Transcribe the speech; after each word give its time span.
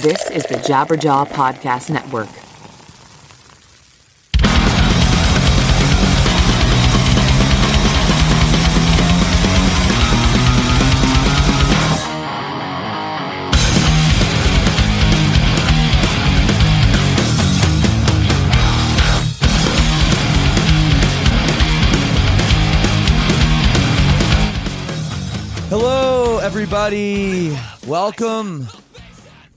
This 0.00 0.30
is 0.30 0.44
the 0.44 0.54
Jabberjaw 0.54 1.28
Podcast 1.28 1.90
Network. 1.90 2.26
Hello, 25.68 26.38
everybody. 26.38 27.54
Welcome 27.86 28.68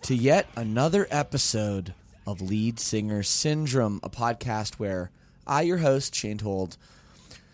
to 0.06 0.16
yet 0.16 0.48
another 0.56 1.08
episode 1.10 1.96
of 2.28 2.40
Lead 2.40 2.80
Singer 2.80 3.24
Syndrome, 3.24 4.00
a 4.04 4.10
podcast 4.12 4.76
where 4.76 5.10
I, 5.48 5.64
your 5.64 5.80
host, 5.80 6.14
Shane 6.14 6.38
Told, 6.38 6.78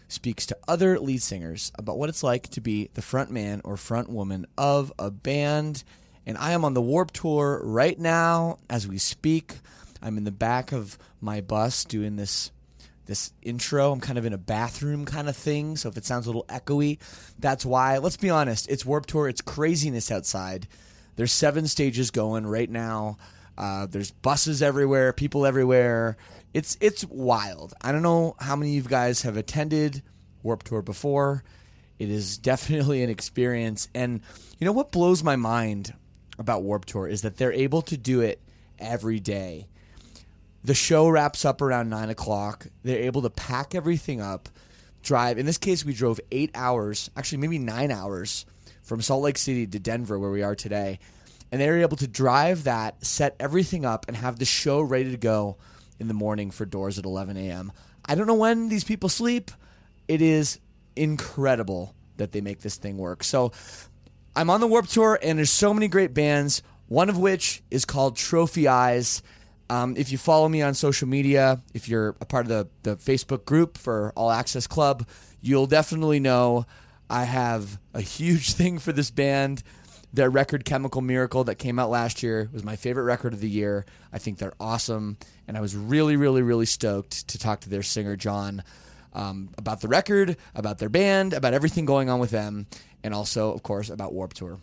speaks 0.09 0.45
to 0.47 0.57
other 0.67 0.99
lead 0.99 1.21
singers 1.21 1.71
about 1.75 1.97
what 1.97 2.09
it's 2.09 2.23
like 2.23 2.49
to 2.49 2.59
be 2.59 2.89
the 2.93 3.01
front 3.01 3.31
man 3.31 3.61
or 3.63 3.77
front 3.77 4.09
woman 4.09 4.45
of 4.57 4.91
a 4.99 5.09
band. 5.09 5.85
And 6.25 6.37
I 6.37 6.51
am 6.51 6.65
on 6.65 6.73
the 6.73 6.81
Warped 6.81 7.13
Tour 7.13 7.61
right 7.63 7.97
now 7.97 8.59
as 8.69 8.85
we 8.85 8.97
speak. 8.97 9.53
I'm 10.01 10.17
in 10.17 10.25
the 10.25 10.29
back 10.29 10.73
of 10.73 10.97
my 11.21 11.39
bus 11.39 11.85
doing 11.85 12.17
this 12.17 12.51
this 13.05 13.31
intro. 13.41 13.93
I'm 13.93 14.01
kind 14.01 14.17
of 14.17 14.25
in 14.25 14.33
a 14.33 14.37
bathroom 14.37 15.05
kind 15.05 15.29
of 15.29 15.37
thing, 15.37 15.77
so 15.77 15.87
if 15.87 15.95
it 15.95 16.03
sounds 16.03 16.27
a 16.27 16.29
little 16.29 16.45
echoey, 16.49 16.99
that's 17.39 17.65
why. 17.65 17.99
Let's 17.99 18.17
be 18.17 18.29
honest, 18.29 18.69
it's 18.69 18.85
Warped 18.85 19.07
Tour, 19.07 19.29
it's 19.29 19.39
craziness 19.39 20.11
outside. 20.11 20.67
There's 21.15 21.31
seven 21.31 21.67
stages 21.67 22.11
going 22.11 22.45
right 22.45 22.69
now. 22.69 23.17
Uh, 23.57 23.85
there's 23.85 24.11
buses 24.11 24.61
everywhere, 24.61 25.13
people 25.13 25.45
everywhere. 25.45 26.17
It's 26.53 26.77
it's 26.81 27.05
wild. 27.05 27.73
I 27.81 27.91
don't 27.91 28.01
know 28.01 28.35
how 28.39 28.55
many 28.55 28.77
of 28.77 28.85
you 28.85 28.89
guys 28.89 29.21
have 29.23 29.37
attended 29.37 30.01
Warped 30.43 30.67
Tour 30.67 30.81
before. 30.81 31.43
It 31.99 32.09
is 32.09 32.37
definitely 32.51 33.03
an 33.03 33.09
experience, 33.09 33.87
and 33.93 34.21
you 34.57 34.65
know 34.65 34.71
what 34.71 34.91
blows 34.91 35.23
my 35.23 35.35
mind 35.35 35.93
about 36.39 36.63
Warped 36.63 36.89
Tour 36.89 37.07
is 37.07 37.21
that 37.21 37.37
they're 37.37 37.53
able 37.53 37.81
to 37.83 37.97
do 37.97 38.21
it 38.21 38.39
every 38.79 39.19
day 39.19 39.67
the 40.63 40.73
show 40.73 41.09
wraps 41.09 41.45
up 41.45 41.61
around 41.61 41.89
nine 41.89 42.09
o'clock. 42.09 42.67
They're 42.83 42.99
able 42.99 43.21
to 43.23 43.29
pack 43.29 43.73
everything 43.73 44.21
up, 44.21 44.49
drive. 45.01 45.37
In 45.37 45.45
this 45.45 45.57
case, 45.57 45.83
we 45.83 45.93
drove 45.93 46.19
eight 46.31 46.51
hours, 46.53 47.09
actually 47.17 47.39
maybe 47.39 47.57
nine 47.57 47.91
hours, 47.91 48.45
from 48.91 49.01
Salt 49.01 49.23
Lake 49.23 49.37
City 49.37 49.65
to 49.65 49.79
Denver, 49.79 50.19
where 50.19 50.31
we 50.31 50.43
are 50.43 50.53
today, 50.53 50.99
and 51.49 51.61
they 51.61 51.69
were 51.69 51.77
able 51.77 51.95
to 51.95 52.09
drive 52.09 52.65
that, 52.65 53.05
set 53.05 53.37
everything 53.39 53.85
up, 53.85 54.05
and 54.09 54.17
have 54.17 54.37
the 54.37 54.43
show 54.43 54.81
ready 54.81 55.11
to 55.11 55.17
go 55.17 55.55
in 55.97 56.09
the 56.09 56.13
morning 56.13 56.51
for 56.51 56.65
doors 56.65 56.99
at 56.99 57.05
11 57.05 57.37
a.m. 57.37 57.71
I 58.03 58.15
don't 58.15 58.27
know 58.27 58.33
when 58.33 58.67
these 58.67 58.83
people 58.83 59.07
sleep. 59.07 59.49
It 60.09 60.21
is 60.21 60.59
incredible 60.97 61.95
that 62.17 62.33
they 62.33 62.41
make 62.41 62.59
this 62.59 62.75
thing 62.75 62.97
work. 62.97 63.23
So 63.23 63.53
I'm 64.35 64.49
on 64.49 64.59
the 64.59 64.67
Warped 64.67 64.91
Tour, 64.91 65.17
and 65.23 65.37
there's 65.37 65.51
so 65.51 65.73
many 65.73 65.87
great 65.87 66.13
bands. 66.13 66.61
One 66.89 67.07
of 67.07 67.17
which 67.17 67.63
is 67.71 67.85
called 67.85 68.17
Trophy 68.17 68.67
Eyes. 68.67 69.23
Um, 69.69 69.95
if 69.95 70.11
you 70.11 70.17
follow 70.17 70.49
me 70.49 70.63
on 70.63 70.73
social 70.73 71.07
media, 71.07 71.61
if 71.73 71.87
you're 71.87 72.09
a 72.19 72.25
part 72.25 72.45
of 72.45 72.49
the, 72.49 72.67
the 72.83 72.97
Facebook 72.97 73.45
group 73.45 73.77
for 73.77 74.11
All 74.17 74.29
Access 74.29 74.67
Club, 74.67 75.07
you'll 75.39 75.65
definitely 75.65 76.19
know 76.19 76.65
I 77.11 77.25
have 77.25 77.77
a 77.93 78.01
huge 78.01 78.53
thing 78.53 78.79
for 78.79 78.93
this 78.93 79.11
band. 79.11 79.61
Their 80.13 80.29
record 80.29 80.65
Chemical 80.65 81.01
Miracle 81.01 81.43
that 81.45 81.55
came 81.55 81.77
out 81.77 81.89
last 81.89 82.23
year 82.23 82.49
was 82.51 82.63
my 82.63 82.75
favorite 82.75 83.03
record 83.03 83.33
of 83.33 83.39
the 83.39 83.49
year. 83.49 83.85
I 84.11 84.17
think 84.17 84.39
they're 84.39 84.53
awesome, 84.59 85.17
and 85.47 85.57
I 85.57 85.61
was 85.61 85.75
really, 85.75 86.15
really, 86.15 86.41
really 86.41 86.65
stoked 86.65 87.29
to 87.29 87.37
talk 87.37 87.61
to 87.61 87.69
their 87.69 87.83
singer 87.83 88.15
John 88.15 88.63
um, 89.13 89.49
about 89.57 89.81
the 89.81 89.87
record, 89.87 90.37
about 90.53 90.79
their 90.79 90.89
band, 90.89 91.33
about 91.33 91.53
everything 91.53 91.85
going 91.85 92.09
on 92.09 92.19
with 92.19 92.31
them, 92.31 92.67
and 93.03 93.13
also, 93.13 93.53
of 93.53 93.63
course, 93.63 93.89
about 93.89 94.13
Warped 94.13 94.37
Tour. 94.37 94.59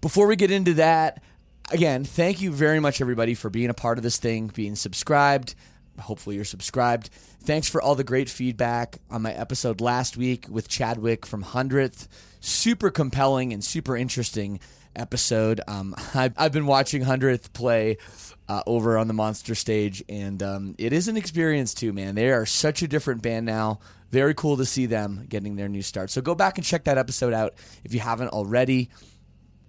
Before 0.00 0.26
we 0.26 0.34
get 0.34 0.50
into 0.50 0.74
that, 0.74 1.22
again, 1.70 2.04
thank 2.04 2.40
you 2.40 2.50
very 2.50 2.80
much, 2.80 3.00
everybody, 3.00 3.34
for 3.34 3.50
being 3.50 3.70
a 3.70 3.74
part 3.74 3.98
of 3.98 4.04
this 4.04 4.18
thing, 4.18 4.48
being 4.48 4.74
subscribed. 4.74 5.54
Hopefully, 6.00 6.36
you're 6.36 6.44
subscribed. 6.44 7.08
Thanks 7.42 7.68
for 7.68 7.80
all 7.80 7.94
the 7.94 8.04
great 8.04 8.28
feedback 8.28 8.98
on 9.10 9.22
my 9.22 9.32
episode 9.32 9.80
last 9.80 10.16
week 10.16 10.46
with 10.48 10.68
Chadwick 10.68 11.24
from 11.24 11.44
100th. 11.44 12.08
Super 12.40 12.90
compelling 12.90 13.52
and 13.52 13.64
super 13.64 13.96
interesting 13.96 14.60
episode. 14.96 15.60
Um, 15.66 15.94
I've, 16.14 16.34
I've 16.36 16.52
been 16.52 16.66
watching 16.66 17.02
100th 17.02 17.52
play 17.52 17.98
uh, 18.48 18.62
over 18.66 18.98
on 18.98 19.06
the 19.06 19.14
Monster 19.14 19.54
stage, 19.54 20.02
and 20.08 20.42
um, 20.42 20.74
it 20.76 20.92
is 20.92 21.08
an 21.08 21.16
experience 21.16 21.72
too, 21.72 21.92
man. 21.92 22.14
They 22.14 22.30
are 22.30 22.44
such 22.46 22.82
a 22.82 22.88
different 22.88 23.22
band 23.22 23.46
now. 23.46 23.80
Very 24.10 24.34
cool 24.34 24.56
to 24.56 24.64
see 24.64 24.86
them 24.86 25.24
getting 25.28 25.54
their 25.54 25.68
new 25.68 25.82
start. 25.82 26.10
So 26.10 26.20
go 26.20 26.34
back 26.34 26.58
and 26.58 26.66
check 26.66 26.84
that 26.84 26.98
episode 26.98 27.32
out 27.32 27.54
if 27.84 27.94
you 27.94 28.00
haven't 28.00 28.30
already. 28.30 28.90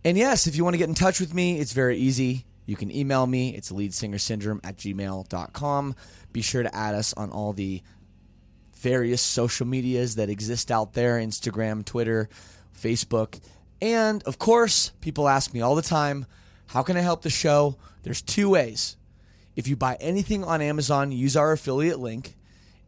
And 0.04 0.18
yes, 0.18 0.48
if 0.48 0.56
you 0.56 0.64
want 0.64 0.74
to 0.74 0.80
get 0.80 0.90
in 0.90 0.96
touch 0.96 1.20
with 1.20 1.34
me, 1.34 1.60
it's 1.60 1.74
very 1.74 1.98
easy. 1.98 2.46
You 2.72 2.78
can 2.78 2.90
email 2.90 3.28
me. 3.28 3.54
It's 3.54 3.70
leadsingersyndrome 3.70 4.62
at 4.64 4.78
gmail.com. 4.78 5.96
Be 6.32 6.42
sure 6.42 6.64
to 6.64 6.74
add 6.74 6.96
us 6.96 7.14
on 7.16 7.30
all 7.30 7.52
the 7.52 7.82
various 8.78 9.22
social 9.22 9.68
medias 9.68 10.16
that 10.16 10.30
exist 10.30 10.72
out 10.72 10.94
there 10.94 11.18
Instagram, 11.18 11.84
Twitter, 11.84 12.30
Facebook. 12.74 13.42
And 13.82 14.24
of 14.24 14.40
course, 14.40 14.94
people 15.02 15.28
ask 15.28 15.54
me 15.54 15.60
all 15.60 15.76
the 15.76 15.82
time, 15.82 16.26
how 16.68 16.82
can 16.82 16.96
I 16.96 17.02
help 17.02 17.24
the 17.24 17.30
show? 17.30 17.76
There's 18.04 18.22
two 18.22 18.48
ways. 18.52 18.96
If 19.58 19.68
you 19.68 19.76
buy 19.76 19.98
anything 20.00 20.46
on 20.46 20.62
Amazon, 20.62 21.12
use 21.12 21.36
our 21.36 21.52
affiliate 21.52 22.00
link. 22.00 22.38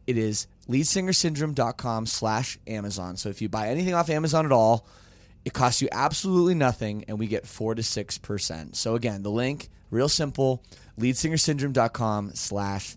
It 0.06 0.16
is 0.16 0.46
leadsingersyndrome.com 0.66 2.06
slash 2.06 2.58
Amazon. 2.66 3.18
So 3.18 3.28
if 3.28 3.42
you 3.42 3.50
buy 3.50 3.68
anything 3.68 3.92
off 3.92 4.08
Amazon 4.08 4.46
at 4.46 4.52
all, 4.52 4.86
it 5.44 5.52
costs 5.52 5.82
you 5.82 5.88
absolutely 5.92 6.54
nothing, 6.54 7.04
and 7.06 7.18
we 7.18 7.26
get 7.26 7.46
four 7.46 7.74
to 7.74 7.82
six 7.82 8.16
percent. 8.16 8.76
So 8.76 8.94
again, 8.94 9.22
the 9.22 9.30
link, 9.30 9.68
real 9.90 10.08
simple, 10.08 10.62
leadsingersyndrome.com 10.98 12.32
slash 12.34 12.96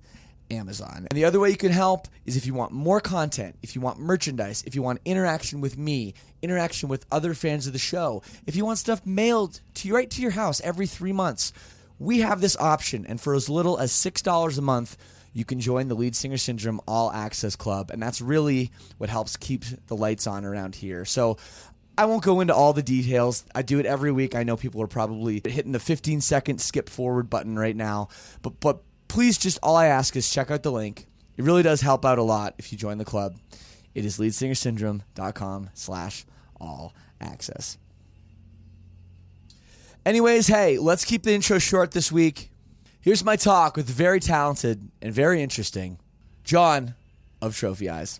Amazon. 0.50 1.08
And 1.10 1.18
the 1.18 1.26
other 1.26 1.40
way 1.40 1.50
you 1.50 1.58
can 1.58 1.72
help 1.72 2.08
is 2.26 2.38
if 2.38 2.46
you 2.46 2.54
want 2.54 2.72
more 2.72 3.02
content, 3.02 3.56
if 3.62 3.76
you 3.76 3.82
want 3.82 4.00
merchandise, 4.00 4.64
if 4.66 4.76
you 4.76 4.82
want 4.82 5.02
interaction 5.06 5.62
with 5.62 5.78
me, 5.78 6.14
interaction 6.42 6.90
with 6.90 7.06
other 7.12 7.34
fans 7.34 7.68
of 7.68 7.74
the 7.74 7.80
show, 7.80 8.22
if 8.46 8.56
you 8.56 8.66
want 8.66 8.78
stuff 8.80 9.06
mailed 9.06 9.60
to 9.76 9.88
you 9.88 9.96
right 9.96 10.10
to 10.12 10.22
your 10.22 10.32
house 10.32 10.62
every 10.62 10.88
three 10.88 11.14
months, 11.14 11.54
we 12.00 12.20
have 12.20 12.42
this 12.42 12.58
option. 12.58 13.06
And 13.08 13.20
for 13.20 13.34
as 13.34 13.50
little 13.50 13.78
as 13.78 13.92
six 13.92 14.22
dollars 14.22 14.58
a 14.58 14.62
month, 14.62 14.98
you 15.34 15.46
can 15.46 15.60
join 15.60 15.88
the 15.88 15.96
Lead 15.96 16.16
Singer 16.16 16.38
Syndrome 16.38 16.82
All 16.88 17.12
Access 17.12 17.56
Club, 17.56 17.92
and 17.92 18.02
that's 18.02 18.22
really 18.22 18.72
what 18.98 19.10
helps 19.10 19.38
keep 19.38 19.64
the 19.86 19.96
lights 19.96 20.26
on 20.26 20.46
around 20.46 20.74
here. 20.74 21.06
So 21.06 21.38
I 21.98 22.06
won't 22.06 22.24
go 22.24 22.42
into 22.42 22.54
all 22.54 22.74
the 22.74 22.84
details. 22.84 23.44
I 23.56 23.64
do 23.64 23.80
it 23.80 23.86
every 23.86 24.12
week. 24.12 24.36
I 24.36 24.44
know 24.44 24.56
people 24.56 24.82
are 24.84 24.88
probably 24.88 25.42
hitting 25.44 25.72
the 25.72 25.80
15 25.80 26.22
second 26.22 26.62
skip 26.62 26.90
forward 26.90 27.30
button 27.30 27.58
right 27.58 27.76
now, 27.76 28.10
but 28.42 28.60
but 28.60 28.82
please 29.08 29.38
just 29.38 29.58
all 29.64 29.76
I 29.76 29.88
ask 29.88 30.16
is 30.16 30.30
check 30.30 30.52
out 30.52 30.64
the 30.64 30.72
link. 30.72 31.08
It 31.38 31.44
really 31.44 31.64
does 31.64 31.82
help 31.82 32.06
out 32.06 32.20
a 32.20 32.24
lot 32.24 32.56
if 32.58 32.72
you 32.72 32.78
join 32.78 32.98
the 32.98 33.06
club. 33.06 33.38
It 33.96 34.06
is 34.06 34.20
leadsingersyndrome.com 34.20 35.72
slash 35.74 36.26
all 36.60 36.94
access. 37.20 37.78
Anyways, 40.06 40.48
hey, 40.48 40.78
let's 40.78 41.04
keep 41.04 41.24
the 41.24 41.34
intro 41.34 41.58
short 41.58 41.92
this 41.92 42.12
week. 42.12 42.52
Here's 43.02 43.24
my 43.24 43.36
talk 43.36 43.76
with 43.76 43.88
very 43.88 44.20
talented 44.20 44.90
and 45.02 45.14
very 45.14 45.42
interesting 45.42 46.00
John 46.44 46.96
of 47.42 47.56
Trophy 47.56 47.90
Eyes. 47.90 48.20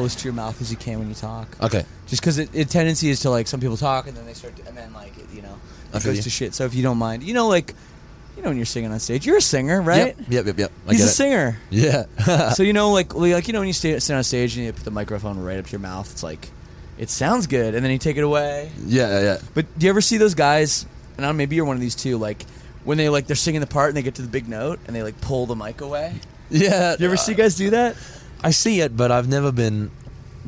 close 0.00 0.14
to 0.14 0.24
your 0.24 0.32
mouth 0.32 0.60
as 0.62 0.70
you 0.70 0.76
can 0.78 0.98
when 0.98 1.08
you 1.08 1.14
talk. 1.14 1.46
Okay. 1.62 1.84
Just 2.06 2.22
because 2.22 2.38
it, 2.38 2.48
it 2.54 2.70
tendency 2.70 3.10
is 3.10 3.20
to 3.20 3.30
like 3.30 3.46
some 3.46 3.60
people 3.60 3.76
talk 3.76 4.06
and 4.06 4.16
then 4.16 4.24
they 4.24 4.32
start 4.32 4.56
to, 4.56 4.66
and 4.66 4.76
then 4.76 4.92
like 4.94 5.16
it, 5.18 5.26
you 5.34 5.42
know 5.42 5.54
it 5.92 6.02
goes 6.02 6.16
you. 6.16 6.22
to 6.22 6.30
shit. 6.30 6.54
So 6.54 6.64
if 6.64 6.74
you 6.74 6.82
don't 6.82 6.96
mind, 6.96 7.22
you 7.22 7.34
know 7.34 7.48
like 7.48 7.74
you 8.36 8.42
know 8.42 8.48
when 8.48 8.56
you're 8.56 8.64
singing 8.66 8.90
on 8.92 8.98
stage, 8.98 9.26
you're 9.26 9.36
a 9.36 9.42
singer, 9.42 9.82
right? 9.82 10.16
Yep. 10.16 10.28
Yep. 10.30 10.46
Yep. 10.46 10.58
yep. 10.58 10.72
I 10.88 10.92
He's 10.92 11.02
a 11.02 11.04
it. 11.04 11.08
singer. 11.08 11.60
Yeah. 11.68 12.50
so 12.54 12.62
you 12.62 12.72
know 12.72 12.92
like 12.92 13.14
like 13.14 13.46
you 13.46 13.52
know 13.52 13.58
when 13.60 13.68
you 13.68 13.74
stay, 13.74 13.98
sit 13.98 14.14
on 14.14 14.24
stage 14.24 14.56
and 14.56 14.64
you 14.64 14.72
put 14.72 14.84
the 14.84 14.90
microphone 14.90 15.38
right 15.38 15.58
up 15.58 15.66
to 15.66 15.72
your 15.72 15.80
mouth, 15.80 16.10
it's 16.10 16.22
like 16.22 16.48
it 16.96 17.10
sounds 17.10 17.46
good, 17.46 17.74
and 17.74 17.84
then 17.84 17.92
you 17.92 17.98
take 17.98 18.16
it 18.16 18.24
away. 18.24 18.72
yeah. 18.86 19.08
Yeah. 19.08 19.20
Yeah. 19.20 19.38
But 19.52 19.78
do 19.78 19.84
you 19.84 19.90
ever 19.90 20.00
see 20.00 20.16
those 20.16 20.34
guys? 20.34 20.86
And 21.16 21.26
I 21.26 21.28
don't 21.28 21.36
know, 21.36 21.38
maybe 21.38 21.56
you're 21.56 21.66
one 21.66 21.76
of 21.76 21.82
these 21.82 21.94
too. 21.94 22.16
Like 22.16 22.44
when 22.84 22.96
they 22.96 23.10
like 23.10 23.26
they're 23.26 23.36
singing 23.36 23.60
the 23.60 23.66
part 23.66 23.88
and 23.88 23.96
they 23.98 24.02
get 24.02 24.14
to 24.14 24.22
the 24.22 24.28
big 24.28 24.48
note 24.48 24.80
and 24.86 24.96
they 24.96 25.02
like 25.02 25.20
pull 25.20 25.44
the 25.44 25.56
mic 25.56 25.82
away. 25.82 26.14
Yeah. 26.48 26.96
Do 26.96 27.04
you 27.04 27.08
ever 27.08 27.16
see 27.18 27.34
uh, 27.34 27.36
guys 27.36 27.54
do 27.54 27.70
that? 27.70 27.96
I 28.42 28.50
see 28.50 28.80
it, 28.80 28.96
but 28.96 29.10
I've 29.10 29.28
never 29.28 29.52
been 29.52 29.90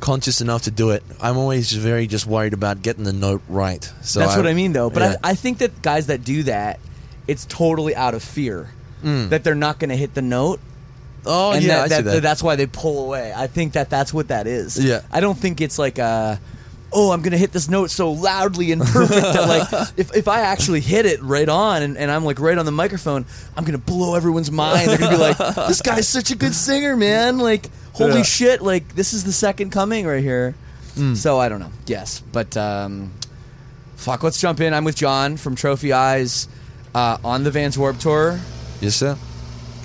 conscious 0.00 0.40
enough 0.40 0.62
to 0.62 0.70
do 0.70 0.90
it. 0.90 1.02
I'm 1.20 1.36
always 1.36 1.72
very 1.72 2.06
just 2.06 2.26
worried 2.26 2.52
about 2.52 2.82
getting 2.82 3.04
the 3.04 3.12
note 3.12 3.42
right. 3.48 3.82
So 4.02 4.20
That's 4.20 4.36
what 4.36 4.46
I 4.46 4.54
mean, 4.54 4.72
though. 4.72 4.90
But 4.90 5.02
yeah. 5.02 5.16
I, 5.22 5.30
I 5.30 5.34
think 5.34 5.58
that 5.58 5.82
guys 5.82 6.06
that 6.06 6.24
do 6.24 6.42
that, 6.44 6.80
it's 7.28 7.46
totally 7.46 7.94
out 7.94 8.14
of 8.14 8.22
fear 8.22 8.70
mm. 9.02 9.28
that 9.28 9.44
they're 9.44 9.54
not 9.54 9.78
going 9.78 9.90
to 9.90 9.96
hit 9.96 10.14
the 10.14 10.22
note. 10.22 10.60
oh 11.24 11.52
and 11.52 11.62
yeah, 11.62 11.68
that, 11.76 11.84
I 11.84 11.88
see 11.88 12.02
that- 12.02 12.10
that. 12.10 12.22
that's 12.22 12.42
why 12.42 12.56
they 12.56 12.66
pull 12.66 13.04
away. 13.04 13.32
I 13.34 13.46
think 13.46 13.74
that 13.74 13.90
that's 13.90 14.12
what 14.12 14.28
that 14.28 14.46
is. 14.46 14.82
Yeah. 14.82 15.02
I 15.10 15.20
don't 15.20 15.38
think 15.38 15.60
it's 15.60 15.78
like 15.78 15.98
a, 15.98 16.40
oh, 16.92 17.10
I'm 17.10 17.22
gonna 17.22 17.38
hit 17.38 17.52
this 17.52 17.68
note 17.68 17.90
so 17.90 18.12
loudly 18.12 18.70
and 18.72 18.82
perfect 18.82 19.22
that 19.22 19.48
like 19.48 19.88
if, 19.96 20.14
if 20.14 20.28
I 20.28 20.40
actually 20.40 20.80
hit 20.80 21.06
it 21.06 21.22
right 21.22 21.48
on 21.48 21.82
and, 21.82 21.96
and 21.96 22.10
I'm 22.10 22.24
like 22.24 22.38
right 22.38 22.58
on 22.58 22.66
the 22.66 22.72
microphone, 22.72 23.24
I'm 23.56 23.64
gonna 23.64 23.78
blow 23.78 24.14
everyone's 24.14 24.50
mind. 24.50 24.88
They're 24.88 24.98
gonna 24.98 25.16
be 25.16 25.22
like, 25.22 25.38
this 25.38 25.80
guy's 25.80 26.08
such 26.08 26.30
a 26.30 26.36
good 26.36 26.54
singer, 26.54 26.96
man. 26.96 27.38
Like, 27.38 27.70
holy 27.92 28.16
Yeah. 28.18 28.22
shit! 28.22 28.62
Like 28.62 28.94
this 28.94 29.12
is 29.12 29.24
the 29.24 29.32
second 29.32 29.70
coming 29.70 30.06
right 30.06 30.22
here. 30.22 30.54
So 31.14 31.38
I 31.38 31.48
don't 31.48 31.60
know. 31.60 31.72
Yes, 31.86 32.20
but 32.32 32.54
um, 32.56 33.12
fuck. 33.96 34.22
Let's 34.22 34.38
jump 34.40 34.60
in. 34.60 34.74
I'm 34.74 34.84
with 34.84 34.94
John 34.96 35.38
from 35.38 35.54
Trophy 35.54 35.92
Eyes 35.94 36.48
uh, 36.94 37.16
on 37.24 37.44
the 37.44 37.50
Vans 37.50 37.78
Warped 37.78 38.02
Tour 38.02 38.38
yes, 38.82 38.96
sir. 38.96 39.16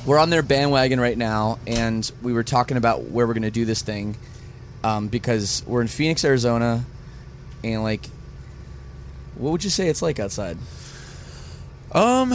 we're 0.05 0.17
on 0.19 0.29
their 0.29 0.41
bandwagon 0.43 0.99
right 0.99 1.17
now, 1.17 1.59
and 1.65 2.11
we 2.21 2.33
were 2.33 2.43
talking 2.43 2.75
about 2.75 3.03
where 3.03 3.25
we're 3.25 3.33
going 3.35 3.43
to 3.43 3.51
do 3.51 3.63
this 3.63 3.81
thing 3.81 4.17
um, 4.83 5.07
because 5.07 5.63
we're 5.65 5.79
in 5.81 5.87
Phoenix, 5.87 6.25
Arizona, 6.25 6.83
and 7.63 7.83
like, 7.83 8.05
what 9.35 9.51
would 9.51 9.63
you 9.63 9.69
say 9.69 9.87
it's 9.87 10.01
like 10.01 10.19
outside? 10.19 10.57
Um, 11.93 12.33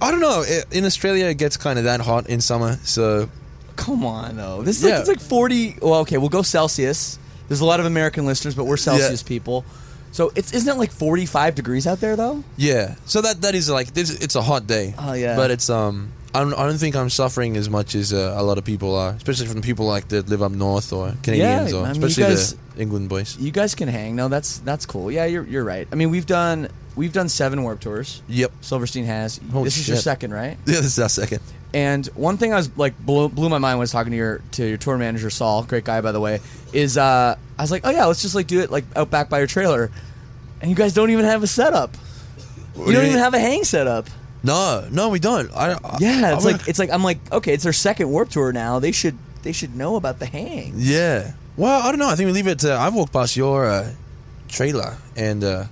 I 0.00 0.10
don't 0.10 0.20
know. 0.20 0.44
In 0.72 0.86
Australia, 0.86 1.26
it 1.26 1.34
gets 1.36 1.58
kind 1.58 1.78
of 1.78 1.84
that 1.84 2.00
hot 2.00 2.28
in 2.30 2.40
summer, 2.40 2.78
so 2.84 3.28
Come 3.76 4.04
on, 4.04 4.36
though. 4.36 4.62
This 4.62 4.78
is 4.78 4.84
Yeah. 4.84 4.90
like, 4.92 5.00
it's 5.00 5.08
like 5.08 5.20
forty. 5.20 5.76
Well, 5.80 6.00
okay, 6.00 6.18
we'll 6.18 6.28
go 6.30 6.42
Celsius. 6.42 7.18
There's 7.48 7.60
a 7.60 7.64
lot 7.64 7.78
of 7.80 7.86
American 7.86 8.26
listeners, 8.26 8.54
but 8.54 8.64
we're 8.64 8.76
Celsius 8.76 9.22
people. 9.22 9.64
So 10.12 10.32
it's 10.34 10.52
isn't 10.54 10.68
it 10.68 10.78
like 10.78 10.90
45 10.92 11.54
degrees 11.54 11.86
out 11.86 12.00
there 12.00 12.16
though? 12.16 12.42
yeah. 12.56 12.94
So 13.04 13.20
that 13.20 13.42
that 13.42 13.54
is 13.54 13.68
like 13.68 13.92
this, 13.92 14.10
it's 14.10 14.34
a 14.34 14.42
hot 14.42 14.66
day. 14.66 14.94
Oh, 14.98 15.12
yeah. 15.12 15.36
But 15.36 15.50
it's 15.50 15.68
um. 15.70 16.12
I 16.34 16.40
don't, 16.40 16.52
I 16.52 16.66
don't 16.66 16.76
think 16.76 16.96
I'm 16.96 17.08
suffering 17.08 17.56
as 17.56 17.70
much 17.70 17.94
as 17.94 18.12
uh, 18.12 18.34
a 18.36 18.42
lot 18.42 18.58
of 18.58 18.64
people 18.64 18.94
are, 18.94 19.12
especially 19.12 19.46
from 19.46 19.62
people 19.62 19.86
like 19.86 20.08
that 20.08 20.28
live 20.28 20.42
up 20.42 20.52
north 20.52 20.92
or 20.92 21.14
Canadians 21.22 21.72
or 21.72 21.86
I 21.86 21.92
mean, 21.92 22.00
you 22.02 22.06
especially 22.08 22.34
guys- 22.34 22.52
the 22.74 22.82
England 22.82 23.08
boys. 23.08 23.38
You 23.38 23.50
guys 23.50 23.74
can 23.74 23.88
hang. 23.88 24.16
No, 24.16 24.28
that's 24.28 24.58
that's 24.58 24.84
cool. 24.84 25.10
Yeah, 25.10 25.24
you're 25.24 25.44
you're 25.46 25.64
right. 25.64 25.88
I 25.90 25.94
mean, 25.94 26.10
we've 26.10 26.26
done 26.26 26.68
we've 26.94 27.12
done 27.12 27.28
seven 27.30 27.62
warped 27.62 27.84
tours. 27.84 28.20
Yep. 28.28 28.52
Silverstein 28.60 29.04
has. 29.06 29.40
Holy 29.50 29.64
this 29.64 29.78
is 29.78 29.88
your 29.88 29.96
shit. 29.96 30.04
second, 30.04 30.34
right? 30.34 30.58
Yeah, 30.66 30.80
this 30.80 30.86
is 30.86 30.98
our 30.98 31.08
second. 31.08 31.40
And 31.76 32.06
one 32.14 32.38
thing 32.38 32.54
I 32.54 32.56
was 32.56 32.74
like 32.78 32.98
blew, 32.98 33.28
blew 33.28 33.50
my 33.50 33.58
mind 33.58 33.76
when 33.76 33.80
I 33.80 33.84
was 33.84 33.92
talking 33.92 34.12
to 34.12 34.16
your 34.16 34.40
to 34.52 34.66
your 34.66 34.78
tour 34.78 34.96
manager 34.96 35.28
Saul, 35.28 35.62
great 35.64 35.84
guy 35.84 36.00
by 36.00 36.10
the 36.12 36.20
way, 36.20 36.40
is 36.72 36.96
uh, 36.96 37.36
I 37.58 37.62
was 37.62 37.70
like, 37.70 37.82
oh 37.84 37.90
yeah, 37.90 38.06
let's 38.06 38.22
just 38.22 38.34
like 38.34 38.46
do 38.46 38.60
it 38.60 38.70
like 38.70 38.84
out 38.96 39.10
back 39.10 39.28
by 39.28 39.38
your 39.38 39.46
trailer, 39.46 39.90
and 40.62 40.70
you 40.70 40.74
guys 40.76 40.94
don't 40.94 41.10
even 41.10 41.26
have 41.26 41.42
a 41.42 41.46
setup. 41.46 41.94
You 42.76 42.86
do 42.86 42.92
don't 42.92 43.02
mean? 43.02 43.10
even 43.10 43.18
have 43.18 43.34
a 43.34 43.38
hang 43.38 43.62
setup. 43.64 44.06
No, 44.42 44.88
no, 44.90 45.10
we 45.10 45.18
don't. 45.18 45.50
I, 45.54 45.72
I 45.74 45.96
Yeah, 46.00 46.34
it's 46.34 46.44
wanna- 46.46 46.56
like 46.56 46.66
it's 46.68 46.78
like 46.78 46.90
I'm 46.90 47.02
like 47.04 47.18
okay, 47.30 47.52
it's 47.52 47.64
their 47.64 47.74
second 47.74 48.08
warped 48.10 48.32
tour 48.32 48.52
now. 48.52 48.78
They 48.78 48.92
should 48.92 49.18
they 49.42 49.52
should 49.52 49.76
know 49.76 49.96
about 49.96 50.18
the 50.18 50.26
hang. 50.26 50.72
Yeah. 50.76 51.32
Well, 51.58 51.82
I 51.86 51.90
don't 51.90 51.98
know. 51.98 52.08
I 52.08 52.16
think 52.16 52.26
we 52.28 52.32
leave 52.32 52.46
it. 52.46 52.60
To, 52.60 52.72
I've 52.74 52.94
walked 52.94 53.12
past 53.12 53.36
your 53.36 53.66
uh, 53.66 53.92
trailer 54.48 54.96
and 55.14 55.44
uh, 55.44 55.64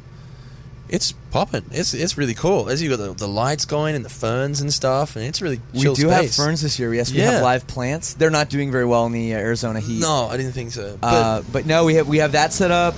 it's 0.89 1.13
popping. 1.31 1.65
It's 1.73 1.95
it's 1.95 2.19
really 2.19 2.35
cool. 2.35 2.69
As 2.69 2.83
you 2.83 2.91
got 2.91 2.99
the, 2.99 3.13
the 3.15 3.27
lights 3.29 3.65
going 3.65 3.95
and 3.95 4.05
the 4.05 4.09
ferns 4.11 4.61
and 4.61 4.73
stuff, 4.73 5.17
and 5.17 5.25
it's 5.25 5.41
really 5.43 5.61
We 5.73 5.81
chill 5.83 5.95
do 5.95 6.09
have 6.09 6.31
ferns 6.35 6.61
this 6.63 6.79
year. 6.79 6.93
Yes, 6.95 7.11
we 7.13 7.19
Yeah. 7.19 7.33
have 7.33 7.43
live 7.43 7.67
plants. 7.67 8.15
They're 8.15 8.31
not 8.31 8.49
doing 8.51 8.71
very 8.71 8.85
well 8.85 9.07
in 9.07 9.13
the 9.13 9.35
uh, 9.35 9.39
Arizona 9.39 9.81
heat. 9.81 10.01
No, 10.01 10.29
I 10.29 10.37
didn't 10.37 10.53
think 10.53 10.73
so. 10.73 10.97
But 11.01 11.07
Uh, 11.07 11.43
but 11.53 11.67
no, 11.67 11.85
we 11.85 11.95
have 11.95 12.07
we 12.09 12.19
have 12.19 12.33
that 12.33 12.53
set 12.53 12.71
up. 12.71 12.95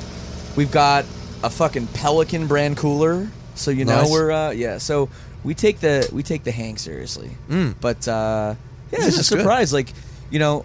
We've 0.56 0.70
got 0.70 1.04
a 1.44 1.50
fucking 1.50 1.86
Pelican 1.88 2.46
brand 2.46 2.76
cooler, 2.76 3.28
so 3.54 3.70
you 3.70 3.84
know 3.84 4.02
Nice. 4.02 4.10
we're 4.10 4.30
uh, 4.32 4.50
yeah. 4.50 4.78
So 4.78 5.08
we 5.44 5.54
take 5.54 5.80
the 5.80 6.08
we 6.12 6.22
take 6.22 6.42
the 6.44 6.50
hang 6.52 6.76
seriously. 6.78 7.30
Mm. 7.48 7.74
But 7.80 8.08
uh, 8.08 8.54
yeah, 8.90 8.98
This 8.98 9.08
it's 9.08 9.16
a 9.16 9.20
is 9.20 9.28
good. 9.30 9.38
surprise. 9.40 9.72
Like 9.72 9.92
you 10.30 10.38
know, 10.40 10.64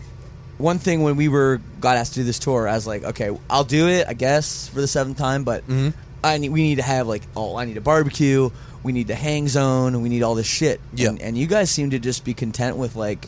one 0.57 0.79
thing 0.79 1.03
when 1.03 1.17
we 1.17 1.27
were 1.27 1.61
got 1.79 1.97
asked 1.97 2.13
to 2.13 2.21
do 2.21 2.23
this 2.23 2.39
tour, 2.39 2.67
I 2.67 2.73
was 2.73 2.87
like, 2.87 3.03
okay, 3.03 3.29
I'll 3.49 3.63
do 3.63 3.87
it, 3.89 4.07
I 4.07 4.13
guess, 4.13 4.69
for 4.69 4.81
the 4.81 4.87
seventh 4.87 5.17
time. 5.19 5.43
But 5.43 5.67
Mhm. 5.67 5.93
I 6.23 6.37
need 6.37 6.49
we 6.49 6.61
need 6.63 6.75
to 6.75 6.83
have 6.83 7.07
like 7.07 7.23
oh, 7.35 7.55
I 7.55 7.65
need 7.65 7.77
a 7.77 7.81
barbecue. 7.81 8.49
We 8.83 8.93
need 8.93 9.07
the 9.07 9.15
hang 9.15 9.47
zone. 9.47 10.01
We 10.01 10.09
need 10.09 10.23
all 10.23 10.35
this 10.35 10.47
shit. 10.47 10.81
Yeah. 10.93 11.09
And, 11.09 11.21
and 11.21 11.37
you 11.37 11.45
guys 11.47 11.69
seem 11.69 11.91
to 11.91 11.99
just 11.99 12.25
be 12.25 12.33
content 12.33 12.77
with 12.77 12.95
like, 12.95 13.27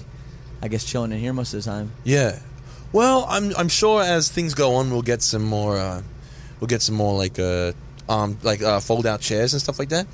I 0.63 0.68
guess 0.68 0.84
chilling 0.84 1.12
in 1.12 1.19
here 1.19 1.31
most 1.34 1.54
of 1.54 1.63
the 1.63 1.69
time. 1.69 1.92
yeah. 2.04 2.40
Well, 2.92 3.25
I'm 3.28 3.56
I'm 3.56 3.69
sure 3.69 4.04
as 4.04 4.30
things 4.30 4.54
go 4.54 4.75
on, 4.75 4.92
we'll 4.92 5.01
get 5.01 5.24
some 5.24 5.44
more. 5.44 5.78
Uh, 5.78 6.04
we'll 6.60 6.68
get 6.68 6.84
some 6.84 6.94
more 6.94 7.18
like 7.18 7.40
uh, 7.40 7.74
um 8.07 8.38
like 8.44 8.62
uh, 8.62 8.80
fold 8.80 9.07
out 9.07 9.19
chairs 9.19 9.54
and 9.54 9.62
stuff 9.62 9.80
like 9.80 9.89
that. 9.89 10.06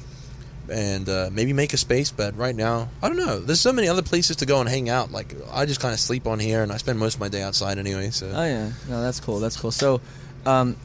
And 0.72 1.10
uh, 1.10 1.30
maybe 1.32 1.52
make 1.52 1.74
a 1.74 1.78
space, 1.78 2.12
but 2.12 2.38
right 2.38 2.56
now 2.56 2.90
I 3.02 3.10
don't 3.10 3.18
know. 3.18 3.40
There's 3.40 3.60
so 3.60 3.74
many 3.74 3.90
other 3.90 4.02
places 4.04 4.38
to 4.38 4.46
go 4.46 4.62
and 4.62 4.70
hang 4.70 4.88
out. 4.88 5.12
Like 5.12 5.36
I 5.52 5.66
just 5.66 5.82
kind 5.82 5.94
of 5.94 6.00
sleep 6.00 6.26
on 6.28 6.40
here, 6.40 6.64
and 6.64 6.72
I 6.72 6.78
spend 6.78 7.00
most 7.00 7.16
of 7.16 7.20
my 7.20 7.28
day 7.28 7.42
outside 7.42 7.80
anyway. 7.80 8.12
So 8.12 8.32
Oh 8.34 8.46
yeah, 8.46 8.72
no, 8.88 9.02
that's 9.02 9.20
cool. 9.20 9.40
That's 9.40 9.58
cool. 9.58 9.72
So, 9.72 10.00
um, 10.46 10.78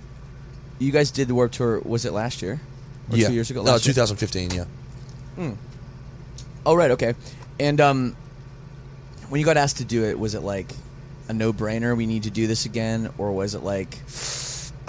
you 0.79 0.91
guys 0.93 1.11
did 1.11 1.29
the 1.29 1.35
Warped 1.35 1.55
Tour. 1.55 1.81
Was 1.81 2.05
it 2.05 2.13
last 2.13 2.43
year? 2.43 2.61
Or 3.11 3.17
yeah, 3.17 3.29
two 3.29 3.35
years 3.35 3.51
ago. 3.51 3.63
No, 3.63 3.73
Last 3.73 3.87
year? 3.87 3.95
2015. 3.95 4.51
Yeah. 4.51 5.51
Oh 6.67 6.75
right, 6.75 6.91
okay. 6.93 7.15
And 7.61 7.81
um, 7.81 8.17
when 9.29 9.39
you 9.39 9.45
got 9.45 9.57
asked 9.57 9.79
to 9.79 9.85
do 9.85 10.05
it, 10.05 10.19
was 10.19 10.35
it 10.35 10.41
like 10.41 10.73
a 11.29 11.33
no-brainer? 11.33 11.97
We 11.97 12.07
need 12.07 12.25
to 12.25 12.31
do 12.31 12.47
this 12.47 12.65
again, 12.65 13.13
or 13.19 13.33
was 13.33 13.55
it 13.55 13.63
like, 13.63 13.99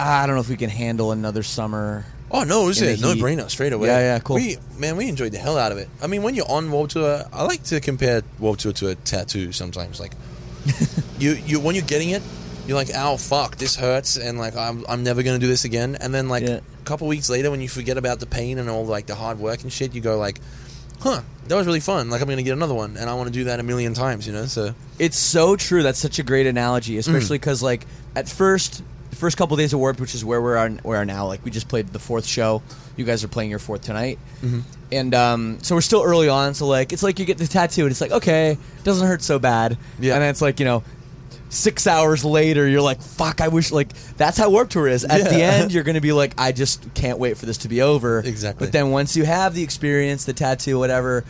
"Ah, 0.00 0.22
I 0.22 0.26
don't 0.26 0.36
know 0.36 0.40
if 0.40 0.48
we 0.48 0.56
can 0.56 0.70
handle 0.70 1.12
another 1.12 1.42
summer? 1.42 2.06
Oh 2.30 2.42
no, 2.42 2.64
it 2.64 2.66
was 2.66 2.82
a 2.82 2.96
no 2.96 3.14
brainer 3.14 3.48
straight 3.50 3.72
away. 3.72 3.88
Yeah, 3.88 3.98
yeah, 4.00 4.18
cool. 4.18 4.36
We 4.36 4.56
man, 4.78 4.96
we 4.96 5.08
enjoyed 5.08 5.32
the 5.32 5.38
hell 5.38 5.58
out 5.58 5.70
of 5.70 5.78
it. 5.78 5.88
I 6.02 6.06
mean, 6.06 6.22
when 6.22 6.34
you're 6.34 6.50
on 6.50 6.70
World 6.72 6.90
Tour, 6.90 7.24
I 7.32 7.44
like 7.44 7.62
to 7.64 7.80
compare 7.80 8.22
World 8.38 8.58
Tour 8.58 8.72
to 8.72 8.88
a 8.88 8.94
tattoo. 8.94 9.52
Sometimes, 9.52 10.00
like 10.00 10.12
you, 11.18 11.32
you 11.46 11.60
when 11.60 11.74
you're 11.74 11.84
getting 11.84 12.10
it, 12.10 12.22
you're 12.66 12.76
like, 12.76 12.94
"Ow, 12.94 13.16
fuck, 13.16 13.56
this 13.56 13.76
hurts," 13.76 14.16
and 14.16 14.38
like, 14.38 14.56
"I'm, 14.56 14.84
I'm 14.88 15.02
never 15.04 15.22
gonna 15.22 15.38
do 15.38 15.46
this 15.48 15.64
again." 15.64 15.96
And 16.00 16.14
then 16.14 16.28
like 16.28 16.42
Yeah. 16.44 16.60
a 16.80 16.84
couple 16.84 17.06
weeks 17.08 17.28
later, 17.30 17.50
when 17.50 17.60
you 17.60 17.68
forget 17.68 17.96
about 17.98 18.20
the 18.20 18.26
pain 18.26 18.58
and 18.58 18.68
all 18.68 18.84
like 18.86 19.06
the 19.06 19.14
hard 19.14 19.38
work 19.38 19.62
and 19.62 19.72
shit, 19.72 19.94
you 19.94 20.00
go 20.00 20.18
like, 20.18 20.40
"Huh, 21.00 21.20
that 21.48 21.54
was 21.56 21.66
really 21.66 21.80
fun. 21.80 22.10
Like, 22.10 22.20
I'm 22.22 22.28
gonna 22.28 22.42
get 22.42 22.52
another 22.52 22.74
one, 22.74 22.96
and 22.96 23.08
I 23.10 23.14
want 23.14 23.28
to 23.28 23.32
do 23.32 23.44
that 23.44 23.60
a 23.60 23.62
million 23.62 23.94
times." 23.94 24.26
You 24.26 24.32
know, 24.32 24.46
so 24.46 24.74
It's 24.98 25.18
so 25.18 25.56
true. 25.56 25.82
That's 25.82 25.98
such 25.98 26.18
a 26.18 26.22
great 26.22 26.46
analogy, 26.46 26.98
especially 26.98 27.38
because 27.38 27.62
like 27.62 27.86
at 28.14 28.28
first, 28.28 28.82
the 29.10 29.16
first 29.16 29.36
couple 29.36 29.56
days 29.56 29.72
of 29.72 29.78
Warped, 29.78 30.00
which 30.00 30.14
is 30.14 30.24
where 30.24 30.40
we're 30.42 30.56
on, 30.56 30.80
we 30.84 30.96
are 30.96 31.04
now. 31.04 31.26
Like 31.26 31.44
we 31.44 31.50
just 31.50 31.68
played 31.68 31.88
the 31.88 31.98
fourth 31.98 32.26
show. 32.26 32.62
You 32.96 33.04
guys 33.04 33.22
are 33.22 33.28
playing 33.28 33.50
your 33.50 33.58
fourth 33.58 33.82
tonight, 33.82 34.18
and 34.90 35.14
um, 35.14 35.58
so 35.62 35.74
we're 35.74 35.80
still 35.82 36.02
early 36.02 36.28
on. 36.28 36.54
So 36.54 36.66
like 36.66 36.92
it's 36.94 37.02
like 37.02 37.18
you 37.18 37.26
get 37.26 37.36
the 37.38 37.46
tattoo, 37.46 37.82
and 37.82 37.90
it's 37.90 38.00
like 38.00 38.10
okay, 38.12 38.56
doesn't 38.84 39.06
hurt 39.06 39.22
so 39.22 39.38
bad. 39.38 39.76
Yeah. 40.00 40.14
and 40.14 40.22
then 40.22 40.30
it's 40.30 40.40
like 40.42 40.58
you 40.58 40.64
know. 40.66 40.82
Six 41.56 41.86
hours 41.86 42.24
later, 42.24 42.68
you're 42.68 42.82
like, 42.82 43.00
"Fuck! 43.00 43.40
I 43.40 43.48
wish." 43.48 43.72
Like 43.72 43.92
that's 44.18 44.36
how 44.36 44.50
Warped 44.50 44.72
Tour 44.72 44.88
is. 44.88 45.04
At 45.04 45.24
the 45.24 45.42
end, 45.42 45.72
you're 45.72 45.84
going 45.84 45.94
to 45.94 46.00
be 46.02 46.12
like, 46.12 46.34
"I 46.38 46.52
just 46.52 46.92
can't 46.94 47.18
wait 47.18 47.38
for 47.38 47.46
this 47.46 47.58
to 47.58 47.68
be 47.68 47.80
over." 47.80 48.18
Exactly. 48.20 48.66
But 48.66 48.72
then 48.72 48.90
once 48.90 49.16
you 49.16 49.24
have 49.24 49.54
the 49.54 49.62
experience, 49.62 50.24
the 50.26 50.34
tattoo, 50.34 50.78
whatever, 50.78 51.24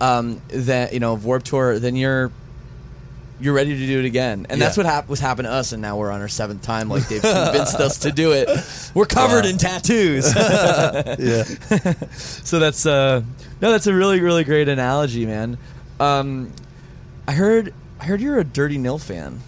um, 0.00 0.40
that 0.48 0.92
you 0.92 1.00
know, 1.00 1.14
of 1.14 1.24
Warped 1.24 1.46
Tour, 1.46 1.78
then 1.80 1.96
you're 1.96 2.30
you're 3.40 3.54
ready 3.54 3.76
to 3.76 3.86
do 3.86 3.98
it 3.98 4.04
again. 4.04 4.46
And 4.50 4.60
that's 4.60 4.76
what 4.76 4.86
hap- 4.86 5.08
was 5.08 5.18
happened 5.18 5.46
to 5.46 5.52
us, 5.52 5.72
and 5.72 5.82
now 5.82 5.96
we're 5.96 6.12
on 6.12 6.20
our 6.20 6.28
seventh 6.28 6.62
time. 6.62 6.88
Like 6.88 7.08
they've 7.08 7.20
convinced 7.20 7.74
us 7.74 7.98
to 7.98 8.12
do 8.12 8.30
it. 8.32 8.48
We're 8.94 9.06
covered 9.06 9.42
Wow. 9.44 9.50
in 9.50 9.58
tattoos. 9.58 10.32
yeah, 10.36 11.42
so 12.14 12.60
that's 12.60 12.86
uh, 12.86 13.22
no, 13.60 13.72
that's 13.72 13.88
a 13.88 13.94
really 13.94 14.20
really 14.20 14.44
great 14.44 14.68
analogy, 14.68 15.26
man. 15.26 15.58
Um, 15.98 16.52
I 17.26 17.32
heard 17.32 17.74
I 17.98 18.04
heard 18.04 18.20
you're 18.20 18.38
a 18.38 18.44
Dirty 18.44 18.78
Nil 18.78 18.98
fan. 18.98 19.40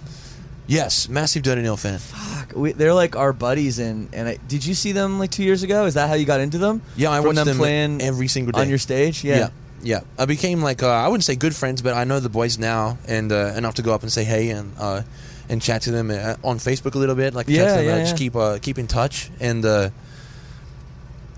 Yes, 0.66 1.08
massive 1.08 1.42
Dirty 1.42 1.60
Nil 1.62 1.76
fan. 1.76 1.98
Fuck, 1.98 2.52
we, 2.56 2.72
they're 2.72 2.94
like 2.94 3.16
our 3.16 3.32
buddies, 3.32 3.78
and 3.78 4.08
and 4.14 4.28
I, 4.28 4.38
did 4.48 4.64
you 4.64 4.72
see 4.74 4.92
them 4.92 5.18
like 5.18 5.30
two 5.30 5.44
years 5.44 5.62
ago? 5.62 5.84
Is 5.84 5.94
that 5.94 6.08
how 6.08 6.14
you 6.14 6.24
got 6.24 6.40
into 6.40 6.56
them? 6.58 6.80
Yeah, 6.96 7.10
I 7.10 7.16
From 7.18 7.26
watched 7.26 7.36
them 7.36 7.46
them 7.48 7.56
playing 7.58 8.00
every 8.00 8.28
single 8.28 8.52
day 8.52 8.62
on 8.62 8.68
your 8.70 8.78
stage. 8.78 9.22
Yeah. 9.22 9.36
yeah, 9.36 9.48
yeah. 9.82 10.00
I 10.18 10.24
became 10.24 10.62
like 10.62 10.82
uh, 10.82 10.88
I 10.88 11.08
wouldn't 11.08 11.24
say 11.24 11.36
good 11.36 11.54
friends, 11.54 11.82
but 11.82 11.92
I 11.94 12.04
know 12.04 12.18
the 12.18 12.30
boys 12.30 12.58
now, 12.58 12.96
and 13.06 13.30
uh, 13.30 13.52
enough 13.56 13.74
to 13.74 13.82
go 13.82 13.92
up 13.94 14.02
and 14.02 14.10
say 14.10 14.24
hey 14.24 14.50
and 14.50 14.72
uh, 14.78 15.02
and 15.50 15.60
chat 15.60 15.82
to 15.82 15.90
them 15.90 16.10
uh, 16.10 16.36
on 16.42 16.56
Facebook 16.56 16.94
a 16.94 16.98
little 16.98 17.14
bit, 17.14 17.34
like 17.34 17.46
Yeah, 17.48 17.76
them, 17.76 17.84
yeah, 17.84 17.92
uh, 17.92 17.96
yeah. 17.96 18.02
just 18.04 18.16
keep 18.16 18.34
uh, 18.34 18.58
keep 18.58 18.78
in 18.78 18.86
touch. 18.86 19.30
And 19.40 19.66
uh, 19.66 19.90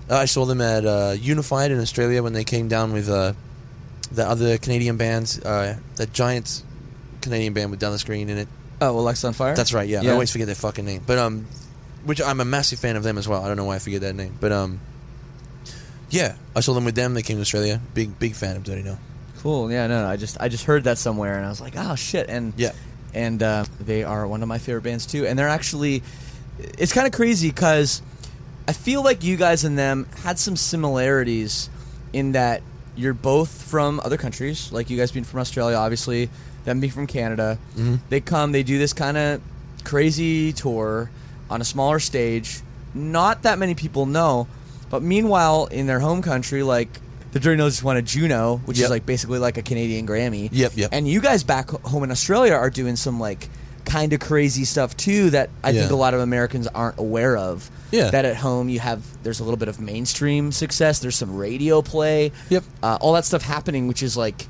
I 0.09 0.23
saw 0.25 0.45
them 0.45 0.61
at 0.61 0.85
uh, 0.85 1.15
Unified 1.19 1.71
in 1.71 1.79
Australia 1.81 2.23
when 2.23 2.31
they 2.31 2.45
came 2.45 2.69
down 2.69 2.93
with 2.93 3.09
uh, 3.09 3.33
the 4.09 4.25
other 4.25 4.57
Canadian 4.57 4.95
bands, 4.95 5.37
uh, 5.41 5.75
that 5.97 6.13
giant 6.13 6.63
Canadian 7.21 7.51
band 7.53 7.71
with 7.71 7.81
Dallas 7.81 8.05
Green 8.05 8.29
in 8.29 8.37
it. 8.37 8.47
Oh, 8.79 8.95
Alexisonfire. 8.95 9.55
That's 9.55 9.73
right. 9.73 9.87
Yeah, 9.87 10.01
I 10.03 10.09
always 10.09 10.31
forget 10.31 10.45
their 10.45 10.55
fucking 10.55 10.85
name, 10.85 11.03
but 11.05 11.17
um, 11.17 11.47
which 12.05 12.21
I'm 12.21 12.39
a 12.39 12.45
massive 12.45 12.79
fan 12.79 12.95
of 12.95 13.03
them 13.03 13.17
as 13.17 13.27
well. 13.27 13.43
I 13.43 13.47
don't 13.47 13.57
know 13.57 13.65
why 13.65 13.75
I 13.75 13.79
forget 13.79 14.01
that 14.01 14.13
name, 14.15 14.35
but 14.39 14.51
um, 14.51 14.79
Yeah, 16.09 16.35
I 16.55 16.61
saw 16.61 16.73
them 16.73 16.85
with 16.85 16.95
them. 16.95 17.13
They 17.13 17.21
came 17.21 17.37
to 17.37 17.41
Australia. 17.41 17.81
Big 17.93 18.17
big 18.19 18.33
fan 18.33 18.55
of 18.55 18.63
Dirty 18.63 18.83
Nil. 18.83 18.99
Cool. 19.39 19.71
Yeah. 19.71 19.87
No. 19.87 20.03
no 20.03 20.09
I 20.09 20.15
just 20.15 20.39
I 20.39 20.47
just 20.49 20.65
heard 20.65 20.85
that 20.85 20.97
somewhere, 20.97 21.37
and 21.37 21.45
I 21.45 21.49
was 21.49 21.61
like, 21.61 21.73
oh 21.75 21.95
shit. 21.95 22.29
And 22.29 22.53
Yeah. 22.57 22.71
And 23.13 23.41
uh, 23.41 23.65
they 23.79 24.03
are 24.03 24.27
one 24.27 24.41
of 24.43 24.47
my 24.47 24.57
favorite 24.57 24.83
bands 24.83 25.05
too. 25.05 25.25
And 25.25 25.39
they're 25.39 25.47
actually, 25.47 26.03
it's 26.59 26.93
kind 26.93 27.07
of 27.07 27.13
crazy 27.13 27.49
because 27.49 28.01
I 28.67 28.73
feel 28.73 29.03
like 29.03 29.23
you 29.23 29.37
guys 29.37 29.63
and 29.63 29.77
them 29.77 30.07
had 30.23 30.37
some 30.37 30.55
similarities 30.55 31.69
in 32.13 32.33
that 32.33 32.61
you're 32.95 33.13
both 33.13 33.63
from 33.63 33.99
other 34.03 34.17
countries, 34.17 34.71
like 34.71 34.89
you 34.89 34.97
guys 34.97 35.11
being 35.11 35.23
from 35.23 35.39
Australia, 35.39 35.77
obviously, 35.77 36.29
them 36.67 36.79
being 36.81 36.91
from 36.93 37.07
Canada. 37.07 37.57
They 38.09 38.19
come, 38.21 38.51
they 38.51 38.61
do 38.61 38.77
this 38.77 38.93
kind 38.93 39.17
of 39.17 39.41
crazy 39.83 40.51
tour 40.53 41.09
on 41.49 41.61
a 41.61 41.63
smaller 41.63 41.99
stage. 41.99 42.59
Not 42.93 43.43
that 43.43 43.57
many 43.57 43.73
people 43.73 44.05
know, 44.05 44.47
but 44.89 45.01
meanwhile, 45.01 45.65
in 45.67 45.87
their 45.87 45.99
home 45.99 46.21
country, 46.21 46.61
like 46.63 46.89
the 47.31 47.39
Dirty 47.39 47.57
Nose 47.57 47.73
just 47.73 47.83
won 47.83 47.97
a 47.97 48.01
Juno, 48.01 48.57
which 48.65 48.77
Yep. 48.77 48.85
is 48.85 48.89
like 48.89 49.05
basically 49.05 49.39
like 49.39 49.57
a 49.57 49.61
Canadian 49.61 50.05
Grammy. 50.05 50.49
Yep, 50.51 50.73
yep. 50.75 50.89
And 50.91 51.07
you 51.07 51.21
guys 51.21 51.43
back 51.43 51.69
home 51.69 52.03
in 52.03 52.11
Australia 52.11 52.53
are 52.53 52.69
doing 52.69 52.95
some 52.97 53.19
like 53.19 53.49
kind 53.85 54.11
of 54.11 54.19
crazy 54.19 54.65
stuff 54.65 54.97
too 54.97 55.29
that 55.29 55.49
I 55.63 55.71
think 55.71 55.91
a 55.91 55.95
lot 55.95 56.13
of 56.13 56.19
Americans 56.19 56.67
aren't 56.67 56.99
aware 56.99 57.37
of. 57.37 57.69
Yeah. 57.91 58.09
That 58.09 58.25
at 58.25 58.35
home 58.35 58.67
you 58.67 58.79
have 58.81 59.01
there's 59.23 59.39
a 59.39 59.43
little 59.45 59.57
bit 59.57 59.69
of 59.69 59.79
mainstream 59.79 60.51
success. 60.51 60.99
There's 60.99 61.15
some 61.15 61.37
radio 61.37 61.81
play. 61.81 62.33
Yep. 62.49 62.63
Uh, 62.83 62.97
all 62.99 63.13
that 63.13 63.23
stuff 63.23 63.41
happening, 63.43 63.87
which 63.87 64.03
is 64.03 64.17
like. 64.17 64.47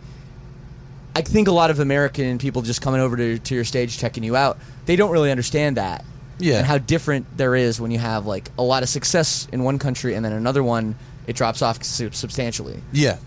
I 1.18 1.22
think 1.22 1.48
a 1.48 1.52
lot 1.52 1.70
of 1.72 1.80
American 1.80 2.38
people 2.38 2.62
just 2.62 2.82
coming 2.82 3.02
over 3.02 3.18
to, 3.18 3.40
to 3.40 3.56
your 3.56 3.64
stage 3.64 3.98
checking 3.98 4.24
you 4.24 4.36
out, 4.36 4.58
they 4.86 4.96
don't 4.96 5.12
really 5.12 5.32
understand 5.32 5.78
that. 5.78 6.06
Yeah. 6.40 6.58
And 6.60 6.68
how 6.68 6.78
different 6.78 7.26
there 7.36 7.56
is 7.56 7.82
when 7.82 7.90
you 7.92 7.98
have 8.00 8.26
like 8.28 8.52
a 8.58 8.64
lot 8.64 8.84
of 8.84 8.90
success 8.90 9.48
in 9.52 9.64
one 9.64 9.80
country 9.80 10.14
and 10.14 10.24
then 10.24 10.32
another 10.34 10.64
one 10.64 10.96
it 11.26 11.36
drops 11.36 11.62
off 11.62 11.84
substantially. 11.84 12.80
Yeah, 12.94 13.18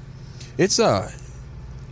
it's 0.57 0.79
uh, 0.79 1.11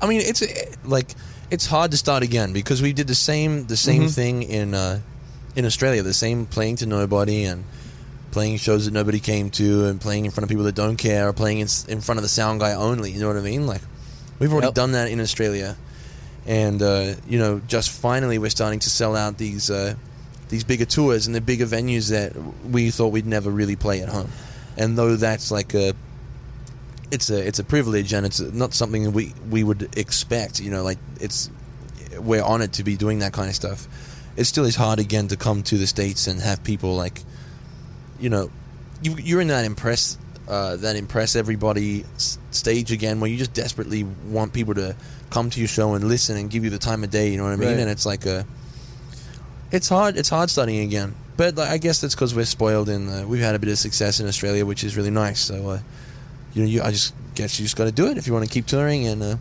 I 0.01 0.07
mean, 0.07 0.21
it's 0.23 0.41
uh, 0.43 0.47
like 0.85 1.09
it's 1.51 1.67
hard 1.67 1.91
to 1.91 1.97
start 1.97 2.23
again 2.23 2.53
because 2.53 2.81
we 2.81 2.93
did 2.93 3.09
the 3.09 3.15
same 3.15 3.67
the 3.67 3.77
same 3.77 4.03
Mm-hmm. 4.03 4.11
thing 4.11 4.43
in 4.45 4.75
uh, 4.75 5.01
in 5.57 5.65
Australia, 5.67 6.03
the 6.03 6.15
same 6.15 6.47
playing 6.47 6.77
to 6.77 6.87
nobody 6.87 7.45
and 7.45 7.65
playing 8.31 8.57
shows 8.59 8.85
that 8.85 8.93
nobody 8.95 9.19
came 9.21 9.51
to 9.51 9.87
and 9.87 10.01
playing 10.01 10.25
in 10.25 10.31
front 10.31 10.45
of 10.45 10.49
people 10.49 10.65
that 10.65 10.75
don't 10.77 10.97
care 10.97 11.29
or 11.29 11.33
playing 11.33 11.59
in, 11.59 11.69
in 11.89 12.01
front 12.01 12.19
of 12.19 12.23
the 12.23 12.29
sound 12.29 12.61
guy 12.61 12.73
only. 12.75 13.11
You 13.11 13.21
know 13.21 13.27
what 13.29 13.37
I 13.37 13.41
mean? 13.41 13.67
Like 13.67 13.83
we've 14.39 14.53
already 14.53 14.69
Yep. 14.69 14.75
done 14.75 14.93
that 14.93 15.11
in 15.11 15.21
Australia, 15.21 15.77
and 16.49 16.83
uh, 16.83 17.15
you 17.29 17.39
know, 17.39 17.61
just 17.69 17.91
finally 17.91 18.39
we're 18.39 18.51
starting 18.51 18.81
to 18.81 18.91
sell 18.91 19.15
out 19.15 19.39
these. 19.39 19.71
Uh, 19.71 19.95
these 20.49 20.65
bigger 20.65 20.87
tours 20.87 21.27
and 21.27 21.37
the 21.37 21.43
bigger 21.43 21.67
venues 21.67 22.09
that 22.09 22.33
we 22.65 22.91
thought 22.91 23.09
we'd 23.09 23.27
never 23.27 23.51
really 23.51 23.77
play 23.77 24.01
at 24.01 24.09
home, 24.09 24.31
and 24.79 24.97
though 24.97 25.15
that's 25.15 25.51
like 25.51 25.75
a 25.75 25.93
it's 27.11 27.31
a 27.31 27.47
it's 27.47 27.59
a 27.59 27.65
privilege 27.65 28.13
and 28.13 28.27
it's 28.27 28.41
not 28.41 28.75
something 28.75 29.13
we 29.13 29.35
we 29.51 29.63
would 29.63 29.97
expect. 29.97 30.61
You 30.61 30.71
know, 30.71 30.83
like 30.83 30.99
it's 31.21 31.51
we're 32.19 32.43
honored 32.43 32.73
to 32.75 32.85
be 32.85 32.97
doing 32.97 33.21
that 33.21 33.33
kind 33.33 33.49
of 33.49 33.55
stuff. 33.55 33.87
It 34.37 34.45
still 34.45 34.65
is 34.65 34.77
hard 34.77 34.99
again 34.99 35.29
to 35.29 35.37
come 35.37 35.63
to 35.65 35.79
the 35.79 35.87
states 35.87 36.27
and 36.27 36.41
have 36.41 36.63
people 36.63 36.95
like, 36.95 37.23
you 38.21 38.31
know, 38.31 38.51
you, 39.03 39.17
you're 39.17 39.41
in 39.41 39.49
that 39.49 39.65
impress 39.65 40.17
uh, 40.49 40.77
that 40.77 40.97
impress 40.97 41.37
everybody 41.37 42.05
stage 42.17 42.93
again 42.93 43.21
where 43.21 43.31
you 43.31 43.37
just 43.37 43.53
desperately 43.53 44.05
want 44.05 44.53
people 44.53 44.75
to 44.75 44.97
come 45.31 45.51
to 45.51 45.59
your 45.61 45.69
show 45.69 45.95
and 45.95 46.09
listen 46.09 46.37
and 46.37 46.51
give 46.51 46.65
you 46.65 46.71
the 46.71 46.79
time 46.79 47.05
of 47.05 47.11
day. 47.11 47.31
You 47.31 47.37
know 47.37 47.45
what 47.45 47.53
I 47.53 47.57
mean? 47.57 47.69
Right. 47.69 47.79
And 47.79 47.91
it's 47.91 48.07
like 48.07 48.27
a 48.27 48.47
it's 49.71 49.89
hard. 49.89 50.17
It's 50.17 50.29
hard 50.29 50.51
studying 50.51 50.87
again. 50.87 51.15
But 51.37 51.57
like, 51.57 51.71
I 51.71 51.79
guess 51.79 52.01
that's 52.01 52.15
because 52.15 52.35
we're 52.35 52.45
spoiled 52.45 52.89
and 52.89 53.09
uh, 53.09 53.27
we've 53.27 53.43
had 53.43 53.55
a 53.55 53.59
bit 53.59 53.71
of 53.71 53.79
success 53.79 54.19
in 54.19 54.27
Australia, 54.27 54.67
which 54.67 54.83
is 54.83 54.97
really 54.97 55.11
nice. 55.11 55.39
So, 55.41 55.71
uh, 55.71 55.79
you 56.53 56.63
know, 56.63 56.69
you, 56.69 56.83
I 56.83 56.91
just 56.91 57.15
guess 57.35 57.61
you 57.61 57.65
just 57.65 57.77
got 57.77 57.85
to 57.85 57.93
do 57.93 58.07
it 58.09 58.19
if 58.19 58.27
you 58.27 58.33
want 58.33 58.45
to 58.45 58.51
keep 58.53 58.67
touring 58.67 59.07
and 59.07 59.23
uh, 59.23 59.37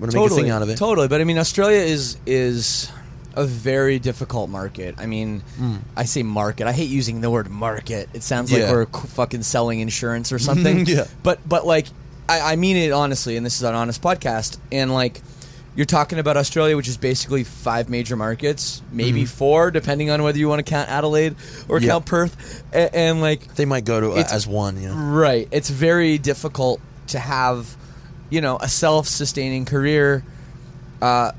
want 0.00 0.12
to 0.12 0.18
make 0.18 0.30
a 0.30 0.34
thing 0.34 0.50
out 0.50 0.62
of 0.62 0.70
it. 0.70 0.78
Totally, 0.78 1.08
but 1.08 1.20
I 1.20 1.24
mean, 1.24 1.38
Australia 1.38 1.80
is 1.80 2.16
is 2.24 2.90
a 3.34 3.44
very 3.44 3.98
difficult 3.98 4.48
market. 4.48 4.94
I 4.96 5.06
mean, 5.06 5.42
I 5.96 6.04
say 6.04 6.22
market. 6.22 6.66
I 6.66 6.72
hate 6.72 6.88
using 6.88 7.20
the 7.20 7.30
word 7.30 7.50
market. 7.50 8.08
It 8.14 8.22
sounds 8.22 8.50
like. 8.50 8.60
Yeah. 8.62 8.72
we're 8.72 8.86
fucking 8.86 9.42
selling 9.42 9.80
insurance 9.80 10.32
or 10.32 10.38
something. 10.38 10.86
Yeah. 10.94 11.06
But 11.22 11.46
but 11.46 11.66
like, 11.66 11.88
I, 12.28 12.52
I 12.52 12.56
mean 12.56 12.76
it 12.76 12.92
honestly, 12.92 13.36
and 13.36 13.44
this 13.44 13.56
is 13.56 13.62
an 13.62 13.74
honest 13.74 14.00
podcast. 14.02 14.58
And 14.72 14.92
like, 14.92 15.20
you're 15.76 15.86
talking 15.86 16.18
about 16.18 16.36
Australia, 16.36 16.76
which 16.76 16.88
is 16.88 16.96
basically 16.96 17.42
five 17.44 17.88
major 17.88 18.16
markets, 18.16 18.80
maybe 18.92 19.24
four, 19.24 19.70
depending 19.70 20.08
on 20.10 20.22
whether 20.22 20.38
you 20.38 20.48
want 20.48 20.64
to 20.64 20.70
count 20.70 20.88
Adelaide 20.88 21.32
or 21.68 21.78
Mm-hmm. 21.78 21.84
Yeah. 21.84 21.90
count 21.90 22.06
Perth. 22.06 22.64
And, 22.72 22.94
and 22.94 23.20
like, 23.20 23.54
They 23.56 23.64
might 23.64 23.84
go 23.84 24.00
to 24.00 24.12
uh, 24.12 24.24
as 24.32 24.46
one. 24.46 24.80
Know. 24.80 24.94
Right. 24.94 25.48
It's 25.50 25.68
very 25.70 26.18
difficult 26.18 26.80
to 27.08 27.18
have, 27.18 27.76
you 28.30 28.40
know, 28.40 28.56
a 28.60 28.68
self-sustaining 28.68 29.64
career 29.64 30.24
uh, 31.02 31.32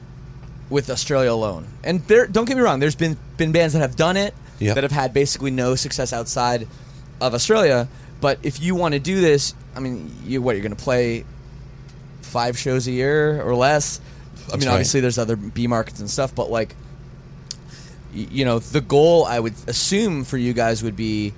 with 0.70 0.90
Australia 0.90 1.32
alone. 1.32 1.68
And 1.84 2.02
there, 2.08 2.28
don't 2.28 2.46
get 2.46 2.58
me 2.58 2.64
wrong. 2.64 2.80
There's 2.80 2.96
been 2.96 3.18
been 3.38 3.52
bands 3.52 3.74
that 3.74 3.80
have 3.80 3.96
done 3.96 4.18
it 4.18 4.34
Yep. 4.60 4.76
that 4.76 4.84
have 4.84 4.92
had 4.92 5.14
basically 5.14 5.52
no 5.52 5.76
success 5.76 6.14
outside 6.14 6.68
of 7.20 7.34
Australia. 7.34 7.88
But 8.22 8.40
if 8.44 8.62
you 8.62 8.74
want 8.76 8.94
to 8.94 9.00
do 9.00 9.20
this, 9.20 9.54
I 9.76 9.80
mean, 9.80 10.12
you 10.26 10.42
what 10.42 10.56
you're 10.56 10.64
going 10.64 10.76
to 10.76 10.84
play 10.84 11.26
five 12.22 12.58
shows 12.58 12.88
a 12.88 12.92
year 12.92 13.42
or 13.42 13.56
less. 13.56 14.00
I 14.00 14.52
That's 14.52 14.58
mean, 14.58 14.68
right. 14.68 14.74
obviously 14.74 15.00
there's 15.00 15.18
other 15.18 15.36
B 15.36 15.68
markets 15.68 16.00
and 16.00 16.10
stuff, 16.10 16.36
but 16.36 16.50
like, 16.50 16.76
you 18.14 18.46
know, 18.46 18.60
the 18.60 18.82
goal 18.82 19.26
I 19.26 19.40
would 19.40 19.54
assume 19.68 20.24
for 20.24 20.38
you 20.38 20.54
guys 20.54 20.84
would 20.84 20.96
be, 20.96 21.34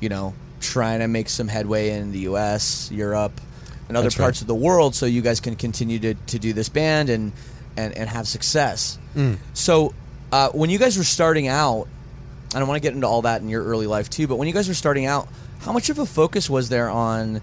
you 0.00 0.08
know, 0.08 0.34
trying 0.60 1.00
to 1.00 1.08
make 1.08 1.28
some 1.28 1.48
headway 1.48 1.90
in 1.90 2.12
the 2.12 2.20
U.S., 2.20 2.90
Europe, 2.92 3.40
and 3.88 3.96
other 3.96 4.04
That's 4.04 4.18
right. 4.18 4.24
parts 4.24 4.40
of 4.40 4.46
the 4.46 4.54
world, 4.54 4.94
so 4.94 5.06
you 5.06 5.22
guys 5.22 5.40
can 5.40 5.56
continue 5.56 5.98
to, 6.00 6.14
to 6.14 6.38
do 6.38 6.52
this 6.52 6.68
band 6.68 7.10
and 7.10 7.32
and 7.76 7.96
and 7.96 8.08
have 8.10 8.28
success. 8.28 8.98
Mm. 9.16 9.38
So, 9.54 9.94
uh, 10.32 10.50
when 10.50 10.70
you 10.70 10.78
guys 10.78 10.96
were 10.98 11.04
starting 11.04 11.48
out, 11.48 11.88
I 12.54 12.58
don't 12.58 12.68
want 12.68 12.82
to 12.82 12.86
get 12.86 12.94
into 12.94 13.06
all 13.06 13.22
that 13.22 13.40
in 13.42 13.48
your 13.48 13.64
early 13.64 13.86
life 13.86 14.10
too, 14.10 14.26
but 14.26 14.36
when 14.36 14.48
you 14.48 14.54
guys 14.54 14.68
were 14.68 14.74
starting 14.74 15.06
out, 15.06 15.28
how 15.60 15.72
much 15.72 15.88
of 15.90 15.98
a 15.98 16.06
focus 16.06 16.50
was 16.50 16.68
there 16.68 16.90
on 16.90 17.40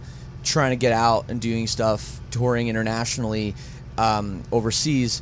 trying 0.48 0.72
to 0.72 0.76
get 0.76 0.94
out 0.94 1.30
and 1.30 1.40
doing 1.40 1.68
stuff, 1.68 2.20
touring 2.32 2.68
internationally, 2.68 3.56
um, 3.98 4.44
overseas, 4.52 5.22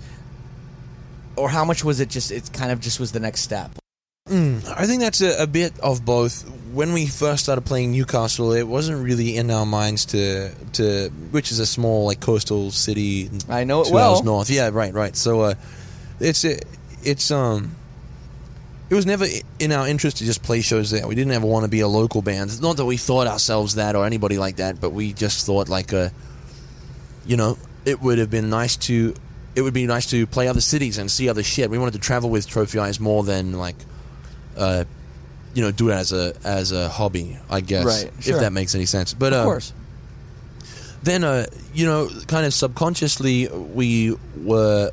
or 1.35 1.49
how 1.49 1.65
much 1.65 1.83
was 1.83 1.99
it 1.99 2.09
just? 2.09 2.31
It 2.31 2.51
kind 2.53 2.71
of 2.71 2.79
just 2.79 2.99
was 2.99 3.11
the 3.11 3.19
next 3.19 3.41
step. 3.41 3.71
I 4.27 4.87
think 4.87 5.01
that's 5.01 5.21
a, 5.21 5.43
a 5.43 5.47
bit 5.47 5.79
of 5.81 6.03
both. 6.03 6.49
When 6.73 6.93
we 6.93 7.05
first 7.05 7.43
started 7.43 7.61
playing 7.61 7.91
Newcastle, 7.91 8.53
it 8.53 8.63
wasn't 8.67 9.03
really 9.03 9.37
in 9.37 9.51
our 9.51 9.65
minds 9.67 10.05
to 10.05 10.51
to 10.73 11.09
which 11.31 11.51
is 11.51 11.59
a 11.59 11.65
small 11.65 12.05
like 12.05 12.21
coastal 12.21 12.71
city. 12.71 13.29
I 13.47 13.65
know 13.65 13.81
it 13.81 13.85
two 13.85 13.93
well. 13.93 14.15
hours 14.15 14.23
north. 14.23 14.49
Yeah, 14.49 14.69
right, 14.73 14.93
right. 14.93 15.15
So 15.15 15.41
uh, 15.41 15.53
it's 16.19 16.43
it's 17.03 17.31
um. 17.31 17.75
It 18.89 18.93
was 18.93 19.05
never 19.05 19.25
in 19.59 19.71
our 19.71 19.87
interest 19.87 20.17
to 20.17 20.25
just 20.25 20.43
play 20.43 20.61
shows 20.61 20.91
there. 20.91 21.07
We 21.07 21.15
didn't 21.15 21.33
ever 21.33 21.45
want 21.47 21.63
to 21.63 21.69
be 21.69 21.79
a 21.79 21.87
local 21.87 22.21
band. 22.21 22.51
It's 22.51 22.61
Not 22.61 22.77
that 22.77 22.85
we 22.85 22.97
thought 22.97 23.25
ourselves 23.27 23.75
that 23.75 23.95
or 23.95 24.05
anybody 24.05 24.37
like 24.37 24.57
that, 24.57 24.79
but 24.79 24.91
we 24.91 25.11
just 25.13 25.45
thought 25.45 25.69
like 25.69 25.91
uh 25.93 26.09
you 27.25 27.35
know, 27.37 27.57
it 27.85 27.99
would 28.01 28.19
have 28.19 28.29
been 28.29 28.49
nice 28.49 28.75
to 28.77 29.15
it 29.55 29.61
would 29.61 29.73
be 29.73 29.87
nice 29.87 30.09
to 30.11 30.27
play 30.27 30.47
other 30.47 30.61
cities 30.61 30.97
and 30.99 31.09
see 31.09 31.29
other 31.29 31.41
shit. 31.41 31.69
We 31.71 31.77
wanted 31.79 31.93
to 31.93 31.99
travel 31.99 32.29
with 32.29 32.45
Trophy 32.47 32.77
Eyes 32.77 32.99
more 32.99 33.23
than 33.23 33.53
like 33.53 33.75
uh 34.57 34.85
you 35.55 35.63
know, 35.63 35.71
do 35.71 35.89
it 35.89 35.93
as 35.93 36.11
a 36.11 36.35
as 36.43 36.71
a 36.71 36.87
hobby, 36.89 37.39
I 37.49 37.61
guess. 37.61 37.85
Right, 37.85 38.11
sure. 38.21 38.35
If 38.35 38.41
that 38.41 38.53
makes 38.53 38.75
any 38.75 38.85
sense. 38.85 39.13
But 39.15 39.33
uh, 39.33 39.37
Of 39.37 39.45
course. 39.45 39.73
then 41.01 41.23
uh 41.23 41.45
you 41.73 41.85
know 41.87 42.09
kind 42.27 42.45
of 42.45 42.53
subconsciously 42.53 43.47
we 43.47 44.15
were 44.37 44.91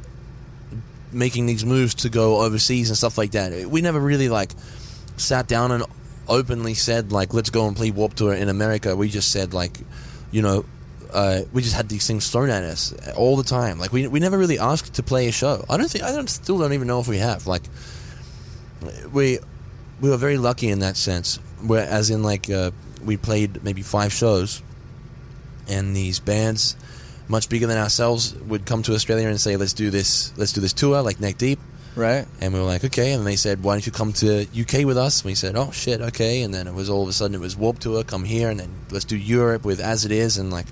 making 1.12 1.46
these 1.46 1.64
moves 1.64 1.94
to 1.94 2.08
go 2.08 2.40
overseas 2.40 2.88
and 2.88 2.96
stuff 2.96 3.18
like 3.18 3.32
that. 3.32 3.68
We 3.68 3.82
never 3.82 4.00
really 4.00 4.28
like 4.28 4.52
sat 5.16 5.46
down 5.46 5.72
and 5.72 5.84
openly 6.28 6.74
said 6.74 7.12
like 7.12 7.34
let's 7.34 7.50
go 7.50 7.66
and 7.66 7.76
play 7.76 7.90
warped 7.90 8.18
tour 8.18 8.32
in 8.32 8.48
america. 8.48 8.96
We 8.96 9.08
just 9.08 9.30
said 9.30 9.52
like 9.54 9.78
you 10.30 10.42
know 10.42 10.64
uh, 11.12 11.42
we 11.52 11.60
just 11.60 11.74
had 11.74 11.90
these 11.90 12.06
things 12.06 12.30
thrown 12.30 12.48
at 12.48 12.64
us 12.64 12.94
all 13.16 13.36
the 13.36 13.42
time. 13.44 13.78
Like 13.78 13.92
we, 13.92 14.06
we 14.06 14.18
never 14.18 14.38
really 14.38 14.58
asked 14.58 14.94
to 14.94 15.02
play 15.02 15.28
a 15.28 15.32
show. 15.32 15.62
I 15.68 15.76
don't 15.76 15.90
think 15.90 16.04
i 16.04 16.10
don't 16.10 16.30
still 16.30 16.58
don't 16.58 16.72
even 16.72 16.88
know 16.88 17.00
if 17.00 17.08
we 17.08 17.18
have. 17.18 17.46
Like 17.46 17.62
we 19.12 19.38
we 20.00 20.10
were 20.10 20.16
very 20.16 20.38
lucky 20.38 20.68
in 20.68 20.80
that 20.80 20.96
sense 20.96 21.38
where 21.60 21.86
as 21.86 22.10
in 22.10 22.22
like 22.22 22.50
uh, 22.50 22.70
we 23.04 23.16
played 23.16 23.62
maybe 23.62 23.82
five 23.82 24.12
shows 24.12 24.62
and 25.68 25.94
these 25.94 26.18
bands 26.18 26.76
much 27.28 27.48
bigger 27.48 27.66
than 27.66 27.78
ourselves 27.78 28.34
would 28.48 28.66
come 28.66 28.82
to 28.82 28.94
Australia 28.94 29.28
and 29.28 29.40
say 29.40 29.56
let's 29.56 29.72
do 29.72 29.90
this 29.90 30.32
let's 30.36 30.52
do 30.52 30.60
this 30.60 30.72
tour 30.72 31.02
like 31.02 31.20
neck 31.20 31.38
deep 31.38 31.58
Right. 31.94 32.26
and 32.40 32.54
we 32.54 32.58
were 32.58 32.64
like 32.64 32.84
okay 32.84 33.12
and 33.12 33.26
they 33.26 33.36
said 33.36 33.62
why 33.62 33.74
don't 33.74 33.84
you 33.86 33.92
come 33.92 34.12
to 34.14 34.46
UK 34.58 34.86
with 34.86 34.96
us 34.96 35.20
and 35.20 35.26
we 35.26 35.34
said 35.34 35.56
oh 35.56 35.70
shit 35.72 36.00
okay 36.00 36.42
and 36.42 36.52
then 36.54 36.66
it 36.66 36.72
was 36.72 36.88
all 36.88 37.02
of 37.02 37.08
a 37.08 37.12
sudden 37.12 37.34
it 37.34 37.40
was 37.40 37.54
Warped 37.56 37.82
Tour 37.82 38.02
come 38.02 38.24
here 38.24 38.48
and 38.48 38.58
then 38.58 38.70
let's 38.90 39.04
do 39.04 39.16
Europe 39.16 39.64
with 39.64 39.78
As 39.78 40.04
It 40.06 40.10
Is 40.12 40.38
and 40.38 40.50
like 40.50 40.66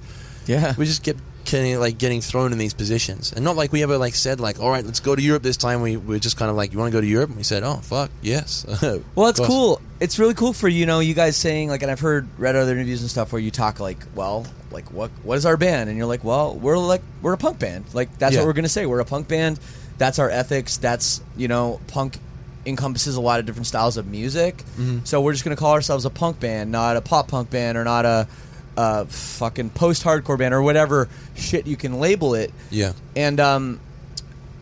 Yeah. 0.47 0.75
we 0.79 0.87
just 0.87 1.03
kept 1.05 1.21
like 1.53 1.99
getting 1.99 2.21
thrown 2.21 2.53
in 2.53 2.59
these 2.59 2.75
positions, 2.75 3.33
and 3.33 3.45
not 3.45 3.57
like 3.57 3.73
we 3.73 3.83
ever 3.83 3.99
like 3.99 4.15
said 4.15 4.41
like, 4.41 4.61
all 4.61 4.71
right, 4.71 4.85
let's 4.85 5.01
go 5.01 5.15
to 5.17 5.23
Europe 5.23 5.43
this 5.43 5.57
time. 5.57 5.83
We 5.83 5.97
we're 5.97 6.19
just 6.19 6.37
kind 6.37 6.51
of 6.51 6.57
like, 6.57 6.73
you 6.73 6.79
want 6.79 6.91
to 6.93 6.97
go 6.97 7.01
to 7.01 7.07
Europe? 7.07 7.29
And 7.31 7.37
we 7.37 7.43
said, 7.45 7.63
oh 7.63 7.77
fuck, 7.77 8.11
yes. 8.23 8.65
Well, 9.15 9.29
it's 9.29 9.39
course. 9.39 9.49
cool. 9.49 9.81
It's 10.01 10.19
really 10.19 10.35
cool 10.35 10.53
for 10.53 10.69
you 10.69 10.87
know 10.87 11.01
you 11.01 11.15
guys 11.15 11.37
saying 11.37 11.69
like, 11.69 11.83
and 11.83 11.91
I've 11.91 12.01
heard 12.01 12.29
read 12.39 12.57
other 12.57 12.73
interviews 12.73 13.01
and 13.03 13.11
stuff 13.11 13.33
where 13.33 13.41
you 13.41 13.51
talk 13.51 13.81
like, 13.81 13.99
well, 14.15 14.47
like 14.71 14.91
what 14.93 15.11
what 15.23 15.37
is 15.39 15.47
our 15.47 15.57
band? 15.57 15.89
And 15.91 15.99
you're 15.99 16.07
like, 16.07 16.25
well, 16.25 16.55
we're 16.55 16.79
like 16.79 17.03
we're 17.23 17.33
a 17.33 17.39
punk 17.39 17.59
band. 17.59 17.85
Like 17.95 18.17
that's 18.19 18.35
Yeah. 18.35 18.41
what 18.41 18.47
we're 18.47 18.53
gonna 18.55 18.69
say. 18.69 18.87
We're 18.87 19.01
a 19.01 19.05
punk 19.05 19.29
band. 19.29 19.59
That's 19.99 20.19
our 20.19 20.31
ethics. 20.31 20.77
That's 20.79 21.21
you 21.37 21.49
know 21.49 21.81
punk 21.89 22.19
encompasses 22.67 23.17
a 23.17 23.21
lot 23.21 23.41
of 23.41 23.47
different 23.47 23.67
styles 23.67 23.97
of 23.97 24.07
music. 24.07 24.59
Mm-hmm. 24.59 25.01
So 25.05 25.21
we're 25.21 25.33
just 25.33 25.45
gonna 25.45 25.57
call 25.57 25.73
ourselves 25.73 26.05
a 26.05 26.11
punk 26.11 26.41
band, 26.41 26.71
not 26.71 26.97
a 26.97 27.01
pop 27.01 27.29
punk 27.29 27.51
band 27.51 27.77
or 27.77 27.85
not 27.85 28.05
a. 28.05 28.29
Uh, 28.77 29.05
fucking 29.07 29.69
post-hardcore 29.71 30.39
band 30.39 30.55
or 30.55 30.63
whatever 30.63 31.09
shit 31.35 31.67
you 31.67 31.77
can 31.77 31.99
label 32.01 32.35
it 32.35 32.51
Yeah. 32.71 32.93
and 33.17 33.39
um, 33.41 33.81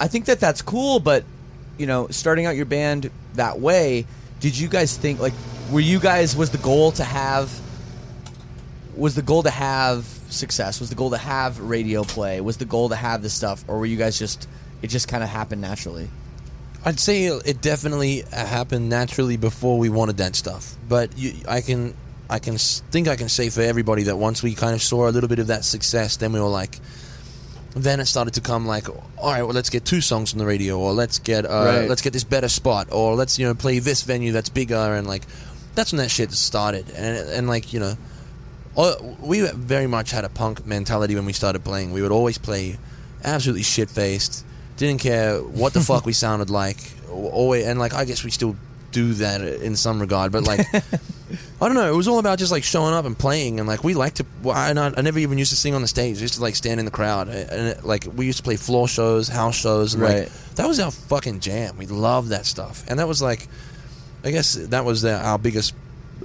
I 0.01 0.09
think 0.09 0.25
that 0.25 0.41
that's 0.41 0.63
cool. 0.63 0.99
But 0.99 1.25
you 1.77 1.87
know, 1.87 2.09
starting 2.09 2.47
out 2.47 2.57
your 2.57 2.65
band 2.67 3.11
that 3.35 3.61
way, 3.61 4.07
did 4.41 4.59
you 4.59 4.67
guys 4.69 4.97
think 4.97 5.21
like 5.21 5.35
were 5.71 5.79
you 5.81 6.01
guys 6.01 6.35
was 6.35 6.51
the 6.51 6.59
goal 6.59 6.91
to 6.93 7.05
have 7.05 7.51
was 8.97 9.15
the 9.15 9.23
goal 9.23 9.43
to 9.45 9.51
have 9.51 10.05
success? 10.31 10.81
Was 10.81 10.89
the 10.89 10.97
goal 10.97 11.11
to 11.11 11.19
have 11.19 11.61
radio 11.61 12.03
play? 12.03 12.41
Was 12.41 12.57
the 12.57 12.65
goal 12.65 12.89
to 12.89 12.97
have 12.97 13.23
this 13.23 13.35
stuff, 13.35 13.65
or 13.69 13.79
were 13.79 13.87
you 13.87 13.97
guys 13.97 14.19
just 14.19 14.49
it 14.83 14.89
just 14.89 15.07
kind 15.07 15.23
of 15.23 15.29
happened 15.29 15.61
naturally? 15.61 16.09
I'd 16.85 16.99
say 17.01 17.25
it 17.27 17.61
definitely 17.61 18.23
happened 18.33 18.89
naturally 18.89 19.37
before 19.37 19.79
we 19.79 19.89
wanted 19.89 20.17
that 20.19 20.35
stuff. 20.37 20.75
But 20.89 21.17
you, 21.19 21.35
I 21.49 21.61
can, 21.61 21.95
I 22.31 22.39
can 22.39 22.59
think 22.59 23.09
I 23.09 23.17
can 23.17 23.29
say 23.29 23.49
for 23.51 23.63
everybody 23.63 24.05
that 24.05 24.17
once 24.17 24.43
we 24.43 24.55
kind 24.55 24.75
of 24.75 24.83
saw 24.83 25.09
a 25.09 25.13
little 25.13 25.29
bit 25.29 25.39
of 25.39 25.47
that 25.47 25.65
success, 25.65 26.17
then 26.19 26.33
we 26.33 26.41
were 26.41 26.47
like, 26.49 26.79
then 27.75 28.01
it 28.01 28.07
started 28.07 28.35
to 28.35 28.41
come 28.41 28.67
like, 28.67 28.89
all 28.89 29.31
right, 29.33 29.43
well, 29.43 29.55
let's 29.55 29.71
get 29.71 29.85
two 29.85 30.01
songs 30.01 30.33
on 30.33 30.39
the 30.39 30.47
radio, 30.47 30.79
or 30.79 30.93
let's 30.93 31.19
get, 31.19 31.45
uh, 31.47 31.65
Right. 31.65 31.89
let's 31.89 32.03
get 32.03 32.13
this 32.13 32.25
better 32.25 32.49
spot, 32.49 32.89
or 32.91 33.15
let's 33.15 33.39
you 33.39 33.47
know 33.47 33.55
play 33.55 33.79
this 33.79 34.03
venue 34.03 34.33
that's 34.33 34.49
bigger, 34.51 34.75
and 34.95 35.07
like, 35.07 35.23
that's 35.75 35.93
when 35.93 35.99
that 35.99 36.11
shit 36.11 36.33
started, 36.33 36.91
and 36.91 37.17
and 37.31 37.47
like 37.49 37.73
you 37.73 37.81
know, 37.81 37.97
we 39.21 39.41
very 39.41 39.87
much 39.87 40.11
had 40.11 40.25
a 40.25 40.29
punk 40.29 40.67
mentality 40.67 41.15
when 41.15 41.25
we 41.25 41.33
started 41.33 41.65
playing. 41.65 41.93
We 41.93 42.03
would 42.03 42.13
always 42.13 42.39
play 42.39 42.79
absolutely 43.25 43.63
shit 43.63 43.91
faced. 43.91 44.45
Didn't 44.77 45.01
care 45.01 45.39
what 45.39 45.73
the 45.73 45.81
fuck 45.81 46.05
we 46.07 46.13
sounded 46.27 46.51
like. 46.51 46.79
Always, 47.11 47.67
and 47.67 47.79
like 47.79 47.95
I 47.95 48.05
guess 48.05 48.23
we 48.25 48.31
still 48.31 48.57
do 48.93 49.15
that 49.15 49.41
in 49.41 49.77
some 49.77 50.01
regard, 50.01 50.31
but 50.33 50.45
like 50.45 50.67
I 51.61 51.67
don't 51.67 51.75
know. 51.75 51.93
It 51.93 51.97
was 51.97 52.09
all 52.09 52.19
about 52.19 52.39
just 52.39 52.51
like 52.53 52.65
showing 52.65 52.95
up 52.95 53.05
and 53.05 53.19
playing, 53.19 53.59
and 53.61 53.69
like 53.69 53.85
we 53.85 53.95
like 53.95 54.15
to. 54.15 54.27
Well, 54.43 54.57
I, 54.57 54.73
not, 54.73 54.99
I 54.99 55.03
never 55.03 55.19
even 55.19 55.37
used 55.39 55.51
to 55.51 55.57
sing 55.57 55.75
on 55.75 55.83
the 55.83 55.89
stage. 55.89 56.19
I 56.19 56.21
used 56.23 56.35
to 56.35 56.41
like 56.41 56.57
stand 56.57 56.81
in 56.81 56.87
the 56.87 56.91
crowd, 56.93 57.29
and 57.29 57.69
it, 57.69 57.85
like 57.85 58.07
we 58.17 58.27
used 58.27 58.39
to 58.39 58.45
play 58.45 58.57
floor 58.57 58.89
shows, 58.89 59.29
house 59.29 59.57
shows, 59.57 59.95
and 59.95 60.03
Right. 60.03 60.19
like 60.25 60.33
that 60.57 60.67
was 60.67 60.81
our 60.81 60.91
fucking 60.91 61.41
jam. 61.41 61.77
We 61.77 61.87
loved 61.87 62.31
that 62.31 62.47
stuff, 62.47 62.85
and 62.89 62.99
that 62.99 63.07
was 63.09 63.21
like, 63.21 63.47
I 64.25 64.31
guess 64.31 64.55
that 64.55 64.85
was 64.85 65.03
the, 65.03 65.15
our 65.19 65.39
biggest, 65.39 65.75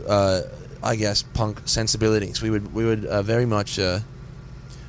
uh, 0.07 0.43
I 0.81 0.95
guess, 0.95 1.23
punk 1.23 1.61
sensibilities. 1.65 2.41
We 2.41 2.49
would 2.49 2.73
we 2.73 2.85
would 2.85 3.05
uh, 3.05 3.21
very 3.23 3.45
much 3.45 3.79
uh, 3.79 3.99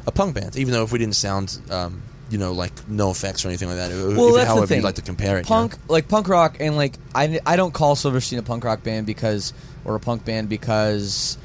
a 0.07 0.13
punk 0.13 0.35
band, 0.37 0.57
even 0.57 0.73
though 0.73 0.85
if 0.85 0.93
we 0.93 0.99
didn't 1.01 1.17
sound, 1.17 1.59
um, 1.71 2.03
you 2.31 2.39
know, 2.39 2.53
like 2.53 2.73
no 2.89 3.11
effects 3.11 3.45
or 3.45 3.49
anything 3.49 3.69
like 3.69 3.79
that. 3.79 3.91
Well, 3.91 4.29
if, 4.29 4.35
that's 4.37 4.47
however 4.47 4.61
the 4.61 4.67
thing. 4.69 4.77
you'd 4.79 4.85
like 4.85 4.95
to 4.97 5.03
compare 5.03 5.39
it, 5.39 5.41
you 5.41 5.45
Punk, 5.47 5.73
know? 5.73 5.79
like 5.95 6.07
punk 6.09 6.29
rock, 6.29 6.59
and 6.61 6.77
like 6.77 6.95
I, 7.15 7.41
I 7.45 7.57
don't 7.57 7.75
call 7.75 7.97
Silverstein 7.97 8.39
a 8.39 8.43
punk 8.43 8.63
rock 8.65 8.83
band 8.85 9.07
because 9.07 9.53
or 9.85 9.95
a 9.95 10.01
punk 10.01 10.25
band 10.25 10.49
because 10.49 11.37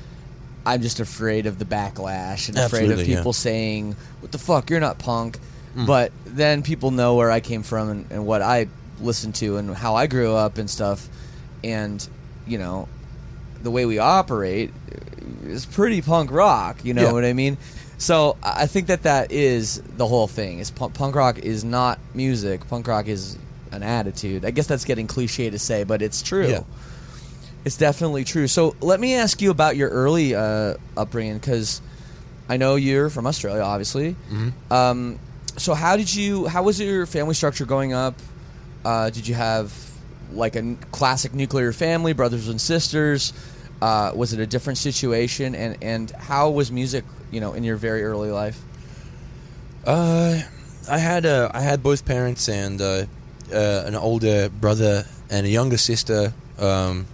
I'm 0.65 0.81
just 0.81 0.99
afraid 0.99 1.45
of 1.45 1.59
the 1.59 1.65
backlash 1.65 2.49
and 2.49 2.57
afraid 2.57 2.85
of 2.85 2.91
Absolutely, 2.91 3.05
yeah. 3.05 3.17
people 3.17 3.33
saying, 3.33 3.95
"What 4.21 4.31
the 4.31 4.37
fuck? 4.37 4.69
You're 4.69 4.79
not 4.79 4.99
punk." 4.99 5.37
Mm. 5.75 5.85
But 5.85 6.11
then 6.25 6.63
people 6.63 6.91
know 6.91 7.15
where 7.15 7.29
I 7.31 7.39
came 7.39 7.63
from 7.63 7.89
and, 7.89 8.11
and 8.11 8.25
what 8.25 8.41
I 8.41 8.67
listened 8.99 9.35
to 9.35 9.57
and 9.57 9.73
how 9.75 9.95
I 9.95 10.07
grew 10.07 10.33
up 10.33 10.57
and 10.57 10.69
stuff, 10.69 11.07
and 11.63 12.07
you 12.47 12.57
know, 12.57 12.87
the 13.61 13.71
way 13.71 13.85
we 13.85 13.99
operate 13.99 14.71
is 15.45 15.65
pretty 15.65 16.01
punk 16.01 16.31
rock. 16.31 16.83
You 16.83 16.93
know 16.93 17.03
Yeah. 17.03 17.11
what 17.13 17.25
I 17.25 17.33
mean? 17.33 17.57
So 17.97 18.37
I 18.43 18.63
I 18.63 18.67
think 18.67 18.87
that 18.87 19.03
that 19.03 19.31
is 19.31 19.81
the 19.97 20.07
whole 20.07 20.27
thing. 20.27 20.59
Is 20.59 20.71
punk, 20.71 20.93
punk 20.93 21.15
rock 21.15 21.39
is 21.39 21.63
not 21.63 21.99
music. 22.13 22.67
Punk 22.67 22.87
rock 22.87 23.07
is 23.07 23.37
an 23.71 23.83
attitude. 23.83 24.45
I 24.45 24.51
guess 24.51 24.65
that's 24.67 24.85
getting 24.85 25.05
cliche 25.07 25.49
to 25.49 25.59
say, 25.59 25.83
but 25.83 26.01
it's 26.01 26.21
true. 26.23 26.47
Yeah. 26.47 26.63
It's 27.65 27.77
definitely 27.77 28.23
true. 28.23 28.47
So 28.47 28.75
let 28.81 28.99
me 28.99 29.15
ask 29.15 29.41
you 29.41 29.51
about 29.51 29.75
your 29.75 29.89
early 29.89 30.33
uh, 30.33 30.75
upbringing 30.95 31.37
because 31.37 31.81
I 32.47 32.57
know 32.57 32.75
you're 32.75 33.09
from 33.09 33.27
Australia, 33.27 33.61
obviously. 33.61 34.15
Mm-hmm. 34.31 34.73
Um, 34.73 35.19
so 35.57 35.73
how 35.73 35.97
did 35.97 36.13
you? 36.13 36.47
How 36.47 36.63
was 36.63 36.79
your 36.79 37.05
family 37.05 37.33
structure 37.33 37.65
growing 37.65 37.93
up? 37.93 38.15
Uh, 38.85 39.09
did 39.09 39.27
you 39.27 39.35
have 39.35 39.73
like 40.31 40.55
a 40.55 40.59
n- 40.59 40.77
classic 40.91 41.33
nuclear 41.33 41.73
family, 41.73 42.13
brothers 42.13 42.47
and 42.47 42.59
sisters? 42.59 43.33
Uh, 43.81 44.11
was 44.15 44.33
it 44.33 44.39
a 44.39 44.47
different 44.47 44.77
situation? 44.77 45.53
And 45.53 45.77
and 45.81 46.11
how 46.11 46.49
was 46.49 46.71
music? 46.71 47.03
You 47.29 47.41
know, 47.41 47.53
in 47.53 47.63
your 47.63 47.75
very 47.75 48.03
early 48.03 48.31
life. 48.31 48.59
Uh, 49.85 50.41
I 50.89 50.97
had 50.97 51.25
uh, 51.25 51.51
I 51.53 51.61
had 51.61 51.83
both 51.83 52.05
parents 52.05 52.47
and 52.49 52.81
uh, 52.81 53.05
uh, 53.53 53.83
an 53.85 53.95
older 53.95 54.49
brother 54.49 55.05
and 55.29 55.45
a 55.45 55.49
younger 55.49 55.77
sister. 55.77 56.33
Um, 56.57 57.05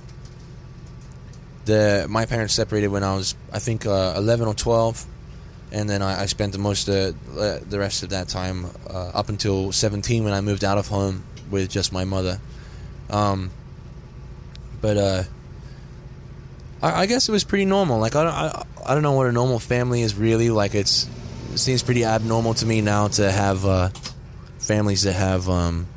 the 1.66 2.06
my 2.10 2.26
parents 2.26 2.54
separated 2.54 2.88
when 2.88 3.04
I 3.04 3.16
was 3.16 3.36
I 3.52 3.60
think 3.60 3.86
uh, 3.86 4.14
eleven 4.18 4.48
or 4.48 4.54
twelve, 4.54 5.06
and 5.72 5.90
then 5.90 6.02
I, 6.02 6.22
I 6.22 6.26
spent 6.28 6.54
the 6.54 6.60
most 6.60 6.88
uh, 6.88 7.14
the 7.34 7.78
rest 7.80 8.04
of 8.04 8.10
that 8.10 8.28
time 8.30 8.66
uh, 8.90 9.12
up 9.14 9.30
until 9.30 9.72
seventeen 9.72 10.24
when 10.24 10.34
I 10.34 10.42
moved 10.42 10.64
out 10.64 10.78
of 10.78 10.88
home 10.88 11.24
with 11.50 11.70
just 11.70 11.92
my 11.92 12.06
mother. 12.06 12.40
Um, 13.10 13.52
but 14.82 14.98
uh, 14.98 15.24
I, 16.82 17.02
I 17.02 17.06
guess 17.06 17.28
it 17.28 17.32
was 17.32 17.44
pretty 17.44 17.66
normal. 17.66 18.00
Like 18.00 18.16
I 18.16 18.24
don't 18.24 18.34
I, 18.34 18.66
I 18.86 18.94
don't 18.94 19.04
know 19.04 19.14
what 19.14 19.28
a 19.28 19.32
normal 19.32 19.60
family 19.60 20.02
is 20.02 20.16
really 20.16 20.50
like. 20.50 20.76
It's 20.76 21.10
it 21.54 21.58
seems 21.60 21.84
pretty 21.84 22.04
abnormal 22.04 22.54
to 22.56 22.66
me 22.66 22.82
now 22.82 23.08
to 23.08 23.32
have 23.32 23.66
uh, 23.66 23.90
families 24.60 25.04
that 25.04 25.14
have 25.14 25.50
um, 25.50 25.88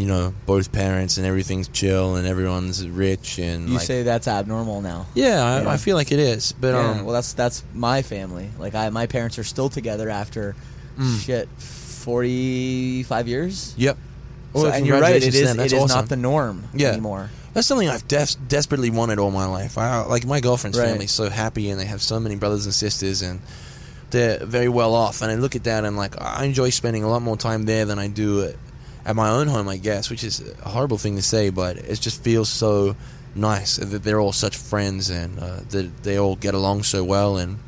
you 0.00 0.06
know 0.06 0.32
both 0.46 0.70
parents 0.70 1.16
and 1.18 1.26
everything's 1.26 1.68
chill 1.68 2.16
and 2.16 2.26
everyone's 2.26 2.86
rich 2.86 3.38
and 3.38 3.68
You 3.68 3.74
like, 3.78 3.86
say 3.86 4.02
that's 4.04 4.28
abnormal 4.28 4.80
now. 4.80 5.06
yeah, 5.14 5.42
I, 5.42 5.62
Yeah. 5.62 5.70
I 5.70 5.76
feel 5.76 5.96
like 5.96 6.12
it 6.12 6.18
is. 6.20 6.52
But 6.52 6.74
Yeah, 6.74 6.90
um, 6.90 7.04
well, 7.04 7.14
that's 7.14 7.32
that's 7.32 7.64
my 7.74 8.02
family. 8.02 8.50
Like, 8.58 8.74
I 8.74 8.88
my 8.90 9.06
parents 9.06 9.38
are 9.38 9.44
still 9.44 9.68
together 9.68 10.08
after 10.10 10.54
Mm. 10.98 11.20
shit 11.20 11.48
forty 11.58 13.02
five 13.04 13.28
years. 13.28 13.74
yep. 13.76 13.96
So- 14.54 14.62
Well, 14.62 14.72
and 14.72 14.86
you're 14.86 15.00
right. 15.00 15.14
It 15.16 15.34
is. 15.34 15.34
It 15.34 15.58
is 15.60 15.72
awesome. 15.74 15.88
not 15.96 16.08
the 16.08 16.16
norm 16.16 16.64
Yeah. 16.74 16.88
anymore. 16.88 17.30
That's 17.54 17.66
something 17.66 17.88
I've 17.88 18.06
des- 18.08 18.36
desperately 18.48 18.90
wanted 18.90 19.18
all 19.18 19.30
my 19.30 19.46
life. 19.46 19.76
I, 19.78 20.02
like 20.04 20.24
my 20.26 20.40
girlfriend's 20.40 20.78
Right. 20.78 20.88
family's 20.88 21.10
so 21.12 21.28
happy, 21.28 21.70
and 21.70 21.78
they 21.80 21.84
have 21.86 22.02
so 22.02 22.18
many 22.20 22.34
brothers 22.36 22.64
and 22.64 22.74
sisters, 22.74 23.20
and 23.22 23.40
they're 24.10 24.38
very 24.44 24.68
well 24.68 24.94
off. 24.94 25.20
And 25.22 25.30
I 25.30 25.34
look 25.34 25.54
at 25.56 25.64
that, 25.64 25.84
and 25.84 25.96
like 25.96 26.14
I 26.20 26.44
enjoy 26.44 26.70
spending 26.70 27.04
a 27.04 27.08
lot 27.10 27.20
more 27.22 27.36
time 27.36 27.64
there 27.64 27.84
than 27.84 27.98
I 27.98 28.06
do 28.08 28.42
at, 28.44 28.54
at 29.08 29.16
my 29.16 29.28
own 29.30 29.48
home. 29.48 29.68
I 29.68 29.78
guess, 29.78 30.10
which 30.10 30.22
is 30.22 30.40
a 30.64 30.68
horrible 30.68 30.98
thing 30.98 31.16
to 31.16 31.22
say, 31.22 31.50
but 31.50 31.76
it 31.78 32.00
just 32.00 32.22
feels 32.22 32.48
so 32.48 32.94
nice 33.34 33.76
that 33.76 34.02
they're 34.04 34.20
all 34.20 34.32
such 34.32 34.56
friends 34.56 35.10
and 35.10 35.38
uh, 35.38 35.60
that 35.70 36.02
they 36.02 36.18
all 36.18 36.36
get 36.36 36.54
along 36.54 36.82
so 36.84 37.02
well. 37.04 37.38
And 37.38 37.58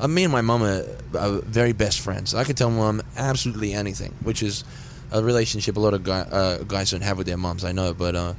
uh, 0.00 0.08
me 0.08 0.24
and 0.24 0.32
my 0.32 0.40
mum 0.42 0.62
are, 0.62 0.84
are 1.18 1.40
very 1.44 1.72
best 1.72 2.00
friends. 2.00 2.34
I 2.34 2.44
could 2.44 2.56
tell 2.56 2.70
mum 2.70 3.02
absolutely 3.16 3.72
anything, 3.72 4.14
which 4.22 4.42
is 4.42 4.64
a 5.12 5.22
relationship 5.22 5.76
a 5.76 5.80
lot 5.80 5.92
of 5.94 6.04
guy, 6.04 6.20
uh, 6.20 6.58
guys 6.64 6.90
don't 6.92 7.02
have 7.02 7.18
with 7.18 7.26
their 7.26 7.36
mums. 7.36 7.64
I 7.64 7.72
know, 7.72 7.92
but 7.94 8.14
uh, 8.14 8.34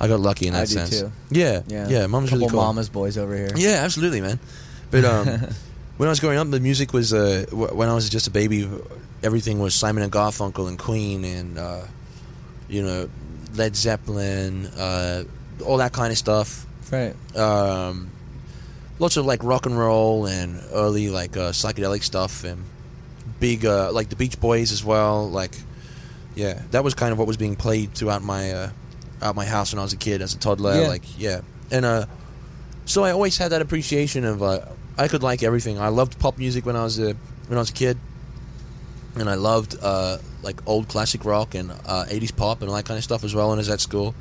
I 0.00 0.08
got 0.08 0.20
lucky 0.20 0.46
in 0.48 0.54
that 0.54 0.62
I 0.62 0.64
do 0.66 0.74
sense. 0.74 1.00
too. 1.00 1.12
Yeah, 1.30 1.62
Yeah, 1.68 1.88
yeah, 1.88 2.06
mum's 2.08 2.32
really 2.32 2.48
cool. 2.48 2.60
mama's 2.60 2.88
boys 2.88 3.16
over 3.18 3.36
here. 3.36 3.50
Yeah, 3.54 3.84
absolutely, 3.84 4.20
man. 4.20 4.40
But 4.90 5.04
um, 5.04 5.26
when 5.98 6.08
I 6.08 6.10
was 6.10 6.18
growing 6.20 6.38
up, 6.38 6.50
the 6.50 6.58
music 6.60 6.92
was 6.92 7.12
uh, 7.12 7.44
w- 7.50 7.74
when 7.74 7.88
I 7.88 7.94
was 7.94 8.08
just 8.08 8.26
a 8.26 8.30
baby. 8.30 8.68
Everything 9.22 9.58
was 9.58 9.74
Simon 9.74 10.02
and 10.02 10.12
Garfunkel 10.12 10.68
and 10.68 10.78
Queen 10.78 11.24
and 11.24 11.58
uh, 11.58 11.82
you 12.68 12.82
know 12.82 13.08
Led 13.54 13.76
Zeppelin, 13.76 14.66
uh, 14.66 15.24
all 15.64 15.78
that 15.78 15.92
kind 15.92 16.12
of 16.12 16.18
stuff. 16.18 16.66
Right. 16.90 17.14
Um, 17.36 18.10
lots 18.98 19.16
of 19.16 19.26
like 19.26 19.42
rock 19.42 19.66
and 19.66 19.76
roll 19.76 20.26
and 20.26 20.60
early 20.72 21.08
like 21.08 21.36
uh, 21.36 21.50
psychedelic 21.50 22.02
stuff 22.02 22.44
and 22.44 22.64
big 23.40 23.64
uh, 23.64 23.90
like 23.92 24.08
the 24.08 24.16
Beach 24.16 24.40
Boys 24.40 24.72
as 24.72 24.84
well. 24.84 25.28
Like, 25.28 25.56
yeah, 26.34 26.62
that 26.70 26.84
was 26.84 26.94
kind 26.94 27.12
of 27.12 27.18
what 27.18 27.26
was 27.26 27.36
being 27.36 27.56
played 27.56 27.94
throughout 27.94 28.22
my 28.22 28.52
uh, 28.52 28.70
out 29.22 29.34
my 29.34 29.44
house 29.44 29.72
when 29.72 29.78
I 29.80 29.82
was 29.82 29.92
a 29.92 29.96
kid 29.96 30.22
as 30.22 30.34
a 30.34 30.38
toddler. 30.38 30.80
Yeah. 30.80 30.88
Like, 30.88 31.18
yeah, 31.18 31.40
and 31.70 31.84
uh, 31.84 32.06
so 32.84 33.02
I 33.04 33.10
always 33.10 33.36
had 33.36 33.52
that 33.52 33.62
appreciation 33.62 34.24
of 34.24 34.42
uh, 34.42 34.60
I 34.96 35.08
could 35.08 35.22
like 35.22 35.42
everything. 35.42 35.78
I 35.78 35.88
loved 35.88 36.18
pop 36.18 36.38
music 36.38 36.66
when 36.66 36.76
I 36.76 36.84
was 36.84 36.98
a 36.98 37.14
when 37.48 37.56
I 37.56 37.60
was 37.60 37.70
a 37.70 37.74
kid, 37.74 37.98
and 39.16 39.28
I 39.28 39.34
loved 39.34 39.76
uh, 39.82 40.18
like 40.42 40.60
old 40.66 40.88
classic 40.88 41.24
rock 41.24 41.54
and 41.54 41.70
uh, 41.70 42.04
'80s 42.08 42.34
pop 42.36 42.60
and 42.62 42.70
all 42.70 42.76
that 42.76 42.84
kind 42.84 42.98
of 42.98 43.04
stuff 43.04 43.24
as 43.24 43.34
well 43.34 43.48
when 43.48 43.58
I 43.58 43.60
was 43.60 43.68
at 43.70 43.80
school. 43.80 44.14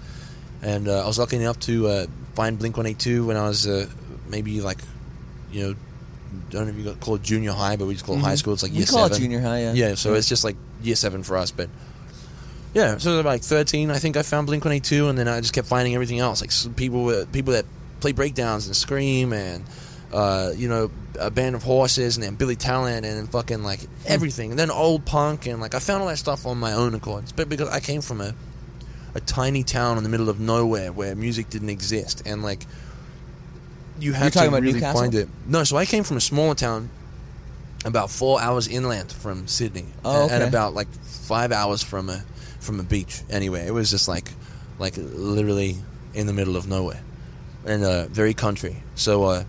And 0.62 0.88
uh, 0.88 1.04
I 1.04 1.08
was 1.08 1.18
lucky 1.20 1.38
enough 1.38 1.60
to 1.62 1.88
uh, 1.88 2.06
find 2.36 2.60
Blink 2.60 2.76
182 2.76 3.26
when 3.26 3.38
I 3.38 3.48
was 3.48 3.66
uh, 3.66 3.88
maybe 4.28 4.60
like, 4.60 4.80
you 5.52 5.64
know, 5.64 5.76
don't 6.50 6.66
know 6.66 6.72
if 6.72 6.76
you 6.78 6.84
got 6.84 7.00
call 7.00 7.16
it 7.16 7.22
junior 7.24 7.54
high, 7.54 7.76
but 7.78 7.86
we 7.88 7.94
just 7.94 8.06
call 8.06 8.16
it 8.16 8.22
high 8.22 8.36
school. 8.36 8.54
It's 8.54 8.64
like 8.64 8.72
We 8.74 8.80
year 8.80 8.88
call 8.88 9.06
it 9.06 9.14
junior 9.14 9.40
high, 9.40 9.62
yeah. 9.62 9.74
Yeah, 9.74 9.96
so 9.96 10.12
Yeah. 10.12 10.18
it's 10.18 10.28
just 10.28 10.44
like 10.44 10.58
year 10.84 10.96
seven 10.96 11.24
for 11.24 11.38
us. 11.38 11.52
But 11.52 11.70
yeah, 12.74 12.98
so 12.98 13.16
was 13.16 13.26
like 13.26 13.42
thirteen. 13.42 13.90
I 13.90 13.98
think 14.00 14.18
I 14.18 14.22
found 14.22 14.48
Blink 14.48 14.64
One 14.66 14.74
Eight 14.74 14.84
Two, 14.84 15.08
and 15.08 15.18
then 15.18 15.28
I 15.28 15.40
just 15.40 15.54
kept 15.54 15.68
finding 15.68 15.96
everything 15.96 16.20
else, 16.20 16.42
like 16.42 16.76
people 16.76 17.26
people 17.32 17.54
that 17.54 17.66
play 18.00 18.12
breakdowns 18.12 18.68
and 18.68 18.76
scream, 18.76 19.34
and 19.34 19.64
uh, 20.14 20.52
you 20.56 20.68
know, 20.70 20.90
a 21.20 21.30
band 21.30 21.56
of 21.56 21.64
horses, 21.64 22.18
and 22.18 22.24
then 22.24 22.36
Billy 22.36 22.56
Talent, 22.56 23.06
and 23.06 23.18
then 23.18 23.28
fucking 23.28 23.64
like 23.64 23.82
everything, 24.06 24.52
and 24.52 24.60
then 24.60 24.72
old 24.72 25.06
punk, 25.06 25.46
and 25.48 25.60
like 25.62 25.76
I 25.76 25.80
found 25.80 26.02
all 26.02 26.08
that 26.08 26.18
stuff 26.18 26.46
on 26.46 26.58
my 26.60 26.74
own 26.74 26.94
accord. 26.96 27.26
But 27.36 27.50
because 27.50 27.70
I 27.70 27.80
came 27.80 28.02
from 28.02 28.22
a 28.22 28.34
a 29.16 29.20
tiny 29.20 29.64
town 29.64 29.98
in 29.98 30.04
the 30.04 30.10
middle 30.10 30.30
of 30.30 30.40
nowhere 30.40 30.92
where 30.92 31.16
music 31.16 31.50
didn't 31.50 31.70
exist, 31.70 32.24
and 32.26 32.42
like 32.44 32.66
you 34.00 34.14
had 34.14 34.32
to 34.34 34.48
about 34.48 34.62
really 34.62 34.74
Newcastle? 34.74 35.02
find 35.02 35.16
it. 35.16 35.28
No, 35.48 35.64
so 35.64 35.78
I 35.78 35.86
came 35.86 36.04
from 36.04 36.18
a 36.18 36.22
smaller 36.22 36.56
town, 36.56 36.90
about 37.86 38.10
four 38.10 38.40
hours 38.42 38.68
inland 38.68 39.12
from 39.12 39.48
Sydney, 39.48 39.86
Oh, 40.06 40.24
and- 40.24 40.32
and 40.32 40.44
about 40.44 40.74
like 40.74 40.88
five 41.04 41.52
hours 41.52 41.84
from 41.84 42.10
a 42.10 42.24
from 42.60 42.80
a 42.80 42.84
beach. 42.84 43.22
Anyway, 43.30 43.66
it 43.66 43.72
was 43.72 43.90
just 43.90 44.08
like 44.08 44.32
like 44.80 44.94
literally 44.98 45.78
in 46.14 46.28
the 46.28 46.34
middle 46.34 46.56
of 46.56 46.68
nowhere, 46.68 47.02
and 47.66 47.84
uh, 47.84 48.06
very 48.08 48.34
country. 48.34 48.82
So. 48.96 49.24
uh 49.26 49.44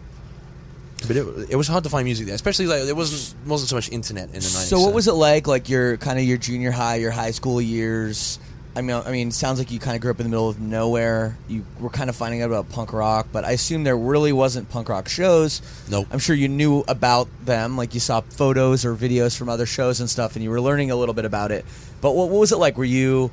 but 1.06 1.16
it, 1.16 1.50
it 1.50 1.56
was 1.56 1.68
hard 1.68 1.84
to 1.84 1.90
find 1.90 2.04
music 2.04 2.26
there, 2.26 2.34
especially 2.34 2.66
like 2.66 2.84
there 2.84 2.94
wasn't 2.94 3.34
wasn't 3.46 3.70
so 3.70 3.76
much 3.76 3.90
internet 3.90 4.24
in 4.24 4.32
the 4.32 4.40
nineties. 4.40 4.68
So 4.68 4.80
what 4.80 4.92
was 4.92 5.08
it 5.08 5.12
like, 5.12 5.46
like 5.46 5.68
your 5.68 5.96
kind 5.96 6.18
of 6.18 6.24
your 6.24 6.38
junior 6.38 6.70
high, 6.70 6.96
your 6.96 7.10
high 7.10 7.30
school 7.30 7.60
years? 7.60 8.38
I 8.76 8.82
mean, 8.82 9.02
I 9.04 9.10
mean, 9.10 9.28
it 9.28 9.34
sounds 9.34 9.58
like 9.58 9.72
you 9.72 9.80
kind 9.80 9.96
of 9.96 10.00
grew 10.00 10.12
up 10.12 10.20
in 10.20 10.24
the 10.24 10.30
middle 10.30 10.48
of 10.48 10.60
nowhere. 10.60 11.36
You 11.48 11.64
were 11.80 11.90
kind 11.90 12.08
of 12.08 12.14
finding 12.14 12.42
out 12.42 12.46
about 12.46 12.68
punk 12.68 12.92
rock, 12.92 13.26
but 13.32 13.44
I 13.44 13.50
assume 13.50 13.82
there 13.82 13.98
really 13.98 14.32
wasn't 14.32 14.68
punk 14.68 14.88
rock 14.88 15.08
shows. 15.08 15.60
Nope. 15.90 16.06
I'm 16.12 16.20
sure 16.20 16.36
you 16.36 16.48
knew 16.48 16.84
about 16.86 17.28
them, 17.44 17.76
like 17.76 17.94
you 17.94 18.00
saw 18.00 18.20
photos 18.20 18.84
or 18.84 18.94
videos 18.94 19.36
from 19.36 19.48
other 19.48 19.66
shows 19.66 19.98
and 19.98 20.08
stuff, 20.08 20.36
and 20.36 20.44
you 20.44 20.50
were 20.50 20.60
learning 20.60 20.92
a 20.92 20.96
little 20.96 21.14
bit 21.14 21.24
about 21.24 21.50
it. 21.50 21.64
But 22.00 22.14
what, 22.14 22.28
what 22.28 22.38
was 22.38 22.52
it 22.52 22.58
like? 22.58 22.78
Were 22.78 22.84
you 22.84 23.32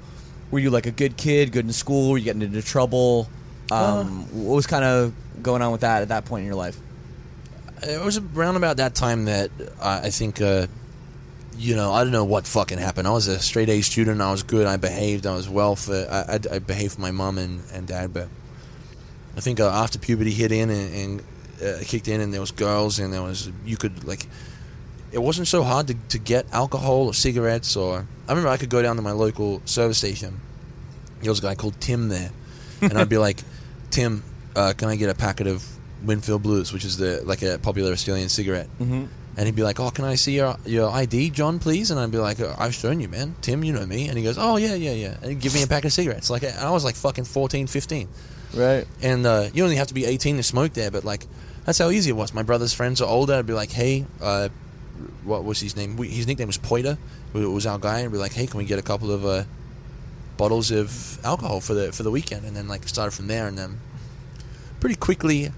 were 0.49 0.59
you 0.59 0.71
like 0.71 0.87
a 0.87 0.91
good 0.91 1.17
kid, 1.17 1.51
good 1.51 1.65
in 1.65 1.73
school? 1.73 2.11
Were 2.11 2.17
you 2.17 2.23
getting 2.23 2.41
into 2.41 2.63
trouble? 2.63 3.29
Um, 3.69 4.23
what 4.45 4.55
was 4.55 4.65
kind 4.65 4.85
of 4.85 5.13
going 5.43 5.61
on 5.61 5.71
with 5.71 5.81
that 5.81 6.01
at 6.01 6.07
that 6.07 6.25
point 6.25 6.41
in 6.41 6.47
your 6.47 6.55
life? 6.55 6.79
It 7.83 8.03
was 8.03 8.17
around 8.17 8.55
about 8.55 8.77
that 8.77 8.95
time 8.95 9.25
that 9.25 9.51
I, 9.81 10.07
I 10.07 10.09
think, 10.09 10.41
uh, 10.41 10.67
you 11.57 11.75
know, 11.75 11.91
I 11.91 12.03
don't 12.03 12.11
know 12.11 12.25
what 12.25 12.47
fucking 12.47 12.77
happened. 12.77 13.07
I 13.07 13.11
was 13.11 13.27
a 13.27 13.39
straight 13.39 13.69
A 13.69 13.81
student. 13.81 14.21
I 14.21 14.31
was 14.31 14.43
good. 14.43 14.67
I 14.67 14.77
behaved. 14.77 15.25
I 15.25 15.33
was 15.33 15.49
well 15.49 15.75
for. 15.75 15.93
I, 15.93 16.35
I, 16.35 16.55
I 16.55 16.59
behaved 16.59 16.95
for 16.95 17.01
my 17.01 17.11
mom 17.11 17.37
and, 17.37 17.63
and 17.73 17.87
dad. 17.87 18.13
But 18.13 18.29
I 19.35 19.39
think 19.39 19.59
uh, 19.59 19.69
after 19.69 19.99
puberty 19.99 20.31
hit 20.31 20.51
in 20.51 20.69
and, 20.69 20.95
and 20.95 21.21
uh, 21.63 21.83
kicked 21.83 22.07
in, 22.07 22.21
and 22.21 22.33
there 22.33 22.41
was 22.41 22.51
girls, 22.51 22.99
and 22.99 23.13
there 23.13 23.23
was 23.23 23.51
you 23.65 23.77
could 23.77 24.03
like. 24.03 24.27
It 25.11 25.19
wasn't 25.19 25.47
so 25.47 25.63
hard 25.63 25.87
to, 25.87 25.93
to 26.09 26.19
get 26.19 26.45
alcohol 26.51 27.07
or 27.07 27.13
cigarettes 27.13 27.75
or. 27.75 28.05
I 28.27 28.31
remember 28.31 28.49
I 28.49 28.57
could 28.57 28.69
go 28.69 28.81
down 28.81 28.97
to 28.97 29.01
my 29.01 29.13
local 29.13 29.61
service 29.65 29.97
station. 29.97 30.41
There 31.21 31.31
was 31.31 31.39
a 31.39 31.41
guy 31.41 31.55
called 31.55 31.79
Tim 31.79 32.09
there, 32.09 32.31
and 32.81 32.97
I'd 32.97 33.09
be 33.09 33.17
like, 33.27 33.41
Tim, 33.89 34.23
uh, 34.55 34.73
can 34.77 34.89
I 34.89 34.97
get 34.97 35.09
a 35.09 35.15
packet 35.15 35.47
of 35.47 35.65
Winfield 36.07 36.41
Blues, 36.41 36.73
which 36.73 36.85
is 36.85 36.97
the 36.97 37.21
like 37.25 37.41
a 37.43 37.59
popular 37.59 37.91
Australian 37.91 38.29
cigarette? 38.29 38.67
Mm-hmm. 38.79 39.05
And 39.37 39.45
he'd 39.45 39.55
be 39.55 39.61
like, 39.61 39.79
"Oh, 39.79 39.91
can 39.91 40.03
I 40.05 40.15
see 40.15 40.35
your 40.35 40.55
your 40.65 40.89
ID, 40.89 41.29
John, 41.29 41.59
please?" 41.59 41.91
And 41.91 41.99
I'd 41.99 42.09
be 42.11 42.17
like, 42.17 42.39
"Uh, 42.39 42.55
"I've 42.57 42.73
shown 42.73 42.99
you, 42.99 43.07
man. 43.07 43.35
Tim, 43.41 43.63
you 43.63 43.71
know 43.73 43.85
me." 43.85 44.07
And 44.07 44.17
he 44.17 44.23
goes, 44.23 44.37
"Oh 44.39 44.57
yeah, 44.57 44.73
yeah, 44.73 44.93
yeah." 44.93 45.17
And 45.21 45.29
he'd 45.29 45.41
give 45.41 45.53
me 45.53 45.61
a 45.61 45.67
pack 45.67 45.85
of 45.85 45.93
cigarettes. 45.93 46.31
Like 46.31 46.43
I 46.43 46.71
was 46.71 46.83
like 46.83 46.95
fucking 46.95 47.25
14, 47.25 47.67
15. 47.67 48.07
Right. 48.55 48.87
and 49.03 49.25
uh, 49.27 49.49
you 49.53 49.63
only 49.63 49.75
have 49.75 49.87
to 49.87 49.93
be 49.93 50.05
eighteen 50.05 50.37
to 50.37 50.43
smoke 50.43 50.73
there. 50.73 50.89
But 50.89 51.03
like, 51.03 51.27
that's 51.65 51.77
how 51.77 51.89
easy 51.91 52.09
it 52.09 52.13
was. 52.13 52.33
My 52.33 52.43
brother's 52.43 52.73
friends 52.73 53.01
are 53.01 53.07
older. 53.07 53.35
I'd 53.35 53.45
be 53.45 53.53
like, 53.53 53.71
"Hey, 53.71 54.05
uh, 54.21 54.49
what 55.23 55.43
was 55.43 55.59
his 55.59 55.75
name? 55.75 55.97
We, 55.97 56.07
his 56.07 56.25
nickname 56.25 56.47
was 56.47 56.57
Poiter. 56.57 56.97
It 57.35 57.45
was 57.45 57.67
our 57.67 57.77
guy." 57.77 57.99
And 57.99 58.11
be 58.11 58.17
like, 58.17 58.33
"Hey, 58.33 58.47
can 58.47 58.57
we 58.57 58.65
get 58.65 58.79
a 58.79 58.81
couple 58.81 59.11
of 59.11 59.25
uh, 59.25 59.43
bottles 60.37 60.71
of 60.71 61.23
alcohol 61.23 61.59
for 61.59 61.75
the 61.75 61.91
for 61.91 62.01
the 62.03 62.11
weekend?" 62.11 62.45
And 62.45 62.55
then 62.55 62.67
like 62.67 62.87
started 62.87 63.11
from 63.11 63.27
there, 63.27 63.47
and 63.47 63.57
then 63.57 63.81
pretty 64.79 64.95
quickly 64.95 65.51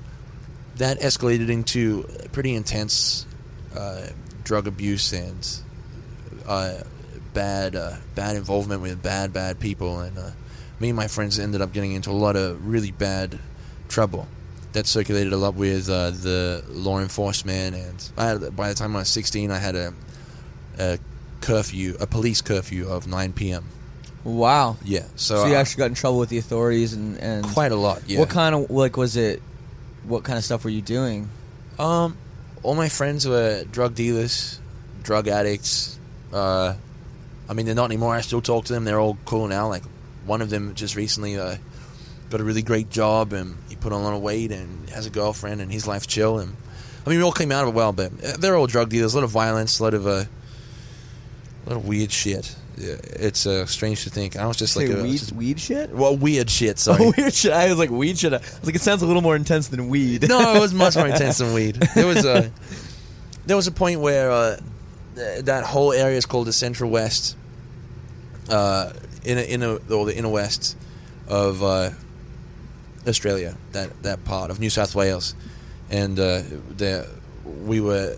that 0.79 0.99
escalated 1.01 1.49
into 1.49 2.03
pretty 2.31 2.55
intense 2.55 3.25
uh, 3.75 4.07
drug 4.43 4.65
abuse 4.67 5.13
and 5.13 5.59
uh, 6.47 6.75
bad 7.33 7.75
uh, 7.75 7.95
bad 8.15 8.35
involvement 8.35 8.81
with 8.81 9.01
bad 9.03 9.31
bad 9.31 9.59
people 9.59 9.99
and 9.99 10.17
uh, 10.17 10.31
me 10.79 10.89
and 10.89 10.95
my 10.95 11.07
friends 11.07 11.37
ended 11.37 11.61
up 11.61 11.71
getting 11.71 11.91
into 11.91 12.09
a 12.09 12.11
lot 12.11 12.35
of 12.35 12.65
really 12.65 12.91
bad 12.91 13.37
trouble 13.87 14.27
that 14.71 14.87
circulated 14.87 15.33
a 15.33 15.37
lot 15.37 15.53
with 15.55 15.89
uh, 15.89 16.11
the 16.11 16.63
law 16.69 16.99
enforcement 16.99 17.75
and 17.75 18.11
I 18.17 18.25
had, 18.27 18.55
by 18.55 18.69
the 18.69 18.75
time 18.75 18.95
I 18.95 18.99
was 18.99 19.09
16 19.09 19.51
I 19.51 19.57
had 19.57 19.75
a, 19.75 19.93
a 20.77 20.97
curfew 21.41 21.97
a 21.99 22.07
police 22.07 22.41
curfew 22.41 22.87
of 22.87 23.05
9 23.07 23.33
p.m. 23.33 23.65
Wow. 24.23 24.77
yeah 24.83 25.03
so, 25.15 25.43
So 25.43 25.47
you 25.47 25.55
actually 25.55 25.79
got 25.79 25.87
in 25.87 25.95
trouble 25.95 26.19
with 26.19 26.29
the 26.29 26.37
authorities 26.37 26.93
and, 26.93 27.17
and 27.17 27.45
quite 27.45 27.71
a 27.71 27.75
lot 27.75 28.03
yeah 28.07 28.19
What 28.19 28.29
kind 28.29 28.55
of 28.55 28.69
like 28.71 28.95
was 28.95 29.17
it? 29.17 29.41
What 30.09 30.23
kind 30.23 30.37
of 30.37 30.43
stuff 30.43 30.63
were 30.63 30.71
you 30.71 30.81
doing? 30.81 31.29
Um, 31.77 32.17
all 32.63 32.73
my 32.73 32.89
friends 32.89 33.27
were 33.27 33.63
drug 33.63 33.93
dealers, 33.93 34.59
drug 35.03 35.27
addicts. 35.27 35.99
Uh, 36.33 36.73
I 37.47 37.53
mean, 37.53 37.67
they're 37.67 37.75
not 37.75 37.85
anymore. 37.85 38.15
I 38.15 38.21
still 38.21 38.41
talk 38.41 38.65
to 38.65 38.73
them. 38.73 38.85
They're 38.85 38.99
all 38.99 39.17
cool 39.25 39.47
now. 39.47 39.67
Like 39.69 39.83
one 40.25 40.41
of 40.41 40.49
them 40.49 40.73
just 40.73 40.95
recently 40.95 41.37
uh, 41.37 41.57
got 42.31 42.41
a 42.41 42.43
really 42.43 42.63
great 42.63 42.89
job, 42.89 43.33
and 43.33 43.55
he 43.69 43.75
put 43.75 43.93
on 43.93 44.01
a 44.01 44.03
lot 44.03 44.15
of 44.15 44.21
weight, 44.21 44.51
and 44.51 44.89
has 44.89 45.05
a 45.05 45.11
girlfriend, 45.11 45.61
and 45.61 45.71
his 45.71 45.85
life's 45.85 46.07
chill. 46.07 46.39
And 46.39 46.55
I 47.05 47.09
mean, 47.09 47.19
we 47.19 47.23
all 47.23 47.31
came 47.31 47.51
out 47.51 47.63
of 47.63 47.69
it 47.69 47.75
well, 47.75 47.93
but 47.93 48.11
they're 48.39 48.55
all 48.55 48.67
drug 48.67 48.89
dealers. 48.89 49.13
A 49.13 49.17
lot 49.17 49.23
of 49.23 49.29
violence, 49.29 49.79
a 49.79 49.83
lot 49.83 49.93
of 49.93 50.07
uh, 50.07 50.25
a 51.65 51.69
lot 51.69 51.77
of 51.77 51.87
weird 51.87 52.11
shit. 52.11 52.55
It's 52.79 53.45
uh, 53.45 53.65
strange 53.65 54.03
to 54.05 54.09
think. 54.09 54.35
I 54.37 54.45
was 54.47 54.57
just 54.57 54.73
Say 54.73 54.87
like 54.87 54.97
a, 54.97 55.03
weed, 55.03 55.17
just- 55.17 55.31
weed 55.33 55.59
shit. 55.59 55.89
well, 55.91 56.15
weird 56.15 56.49
shit. 56.49 56.79
Sorry. 56.85 57.11
weird 57.17 57.33
shit. 57.33 57.51
I 57.51 57.67
was 57.69 57.77
like 57.77 57.89
weed 57.89 58.17
shit. 58.17 58.33
I 58.33 58.37
was 58.37 58.65
like, 58.65 58.75
it 58.75 58.81
sounds 58.81 59.01
a 59.01 59.05
little 59.05 59.21
more 59.21 59.35
intense 59.35 59.67
than 59.67 59.89
weed. 59.89 60.27
no, 60.29 60.55
it 60.55 60.59
was 60.59 60.73
much 60.73 60.95
more 60.95 61.07
intense 61.13 61.39
than 61.39 61.53
weed. 61.53 61.75
There 61.95 62.07
was 62.07 62.23
a 62.25 62.51
there 63.45 63.55
was 63.57 63.67
a 63.67 63.71
point 63.71 63.99
where 63.99 64.31
uh, 64.31 64.57
th- 65.15 65.45
that 65.45 65.65
whole 65.65 65.91
area 65.93 66.17
is 66.17 66.25
called 66.25 66.47
the 66.47 66.53
Central 66.53 66.89
West, 66.89 67.35
uh, 68.49 68.93
in 69.23 69.37
a, 69.37 69.41
in 69.41 69.63
a, 69.63 69.75
or 69.93 70.05
the 70.05 70.15
inner 70.17 70.29
west 70.29 70.77
of 71.27 71.61
uh, 71.63 71.89
Australia. 73.07 73.57
That 73.73 74.03
that 74.03 74.23
part 74.23 74.51
of 74.51 74.59
New 74.59 74.69
South 74.69 74.95
Wales, 74.95 75.35
and 75.89 76.17
uh, 76.19 76.41
the 76.77 77.07
we 77.65 77.81
were 77.81 78.17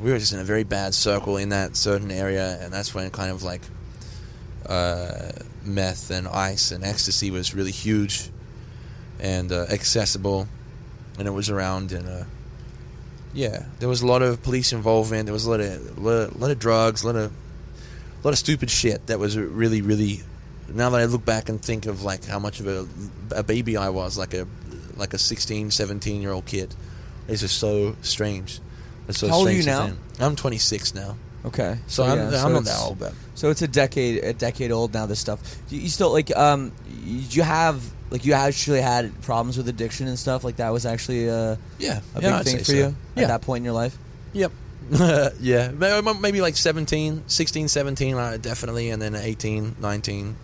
we 0.00 0.10
were 0.10 0.18
just 0.18 0.32
in 0.32 0.38
a 0.38 0.44
very 0.44 0.64
bad 0.64 0.94
circle 0.94 1.36
in 1.36 1.50
that 1.50 1.76
certain 1.76 2.10
area, 2.10 2.58
and 2.60 2.72
that's 2.72 2.94
when 2.94 3.10
kind 3.10 3.30
of 3.30 3.42
like 3.42 3.62
uh, 4.66 5.32
meth 5.64 6.10
and 6.10 6.26
ice 6.26 6.70
and 6.70 6.84
ecstasy 6.84 7.30
was 7.30 7.54
really 7.54 7.70
huge 7.70 8.30
and 9.18 9.52
uh, 9.52 9.66
accessible, 9.70 10.48
and 11.18 11.28
it 11.28 11.32
was 11.32 11.50
around 11.50 11.92
and 11.92 12.08
uh, 12.08 12.24
yeah, 13.32 13.66
there 13.78 13.88
was 13.88 14.02
a 14.02 14.06
lot 14.06 14.22
of 14.22 14.42
police 14.42 14.72
involvement. 14.72 15.26
There 15.26 15.32
was 15.32 15.46
a 15.46 15.50
lot 15.50 15.60
of 15.60 15.98
lot, 15.98 16.38
lot 16.38 16.50
of 16.50 16.58
drugs, 16.58 17.02
a 17.02 17.06
lot 17.06 17.16
of 17.16 17.32
a 17.32 18.26
lot 18.26 18.32
of 18.32 18.38
stupid 18.38 18.70
shit 18.70 19.06
that 19.06 19.18
was 19.18 19.36
really 19.36 19.82
really. 19.82 20.22
Now 20.72 20.88
that 20.90 21.00
I 21.00 21.04
look 21.06 21.24
back 21.24 21.48
and 21.48 21.60
think 21.60 21.86
of 21.86 22.04
like 22.04 22.24
how 22.24 22.38
much 22.38 22.60
of 22.60 22.68
a, 22.68 22.86
a 23.34 23.42
baby 23.42 23.76
I 23.76 23.88
was, 23.88 24.16
like 24.16 24.34
a 24.34 24.46
like 24.96 25.14
a 25.14 25.18
16, 25.18 25.70
17 25.70 26.22
year 26.22 26.30
old 26.30 26.46
kid, 26.46 26.74
it's 27.28 27.40
just 27.40 27.58
so 27.58 27.96
strange. 28.02 28.60
So 29.12 29.28
How 29.28 29.36
old 29.36 29.48
are 29.48 29.52
you 29.52 29.64
now? 29.64 29.92
I'm 30.18 30.36
26 30.36 30.94
now, 30.94 31.16
Okay. 31.46 31.78
so 31.86 32.04
I'm, 32.04 32.18
yeah, 32.18 32.24
I'm 32.26 32.32
so 32.32 32.48
not 32.48 32.62
it's- 32.62 32.78
that 32.78 32.84
old, 32.86 32.98
but 32.98 33.12
So 33.34 33.50
it's 33.50 33.62
a 33.62 33.68
decade, 33.68 34.22
a 34.24 34.32
decade 34.32 34.70
old 34.72 34.92
now. 34.92 35.06
This 35.06 35.20
stuff. 35.20 35.40
You, 35.70 35.80
you 35.80 35.88
still 35.88 36.12
like? 36.12 36.34
Um, 36.36 36.72
you 37.04 37.42
have 37.42 37.82
like 38.10 38.24
you 38.24 38.32
actually 38.34 38.80
had 38.82 39.18
problems 39.22 39.56
with 39.56 39.68
addiction 39.68 40.08
and 40.08 40.18
stuff 40.18 40.44
like 40.44 40.56
that? 40.56 40.70
Was 40.70 40.84
actually 40.84 41.28
a, 41.28 41.58
yeah, 41.78 42.00
a 42.14 42.20
yeah, 42.20 42.20
big 42.20 42.24
I'd 42.24 42.44
thing 42.44 42.56
say 42.58 42.58
for 42.58 42.64
so. 42.64 42.72
you 42.72 42.96
Yeah, 43.16 43.22
at 43.22 43.28
that 43.28 43.42
point 43.42 43.62
in 43.62 43.64
your 43.64 43.74
life. 43.74 43.96
Yep. 44.32 44.52
yeah. 45.40 45.70
Maybe 45.70 46.18
maybe 46.20 46.40
like 46.40 46.56
17, 46.56 47.24
16, 47.26 47.68
17, 47.68 48.14
uh, 48.16 48.36
definitely, 48.40 48.90
and 48.90 49.00
then 49.00 49.14
18, 49.14 49.76
19, 49.80 50.36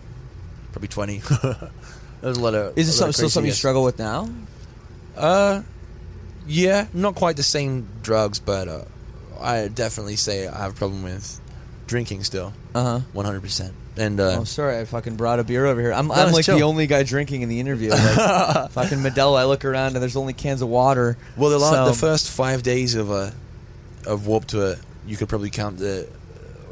probably 0.71 0.87
20. 0.87 1.21
There's 2.21 2.37
a 2.37 2.41
lot 2.41 2.55
of. 2.55 2.77
Is 2.77 2.89
it 2.89 2.91
a 2.91 2.93
lot 2.93 2.97
some, 2.97 3.09
of 3.09 3.15
still 3.15 3.29
something 3.29 3.47
you 3.47 3.53
struggle 3.53 3.83
with 3.83 3.99
now? 3.99 4.29
Uh, 5.15 5.61
yeah, 6.47 6.87
not 6.93 7.15
quite 7.15 7.35
the 7.35 7.43
same 7.43 7.87
drugs, 8.01 8.39
but 8.39 8.67
uh, 8.67 8.85
I 9.39 9.67
definitely 9.67 10.15
say 10.15 10.47
I 10.47 10.57
have 10.63 10.71
a 10.71 10.75
problem 10.75 11.03
with 11.03 11.39
drinking 11.87 12.23
still, 12.23 12.53
Uh 12.75 12.99
huh. 12.99 13.21
100%. 13.21 13.71
And 13.97 14.19
uh, 14.19 14.37
oh, 14.41 14.43
sorry, 14.43 14.77
I 14.77 14.85
fucking 14.85 15.15
brought 15.15 15.39
a 15.39 15.43
beer 15.43 15.65
over 15.65 15.81
here. 15.81 15.91
I'm, 15.91 16.11
I'm 16.11 16.31
like 16.31 16.45
chill. 16.45 16.55
the 16.55 16.63
only 16.63 16.85
guy 16.85 17.01
drinking 17.03 17.41
in 17.41 17.49
the 17.49 17.59
interview. 17.59 17.89
Like, 17.89 17.99
fucking 18.71 18.99
Modelo. 18.99 19.35
I 19.37 19.45
look 19.45 19.65
around 19.65 19.93
and 19.95 20.01
there's 20.03 20.15
only 20.15 20.33
cans 20.33 20.61
of 20.61 20.69
water. 20.69 21.17
well, 21.35 21.49
the, 21.49 21.59
So- 21.59 21.85
the 21.85 21.93
first 21.93 22.29
five 22.29 22.61
days 22.61 22.93
of 22.93 23.09
uh, 23.09 23.31
of 24.05 24.27
Warped 24.27 24.49
Tour, 24.49 24.75
you 25.07 25.17
could 25.17 25.29
probably 25.29 25.49
count 25.49 25.79
the 25.79 26.07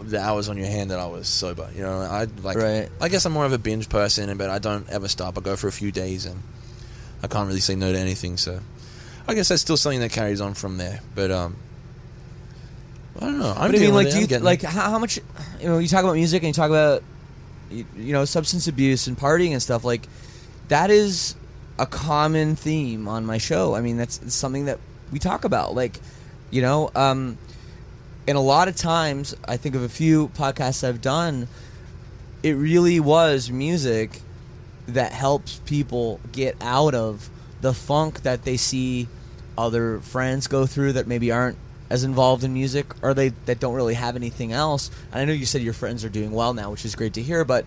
the 0.04 0.20
hours 0.22 0.50
on 0.50 0.58
your 0.58 0.68
hand 0.68 0.92
that 0.92 1.00
I 1.00 1.08
was 1.08 1.28
sober. 1.28 1.68
You 1.76 1.82
know, 1.82 2.00
I 2.00 2.28
like. 2.44 2.58
Right. 2.58 2.90
I 3.02 3.10
guess 3.10 3.26
I'm 3.26 3.34
more 3.34 3.46
of 3.46 3.54
a 3.54 3.58
binge 3.58 3.90
person, 3.90 4.38
but 4.38 4.52
I 4.52 4.60
don't 4.60 4.88
ever 4.90 5.08
stop. 5.08 5.36
I 5.36 5.42
go 5.42 5.56
for 5.56 5.68
a 5.68 5.72
few 5.72 5.92
days, 5.92 6.28
and 6.28 6.44
I 7.24 7.28
can't 7.28 7.48
really 7.48 7.60
say 7.60 7.76
no 7.76 7.92
to 7.92 7.98
anything. 7.98 8.38
So, 8.38 8.60
I 9.28 9.34
guess 9.34 9.50
that's 9.50 9.62
still 9.62 9.78
something 9.78 10.02
that 10.02 10.12
carries 10.12 10.42
on 10.42 10.54
from 10.54 10.78
there. 10.78 11.02
But 11.16 11.32
um, 11.32 11.56
I 13.18 13.22
don't 13.22 13.40
know. 13.40 13.54
I'm 13.58 13.72
But 13.72 13.80
I 13.80 13.84
mean, 13.84 13.94
like, 13.94 14.12
do 14.12 14.20
you 14.20 14.40
like 14.40 14.62
how, 14.62 14.92
how 14.92 15.00
much? 15.00 15.20
You 15.60 15.68
know, 15.68 15.78
you 15.80 15.88
talk 15.88 16.04
about 16.04 16.16
music 16.16 16.44
and 16.44 16.48
you 16.48 16.54
talk 16.54 16.70
about 16.70 17.04
you, 17.72 17.86
you 17.96 18.14
know 18.14 18.26
substance 18.26 18.68
abuse 18.68 19.08
and 19.08 19.18
partying 19.18 19.52
and 19.52 19.62
stuff. 19.62 19.84
Like 19.84 20.08
that 20.68 20.92
is 20.92 21.36
a 21.78 21.86
common 21.86 22.56
theme 22.56 23.08
on 23.08 23.26
my 23.26 23.38
show. 23.38 23.76
I 23.76 23.82
mean, 23.82 23.98
that's 23.98 24.22
it's 24.22 24.36
something 24.36 24.66
that 24.66 24.80
we 25.12 25.20
talk 25.20 25.44
about. 25.44 25.76
Like, 25.76 26.00
you 26.52 26.62
know, 26.62 26.92
um, 26.96 27.38
and 28.28 28.38
a 28.38 28.42
lot 28.42 28.68
of 28.68 28.76
times, 28.76 29.36
I 29.48 29.58
think 29.58 29.76
of 29.76 29.84
a 29.84 29.90
few 29.90 30.30
podcasts 30.30 30.88
I've 30.88 31.02
done. 31.02 31.48
It 32.44 32.54
really 32.54 33.00
was 33.00 33.50
music 33.50 34.22
that 34.88 35.12
helps 35.12 35.60
people 35.66 36.20
get 36.32 36.56
out 36.62 36.94
of 36.94 37.30
the 37.65 37.73
funk 37.73 38.21
that 38.21 38.43
they 38.43 38.58
see 38.58 39.08
other 39.58 39.99
friends 39.99 40.45
go 40.45 40.67
through 40.67 40.93
that 40.93 41.08
maybe 41.08 41.32
aren't 41.32 41.58
as 41.89 42.04
involved 42.04 42.43
in 42.43 42.54
music 42.54 42.93
or 43.01 43.15
they 43.15 43.30
that 43.45 43.60
don't 43.60 43.73
really 43.73 43.95
have 43.95 44.15
anything 44.15 44.51
else. 44.51 44.91
And 45.12 45.19
I 45.19 45.25
know 45.25 45.34
you 45.34 45.47
said 45.47 45.63
your 45.63 45.73
friends 45.73 46.06
are 46.06 46.10
doing 46.10 46.30
well 46.30 46.54
now, 46.54 46.69
which 46.69 46.86
is 46.86 46.95
great 46.95 47.15
to 47.15 47.23
hear. 47.23 47.43
But 47.43 47.65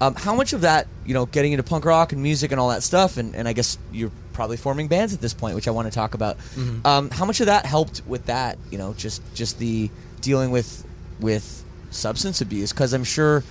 um, 0.00 0.14
how 0.14 0.36
much 0.36 0.52
of 0.52 0.60
that, 0.60 0.86
you 1.04 1.12
know, 1.12 1.26
getting 1.26 1.52
into 1.52 1.64
punk 1.64 1.84
rock 1.84 2.12
and 2.12 2.22
music 2.22 2.52
and 2.52 2.60
all 2.60 2.68
that 2.68 2.84
stuff, 2.84 3.16
and, 3.16 3.34
and 3.34 3.48
I 3.48 3.52
guess 3.52 3.78
you're 3.90 4.12
probably 4.32 4.56
forming 4.56 4.86
bands 4.86 5.12
at 5.12 5.20
this 5.20 5.34
point, 5.34 5.56
which 5.56 5.66
I 5.66 5.72
want 5.72 5.88
to 5.88 5.92
talk 5.92 6.14
about. 6.14 6.36
Um, 6.86 7.10
how 7.10 7.24
much 7.24 7.40
of 7.40 7.46
that 7.46 7.66
helped 7.66 8.02
with 8.06 8.26
that? 8.26 8.58
You 8.70 8.78
know, 8.78 8.94
just 8.94 9.22
just 9.34 9.58
the 9.58 9.90
dealing 10.20 10.52
with 10.52 10.86
with 11.18 11.64
substance 11.90 12.40
abuse 12.40 12.72
because 12.72 12.92
I'm 12.92 13.02
sure 13.04 13.42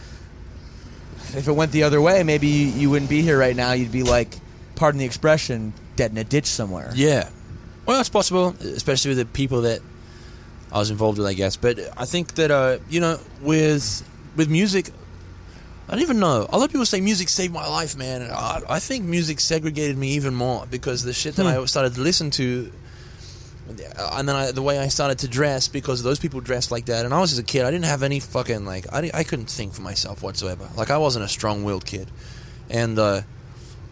if 1.35 1.49
it 1.49 1.51
went 1.51 1.73
the 1.73 1.83
other 1.83 1.99
way, 2.01 2.23
maybe 2.23 2.47
you, 2.47 2.67
you 2.67 2.89
wouldn't 2.89 3.09
be 3.09 3.21
here 3.21 3.37
right 3.37 3.57
now. 3.57 3.73
You'd 3.73 3.91
be 3.91 4.03
like, 4.03 4.37
pardon 4.75 4.99
the 4.99 5.05
expression, 5.05 5.73
dead 5.95 6.11
in 6.11 6.17
a 6.17 6.23
ditch 6.23 6.45
somewhere. 6.45 6.91
Yeah. 6.95 7.29
Well, 7.85 7.99
it's 7.99 8.09
possible, 8.09 8.55
especially 8.61 9.09
with 9.09 9.17
the 9.17 9.25
people 9.25 9.61
that 9.61 9.81
I 10.71 10.77
was 10.79 10.91
involved 10.91 11.17
with, 11.17 11.27
I 11.27 11.33
guess. 11.33 11.55
But 11.57 11.79
I 11.97 12.05
think 12.05 12.35
that 12.35 12.51
uh, 12.51 12.77
you 12.89 12.99
know, 12.99 13.19
with 13.41 14.07
with 14.35 14.49
music, 14.49 14.89
I 15.87 15.93
don't 15.93 16.01
even 16.01 16.19
know. 16.19 16.47
A 16.49 16.57
lot 16.57 16.65
of 16.65 16.71
people 16.71 16.85
say 16.85 17.01
music 17.01 17.27
saved 17.27 17.53
my 17.53 17.67
life, 17.67 17.97
man. 17.97 18.21
I, 18.21 18.61
I 18.69 18.79
think 18.79 19.05
music 19.05 19.39
segregated 19.39 19.97
me 19.97 20.11
even 20.11 20.33
more 20.33 20.65
because 20.69 21.03
the 21.03 21.13
shit 21.13 21.35
that 21.35 21.45
I 21.45 21.65
started 21.65 21.95
to 21.95 22.01
listen 22.01 22.29
to, 22.31 22.71
and 23.67 24.29
then 24.29 24.35
I, 24.35 24.51
the 24.51 24.61
way 24.61 24.79
I 24.79 24.87
started 24.87 25.19
to 25.19 25.27
dress 25.27 25.67
because 25.67 26.03
those 26.03 26.19
people 26.19 26.39
dressed 26.39 26.71
like 26.71 26.85
that. 26.85 27.03
And 27.03 27.13
I 27.13 27.19
was 27.19 27.31
just 27.31 27.41
a 27.41 27.45
kid. 27.45 27.65
I 27.65 27.71
didn't 27.71 27.85
have 27.85 28.03
any 28.03 28.19
fucking 28.19 28.63
like. 28.63 28.85
I, 28.93 29.09
I 29.13 29.23
couldn't 29.23 29.49
think 29.49 29.73
for 29.73 29.81
myself 29.81 30.21
whatsoever. 30.21 30.69
Like 30.77 30.91
I 30.91 30.97
wasn't 30.99 31.25
a 31.25 31.29
strong-willed 31.29 31.85
kid, 31.85 32.09
and. 32.69 32.97
uh 32.99 33.21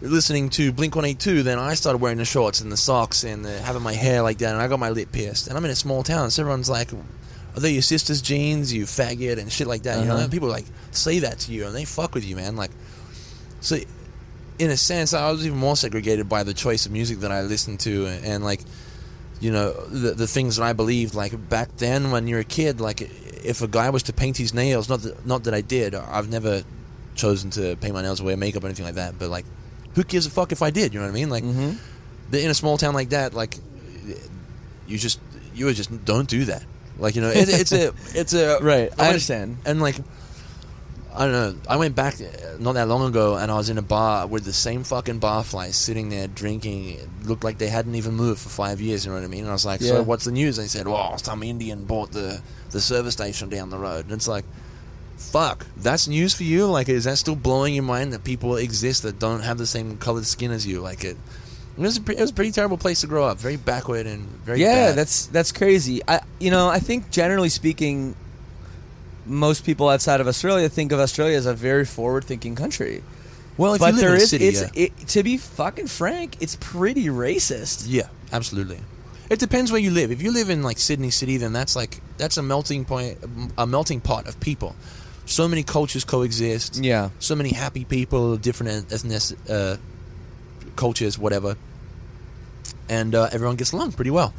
listening 0.02 0.50
to 0.52 0.72
Blink 0.72 0.96
182, 0.96 1.44
then 1.44 1.60
I 1.60 1.74
started 1.74 1.98
wearing 2.00 2.18
the 2.18 2.26
shorts 2.26 2.62
and 2.62 2.72
the 2.72 2.78
socks 2.78 3.24
and 3.24 3.44
the, 3.44 3.60
having 3.60 3.82
my 3.82 3.94
hair 3.94 4.22
like 4.22 4.38
that, 4.40 4.54
and 4.54 4.62
I 4.62 4.68
got 4.68 4.80
my 4.80 4.90
lip 4.90 5.12
pierced. 5.12 5.48
And 5.48 5.58
I'm 5.58 5.66
in 5.66 5.72
a 5.72 5.76
small 5.76 6.04
town, 6.04 6.32
so 6.32 6.42
everyone's 6.44 6.70
like, 6.70 6.92
"Are 6.94 7.60
they 7.60 7.72
your 7.72 7.82
sister's 7.82 8.22
jeans, 8.22 8.72
you 8.74 8.86
faggot?" 8.86 9.38
and 9.40 9.52
shit 9.52 9.68
like 9.68 9.84
that. 9.84 10.00
You 10.00 10.06
know, 10.06 10.14
Uh-huh. 10.14 10.24
and 10.24 10.32
people 10.32 10.48
like 10.50 10.66
say 10.92 11.20
that 11.20 11.40
to 11.40 11.52
you, 11.52 11.66
and 11.66 11.76
they 11.76 11.86
fuck 11.86 12.14
with 12.16 12.26
you, 12.26 12.36
man. 12.36 12.56
Like, 12.56 12.72
so 13.62 13.78
in 14.58 14.70
a 14.72 14.78
sense, 14.78 15.14
I 15.14 15.32
was 15.32 15.46
even 15.46 15.58
more 15.58 15.76
segregated 15.76 16.28
by 16.30 16.44
the 16.44 16.54
choice 16.54 16.86
of 16.86 16.92
music 16.92 17.20
that 17.22 17.32
I 17.32 17.42
listened 17.42 17.80
to, 17.82 18.06
and, 18.08 18.26
and 18.26 18.44
like, 18.44 18.62
you 19.42 19.52
know, 19.52 19.74
the 19.88 20.12
the 20.14 20.28
things 20.28 20.56
that 20.58 20.64
I 20.64 20.74
believed. 20.74 21.14
Like 21.16 21.34
back 21.50 21.76
then, 21.78 22.12
when 22.12 22.28
you're 22.28 22.40
a 22.42 22.46
kid, 22.46 22.80
like 22.80 23.02
if 23.44 23.62
a 23.62 23.68
guy 23.68 23.90
was 23.90 24.04
to 24.04 24.14
paint 24.14 24.38
his 24.38 24.54
nails, 24.54 24.88
not 24.90 25.02
that, 25.02 25.26
not 25.26 25.44
that 25.46 25.54
I 25.54 25.62
did, 25.62 25.94
I've 25.96 26.30
never 26.30 26.64
chosen 27.16 27.50
to 27.52 27.76
paint 27.78 27.94
my 27.94 28.02
nails 28.02 28.22
or 28.22 28.26
wear 28.26 28.38
makeup 28.38 28.64
or 28.64 28.68
anything 28.68 28.86
like 28.86 28.96
that, 28.96 29.18
but 29.20 29.30
like 29.30 29.46
who 29.96 30.04
gives 30.04 30.26
a 30.26 30.30
fuck 30.30 30.52
if 30.52 30.62
I 30.62 30.70
did? 30.70 30.94
You 30.94 31.00
know 31.00 31.06
what 31.06 31.12
I 31.12 31.16
mean? 31.16 31.30
Like, 31.30 31.44
Mm-hmm. 31.44 31.72
the- 32.32 32.44
in 32.44 32.50
a 32.50 32.54
small 32.54 32.78
town 32.78 32.94
like 32.94 33.10
that, 33.10 33.34
like, 33.34 33.58
you 34.88 34.98
just 34.98 35.20
you 35.56 35.66
would 35.66 35.76
just 35.76 36.06
don't 36.06 36.28
do 36.30 36.46
that. 36.46 36.64
Like, 36.98 37.16
you 37.16 37.22
know, 37.22 37.30
it, 37.30 37.48
it's 37.50 37.72
a 37.72 37.94
it's 38.14 38.34
a 38.34 38.60
Right, 38.62 38.84
I 38.84 38.96
went- 38.96 39.00
understand. 39.00 39.58
And 39.66 39.82
like, 39.82 39.96
I 41.16 41.26
don't 41.26 41.32
know. 41.32 41.56
I 41.68 41.76
went 41.78 41.96
back 41.96 42.16
not 42.60 42.74
that 42.74 42.88
long 42.88 43.08
ago, 43.10 43.36
and 43.36 43.52
I 43.52 43.56
was 43.56 43.70
in 43.70 43.78
a 43.78 43.82
bar 43.82 44.28
with 44.28 44.46
the 44.46 44.54
same 44.54 44.84
fucking 44.84 45.20
barflies 45.20 45.74
sitting 45.74 46.10
there 46.10 46.28
drinking. 46.28 46.90
It 46.92 47.08
looked 47.24 47.44
like 47.44 47.58
they 47.58 47.68
hadn't 47.68 47.96
even 47.96 48.14
moved 48.14 48.42
for 48.42 48.50
five 48.50 48.80
years. 48.80 49.06
You 49.06 49.12
know 49.12 49.18
what 49.18 49.24
I 49.24 49.28
mean? 49.28 49.42
And 49.42 49.50
I 49.50 49.54
was 49.54 49.66
like, 49.66 49.82
Yeah. 49.82 49.88
"So 49.90 50.04
what's 50.04 50.26
the 50.26 50.32
news?" 50.32 50.58
And 50.58 50.66
they 50.66 50.70
said, 50.70 50.88
"Well, 50.88 51.18
some 51.18 51.42
Indian 51.44 51.86
bought 51.86 52.12
the 52.12 52.42
the 52.72 52.80
service 52.80 53.14
station 53.14 53.50
down 53.50 53.70
the 53.70 53.80
road." 53.80 54.06
And 54.06 54.14
it's 54.14 54.28
like, 54.28 54.46
fuck, 55.20 55.66
that's 55.78 56.08
news 56.08 56.34
for 56.34 56.44
you? 56.44 56.66
Like, 56.66 56.90
is 56.90 57.04
that 57.04 57.18
still 57.18 57.36
blowing 57.36 57.76
your 57.76 57.84
mind 57.84 58.14
that 58.14 58.24
people 58.24 58.56
exist 58.56 59.04
that 59.04 59.20
don't 59.20 59.42
have 59.42 59.58
the 59.58 59.68
same 59.68 59.98
colored 59.98 60.26
skin 60.26 60.52
as 60.52 60.66
you? 60.66 60.82
Like, 60.82 61.04
it, 61.04 61.18
it 61.78 61.82
was 61.82 61.98
a, 61.98 62.02
pre- 62.02 62.16
it 62.18 62.22
was 62.22 62.32
a 62.32 62.34
pretty 62.34 62.52
terrible 62.52 62.78
place 62.78 63.02
to 63.02 63.08
grow 63.08 63.26
up. 63.26 63.38
Very 63.38 63.58
backward 63.58 64.06
and 64.06 64.28
very 64.44 64.60
yeah, 64.60 64.90
bad. 64.90 64.98
that's 64.98 65.28
that's 65.28 65.52
crazy. 65.52 66.02
I 66.08 66.20
you 66.40 66.52
know 66.52 66.68
I 66.68 66.80
think 66.80 67.10
generally 67.10 67.50
speaking, 67.50 68.16
most 69.26 69.66
people 69.66 69.88
outside 69.88 70.20
of 70.20 70.28
Australia 70.28 70.68
think 70.68 70.92
of 70.92 71.00
Australia 71.00 71.38
as 71.38 71.46
a 71.46 71.54
very 71.54 71.86
forward-thinking 71.86 72.56
country. 72.56 73.04
well, 73.58 73.76
if 73.76 73.80
but 73.80 73.96
there 73.96 74.16
is 74.16 74.32
city, 74.32 74.48
it's 74.48 74.62
yeah. 74.62 74.86
it, 74.88 74.98
to 75.10 75.24
be 75.24 75.38
fucking 75.38 75.88
frank, 75.88 76.38
it's 76.42 76.58
pretty 76.60 77.06
racist. 77.06 77.86
yeah, 77.88 78.10
absolutely. 78.34 78.80
It 79.30 79.40
depends 79.40 79.72
where 79.72 79.80
you 79.80 79.92
live. 79.92 80.12
If 80.12 80.24
you 80.24 80.34
live 80.34 80.50
in 80.50 80.64
like 80.64 80.80
Sydney 80.80 81.12
City, 81.12 81.38
then 81.38 81.54
that's 81.54 81.76
like 81.76 82.02
that's 82.18 82.38
a 82.38 82.44
melting 82.44 82.84
point, 82.84 83.20
a 83.58 83.68
melting 83.68 84.02
pot 84.02 84.28
of 84.28 84.40
people. 84.40 84.76
So 85.30 85.48
many 85.48 85.64
cultures 85.64 86.04
coexist. 86.04 86.78
Yeah. 86.84 87.10
so 87.20 87.36
many 87.36 87.52
happy 87.54 87.86
people, 87.86 88.36
different 88.38 88.92
ethnic 88.92 89.22
uh, 89.50 89.78
cultures, 90.76 91.18
whatever, 91.20 91.56
and 92.90 93.14
uh, 93.14 93.30
everyone 93.32 93.56
gets 93.56 93.72
along 93.72 93.92
pretty 93.94 94.12
well. 94.12 94.34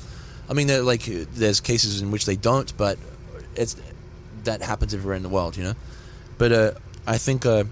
I 0.48 0.52
mean, 0.52 0.66
there, 0.66 0.82
like 0.82 1.04
there's 1.04 1.60
cases 1.60 2.02
in 2.02 2.10
which 2.10 2.26
they 2.26 2.36
don't, 2.36 2.76
but 2.76 2.98
it's 3.54 3.76
that 4.44 4.62
happens 4.62 4.92
everywhere 4.94 5.16
in 5.16 5.22
the 5.22 5.28
world, 5.28 5.56
you 5.56 5.62
know. 5.64 5.74
But 6.38 6.52
uh, 6.52 6.70
I 7.06 7.18
think 7.18 7.46
uh, 7.46 7.64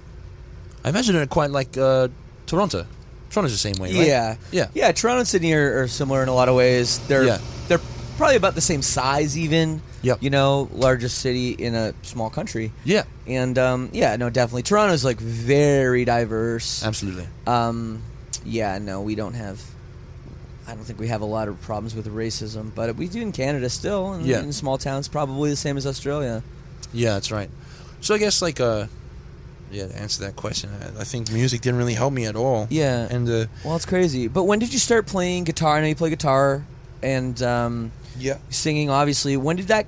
I 0.85 0.91
imagine 0.91 1.17
it 1.17 1.29
quite 1.29 1.51
like 1.51 1.77
uh, 1.77 2.09
Toronto. 2.47 2.87
Toronto's 3.31 3.53
the 3.53 3.59
same 3.59 3.75
way, 3.83 3.93
right? 3.95 4.07
Yeah, 4.07 4.37
Yeah. 4.53 4.69
yeah. 4.75 4.93
Toronto 4.93 5.19
and 5.21 5.29
Sydney 5.29 5.53
are, 5.55 5.83
are 5.83 5.89
similar 5.89 6.23
in 6.23 6.29
a 6.29 6.35
lot 6.35 6.49
of 6.49 6.55
ways. 6.55 6.99
They're 7.09 7.25
Yeah. 7.25 7.39
they're 7.67 7.81
probably 8.17 8.37
about 8.37 8.55
the 8.55 8.61
same 8.61 8.81
size, 8.83 9.37
even. 9.37 9.83
Yep. 10.03 10.23
You 10.23 10.31
know, 10.31 10.69
largest 10.73 11.19
city 11.19 11.51
in 11.51 11.75
a 11.75 11.93
small 12.03 12.31
country. 12.31 12.71
Yeah, 12.85 13.03
And 13.27 13.59
um, 13.59 13.91
yeah, 13.93 14.15
no, 14.17 14.31
definitely. 14.31 14.63
Toronto's 14.63 15.05
like 15.05 15.19
very 15.19 16.05
diverse. 16.05 16.85
absolutely. 16.85 17.27
Um, 17.47 18.03
yeah, 18.45 18.79
no, 18.79 19.01
we 19.03 19.15
don't 19.17 19.35
have. 19.35 19.61
I 20.67 20.75
don't 20.75 20.85
think 20.85 21.01
we 21.01 21.09
have 21.09 21.23
a 21.23 21.27
lot 21.27 21.49
of 21.49 21.61
problems 21.63 21.95
with 21.95 22.07
racism, 22.15 22.71
but 22.75 22.95
we 22.97 23.09
do 23.09 23.21
in 23.23 23.33
Canada 23.33 23.69
still. 23.71 24.13
And 24.13 24.25
Yeah. 24.27 24.41
in 24.43 24.53
small 24.53 24.79
towns, 24.79 25.09
probably 25.09 25.51
the 25.51 25.57
same 25.57 25.77
as 25.77 25.87
Australia. 25.87 26.43
Yeah, 26.93 27.15
that's 27.15 27.33
right. 27.33 27.51
So 28.01 28.15
I 28.15 28.19
guess 28.19 28.41
like 28.43 28.61
uh, 28.61 28.87
yeah, 29.73 29.89
to 29.89 29.97
answer 29.99 30.25
that 30.25 30.37
question, 30.37 30.71
I, 30.81 31.01
I 31.01 31.05
think 31.05 31.31
music 31.33 31.61
didn't 31.63 31.79
really 31.79 31.95
help 31.95 32.13
me 32.13 32.25
at 32.27 32.37
all. 32.37 32.67
Yeah. 32.71 33.09
and 33.11 33.29
uh, 33.29 33.47
Well, 33.65 33.77
it's 33.77 33.85
crazy. 33.87 34.29
But 34.29 34.45
when 34.45 34.59
did 34.61 34.73
you 34.73 34.79
start 34.79 35.07
playing 35.07 35.45
guitar? 35.45 35.77
I 35.77 35.81
know 35.81 35.87
you 35.89 35.95
play 35.97 36.11
guitar 36.11 36.65
and 37.03 37.43
um, 37.43 37.93
yeah, 38.19 38.39
singing. 38.51 38.91
Obviously, 38.91 39.37
when 39.37 39.57
did 39.57 39.69
that? 39.69 39.87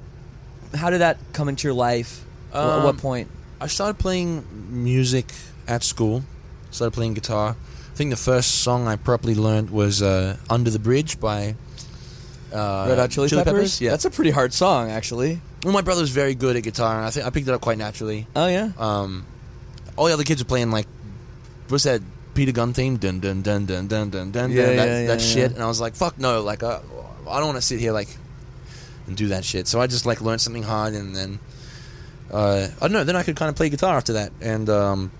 How 0.74 0.90
did 0.90 1.00
that 1.00 1.18
come 1.32 1.48
into 1.48 1.66
your 1.68 1.74
life? 1.74 2.24
Wh- 2.52 2.56
At 2.56 2.62
Um, 2.62 2.84
what 2.84 2.98
point? 2.98 3.28
I 3.60 3.66
started 3.66 3.98
playing 3.98 4.44
music 4.70 5.26
at 5.68 5.82
school. 5.84 6.22
Started 6.70 6.92
playing 6.94 7.14
guitar. 7.14 7.56
I 7.92 7.96
think 7.96 8.10
the 8.10 8.16
first 8.16 8.62
song 8.62 8.86
I 8.88 8.96
properly 8.96 9.34
learned 9.34 9.70
was 9.70 10.00
uh, 10.02 10.36
"Under 10.48 10.70
the 10.70 10.78
Bridge" 10.78 11.18
by 11.20 11.54
uh, 12.52 12.86
Red 12.88 12.98
Hot 12.98 13.10
Chili, 13.10 13.28
Peppers. 13.28 13.80
Yeah, 13.80 13.90
that's 13.90 14.04
a 14.04 14.10
pretty 14.10 14.30
hard 14.30 14.52
song, 14.54 14.90
actually. 14.90 15.40
well, 15.64 15.72
my 15.74 15.82
brother 15.82 16.00
was 16.00 16.10
very 16.10 16.34
good 16.34 16.56
at 16.56 16.62
guitar, 16.62 16.96
and 16.96 17.04
I 17.06 17.10
think 17.10 17.26
I 17.26 17.30
picked 17.30 17.48
it 17.48 17.52
up 17.54 17.60
quite 17.60 17.78
naturally. 17.78 18.26
Oh 18.34 18.46
yeah. 18.46 18.70
Um, 18.78 19.26
all 19.96 20.06
the 20.06 20.12
other 20.14 20.24
kids 20.24 20.40
were 20.42 20.48
playing 20.48 20.70
like, 20.70 20.86
what's 21.68 21.84
that 21.84 22.00
Peter 22.34 22.52
Gunn 22.52 22.72
theme? 22.72 22.96
Dun 22.96 23.20
dun 23.20 23.42
dun 23.42 23.66
dun 23.66 23.86
dun 23.88 24.08
dun 24.10 24.30
dun. 24.30 24.50
Yeah, 24.50 24.66
dun, 24.66 24.76
that 24.76 24.86
yeah, 24.88 25.06
that 25.08 25.20
yeah, 25.20 25.26
shit, 25.26 25.50
yeah. 25.50 25.54
and 25.56 25.62
I 25.62 25.66
was 25.66 25.80
like, 25.80 25.94
fuck 25.94 26.18
no, 26.18 26.42
like 26.42 26.62
uh, 26.62 26.80
I 27.28 27.38
don't 27.38 27.48
want 27.48 27.56
to 27.58 27.62
sit 27.62 27.80
here 27.80 27.92
like 27.92 28.08
and 29.10 29.16
do 29.18 29.28
that 29.28 29.44
shit. 29.44 29.66
So 29.66 29.80
I 29.82 29.86
just 29.88 30.06
like 30.06 30.20
learned 30.22 30.40
something 30.40 30.62
hard, 30.62 30.94
and 30.94 31.14
then 31.14 31.38
uh, 32.32 32.68
I 32.78 32.80
don't 32.80 32.92
know. 32.92 33.04
Then 33.04 33.16
I 33.16 33.22
could 33.24 33.36
kind 33.36 33.48
of 33.50 33.56
play 33.56 33.68
guitar 33.68 33.96
after 33.96 34.12
that, 34.14 34.32
and 34.40 34.70
um, 34.70 35.10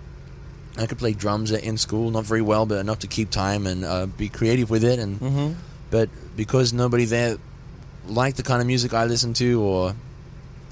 I 0.79 0.87
could 0.87 0.98
play 0.98 1.12
drums 1.12 1.50
in 1.50 1.76
school, 1.76 2.11
not 2.11 2.24
very 2.24 2.42
well, 2.42 2.64
but 2.66 2.79
enough 2.79 3.00
to 3.00 3.07
keep 3.09 3.31
time 3.31 3.66
and 3.66 3.85
uh, 3.85 4.07
be 4.07 4.29
creative 4.29 4.70
with 4.70 4.85
it. 4.85 4.98
And 4.98 5.20
Mm-hmm. 5.20 5.53
but 5.90 6.09
because 6.37 6.72
nobody 6.72 7.05
there 7.05 7.37
liked 8.07 8.37
the 8.37 8.42
kind 8.44 8.61
of 8.61 8.66
music 8.66 8.94
I 8.94 9.05
listened 9.05 9.37
to, 9.37 9.61
or, 9.61 9.94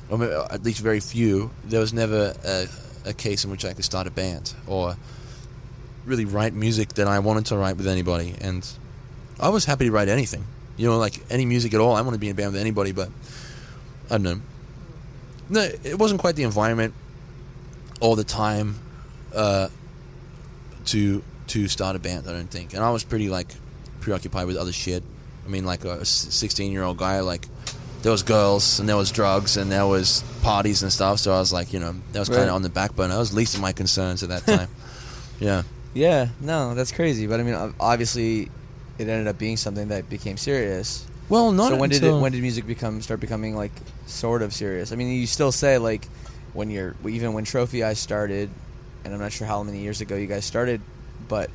or 0.09 0.23
at 0.53 0.63
least 0.63 0.81
very 0.81 1.01
few, 1.01 1.51
there 1.65 1.81
was 1.81 1.93
never 1.93 2.35
a, 2.45 2.67
a 3.05 3.13
case 3.13 3.45
in 3.45 3.51
which 3.51 3.65
I 3.65 3.75
could 3.75 3.85
start 3.85 4.07
a 4.07 4.11
band 4.11 4.55
or 4.67 4.97
really 6.07 6.25
write 6.25 6.55
music 6.55 6.95
that 6.95 7.07
I 7.07 7.19
wanted 7.19 7.47
to 7.47 7.57
write 7.59 7.77
with 7.77 7.87
anybody. 7.87 8.35
And 8.41 8.67
I 9.39 9.51
was 9.51 9.67
happy 9.67 9.85
to 9.87 9.91
write 9.91 10.09
anything, 10.09 10.45
you 10.79 10.87
know, 10.89 10.97
like 10.99 11.21
any 11.31 11.45
music 11.45 11.75
at 11.75 11.81
all. 11.81 11.95
I 11.95 12.01
want 12.01 12.15
to 12.15 12.19
be 12.19 12.29
in 12.29 12.33
a 12.33 12.35
band 12.35 12.53
with 12.53 12.61
anybody, 12.61 12.93
but 12.93 13.11
I 14.11 14.15
don't 14.17 14.23
know. 14.23 14.41
No, 15.51 15.61
it 15.85 15.99
wasn't 15.99 16.21
quite 16.21 16.37
the 16.37 16.45
environment 16.45 16.95
all 18.01 18.17
the 18.17 18.25
time 18.25 18.77
uh, 19.35 19.69
to 20.87 21.23
to 21.49 21.69
start 21.69 21.97
a 21.97 21.99
band. 21.99 22.27
I 22.29 22.33
don't 22.33 22.51
think, 22.51 22.73
and 22.75 22.83
I 22.83 22.91
was 22.91 23.05
pretty 23.05 23.29
like 23.29 23.49
preoccupied 24.01 24.47
with 24.47 24.57
other 24.57 24.73
shit 24.73 25.03
I 25.45 25.51
mean, 25.51 25.65
like 25.65 25.85
a 25.85 26.05
sixteen 26.05 26.73
year 26.73 26.83
old 26.83 26.99
guy, 26.99 27.21
like 27.21 27.49
there 28.03 28.13
was 28.13 28.23
girls 28.23 28.79
and 28.81 28.89
there 28.89 28.97
was 28.99 29.11
drugs 29.11 29.57
and 29.57 29.73
there 29.73 29.87
was 29.87 30.23
parties 30.43 30.83
and 30.83 30.93
stuff. 30.93 31.19
So 31.21 31.33
I 31.33 31.39
was 31.39 31.53
like, 31.53 31.73
you 31.73 31.81
know, 31.81 31.95
that 32.13 32.19
was 32.21 32.29
kind 32.29 32.41
Right. 32.43 32.49
of 32.49 32.55
on 32.55 32.63
the 32.63 32.69
back 32.69 32.95
burner. 32.95 33.15
That 33.15 33.19
was 33.19 33.35
least 33.35 33.55
of 33.55 33.61
my 33.63 33.73
concerns 33.73 34.23
at 34.23 34.29
that 34.29 34.45
time. 34.47 34.69
yeah. 35.41 35.63
Yeah, 35.95 36.29
no, 36.41 36.75
that's 36.75 36.93
crazy. 36.93 37.27
But 37.27 37.41
I 37.41 37.43
mean, 37.45 37.75
obviously, 37.81 38.51
it 38.99 39.09
ended 39.09 39.27
up 39.29 39.39
being 39.39 39.57
something 39.57 39.89
that 39.89 40.09
became 40.11 40.37
serious. 40.37 41.07
Well, 41.29 41.53
not 41.53 41.69
so 41.71 41.77
when 41.77 41.91
did 41.91 42.03
it, 42.03 42.13
when 42.13 42.33
did 42.33 42.41
music 42.41 42.67
become 42.67 43.03
start 43.03 43.21
becoming 43.21 43.55
like 43.55 43.73
sort 44.07 44.43
of 44.43 44.53
serious? 44.55 44.93
I 44.93 44.97
mean, 44.97 45.09
you 45.09 45.27
still 45.27 45.53
say 45.53 45.79
like 45.79 46.07
when 46.55 46.71
you're 46.71 46.95
even 47.07 47.33
when 47.35 47.45
Trophy 47.45 47.85
Eyes 47.85 47.99
started, 47.99 48.49
and 49.05 49.13
I'm 49.15 49.21
not 49.21 49.33
sure 49.33 49.47
how 49.47 49.63
many 49.63 49.81
years 49.81 50.01
ago 50.01 50.17
you 50.17 50.27
guys 50.27 50.45
started, 50.45 50.81
but 51.29 51.51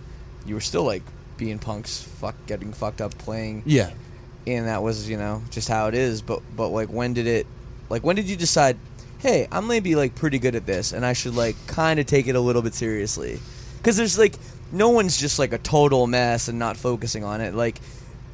you 0.46 0.54
were 0.56 0.62
still 0.62 0.84
like 0.84 1.02
being 1.38 1.58
punks, 1.58 2.02
fuck, 2.04 2.36
getting 2.46 2.72
fucked 2.72 3.02
up, 3.02 3.18
playing, 3.18 3.64
Yeah. 3.66 3.90
and 4.46 4.68
that 4.68 4.84
was 4.84 5.10
you 5.10 5.18
know 5.18 5.42
just 5.50 5.68
how 5.68 5.88
it 5.88 5.96
is. 5.96 6.22
But 6.22 6.42
but 6.56 6.68
like 6.70 6.90
when 6.90 7.14
did 7.14 7.26
it, 7.26 7.48
like 7.90 8.04
when 8.04 8.16
did 8.16 8.26
you 8.30 8.36
decide, 8.36 8.78
hey, 9.18 9.48
I'm 9.52 9.66
maybe 9.68 9.96
like 9.96 10.14
pretty 10.14 10.38
good 10.38 10.54
at 10.54 10.68
this, 10.68 10.92
and 10.94 11.04
I 11.04 11.14
should 11.14 11.34
like 11.36 11.56
kind 11.66 12.00
of 12.00 12.06
take 12.06 12.28
it 12.28 12.36
a 12.36 12.40
little 12.40 12.62
bit 12.62 12.76
seriously? 12.76 13.40
Because 13.78 13.98
there's 13.98 14.20
like 14.20 14.36
no 14.74 14.90
one's 14.90 15.18
just 15.18 15.40
like 15.40 15.54
a 15.54 15.58
total 15.60 16.08
mess 16.08 16.48
and 16.48 16.60
not 16.60 16.76
focusing 16.76 17.24
on 17.24 17.40
it. 17.40 17.54
Like 17.54 17.80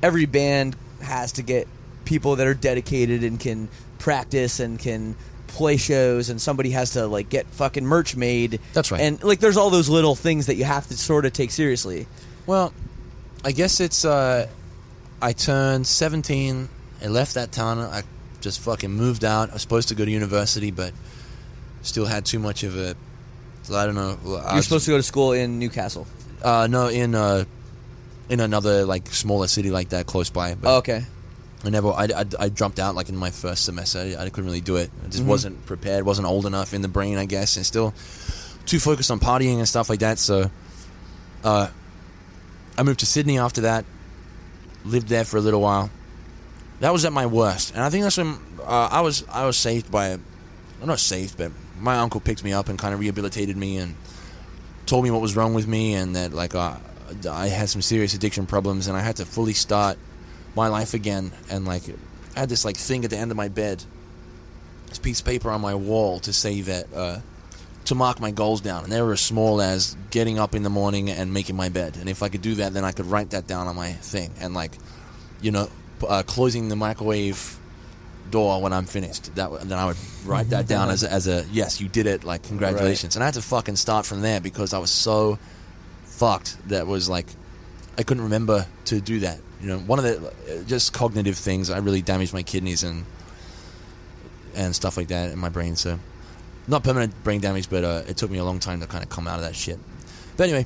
every 0.01 0.25
band 0.25 0.75
has 1.01 1.33
to 1.33 1.43
get 1.43 1.67
people 2.05 2.37
that 2.37 2.47
are 2.47 2.53
dedicated 2.53 3.23
and 3.23 3.39
can 3.39 3.67
practice 3.99 4.59
and 4.59 4.79
can 4.79 5.15
play 5.47 5.77
shows 5.77 6.29
and 6.29 6.41
somebody 6.41 6.71
has 6.71 6.91
to 6.91 7.05
like 7.07 7.29
get 7.29 7.45
fucking 7.47 7.85
merch 7.85 8.15
made 8.15 8.59
That's 8.73 8.91
right. 8.91 9.01
and 9.01 9.21
like 9.23 9.39
there's 9.39 9.57
all 9.57 9.69
those 9.69 9.89
little 9.89 10.15
things 10.15 10.45
that 10.45 10.55
you 10.55 10.63
have 10.63 10.87
to 10.87 10.97
sort 10.97 11.25
of 11.25 11.33
take 11.33 11.51
seriously 11.51 12.07
Well, 12.45 12.73
I 13.43 13.51
guess 13.51 13.79
it's. 13.79 14.05
Uh, 14.05 14.47
I 15.21 15.33
turned 15.33 15.85
17. 15.85 16.69
I 17.03 17.07
left 17.07 17.33
that 17.35 17.51
town. 17.51 17.79
I 17.79 18.03
just 18.41 18.59
fucking 18.61 18.91
moved 18.91 19.23
out. 19.23 19.49
I 19.49 19.53
was 19.53 19.61
supposed 19.61 19.89
to 19.89 19.95
go 19.95 20.05
to 20.05 20.11
university, 20.11 20.71
but 20.71 20.93
still 21.81 22.05
had 22.05 22.25
too 22.25 22.39
much 22.39 22.63
of 22.63 22.77
a. 22.77 22.95
I 23.73 23.85
don't 23.85 23.95
know. 23.95 24.17
you're 24.53 24.61
supposed 24.61 24.85
to 24.85 24.91
go 24.91 24.97
to 24.97 25.03
school 25.03 25.33
in 25.33 25.59
newcastle 25.59 26.07
Uh, 26.43 26.67
no, 26.69 26.87
in 26.87 27.15
uh, 27.15 27.45
in 28.29 28.39
another 28.39 28.85
like 28.85 29.07
smaller 29.07 29.47
city 29.47 29.71
like 29.71 29.89
that 29.89 30.05
close 30.05 30.29
by. 30.29 30.55
But 30.55 30.69
oh, 30.69 30.77
okay 30.77 31.03
I 31.65 31.69
never. 31.69 31.89
I, 31.89 32.05
I, 32.15 32.25
I 32.39 32.49
jumped 32.49 32.79
out 32.79 32.95
like 32.95 33.09
in 33.09 33.17
my 33.17 33.31
first 33.31 33.65
semester. 33.65 33.99
I, 33.99 34.15
I 34.25 34.29
couldn't 34.29 34.45
really 34.45 34.61
do 34.61 34.77
it. 34.77 34.89
I 35.03 35.09
just 35.09 35.23
Mhm. 35.23 35.27
wasn't 35.27 35.65
prepared. 35.65 36.05
wasn't 36.05 36.27
old 36.27 36.45
enough 36.45 36.73
in 36.73 36.81
the 36.81 36.87
brain, 36.87 37.17
I 37.17 37.25
guess, 37.25 37.57
and 37.57 37.65
still 37.65 37.93
too 38.65 38.79
focused 38.79 39.11
on 39.11 39.19
partying 39.19 39.57
and 39.57 39.67
stuff 39.67 39.89
like 39.89 39.99
that. 39.99 40.19
So, 40.19 40.49
uh, 41.43 41.67
I 42.77 42.83
moved 42.83 43.01
to 43.01 43.05
Sydney 43.05 43.37
after 43.39 43.61
that. 43.61 43.83
Lived 44.85 45.09
there 45.09 45.25
for 45.25 45.35
a 45.35 45.41
little 45.41 45.59
while. 45.59 45.89
That 46.79 46.93
was 46.93 47.03
at 47.03 47.11
my 47.11 47.25
worst, 47.25 47.73
and 47.75 47.83
I 47.83 47.89
think 47.89 48.03
that's 48.03 48.15
when 48.17 48.39
uh, 48.65 48.87
I 48.89 49.01
was. 49.01 49.25
I 49.29 49.45
was 49.45 49.57
saved 49.57 49.91
by. 49.91 50.11
I'm 50.11 50.87
not 50.87 50.99
saved, 51.01 51.37
but 51.37 51.51
my 51.77 51.97
uncle 51.97 52.21
picked 52.21 52.41
me 52.45 52.53
up 52.53 52.69
and 52.69 52.79
kind 52.79 52.93
of 52.93 53.01
rehabilitated 53.01 53.57
me 53.57 53.75
and 53.77 53.95
told 54.89 55.03
me 55.03 55.11
what 55.11 55.21
was 55.21 55.35
wrong 55.35 55.53
with 55.53 55.67
me 55.67 55.93
and 55.93 56.15
that 56.15 56.33
like 56.33 56.55
uh, 56.55 56.75
I 57.29 57.47
had 57.47 57.69
some 57.69 57.81
serious 57.81 58.15
addiction 58.15 58.47
problems 58.47 58.87
and 58.87 58.97
I 58.97 59.01
had 59.01 59.17
to 59.17 59.25
fully 59.25 59.53
start 59.53 59.97
my 60.55 60.67
life 60.67 60.95
again. 60.95 61.31
And 61.49 61.65
like 61.65 61.83
I 62.35 62.39
had 62.39 62.49
this 62.49 62.65
like 62.65 62.75
thing 62.75 63.03
at 63.05 63.11
the 63.11 63.17
end 63.17 63.29
of 63.29 63.37
my 63.37 63.49
bed 63.49 63.83
this 64.87 64.97
piece 64.97 65.19
of 65.19 65.25
paper 65.27 65.51
on 65.51 65.61
my 65.61 65.75
wall 65.75 66.19
to 66.21 66.33
say 66.33 66.61
that 66.61 66.91
uh, 66.95 67.19
to 67.85 67.93
mark 67.93 68.19
my 68.19 68.31
goals 68.31 68.61
down. 68.61 68.83
And 68.83 68.91
they 68.91 68.99
were 69.01 69.13
as 69.13 69.21
small 69.21 69.61
as 69.61 69.95
getting 70.09 70.39
up 70.39 70.55
in 70.55 70.63
the 70.63 70.69
morning 70.71 71.11
and 71.11 71.31
making 71.31 71.55
my 71.55 71.69
bed. 71.69 71.95
And 71.97 72.09
if 72.09 72.23
I 72.23 72.29
could 72.29 72.41
do 72.41 72.55
that 72.55 72.73
then 72.73 72.83
I 72.83 72.91
could 72.91 73.05
write 73.05 73.29
that 73.29 73.45
down 73.45 73.67
on 73.67 73.75
my 73.75 73.91
thing. 73.91 74.31
And 74.39 74.55
like 74.55 74.71
you 75.39 75.51
know 75.51 75.69
uh, 76.07 76.23
closing 76.23 76.67
the 76.69 76.75
microwave 76.75 77.58
door 78.31 78.61
when 78.61 78.73
I'm 78.73 78.85
finished 78.85 79.35
that 79.35 79.45
w- 79.45 79.63
then 79.63 79.77
I 79.77 79.85
would 79.85 79.97
write 80.25 80.49
that 80.49 80.67
down 80.67 80.89
as 80.89 81.03
a, 81.03 81.11
as 81.11 81.27
a 81.27 81.45
yes 81.51 81.79
you 81.81 81.87
did 81.87 82.05
it 82.05 82.23
like 82.23 82.43
congratulations 82.43 83.15
and 83.15 83.23
I 83.23 83.25
had 83.25 83.35
to 83.35 83.41
fucking 83.41 83.75
start 83.75 84.05
from 84.05 84.21
there 84.21 84.39
because 84.39 84.73
I 84.73 84.79
was 84.79 84.91
so 84.91 85.39
fucked 86.05 86.57
that 86.69 86.87
was 86.87 87.09
like 87.09 87.27
I 87.97 88.03
couldn't 88.03 88.23
remember 88.23 88.65
to 88.85 89.01
do 89.01 89.19
that. 89.19 89.39
You 89.61 89.67
know, 89.67 89.79
one 89.79 89.99
of 89.99 90.05
the 90.05 90.27
uh, 90.27 90.63
just 90.63 90.93
cognitive 90.93 91.37
things. 91.37 91.69
I 91.69 91.79
really 91.79 92.01
damaged 92.01 92.33
my 92.33 92.43
kidneys 92.43 92.83
and 92.83 93.05
and 94.55 94.73
stuff 94.73 94.95
like 94.95 95.09
that 95.09 95.31
in 95.31 95.37
my 95.39 95.49
brain. 95.49 95.75
So 95.75 95.99
not 96.67 96.83
permanent 96.83 97.23
brain 97.25 97.41
damage, 97.41 97.69
but 97.69 97.83
uh, 97.83 98.03
it 98.07 98.15
took 98.15 98.31
me 98.31 98.37
a 98.37 98.43
long 98.43 98.59
time 98.59 98.79
to 98.79 98.87
kind 98.87 99.03
of 99.03 99.09
come 99.09 99.27
out 99.27 99.35
of 99.35 99.41
that 99.41 99.55
shit. 99.55 99.79
But 100.37 100.43
anyway, 100.43 100.65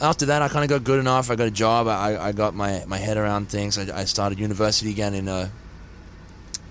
after 0.00 0.26
that, 0.26 0.40
I 0.40 0.48
kind 0.48 0.64
of 0.64 0.70
got 0.70 0.84
good 0.84 0.98
enough. 0.98 1.30
I 1.30 1.36
got 1.36 1.46
a 1.46 1.50
job. 1.50 1.88
I, 1.88 2.16
I 2.28 2.32
got 2.32 2.54
my, 2.54 2.84
my 2.86 2.96
head 2.96 3.16
around 3.18 3.50
things. 3.50 3.76
I, 3.76 4.00
I 4.00 4.04
started 4.04 4.38
university 4.38 4.90
again 4.90 5.12
in 5.14 5.28
uh, 5.28 5.50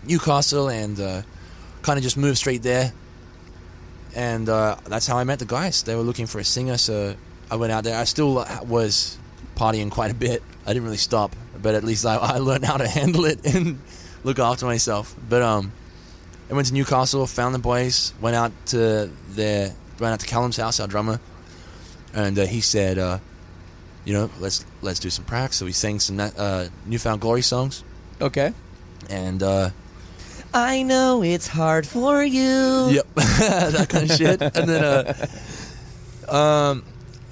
Newcastle 0.07 0.69
and 0.69 0.99
uh, 0.99 1.21
kind 1.81 1.97
of 1.97 2.03
just 2.03 2.17
moved 2.17 2.37
straight 2.37 2.63
there. 2.63 2.93
And 4.15 4.47
uh, 4.47 4.77
that's 4.85 5.07
how 5.07 5.17
I 5.17 5.23
met 5.23 5.39
the 5.39 5.45
guys. 5.45 5.83
They 5.83 5.95
were 5.95 6.01
looking 6.01 6.25
for 6.25 6.39
a 6.39 6.43
singer, 6.43 6.77
so 6.77 7.15
I 7.51 7.55
went 7.57 7.71
out 7.71 7.83
there. 7.83 7.99
I 7.99 8.05
still 8.05 8.39
uh, 8.39 8.59
was 8.63 9.17
partying 9.55 9.91
quite 9.91 10.11
a 10.11 10.13
bit. 10.15 10.41
I 10.65 10.69
didn't 10.69 10.85
really 10.85 10.97
stop, 10.97 11.35
but 11.61 11.75
at 11.75 11.83
least 11.83 12.05
I, 12.05 12.15
I 12.35 12.37
learned 12.37 12.65
how 12.65 12.77
to 12.77 12.87
handle 12.87 13.25
it 13.25 13.45
and 13.45 13.79
look 14.23 14.39
after 14.39 14.65
myself. 14.65 15.15
But 15.27 15.41
um, 15.41 15.73
I 16.49 16.53
went 16.53 16.67
to 16.67 16.73
Newcastle, 16.73 17.27
found 17.27 17.53
the 17.53 17.59
boys, 17.59 18.13
went 18.21 18.35
out 18.35 18.51
to 18.67 19.11
their, 19.29 19.73
went 19.99 20.13
out 20.13 20.19
to 20.21 20.27
Callum's 20.27 20.57
house, 20.57 20.79
our 20.79 20.87
drummer, 20.87 21.19
and 22.13 22.39
uh, 22.39 22.45
he 22.45 22.61
said, 22.61 22.97
uh, 22.97 23.19
you 24.05 24.13
know, 24.13 24.29
let's 24.39 24.65
let's 24.81 24.99
do 24.99 25.09
some 25.09 25.25
practice. 25.25 25.57
So 25.57 25.65
we 25.65 25.73
sang 25.73 25.99
some 25.99 26.19
uh, 26.19 26.67
New 26.85 26.99
Found 26.99 27.19
Glory 27.19 27.41
songs, 27.41 27.83
okay 28.21 28.53
and 29.09 29.41
uh, 29.43 29.69
i 30.55 30.81
know 30.83 31.21
it's 31.21 31.47
hard 31.47 31.85
for 31.85 32.23
you 32.23 32.89
Yep, 32.91 33.07
that 33.15 33.87
kind 33.89 34.09
of 34.09 34.17
shit. 34.17 34.41
And 34.41 34.69
then, 34.69 34.83
uh, 34.83 36.33
um, 36.33 36.83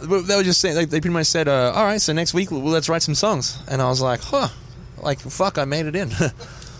but 0.07 0.27
they 0.27 0.35
were 0.35 0.43
just 0.43 0.59
saying, 0.59 0.75
like, 0.75 0.89
they 0.89 0.99
pretty 0.99 1.13
much 1.13 1.27
said, 1.27 1.47
uh, 1.47 1.71
"All 1.75 1.85
right, 1.85 2.01
so 2.01 2.11
next 2.13 2.33
week, 2.33 2.51
well, 2.51 2.59
let's 2.61 2.89
write 2.89 3.01
some 3.03 3.15
songs." 3.15 3.57
And 3.69 3.81
I 3.81 3.87
was 3.87 4.01
like, 4.01 4.19
"Huh." 4.21 4.49
Like 5.01 5.19
fuck, 5.19 5.57
I 5.57 5.65
made 5.65 5.85
it 5.85 5.95
in. 5.95 6.11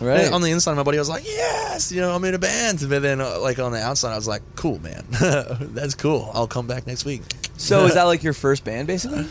Right. 0.01 0.31
on 0.33 0.41
the 0.41 0.51
inside 0.51 0.71
of 0.71 0.77
my 0.77 0.83
body, 0.83 0.97
I 0.97 1.01
was 1.01 1.07
like, 1.09 1.23
"Yes, 1.25 1.91
you 1.91 2.01
know, 2.01 2.13
I'm 2.13 2.23
in 2.25 2.33
a 2.33 2.39
band." 2.39 2.79
But 2.89 3.01
then, 3.03 3.21
uh, 3.21 3.39
like 3.39 3.57
on 3.59 3.71
the 3.71 3.79
outside, 3.79 4.11
I 4.11 4.15
was 4.17 4.27
like, 4.27 4.41
"Cool, 4.55 4.79
man, 4.79 5.05
that's 5.11 5.95
cool. 5.95 6.29
I'll 6.33 6.47
come 6.47 6.67
back 6.67 6.85
next 6.87 7.05
week." 7.05 7.21
so 7.55 7.85
is 7.85 7.93
that 7.93 8.03
like 8.03 8.23
your 8.23 8.33
first 8.33 8.65
band 8.65 8.87
basically 8.87 9.25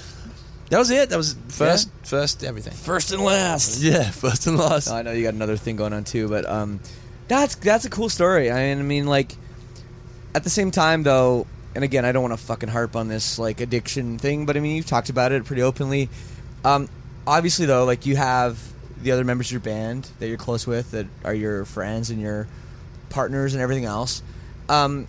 That 0.70 0.78
was 0.78 0.88
it. 0.90 1.10
That 1.10 1.18
was 1.18 1.36
first, 1.48 1.90
first 2.04 2.44
everything. 2.44 2.72
first 2.72 3.12
and 3.12 3.22
last 3.22 3.82
Yeah, 3.82 4.08
first 4.10 4.46
and 4.46 4.56
last. 4.56 4.88
I 4.88 5.02
know 5.02 5.12
you 5.12 5.24
got 5.24 5.34
another 5.34 5.56
thing 5.58 5.76
going 5.76 5.92
on 5.92 6.04
too, 6.04 6.28
but 6.28 6.48
um, 6.48 6.80
that's 7.40 7.54
that's 7.56 7.84
a 7.84 7.90
cool 7.90 8.08
story. 8.08 8.50
I 8.50 8.74
mean, 8.74 8.78
I 8.78 8.82
mean, 8.82 9.06
like 9.06 9.34
at 10.34 10.44
the 10.44 10.50
same 10.50 10.70
time 10.70 11.02
though, 11.02 11.46
and 11.74 11.84
again, 11.84 12.04
I 12.04 12.12
don't 12.12 12.22
want 12.22 12.38
to 12.38 12.44
fucking 12.44 12.68
harp 12.68 12.96
on 12.96 13.08
this 13.08 13.38
like 13.38 13.60
addiction 13.60 14.18
thing, 14.18 14.46
but 14.46 14.56
I 14.56 14.60
mean, 14.60 14.76
you've 14.76 14.86
talked 14.86 15.08
about 15.08 15.32
it 15.32 15.44
pretty 15.44 15.62
openly. 15.62 16.08
Um, 16.64 16.88
obviously 17.26 17.66
though, 17.66 17.84
like 17.84 18.06
you 18.06 18.16
have 18.16 18.60
the 19.02 19.12
other 19.12 19.24
members 19.24 19.48
of 19.48 19.52
your 19.52 19.60
band 19.60 20.08
that 20.18 20.28
you're 20.28 20.38
close 20.38 20.66
with, 20.66 20.92
that 20.92 21.06
are 21.24 21.34
your 21.34 21.64
friends 21.64 22.10
and 22.10 22.20
your 22.20 22.46
partners 23.10 23.54
and 23.54 23.62
everything 23.62 23.84
else. 23.84 24.22
Um, 24.68 25.06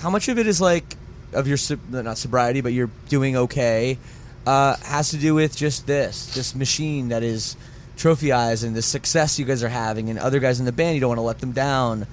how 0.00 0.10
much 0.10 0.28
of 0.28 0.38
it 0.38 0.46
is 0.46 0.60
like 0.60 0.96
of 1.32 1.48
your 1.48 1.58
not 1.90 2.18
sobriety, 2.18 2.60
but 2.60 2.72
you're 2.72 2.90
doing 3.08 3.36
okay? 3.36 3.98
Uh, 4.46 4.76
has 4.84 5.10
to 5.10 5.16
do 5.16 5.34
with 5.34 5.56
just 5.56 5.86
this 5.86 6.34
this 6.34 6.54
machine 6.54 7.08
that 7.08 7.22
is 7.22 7.56
trophy 7.96 8.32
eyes 8.32 8.62
and 8.64 8.74
the 8.74 8.82
success 8.82 9.38
you 9.38 9.44
guys 9.44 9.62
are 9.62 9.68
having 9.68 10.10
and 10.10 10.18
other 10.18 10.40
guys 10.40 10.58
in 10.58 10.66
the 10.66 10.72
band 10.72 10.94
you 10.94 11.00
don't 11.00 11.08
want 11.08 11.18
to 11.18 11.22
let 11.22 11.38
them 11.38 11.52
down. 11.52 12.06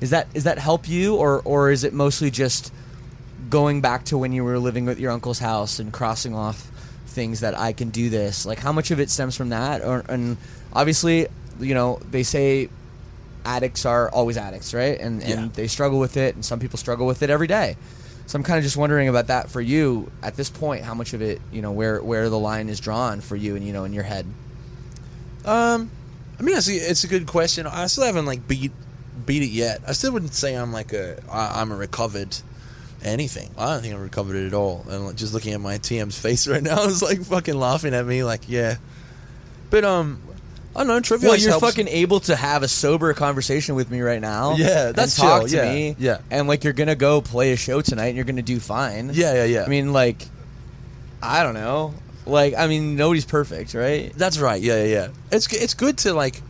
Is 0.00 0.10
that 0.10 0.26
is 0.34 0.44
that 0.44 0.58
help 0.58 0.88
you 0.88 1.16
or 1.16 1.40
or 1.44 1.70
is 1.70 1.84
it 1.84 1.92
mostly 1.92 2.30
just 2.30 2.72
going 3.50 3.80
back 3.80 4.04
to 4.06 4.18
when 4.18 4.32
you 4.32 4.44
were 4.44 4.58
living 4.58 4.84
with 4.84 4.98
your 4.98 5.10
uncle's 5.12 5.38
house 5.38 5.78
and 5.78 5.92
crossing 5.92 6.34
off 6.34 6.70
things 7.06 7.40
that 7.40 7.58
I 7.58 7.72
can 7.72 7.88
do 7.90 8.10
this 8.10 8.44
like 8.46 8.58
how 8.58 8.70
much 8.72 8.90
of 8.90 9.00
it 9.00 9.10
stems 9.10 9.36
from 9.36 9.48
that? 9.50 9.82
Or 9.82 10.04
and 10.08 10.36
obviously 10.72 11.26
you 11.60 11.74
know 11.74 11.98
they 12.10 12.22
say 12.22 12.68
addicts 13.44 13.86
are 13.86 14.10
always 14.10 14.36
addicts 14.36 14.74
right? 14.74 14.98
And 15.00 15.22
and 15.22 15.28
Yeah. 15.46 15.48
they 15.54 15.66
struggle 15.68 15.98
with 15.98 16.16
it 16.16 16.34
and 16.34 16.44
some 16.44 16.58
people 16.60 16.78
struggle 16.78 17.06
with 17.06 17.22
it 17.22 17.30
every 17.30 17.46
day. 17.46 17.76
So 18.26 18.36
I'm 18.36 18.42
kind 18.42 18.58
of 18.58 18.64
just 18.64 18.76
wondering 18.76 19.08
about 19.08 19.28
that 19.28 19.48
for 19.50 19.60
you. 19.60 20.10
At 20.22 20.36
this 20.36 20.50
point 20.50 20.84
how 20.84 20.94
much 20.94 21.12
of 21.14 21.22
it 21.22 21.40
you 21.52 21.62
know 21.62 21.72
where 21.72 22.00
where 22.02 22.28
the 22.28 22.38
line 22.38 22.68
is 22.68 22.78
drawn 22.80 23.20
for 23.20 23.36
you 23.36 23.56
and 23.56 23.64
you 23.66 23.72
know 23.72 23.84
in 23.84 23.92
your 23.92 24.04
head 24.04 24.26
Um, 25.48 25.90
I 26.38 26.42
mean, 26.42 26.56
it's 26.56 26.68
a, 26.68 26.74
it's 26.74 27.04
a 27.04 27.08
good 27.08 27.26
question. 27.26 27.66
I 27.66 27.86
still 27.86 28.04
haven't 28.04 28.26
like 28.26 28.46
beat 28.46 28.72
beat 29.26 29.42
it 29.42 29.50
yet. 29.50 29.80
I 29.86 29.92
still 29.92 30.12
wouldn't 30.12 30.34
say 30.34 30.54
I'm 30.54 30.72
like 30.72 30.92
a 30.92 31.20
I, 31.30 31.60
I'm 31.60 31.72
a 31.72 31.76
recovered 31.76 32.36
anything. 33.02 33.50
I 33.56 33.72
don't 33.72 33.82
think 33.82 33.94
I'm 33.94 34.02
recovered 34.02 34.36
at 34.36 34.54
all. 34.54 34.84
And 34.88 35.06
like, 35.06 35.16
just 35.16 35.34
looking 35.34 35.54
at 35.54 35.60
my 35.60 35.78
TM's 35.78 36.18
face 36.18 36.46
right 36.46 36.62
now, 36.62 36.82
is 36.84 37.02
like 37.02 37.22
fucking 37.22 37.58
laughing 37.58 37.94
at 37.94 38.06
me. 38.06 38.24
Like, 38.24 38.42
yeah. 38.48 38.76
But 39.70 39.84
um, 39.84 40.22
I 40.74 40.80
don't 40.80 40.88
know. 40.88 41.00
Trivial. 41.00 41.32
Well, 41.32 41.40
you're 41.40 41.50
helps. 41.50 41.66
fucking 41.66 41.88
able 41.88 42.20
to 42.20 42.36
have 42.36 42.62
a 42.62 42.68
sober 42.68 43.12
conversation 43.14 43.74
with 43.74 43.90
me 43.90 44.00
right 44.00 44.20
now. 44.20 44.56
Yeah, 44.56 44.92
that's 44.92 45.18
and 45.18 45.28
talk 45.28 45.40
chill, 45.40 45.48
to 45.48 45.56
yeah, 45.56 45.72
me. 45.72 45.96
yeah. 45.98 46.18
and 46.30 46.46
like 46.46 46.64
you're 46.64 46.72
gonna 46.72 46.96
go 46.96 47.20
play 47.20 47.52
a 47.52 47.56
show 47.56 47.80
tonight, 47.80 48.08
and 48.08 48.16
you're 48.16 48.24
gonna 48.24 48.42
do 48.42 48.60
fine. 48.60 49.10
Yeah, 49.12 49.34
yeah, 49.34 49.44
yeah. 49.44 49.64
I 49.64 49.68
mean, 49.68 49.92
like, 49.92 50.22
I 51.22 51.42
don't 51.42 51.54
know. 51.54 51.94
Like, 52.28 52.54
I 52.56 52.66
mean, 52.66 52.96
nobody's 52.96 53.24
perfect, 53.24 53.74
right? 53.74 54.12
That's 54.14 54.38
right. 54.38 54.60
Yeah, 54.60 54.84
yeah, 54.84 54.88
yeah. 54.94 55.08
It's 55.32 55.52
it's 55.52 55.74
good 55.74 55.98
to 55.98 56.12
like. 56.14 56.40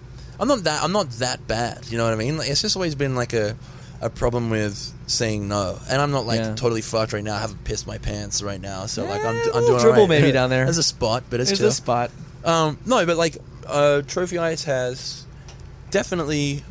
I'm 0.41 0.47
not 0.49 0.65
that 0.65 0.83
I'm 0.85 0.93
not 0.93 1.11
that 1.19 1.47
bad. 1.49 1.87
You 1.91 1.99
know 1.99 2.05
what 2.05 2.13
I 2.13 2.17
mean? 2.17 2.37
Like, 2.39 2.49
it's 2.49 2.63
just 2.63 2.77
always 2.77 2.95
been 2.95 3.15
like 3.15 3.33
a 3.33 3.57
a 4.01 4.09
problem 4.11 4.51
with 4.51 4.93
saying 5.09 5.49
no, 5.49 5.79
and 5.91 6.01
I'm 6.01 6.11
not 6.13 6.27
like 6.27 6.39
Yeah. 6.41 6.55
totally 6.55 6.83
fucked 6.83 7.13
right 7.13 7.25
now. 7.25 7.35
I 7.35 7.41
haven't 7.41 7.65
pissed 7.65 7.87
my 7.87 7.99
pants 7.99 8.43
right 8.43 8.61
now, 8.61 8.87
so 8.87 9.05
like 9.05 9.25
I'm, 9.25 9.35
Eh, 9.35 9.39
a 9.39 9.49
I'm 9.49 9.55
little 9.55 9.61
doing 9.69 9.81
dribble 9.81 10.03
alright. 10.03 10.09
maybe 10.09 10.31
down 10.33 10.51
there. 10.51 10.65
There's 10.65 10.79
a 10.79 10.83
spot, 10.85 11.25
but 11.31 11.41
it's 11.41 11.51
There's 11.51 11.59
chill. 11.61 11.69
a 11.69 11.73
spot. 11.73 12.11
Um, 12.45 12.79
no, 12.87 13.05
but 13.07 13.17
like 13.17 13.39
uh, 13.67 14.03
Trophy 14.03 14.39
Eyes 14.39 14.65
has 14.65 15.25
definitely. 15.91 16.63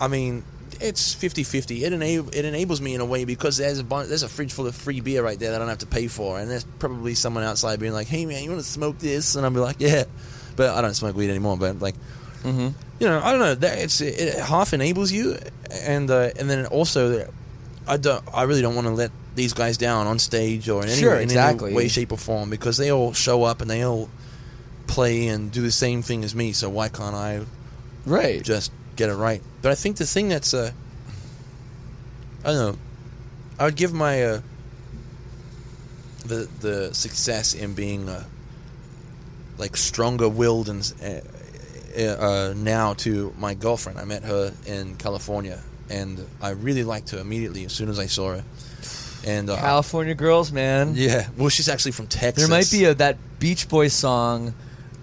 I 0.00 0.06
mean, 0.08 0.44
it's 0.80 1.14
50-50. 1.14 1.82
It 1.82 1.92
enable 1.92 2.28
it 2.30 2.44
enables 2.44 2.80
me 2.80 2.94
in 2.94 3.00
a 3.00 3.04
way 3.04 3.24
because 3.24 3.56
there's 3.56 3.78
a 3.78 3.84
bun- 3.84 4.08
there's 4.08 4.22
a 4.22 4.28
fridge 4.28 4.52
full 4.52 4.66
of 4.66 4.74
free 4.74 5.00
beer 5.00 5.22
right 5.22 5.38
there 5.38 5.50
that 5.50 5.56
I 5.56 5.58
don't 5.58 5.68
have 5.68 5.78
to 5.78 5.86
pay 5.86 6.06
for, 6.08 6.38
and 6.38 6.50
there's 6.50 6.64
probably 6.78 7.14
someone 7.14 7.44
outside 7.44 7.80
being 7.80 7.92
like, 7.92 8.06
"Hey 8.06 8.26
man, 8.26 8.42
you 8.44 8.50
want 8.50 8.62
to 8.62 8.68
smoke 8.68 8.98
this?" 8.98 9.34
And 9.34 9.44
I'll 9.44 9.50
be 9.50 9.60
like, 9.60 9.76
"Yeah," 9.78 10.04
but 10.56 10.70
I 10.76 10.80
don't 10.82 10.94
smoke 10.94 11.16
weed 11.16 11.30
anymore. 11.30 11.56
But 11.56 11.80
like, 11.80 11.94
Mm-hmm. 12.44 12.68
you 13.00 13.06
know, 13.08 13.20
I 13.22 13.30
don't 13.32 13.40
know. 13.40 13.54
That 13.56 13.78
it's 13.78 14.00
it 14.00 14.38
half 14.38 14.72
enables 14.72 15.10
you, 15.10 15.36
and 15.72 16.08
uh, 16.10 16.30
and 16.38 16.48
then 16.48 16.66
also, 16.66 17.28
I 17.86 17.96
don't. 17.96 18.22
I 18.32 18.44
really 18.44 18.62
don't 18.62 18.76
want 18.76 18.86
to 18.86 18.92
let 18.94 19.10
these 19.34 19.52
guys 19.54 19.76
down 19.76 20.06
on 20.06 20.18
stage 20.20 20.68
or 20.68 20.82
in 20.84 20.88
any, 20.88 21.00
Sure, 21.00 21.16
in 21.16 21.22
exactly. 21.22 21.68
any 21.70 21.76
way, 21.76 21.88
shape, 21.88 22.12
or 22.12 22.18
form 22.18 22.48
because 22.50 22.76
they 22.76 22.90
all 22.92 23.12
show 23.12 23.42
up 23.42 23.60
and 23.60 23.68
they 23.70 23.82
all 23.82 24.08
play 24.86 25.28
and 25.28 25.50
do 25.52 25.62
the 25.62 25.70
same 25.72 26.02
thing 26.02 26.22
as 26.24 26.34
me. 26.34 26.52
So 26.52 26.68
why 26.68 26.88
can't 26.88 27.14
I 27.14 27.40
Right. 28.06 28.42
just 28.42 28.72
get 28.98 29.08
it 29.08 29.14
right? 29.14 29.40
But 29.62 29.72
I 29.72 29.76
think 29.76 29.96
the 29.96 30.04
thing 30.04 30.28
that's 30.28 30.52
uh, 30.52 30.72
I 32.44 32.48
don't 32.48 32.72
know. 32.72 32.78
I 33.58 33.64
would 33.64 33.76
give 33.76 33.94
my 33.94 34.22
uh, 34.22 34.40
the 36.26 36.48
the 36.60 36.94
success 36.94 37.54
in 37.54 37.74
being 37.74 38.08
uh, 38.08 38.24
like 39.56 39.76
stronger 39.76 40.28
willed 40.28 40.68
and 40.68 40.92
uh, 41.96 42.02
uh, 42.02 42.54
now 42.56 42.94
to 42.94 43.32
my 43.38 43.54
girlfriend. 43.54 43.98
I 43.98 44.04
met 44.04 44.24
her 44.24 44.52
in 44.66 44.96
California, 44.96 45.60
and 45.88 46.26
I 46.42 46.50
really 46.50 46.84
liked 46.84 47.10
her 47.10 47.18
immediately 47.18 47.64
as 47.64 47.72
soon 47.72 47.88
as 47.88 47.98
I 47.98 48.06
saw 48.06 48.34
her. 48.34 48.44
And 49.26 49.50
uh, 49.50 49.56
California 49.56 50.14
girls, 50.14 50.52
man. 50.52 50.92
yeah, 50.94 51.28
well, 51.36 51.48
she's 51.48 51.68
actually 51.68 51.92
from 51.92 52.06
Texas. 52.06 52.46
There 52.46 52.56
might 52.56 52.70
be 52.70 52.84
a, 52.84 52.94
that 52.94 53.16
Beach 53.38 53.68
Boys 53.68 53.92
song. 53.92 54.54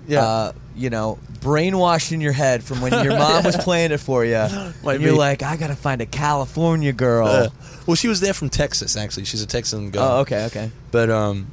Yeah. 0.08 0.52
You 0.76 0.90
know, 0.90 1.18
brainwashed 1.40 2.12
in 2.12 2.20
your 2.22 2.34
head 2.34 2.64
from 2.64 2.82
when 2.82 2.92
your 3.04 3.18
mom 3.18 3.44
was 3.46 3.56
playing 3.60 3.92
it 3.92 4.00
for 4.00 4.26
you. 4.26 4.34
Might 4.34 4.96
and 4.96 5.04
you're 5.04 5.14
be. 5.14 5.18
like, 5.18 5.42
I 5.42 5.56
gotta 5.56 5.76
find 5.76 6.02
a 6.02 6.06
California 6.06 6.92
girl. 6.92 7.28
Uh, 7.28 7.50
well, 7.86 7.96
she 7.96 8.08
was 8.10 8.20
there 8.20 8.34
from 8.34 8.50
Texas. 8.50 8.98
Actually, 8.98 9.26
she's 9.26 9.42
a 9.42 9.48
Texan 9.48 9.90
girl. 9.92 10.04
oh, 10.04 10.20
okay, 10.22 10.46
okay. 10.48 10.72
But 10.92 11.10
um, 11.10 11.48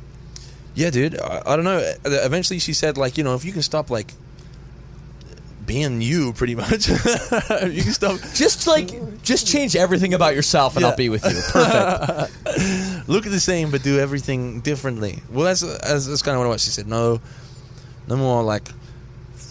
yeah, 0.74 0.90
dude. 0.90 1.20
I, 1.20 1.42
I 1.46 1.56
don't 1.56 1.64
know. 1.64 1.78
Eventually, 2.04 2.58
she 2.58 2.72
said 2.72 2.98
like, 2.98 3.16
you 3.16 3.22
know, 3.24 3.34
if 3.34 3.44
you 3.44 3.52
can 3.52 3.62
stop 3.62 3.90
like 3.90 4.12
being 5.64 6.02
you, 6.02 6.32
pretty 6.32 6.56
much, 6.56 6.88
you 6.88 6.96
can 7.82 7.92
stop. 7.92 8.18
Just 8.34 8.66
like, 8.66 9.22
just 9.22 9.46
change 9.46 9.76
everything 9.76 10.12
about 10.14 10.34
yourself, 10.34 10.74
and 10.74 10.82
Yeah. 10.82 10.88
I'll 10.88 10.96
be 10.96 11.08
with 11.08 11.24
you. 11.24 11.40
Perfect. 11.52 13.08
Look 13.08 13.24
the 13.24 13.38
same, 13.38 13.70
but 13.70 13.82
do 13.84 14.00
everything 14.00 14.60
differently. 14.60 15.22
Well, 15.30 15.44
that's 15.44 15.60
that's, 15.60 16.06
that's 16.06 16.22
kind 16.22 16.36
of 16.40 16.46
what. 16.48 16.58
She 16.60 16.70
said, 16.70 16.88
no, 16.88 17.20
no 18.08 18.16
more 18.16 18.42
like 18.42 18.68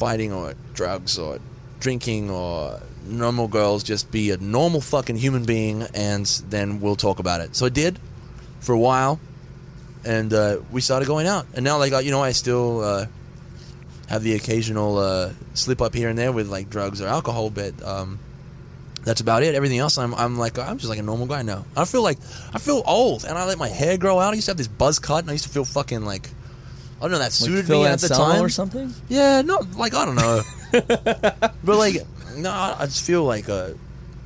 fighting 0.01 0.33
or 0.33 0.55
drugs 0.73 1.19
or 1.19 1.37
drinking 1.79 2.31
or 2.31 2.81
normal 3.05 3.47
girls. 3.47 3.83
Just 3.83 4.09
be 4.11 4.31
a 4.31 4.37
normal 4.37 4.81
fucking 4.81 5.17
human 5.17 5.45
being, 5.45 5.83
and 5.93 6.25
then 6.49 6.81
we'll 6.81 7.01
talk 7.07 7.19
about 7.19 7.39
it. 7.41 7.55
So 7.55 7.67
I 7.67 7.69
did 7.69 7.99
for 8.65 8.73
a 8.73 8.79
while, 8.79 9.19
and 10.03 10.33
uh, 10.33 10.57
we 10.71 10.81
started 10.81 11.07
going 11.07 11.27
out. 11.27 11.45
And 11.53 11.63
now, 11.63 11.77
like 11.77 11.93
uh, 11.93 11.99
you 11.99 12.09
know, 12.09 12.23
I 12.23 12.33
still 12.33 12.81
uh, 12.81 13.05
have 14.09 14.23
the 14.23 14.33
occasional 14.33 14.97
uh, 14.97 15.33
slip 15.53 15.81
up 15.81 15.93
here 15.93 16.09
and 16.09 16.17
there 16.17 16.31
with 16.31 16.47
like 16.49 16.69
drugs 16.69 16.99
or 17.01 17.07
alcohol, 17.07 17.49
but. 17.49 17.73
Um, 17.83 18.19
that's 19.03 19.19
about 19.19 19.41
it. 19.41 19.55
Everything 19.55 19.79
else, 19.79 19.97
I'm, 19.97 20.13
I'm 20.13 20.37
like, 20.37 20.59
I'm 20.59 20.77
just 20.77 20.87
like 20.87 20.99
a 20.99 21.07
normal 21.11 21.25
guy 21.25 21.41
now. 21.41 21.65
I 21.75 21.85
feel 21.85 22.03
like, 22.03 22.19
I 22.53 22.59
feel 22.59 22.83
old, 22.85 23.25
and 23.25 23.35
I 23.35 23.45
let 23.45 23.57
my 23.57 23.67
hair 23.67 23.97
grow 23.97 24.19
out. 24.19 24.33
I 24.33 24.35
used 24.35 24.45
to 24.45 24.51
have 24.51 24.57
this 24.57 24.67
buzz 24.67 24.99
cut, 24.99 25.23
and 25.23 25.29
I 25.31 25.33
used 25.33 25.45
to 25.45 25.49
feel 25.49 25.65
fucking 25.65 26.05
like, 26.05 26.29
I 27.01 27.05
don't 27.05 27.11
know, 27.11 27.19
that 27.19 27.31
suited 27.33 27.65
Phil 27.65 27.81
me 27.81 27.87
at 27.87 27.99
the 27.99 28.05
Anselmo 28.05 28.33
time. 28.33 28.43
or 28.43 28.49
something. 28.49 28.93
Yeah, 29.09 29.41
no, 29.41 29.59
like 29.75 29.93
I 29.95 30.05
don't 30.05 30.15
know, 30.15 30.41
but 30.71 31.53
like, 31.77 31.95
no, 32.37 32.51
I 32.51 32.85
just 32.85 33.03
feel 33.05 33.23
like 33.23 33.49
uh, 33.49 33.71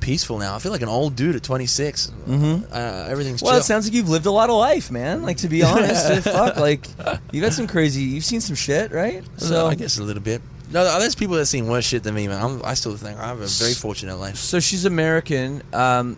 peaceful 0.00 0.38
now. 0.38 0.54
I 0.54 0.58
feel 0.58 0.72
like 0.72 0.82
an 0.82 0.88
old 0.88 1.16
dude 1.16 1.34
at 1.36 1.42
26. 1.42 2.12
Mhm. 2.28 2.64
Uh, 2.70 3.06
everything's 3.08 3.42
Well, 3.42 3.52
chill. 3.52 3.60
it 3.60 3.64
sounds 3.64 3.86
like 3.86 3.94
you've 3.94 4.08
lived 4.10 4.26
a 4.26 4.30
lot 4.30 4.50
of 4.50 4.56
life, 4.56 4.90
man. 4.90 5.22
Like 5.22 5.38
to 5.38 5.48
be 5.48 5.62
honest, 5.72 6.22
fuck, 6.24 6.56
like 6.56 6.86
you've 7.32 7.44
had 7.44 7.54
some 7.54 7.66
crazy. 7.66 8.02
You've 8.02 8.24
seen 8.26 8.40
some 8.42 8.56
shit, 8.56 8.92
right? 8.92 9.24
so 9.38 9.66
I 9.66 9.74
guess 9.74 9.98
a 9.98 10.02
little 10.02 10.22
bit. 10.22 10.42
No, 10.70 10.82
there's 10.98 11.14
people 11.14 11.36
that 11.36 11.46
seen 11.46 11.68
worse 11.68 11.84
shit 11.86 12.02
than 12.02 12.14
me, 12.14 12.26
man. 12.28 12.42
I'm, 12.42 12.60
I 12.64 12.74
still 12.74 12.96
think 12.96 13.18
I 13.18 13.28
have 13.28 13.40
a 13.40 13.46
very 13.46 13.72
fortunate 13.72 14.16
life. 14.16 14.36
So 14.36 14.58
she's 14.60 14.84
American. 14.84 15.62
Um, 15.72 16.16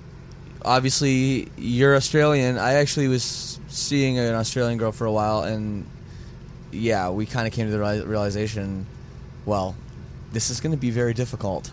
obviously, 0.64 1.48
you're 1.56 1.94
Australian. 1.96 2.58
I 2.58 2.74
actually 2.74 3.08
was 3.08 3.60
seeing 3.68 4.18
an 4.18 4.34
Australian 4.34 4.78
girl 4.78 4.90
for 4.92 5.04
a 5.04 5.12
while, 5.12 5.42
and 5.42 5.84
yeah, 6.72 7.10
we 7.10 7.26
kind 7.26 7.46
of 7.46 7.52
came 7.52 7.66
to 7.66 7.72
the 7.72 8.04
realization. 8.06 8.86
Well, 9.44 9.74
this 10.32 10.50
is 10.50 10.60
going 10.60 10.72
to 10.72 10.78
be 10.78 10.90
very 10.90 11.14
difficult. 11.14 11.70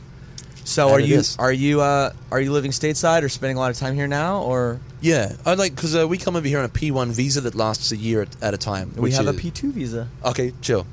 So, 0.63 0.87
And 0.87 0.95
are 0.95 0.99
you 0.99 1.17
is. 1.17 1.37
are 1.37 1.51
you 1.51 1.81
uh, 1.81 2.11
are 2.31 2.41
you 2.41 2.51
living 2.51 2.71
stateside 2.71 3.21
or 3.21 3.29
spending 3.29 3.55
a 3.57 3.59
lot 3.59 3.69
of 3.69 3.77
time 3.77 3.93
here 3.93 4.07
now, 4.07 4.41
or 4.41 4.79
Yeah, 4.99 5.33
I 5.45 5.53
like 5.53 5.75
because 5.75 5.95
uh, 5.95 6.07
we 6.07 6.17
come 6.17 6.35
over 6.35 6.47
here 6.47 6.57
on 6.57 6.65
a 6.65 6.69
P1 6.69 7.09
visa 7.11 7.41
that 7.41 7.53
lasts 7.53 7.91
a 7.91 7.97
year 7.97 8.23
at, 8.23 8.41
at 8.41 8.53
a 8.55 8.57
time. 8.57 8.91
we 8.95 9.11
have 9.11 9.27
a 9.27 9.31
is- 9.31 9.41
P 9.41 9.51
two 9.51 9.71
visa? 9.71 10.07
Okay, 10.23 10.53
chill. 10.61 10.87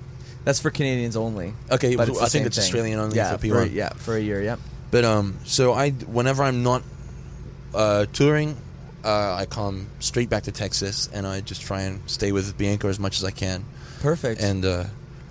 That's 0.45 0.59
for 0.61 0.71
Canadians 0.71 1.17
only. 1.17 1.55
Okay, 1.71 1.95
but 1.97 2.11
I 2.21 2.27
think 2.27 2.47
it's 2.47 2.57
thing. 2.57 2.65
Australian 2.65 2.99
only 2.99 3.17
yeah, 3.17 3.37
for 3.37 3.47
P1. 3.47 3.73
yeah, 3.73 3.91
for 3.91 4.17
a 4.17 4.21
year. 4.21 4.43
Yep. 4.43 4.59
But 4.91 5.05
um, 5.05 5.39
so 5.45 5.73
I 5.73 5.91
whenever 5.91 6.43
I'm 6.43 6.63
not 6.63 6.83
uh, 7.73 8.07
touring, 8.13 8.57
uh, 9.05 9.35
I 9.35 9.47
come 9.47 9.87
straight 10.01 10.29
back 10.29 10.43
to 10.43 10.53
Texas, 10.53 11.09
and 11.15 11.27
I 11.27 11.41
just 11.41 11.63
try 11.63 11.83
and 11.83 12.01
stay 12.11 12.33
with 12.33 12.59
Bianca 12.59 12.89
as 12.89 12.99
much 12.99 13.17
as 13.19 13.25
I 13.25 13.31
can, 13.31 13.65
Perfect. 14.03 14.43
and 14.43 14.65
uh, 14.65 14.85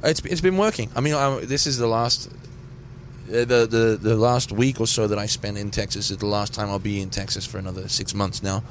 it's 0.03 0.21
it's 0.25 0.41
been 0.41 0.57
working. 0.57 0.89
I 0.95 1.01
mean, 1.01 1.13
I, 1.13 1.39
this 1.45 1.67
is 1.67 1.77
the 1.77 1.87
last. 1.87 2.27
uh, 2.27 3.45
The, 3.45 3.67
the 3.67 3.97
the 4.01 4.15
last 4.15 4.51
week 4.51 4.79
or 4.79 4.87
so 4.87 5.07
that 5.07 5.19
I 5.19 5.27
spent 5.27 5.57
in 5.57 5.69
Texas 5.71 6.09
is 6.11 6.17
the 6.17 6.25
last 6.27 6.53
time 6.53 6.67
I'll 6.69 6.79
be 6.79 6.99
in 7.01 7.09
Texas 7.09 7.45
for 7.45 7.59
another 7.59 7.87
six 7.87 8.13
months 8.13 8.41
now. 8.43 8.63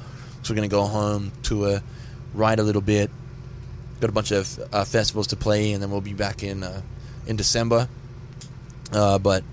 So 0.43 0.51
we're 0.53 0.55
gonna 0.55 0.67
go 0.67 0.85
home, 0.87 1.31
tour, 1.43 1.81
ride 2.33 2.59
a 2.59 2.63
little 2.63 2.81
bit, 2.81 3.09
got 3.99 4.09
a 4.09 4.13
bunch 4.13 4.31
of 4.31 4.59
uh, 4.73 4.85
festivals 4.85 5.27
to 5.27 5.35
play, 5.35 5.73
and 5.73 5.81
then 5.81 5.89
we'll 5.91 6.01
be 6.01 6.13
back 6.13 6.43
in 6.43 6.63
uh, 6.63 6.81
in 7.27 7.37
December. 7.37 7.87
Uh, 8.91 9.17
but 9.19 9.43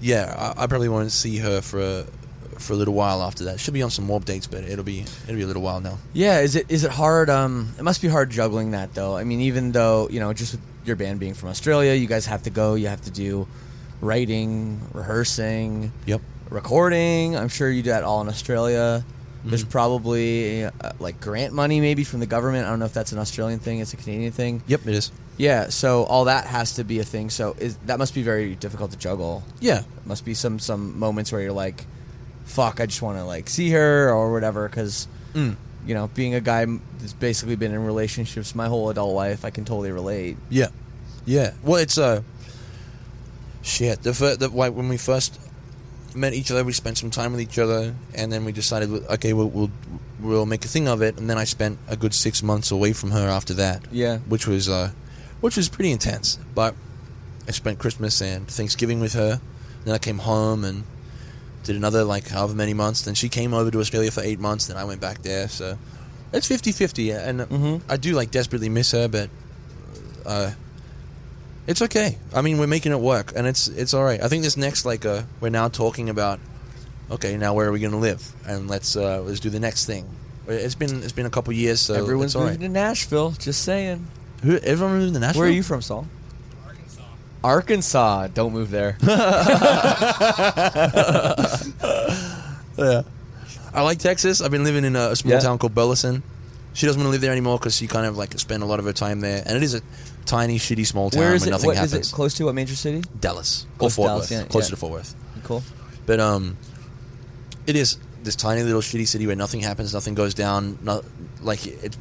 yeah, 0.00 0.52
I, 0.56 0.64
I 0.64 0.66
probably 0.66 0.88
want 0.88 1.08
to 1.10 1.16
see 1.16 1.38
her 1.38 1.60
for 1.62 1.80
a, 1.80 2.04
for 2.60 2.72
a 2.72 2.76
little 2.76 2.94
while 2.94 3.22
after 3.22 3.44
that. 3.44 3.60
She'll 3.60 3.74
be 3.74 3.82
on 3.82 3.90
some 3.90 4.04
more 4.06 4.20
dates, 4.20 4.46
but 4.46 4.64
it'll 4.64 4.84
be 4.84 5.00
it'll 5.24 5.36
be 5.36 5.42
a 5.42 5.46
little 5.46 5.62
while 5.62 5.80
now. 5.80 5.98
Yeah, 6.12 6.40
is 6.40 6.56
it 6.56 6.66
is 6.70 6.84
it 6.84 6.90
hard? 6.90 7.30
Um, 7.30 7.72
it 7.78 7.82
must 7.82 8.00
be 8.02 8.08
hard 8.08 8.30
juggling 8.30 8.72
that 8.72 8.94
though. 8.94 9.16
I 9.16 9.24
mean, 9.24 9.40
even 9.40 9.72
though 9.72 10.08
you 10.10 10.20
know, 10.20 10.32
just 10.32 10.52
with 10.52 10.60
your 10.84 10.96
band 10.96 11.18
being 11.20 11.34
from 11.34 11.48
Australia, 11.48 11.94
you 11.94 12.06
guys 12.06 12.26
have 12.26 12.42
to 12.44 12.50
go. 12.50 12.74
You 12.74 12.88
have 12.88 13.02
to 13.02 13.10
do 13.10 13.46
writing, 14.00 14.80
rehearsing, 14.92 15.92
Yep. 16.06 16.20
recording. 16.50 17.36
I'm 17.36 17.48
sure 17.48 17.70
you 17.70 17.82
do 17.82 17.90
that 17.90 18.04
all 18.04 18.20
in 18.20 18.28
Australia. 18.28 19.04
There's 19.44 19.64
Mhm. 19.64 19.70
probably 19.70 20.64
uh, 20.64 20.70
like 20.98 21.20
grant 21.20 21.52
money 21.52 21.80
maybe 21.80 22.02
from 22.04 22.20
the 22.20 22.26
government. 22.26 22.66
I 22.66 22.70
don't 22.70 22.78
know 22.80 22.84
if 22.86 22.92
that's 22.94 23.12
an 23.12 23.18
Australian 23.18 23.58
thing. 23.60 23.78
It's 23.80 23.92
a 23.92 23.96
Canadian 23.96 24.32
thing. 24.32 24.62
Yep, 24.66 24.86
it 24.86 24.94
is. 24.94 25.12
Yeah, 25.38 25.68
so 25.68 26.02
all 26.04 26.24
that 26.24 26.46
has 26.46 26.74
to 26.74 26.84
be 26.84 26.98
a 26.98 27.04
thing. 27.04 27.30
So 27.30 27.54
is 27.58 27.76
that 27.86 27.98
must 27.98 28.14
be 28.14 28.22
very 28.22 28.54
difficult 28.54 28.90
to 28.92 28.96
juggle. 28.98 29.44
Yeah, 29.60 29.82
Must 30.04 30.24
be 30.24 30.34
some 30.34 30.58
some 30.58 30.98
moments 30.98 31.30
where 31.32 31.40
you're 31.42 31.52
like, 31.52 31.84
"Fuck, 32.46 32.80
I 32.80 32.86
just 32.86 33.02
want 33.02 33.18
to 33.18 33.24
like 33.24 33.48
see 33.48 33.70
her" 33.70 34.10
or 34.10 34.32
whatever. 34.32 34.68
Because 34.68 35.06
mm. 35.34 35.56
you 35.86 35.94
know, 35.94 36.08
being 36.08 36.34
a 36.34 36.40
guy 36.40 36.64
that's 36.98 37.12
basically 37.12 37.56
been 37.56 37.72
in 37.72 37.84
relationships 37.84 38.54
my 38.54 38.66
whole 38.66 38.88
adult 38.90 39.14
life, 39.14 39.44
I 39.44 39.50
can 39.50 39.64
totally 39.64 39.92
relate. 39.92 40.38
yeah, 40.48 40.68
yeah. 41.26 41.52
Well, 41.62 41.76
it's 41.76 41.98
uh, 41.98 42.22
shit. 43.62 44.02
The, 44.02 44.14
fir- 44.14 44.36
the 44.36 44.48
like, 44.48 44.72
when 44.72 44.88
we 44.88 44.96
first 44.96 45.38
met 46.14 46.32
each 46.32 46.50
other, 46.50 46.64
we 46.64 46.72
spent 46.72 46.98
some 46.98 47.10
time 47.10 47.32
with 47.32 47.40
each 47.40 47.58
other, 47.58 47.94
and 48.14 48.32
then 48.32 48.44
we 48.44 48.52
decided, 48.52 48.90
okay, 48.90 49.32
we'll 49.32 49.50
we'll, 49.50 49.70
we'll 50.20 50.46
make 50.46 50.64
a 50.64 50.68
thing 50.68 50.88
of 50.88 51.02
it. 51.02 51.18
And 51.18 51.28
then 51.28 51.38
I 51.38 51.44
spent 51.44 51.78
a 51.88 51.96
good 51.96 52.14
six 52.14 52.42
months 52.42 52.70
away 52.70 52.92
from 52.92 53.10
her 53.10 53.28
after 53.28 53.54
that. 53.54 53.84
Yeah. 53.92 54.18
which 54.18 54.46
was 54.46 54.68
uh, 54.68 54.92
which 55.40 55.56
was 55.56 55.68
pretty 55.68 55.92
intense. 55.92 56.38
But 56.54 56.74
I 57.46 57.50
spent 57.50 57.78
Christmas 57.78 58.20
and 58.20 58.48
Thanksgiving 58.48 59.00
with 59.00 59.12
her. 59.12 59.40
Then 59.84 59.94
I 59.94 59.98
came 59.98 60.18
home 60.18 60.64
and 60.64 60.84
did 61.66 61.76
another 61.76 62.04
like 62.04 62.28
however 62.28 62.54
many 62.54 62.72
months. 62.74 63.02
Then 63.02 63.14
she 63.14 63.28
came 63.28 63.52
over 63.52 63.70
to 63.70 63.80
Australia 63.80 64.10
for 64.10 64.22
eight 64.22 64.40
months. 64.40 64.66
Then 64.66 64.76
I 64.76 64.84
went 64.84 65.00
back 65.00 65.22
there. 65.22 65.48
So 65.48 65.76
it's 66.32 66.48
50-50. 66.48 67.10
and 67.28 67.40
Mhm. 67.40 67.80
I 67.88 67.96
do 67.96 68.12
like 68.14 68.30
desperately 68.30 68.68
miss 68.68 68.92
her, 68.92 69.08
but 69.08 69.28
uh, 70.24 70.52
it's 71.66 71.82
okay. 71.82 72.18
I 72.34 72.42
mean, 72.42 72.58
we're 72.58 72.66
making 72.66 72.92
it 72.92 73.00
work, 73.00 73.32
and 73.36 73.46
it's 73.46 73.68
it's 73.68 73.92
all 73.94 74.04
right. 74.04 74.22
I 74.22 74.28
think 74.28 74.42
this 74.44 74.56
next 74.56 74.84
like 74.84 75.04
uh, 75.04 75.22
we're 75.40 75.50
now 75.50 75.68
talking 75.68 76.08
about. 76.08 76.38
Okay, 77.10 77.36
now 77.36 77.54
where 77.54 77.68
are 77.68 77.72
we 77.72 77.78
going 77.78 77.92
to 77.92 77.98
live? 77.98 78.32
And 78.46 78.68
let's 78.68 78.96
uh, 78.96 79.20
let's 79.22 79.38
do 79.40 79.50
the 79.50 79.60
next 79.60 79.86
thing. 79.86 80.04
It's 80.48 80.74
been 80.76 81.02
it's 81.02 81.12
been 81.12 81.26
a 81.26 81.30
couple 81.30 81.52
years, 81.52 81.80
so 81.80 81.94
Everyone's 81.94 82.30
it's 82.32 82.36
all 82.36 82.42
moving 82.42 82.60
right. 82.60 82.66
to 82.66 82.72
Nashville. 82.72 83.30
Just 83.32 83.62
saying. 83.62 84.06
Who, 84.42 84.56
everyone 84.58 84.98
moving 84.98 85.14
to 85.14 85.20
Nashville. 85.20 85.40
Where 85.42 85.48
are 85.48 85.52
you 85.52 85.62
from, 85.62 85.82
Saul? 85.82 86.06
Arkansas. 87.46 88.26
Don't 88.28 88.52
move 88.52 88.70
there. 88.70 88.96
Yeah. 92.78 93.02
I 93.72 93.80
like 93.82 93.98
Texas. 93.98 94.42
I've 94.42 94.50
been 94.50 94.64
living 94.64 94.84
in 94.84 94.96
a, 94.96 95.10
a 95.12 95.16
small 95.16 95.32
Yeah. 95.32 95.40
town 95.40 95.56
called 95.58 95.74
Burleson. 95.74 96.22
She 96.74 96.84
doesn't 96.84 97.00
want 97.00 97.06
to 97.08 97.12
live 97.12 97.22
there 97.22 97.32
anymore 97.32 97.58
because 97.58 97.74
she 97.74 97.86
kind 97.86 98.04
of 98.04 98.18
like 98.18 98.38
spent 98.38 98.62
a 98.62 98.66
lot 98.66 98.78
of 98.80 98.84
her 98.84 98.92
time 98.92 99.20
there, 99.20 99.42
and 99.46 99.56
it 99.56 99.62
is 99.62 99.72
a 99.72 99.80
tiny, 100.26 100.58
shitty, 100.58 100.86
small 100.86 101.08
town 101.08 101.20
Where 101.22 101.34
is 101.34 101.40
where 101.42 101.48
it? 101.48 101.52
nothing 101.52 101.66
What, 101.68 101.76
is 101.76 101.90
happens. 101.92 102.12
it 102.12 102.14
close 102.14 102.34
to? 102.34 102.44
What 102.44 102.54
major 102.54 102.74
city? 102.76 103.02
Dallas 103.18 103.64
or 103.76 103.78
Close 103.78 103.92
to 103.92 103.96
Fort 103.96 104.08
Dallas, 104.08 104.30
Worth, 104.30 104.40
yeah, 104.40 104.46
closer 104.48 104.66
yeah. 104.66 104.70
to 104.70 104.76
Fort 104.76 104.92
Worth. 104.92 105.14
Cool. 105.44 105.62
But 106.04 106.20
um, 106.20 106.58
it 107.66 107.76
is 107.76 107.96
this 108.22 108.36
tiny 108.36 108.62
little 108.62 108.82
shitty 108.82 109.08
city 109.08 109.26
where 109.26 109.36
nothing 109.36 109.60
happens, 109.60 109.94
nothing 109.94 110.12
goes 110.14 110.34
down. 110.34 110.78
Not 110.82 111.02
like 111.40 111.66
it's 111.66 111.96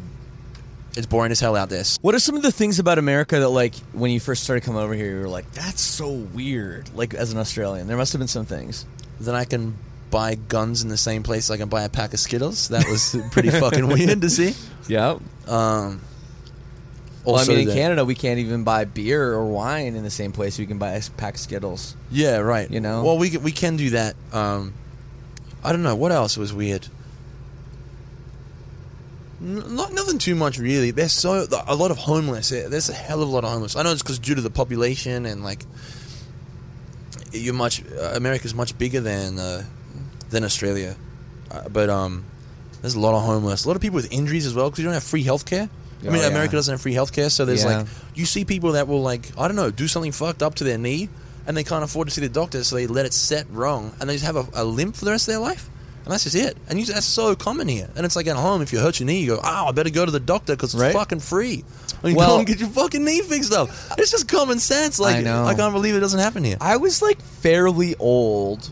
it's 0.96 1.06
boring 1.06 1.32
as 1.32 1.40
hell 1.40 1.56
out 1.56 1.70
there. 1.70 1.84
What 2.02 2.16
are 2.16 2.20
some 2.20 2.36
of 2.36 2.42
the 2.42 2.52
things 2.52 2.80
about 2.80 2.98
America 2.98 3.40
that, 3.40 3.50
like, 3.50 3.76
when 3.94 4.12
you 4.12 4.20
first 4.20 4.44
started 4.44 4.64
coming 4.64 4.82
over 4.82 4.94
here, 4.94 5.16
you 5.16 5.20
were 5.22 5.28
like, 5.30 5.52
"That's 5.54 5.82
so 5.82 6.10
weird." 6.12 6.90
Like, 6.96 7.14
as 7.14 7.32
an 7.32 7.38
Australian, 7.38 7.88
there 7.88 7.98
must 7.98 8.14
have 8.14 8.20
been 8.20 8.28
some 8.28 8.46
things. 8.46 8.86
Then 9.20 9.36
I 9.36 9.46
can 9.46 9.76
buy 10.12 10.36
guns 10.36 10.82
in 10.84 10.90
the 10.90 10.98
same 10.98 11.24
place 11.24 11.50
I 11.50 11.58
can 11.58 11.68
buy 11.68 11.84
a 11.84 11.90
pack 11.90 12.14
of 12.14 12.20
Skittles. 12.20 12.70
That 12.70 12.88
was 12.88 13.16
pretty 13.32 13.50
fucking 13.50 13.88
weird 13.88 14.22
to 14.22 14.30
see. 14.30 14.54
Yeah. 14.88 15.18
Um, 15.48 16.00
Well, 17.26 17.38
I 17.38 17.46
mean, 17.46 17.68
in 17.70 17.76
Canada, 17.76 18.06
we 18.06 18.14
can't 18.14 18.38
even 18.38 18.64
buy 18.64 18.86
beer 18.86 19.34
or 19.34 19.44
wine 19.48 19.96
in 19.96 20.04
the 20.04 20.12
same 20.12 20.32
place 20.32 20.60
we 20.60 20.68
can 20.68 20.78
buy 20.78 20.92
a 20.92 21.02
pack 21.18 21.34
of 21.34 21.40
Skittles. 21.40 21.96
Yeah, 22.12 22.38
right. 22.38 22.70
You 22.70 22.80
know? 22.82 23.04
Well, 23.04 23.18
we 23.18 23.32
can- 23.32 23.42
we 23.42 23.52
can 23.52 23.78
do 23.78 23.90
that. 23.90 24.16
Um, 24.32 24.74
I 25.64 25.72
don't 25.72 25.82
know 25.82 25.96
what 25.96 26.12
else 26.12 26.38
was 26.38 26.54
weird. 26.54 26.88
Not 29.40 29.92
nothing 29.94 30.18
too 30.18 30.34
much 30.36 30.58
really. 30.58 30.92
There's 30.92 31.12
so 31.12 31.46
a 31.68 31.76
lot 31.76 31.92
of 31.92 31.98
homeless. 31.98 32.50
There's 32.50 32.90
a 32.90 32.94
hell 32.94 33.22
of 33.22 33.28
a 33.28 33.32
lot 33.32 33.44
of 33.44 33.50
homeless. 33.52 33.76
I 33.76 33.84
know 33.84 33.92
it's 33.92 34.02
because 34.02 34.18
due 34.20 34.34
to 34.36 34.42
the 34.42 34.50
population 34.50 35.26
and 35.26 35.44
like 35.44 35.66
you're 37.32 37.54
much 37.54 37.84
uh, 37.92 38.12
America's 38.16 38.54
much 38.56 38.78
bigger 38.78 39.02
than 39.02 39.38
uh, 39.38 39.64
than 40.30 40.44
Australia, 40.44 40.96
uh, 41.52 41.68
but 41.70 41.90
um, 41.90 42.24
there's 42.82 42.96
a 42.96 43.00
lot 43.00 43.14
of 43.16 43.24
homeless. 43.24 43.66
A 43.66 43.68
lot 43.68 43.76
of 43.76 43.82
people 43.82 43.96
with 43.96 44.12
injuries 44.12 44.46
as 44.46 44.54
well 44.54 44.70
because 44.70 44.80
you 44.80 44.86
don't 44.86 44.94
have 44.94 45.04
free 45.04 45.24
healthcare. 45.24 45.68
I 46.04 46.08
Oh, 46.08 46.12
mean, 46.12 46.22
yeah. 46.22 46.28
America 46.28 46.56
doesn't 46.56 46.72
have 46.74 46.82
free 46.82 46.94
healthcare, 46.94 47.32
so 47.32 47.46
there's 47.46 47.64
Yeah. 47.64 47.80
like 47.80 47.88
you 48.14 48.26
see 48.26 48.46
people 48.46 48.74
that 48.74 48.88
will 48.88 49.02
like 49.02 49.32
I 49.38 49.48
don't 49.48 49.56
know 49.58 49.72
do 49.72 49.88
something 49.88 50.12
fucked 50.12 50.44
up 50.44 50.56
to 50.56 50.64
their 50.64 50.78
knee, 50.78 51.10
and 51.48 51.58
they 51.58 51.64
can't 51.64 51.84
afford 51.84 52.08
to 52.08 52.14
see 52.14 52.22
the 52.22 52.30
doctor, 52.30 52.64
so 52.64 52.76
they 52.76 52.88
let 52.88 53.06
it 53.06 53.14
set 53.14 53.48
wrong, 53.50 53.94
and 54.00 54.10
they 54.10 54.14
just 54.14 54.26
have 54.26 54.36
a, 54.38 54.46
a 54.54 54.64
limp 54.64 54.96
for 54.96 55.04
the 55.06 55.12
rest 55.12 55.28
of 55.28 55.34
their 55.34 55.40
life, 55.42 55.70
and 56.06 56.14
that's 56.14 56.24
just 56.24 56.36
it. 56.36 56.56
And 56.70 56.80
you, 56.80 56.86
that's 56.86 57.06
so 57.06 57.36
common 57.36 57.68
here. 57.68 57.90
And 57.96 58.06
it's 58.06 58.16
like 58.16 58.28
at 58.28 58.36
home, 58.38 58.62
if 58.62 58.72
you 58.72 58.80
hurt 58.80 59.00
your 59.00 59.08
knee, 59.08 59.20
you 59.22 59.36
go, 59.36 59.42
"Oh, 59.44 59.66
I 59.68 59.72
better 59.72 59.90
go 59.90 60.06
to 60.06 60.12
the 60.12 60.20
doctor 60.20 60.56
because 60.56 60.74
it's 60.74 60.82
Right. 60.82 60.94
fucking 60.94 61.20
free." 61.20 61.64
And 62.04 62.12
you 62.12 62.18
Well- 62.18 62.30
go 62.36 62.38
and 62.40 62.48
get 62.48 62.60
your 62.60 62.70
fucking 62.70 63.04
knee 63.04 63.22
fixed 63.22 63.52
up. 63.52 63.70
It's 63.98 64.12
just 64.12 64.28
common 64.28 64.60
sense. 64.60 65.00
Like 65.00 65.18
I 65.18 65.22
know. 65.22 65.46
I 65.46 65.56
can't 65.56 65.74
believe 65.74 65.96
it 65.96 66.00
doesn't 66.00 66.20
happen 66.20 66.44
here. 66.44 66.58
I 66.62 66.78
was 66.78 67.02
like 67.02 67.20
fairly 67.22 67.96
old 68.00 68.70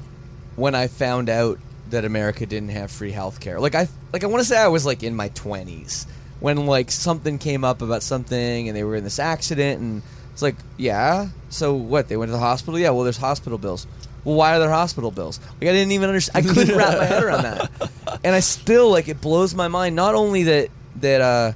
when 0.56 0.76
I 0.76 0.88
found 0.88 1.30
out 1.30 1.58
that 1.90 2.06
America 2.06 2.46
didn't 2.46 2.70
have 2.70 2.90
free 2.92 3.12
health 3.12 3.40
care. 3.40 3.60
Like 3.60 3.76
I 3.76 3.88
like 4.14 4.24
I 4.24 4.28
want 4.28 4.42
to 4.42 4.48
say 4.48 4.58
I 4.58 4.68
was 4.68 4.86
like 4.86 5.04
in 5.04 5.16
my 5.16 5.30
20s 5.30 6.06
when 6.40 6.66
like 6.66 6.92
something 6.92 7.38
came 7.38 7.64
up 7.64 7.82
about 7.82 8.04
something 8.04 8.68
and 8.68 8.76
they 8.78 8.84
were 8.84 8.96
in 8.96 9.04
this 9.04 9.18
accident 9.20 9.80
and 9.82 10.02
it's 10.34 10.42
like, 10.42 10.56
yeah, 10.78 11.28
so 11.50 11.74
what? 11.76 12.08
They 12.10 12.18
went 12.18 12.30
to 12.30 12.34
the 12.34 12.40
hospital? 12.40 12.80
Yeah, 12.80 12.90
well 12.90 13.04
there's 13.04 13.18
hospital 13.18 13.58
bills. 13.58 13.86
Well, 14.24 14.36
why 14.36 14.56
are 14.56 14.60
there 14.60 14.70
hospital 14.70 15.12
bills? 15.12 15.40
Like 15.60 15.70
I 15.70 15.74
didn't 15.74 15.92
even 15.92 16.10
understand. 16.10 16.46
I 16.48 16.54
couldn't 16.54 16.78
wrap 16.78 16.98
my 16.98 17.06
head 17.06 17.24
around 17.24 17.44
that. 17.44 17.72
And 18.26 18.34
I 18.34 18.40
still 18.40 18.90
like 18.90 19.10
it 19.10 19.20
blows 19.20 19.54
my 19.54 19.68
mind 19.68 19.98
not 19.98 20.16
only 20.16 20.44
that 20.44 20.70
that 21.02 21.20
uh 21.20 21.52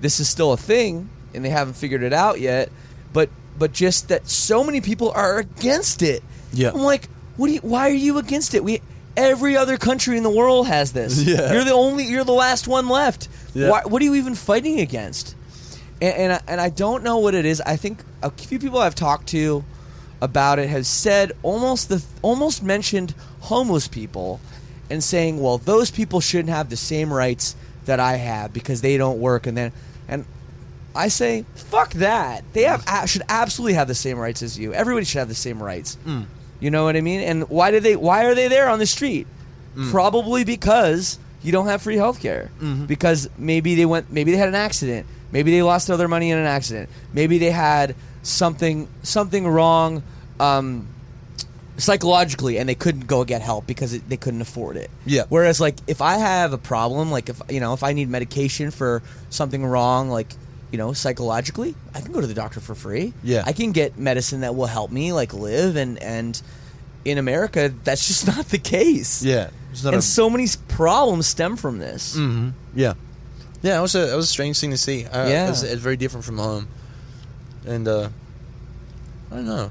this 0.00 0.20
is 0.20 0.28
still 0.28 0.52
a 0.52 0.56
thing 0.56 1.08
and 1.34 1.44
they 1.44 1.48
haven't 1.48 1.74
figured 1.74 2.02
it 2.04 2.12
out 2.12 2.38
yet, 2.38 2.70
but 3.12 3.28
but 3.58 3.72
just 3.72 4.08
that 4.08 4.28
so 4.28 4.62
many 4.62 4.80
people 4.80 5.10
are 5.10 5.38
against 5.38 6.00
it. 6.02 6.22
Yeah. 6.52 6.70
I'm 6.70 6.80
like, 6.82 7.08
what 7.36 7.48
do 7.48 7.54
you, 7.54 7.60
why 7.60 7.88
are 7.88 7.94
you 7.94 8.18
against 8.18 8.54
it? 8.54 8.62
We 8.62 8.82
every 9.16 9.56
other 9.56 9.78
country 9.78 10.16
in 10.16 10.22
the 10.22 10.30
world 10.30 10.68
has 10.68 10.92
this. 10.92 11.20
Yeah. 11.26 11.52
You're 11.52 11.64
the 11.64 11.72
only 11.72 12.04
you're 12.04 12.24
the 12.24 12.32
last 12.32 12.68
one 12.68 12.88
left. 12.88 13.28
Yeah. 13.54 13.70
Why, 13.70 13.82
what 13.84 14.00
are 14.00 14.04
you 14.04 14.14
even 14.14 14.34
fighting 14.36 14.78
against? 14.80 15.34
And 16.00 16.14
and 16.14 16.32
I, 16.34 16.40
and 16.46 16.60
I 16.60 16.68
don't 16.68 17.02
know 17.02 17.18
what 17.18 17.34
it 17.34 17.44
is. 17.46 17.60
I 17.62 17.76
think 17.76 18.04
a 18.22 18.30
few 18.30 18.58
people 18.60 18.78
I've 18.78 18.94
talked 18.94 19.28
to 19.28 19.64
about 20.22 20.60
it 20.60 20.68
has 20.68 20.86
said 20.86 21.32
almost 21.42 21.88
the 21.88 22.02
almost 22.22 22.62
mentioned 22.62 23.12
homeless 23.40 23.88
people 23.88 24.40
and 24.88 25.02
saying, 25.02 25.42
well, 25.42 25.58
those 25.58 25.90
people 25.90 26.20
shouldn't 26.20 26.48
have 26.48 26.70
the 26.70 26.76
same 26.76 27.12
rights 27.12 27.56
that 27.86 27.98
I 27.98 28.14
have 28.14 28.52
because 28.52 28.80
they 28.82 28.96
don't 28.96 29.18
work 29.18 29.48
and 29.48 29.58
then 29.58 29.72
and 30.06 30.24
I 30.94 31.08
say, 31.08 31.44
fuck 31.54 31.94
that. 31.94 32.44
They 32.52 32.62
have 32.62 32.84
should 33.10 33.22
absolutely 33.28 33.74
have 33.74 33.88
the 33.88 33.96
same 33.96 34.18
rights 34.18 34.42
as 34.42 34.56
you. 34.56 34.72
Everybody 34.72 35.04
should 35.04 35.18
have 35.18 35.28
the 35.28 35.34
same 35.34 35.60
rights. 35.60 35.98
Mm. 36.06 36.26
You 36.60 36.70
know 36.70 36.84
what 36.84 36.96
I 36.96 37.00
mean? 37.00 37.20
And 37.20 37.48
why 37.48 37.72
do 37.72 37.80
they? 37.80 37.96
Why 37.96 38.26
are 38.26 38.36
they 38.36 38.46
there 38.46 38.68
on 38.68 38.78
the 38.78 38.86
street? 38.86 39.26
Mm. 39.74 39.90
Probably 39.90 40.44
because 40.44 41.18
you 41.42 41.50
don't 41.50 41.66
have 41.66 41.82
free 41.82 41.96
health 41.96 42.20
care. 42.20 42.50
Mm-hmm. 42.60 42.84
Because 42.84 43.28
maybe 43.36 43.74
they 43.74 43.86
went. 43.86 44.12
Maybe 44.12 44.30
they 44.30 44.36
had 44.36 44.48
an 44.48 44.54
accident. 44.54 45.06
Maybe 45.32 45.50
they 45.50 45.62
lost 45.62 45.90
all 45.90 45.96
their 45.96 46.08
money 46.08 46.30
in 46.30 46.38
an 46.38 46.46
accident. 46.46 46.90
Maybe 47.12 47.38
they 47.38 47.50
had 47.50 47.96
something 48.22 48.88
something 49.02 49.46
wrong. 49.46 50.02
Um, 50.40 50.88
psychologically 51.78 52.58
and 52.58 52.68
they 52.68 52.74
couldn't 52.74 53.06
go 53.06 53.24
get 53.24 53.40
help 53.42 53.66
because 53.66 53.94
it, 53.94 54.08
they 54.08 54.16
couldn't 54.16 54.40
afford 54.42 54.76
it. 54.76 54.90
Yeah. 55.06 55.24
Whereas 55.28 55.60
like 55.60 55.76
if 55.86 56.00
I 56.02 56.18
have 56.18 56.52
a 56.52 56.58
problem, 56.58 57.10
like 57.10 57.28
if 57.28 57.40
you 57.50 57.60
know 57.60 57.72
if 57.74 57.82
I 57.82 57.92
need 57.92 58.08
medication 58.08 58.70
for 58.70 59.02
something 59.30 59.64
wrong, 59.64 60.08
like 60.10 60.28
you 60.70 60.78
know 60.78 60.92
psychologically, 60.92 61.74
I 61.94 62.00
can 62.00 62.12
go 62.12 62.20
to 62.20 62.26
the 62.26 62.34
doctor 62.34 62.60
for 62.60 62.74
free. 62.74 63.12
Yeah. 63.22 63.42
I 63.46 63.52
can 63.52 63.72
get 63.72 63.98
medicine 63.98 64.40
that 64.42 64.54
will 64.54 64.66
help 64.66 64.90
me 64.90 65.12
like 65.12 65.32
live 65.32 65.76
and 65.76 65.98
and 66.02 66.40
in 67.04 67.18
America 67.18 67.72
that's 67.84 68.06
just 68.06 68.26
not 68.36 68.46
the 68.46 68.58
case. 68.58 69.22
Yeah. 69.24 69.50
And 69.84 69.94
a- 69.96 70.02
so 70.02 70.28
many 70.28 70.46
problems 70.68 71.26
stem 71.26 71.56
from 71.56 71.78
this. 71.78 72.16
Mm-hmm. 72.16 72.50
Yeah, 72.74 72.94
yeah. 73.62 73.78
It 73.78 73.82
was 73.82 73.94
a 73.94 74.12
it 74.12 74.16
was 74.16 74.26
a 74.26 74.32
strange 74.32 74.60
thing 74.60 74.70
to 74.70 74.76
see. 74.76 75.06
Uh, 75.06 75.26
Yeah. 75.28 75.48
it's, 75.50 75.62
it's 75.62 75.80
very 75.80 75.96
different 75.96 76.26
from 76.26 76.36
home, 76.38 76.68
and 77.66 77.86
uh, 77.88 78.08
I 79.30 79.34
don't 79.36 79.46
know. 79.46 79.70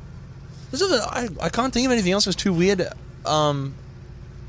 There's 0.72 0.82
other, 0.82 1.02
I 1.02 1.28
I 1.42 1.50
can't 1.50 1.74
think 1.74 1.86
of 1.86 1.92
anything 1.92 2.12
else. 2.14 2.26
that 2.26 2.30
was 2.30 2.36
too 2.36 2.54
weird. 2.54 2.88
Um, 3.26 3.76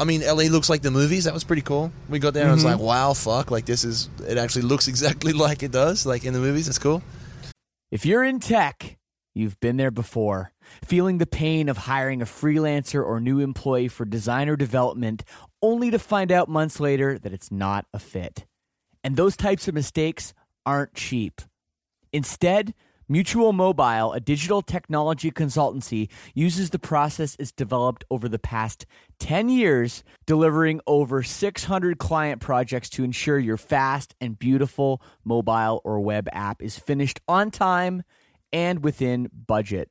I 0.00 0.04
mean, 0.04 0.22
LA 0.22 0.44
looks 0.44 0.70
like 0.70 0.82
the 0.82 0.90
movies. 0.90 1.24
That 1.24 1.34
was 1.34 1.44
pretty 1.44 1.62
cool. 1.62 1.92
We 2.08 2.18
got 2.18 2.34
there 2.34 2.44
and 2.48 2.58
Mm-hmm. 2.58 2.66
it 2.66 2.70
was 2.70 2.80
like, 2.80 2.86
wow, 2.86 3.12
fuck! 3.14 3.50
Like 3.50 3.66
this 3.66 3.84
is 3.84 4.08
it 4.26 4.38
actually 4.38 4.62
looks 4.62 4.88
exactly 4.92 5.32
like 5.32 5.62
it 5.62 5.72
does, 5.72 6.06
like 6.06 6.24
in 6.24 6.32
the 6.32 6.40
movies. 6.40 6.68
It's 6.68 6.78
cool. 6.78 7.02
If 7.90 8.06
you're 8.06 8.24
in 8.24 8.40
tech, 8.40 8.96
you've 9.34 9.58
been 9.60 9.76
there 9.76 9.90
before. 9.90 10.52
Feeling 10.84 11.18
the 11.18 11.26
pain 11.26 11.68
of 11.68 11.76
hiring 11.76 12.22
a 12.22 12.24
freelancer 12.24 13.04
or 13.04 13.20
new 13.20 13.40
employee 13.40 13.88
for 13.88 14.04
designer 14.06 14.56
development 14.56 15.24
only 15.60 15.90
to 15.90 15.98
find 15.98 16.32
out 16.32 16.48
months 16.48 16.80
later 16.80 17.18
that 17.18 17.32
it's 17.32 17.50
not 17.52 17.84
a 17.92 17.98
fit. 17.98 18.46
And 19.04 19.16
those 19.16 19.36
types 19.36 19.68
of 19.68 19.74
mistakes 19.74 20.32
aren't 20.64 20.94
cheap. 20.94 21.42
Instead, 22.12 22.72
Mutual 23.12 23.52
Mobile, 23.52 24.14
a 24.14 24.20
digital 24.20 24.62
technology 24.62 25.30
consultancy, 25.30 26.08
uses 26.32 26.70
the 26.70 26.78
process 26.78 27.36
it's 27.38 27.52
developed 27.52 28.04
over 28.10 28.26
the 28.26 28.38
past 28.38 28.86
10 29.18 29.50
years, 29.50 30.02
delivering 30.24 30.80
over 30.86 31.22
600 31.22 31.98
client 31.98 32.40
projects 32.40 32.88
to 32.88 33.04
ensure 33.04 33.38
your 33.38 33.58
fast 33.58 34.14
and 34.18 34.38
beautiful 34.38 35.02
mobile 35.26 35.82
or 35.84 36.00
web 36.00 36.26
app 36.32 36.62
is 36.62 36.78
finished 36.78 37.20
on 37.28 37.50
time 37.50 38.02
and 38.50 38.82
within 38.82 39.28
budget. 39.46 39.90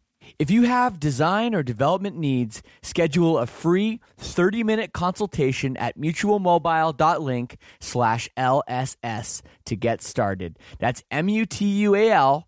If 0.39 0.51
you 0.51 0.63
have 0.63 0.99
design 0.99 1.55
or 1.55 1.63
development 1.63 2.17
needs, 2.17 2.61
schedule 2.81 3.37
a 3.37 3.47
free 3.47 4.01
30-minute 4.19 4.93
consultation 4.93 5.77
at 5.77 5.97
mutualmobile.link 5.97 7.57
slash 7.79 8.29
LSS 8.37 9.41
to 9.65 9.75
get 9.75 10.01
started. 10.01 10.57
That's 10.79 11.03
M-U-T-U-A-L 11.11 12.47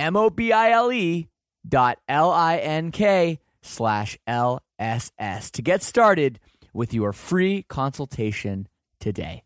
M-O-B-I-L-E 0.00 1.28
dot 1.68 1.98
L-I-N-K 2.08 3.38
slash 3.62 4.18
LSS 4.26 5.50
to 5.50 5.62
get 5.62 5.82
started 5.82 6.40
with 6.72 6.94
your 6.94 7.12
free 7.12 7.64
consultation 7.68 8.66
today. 8.98 9.42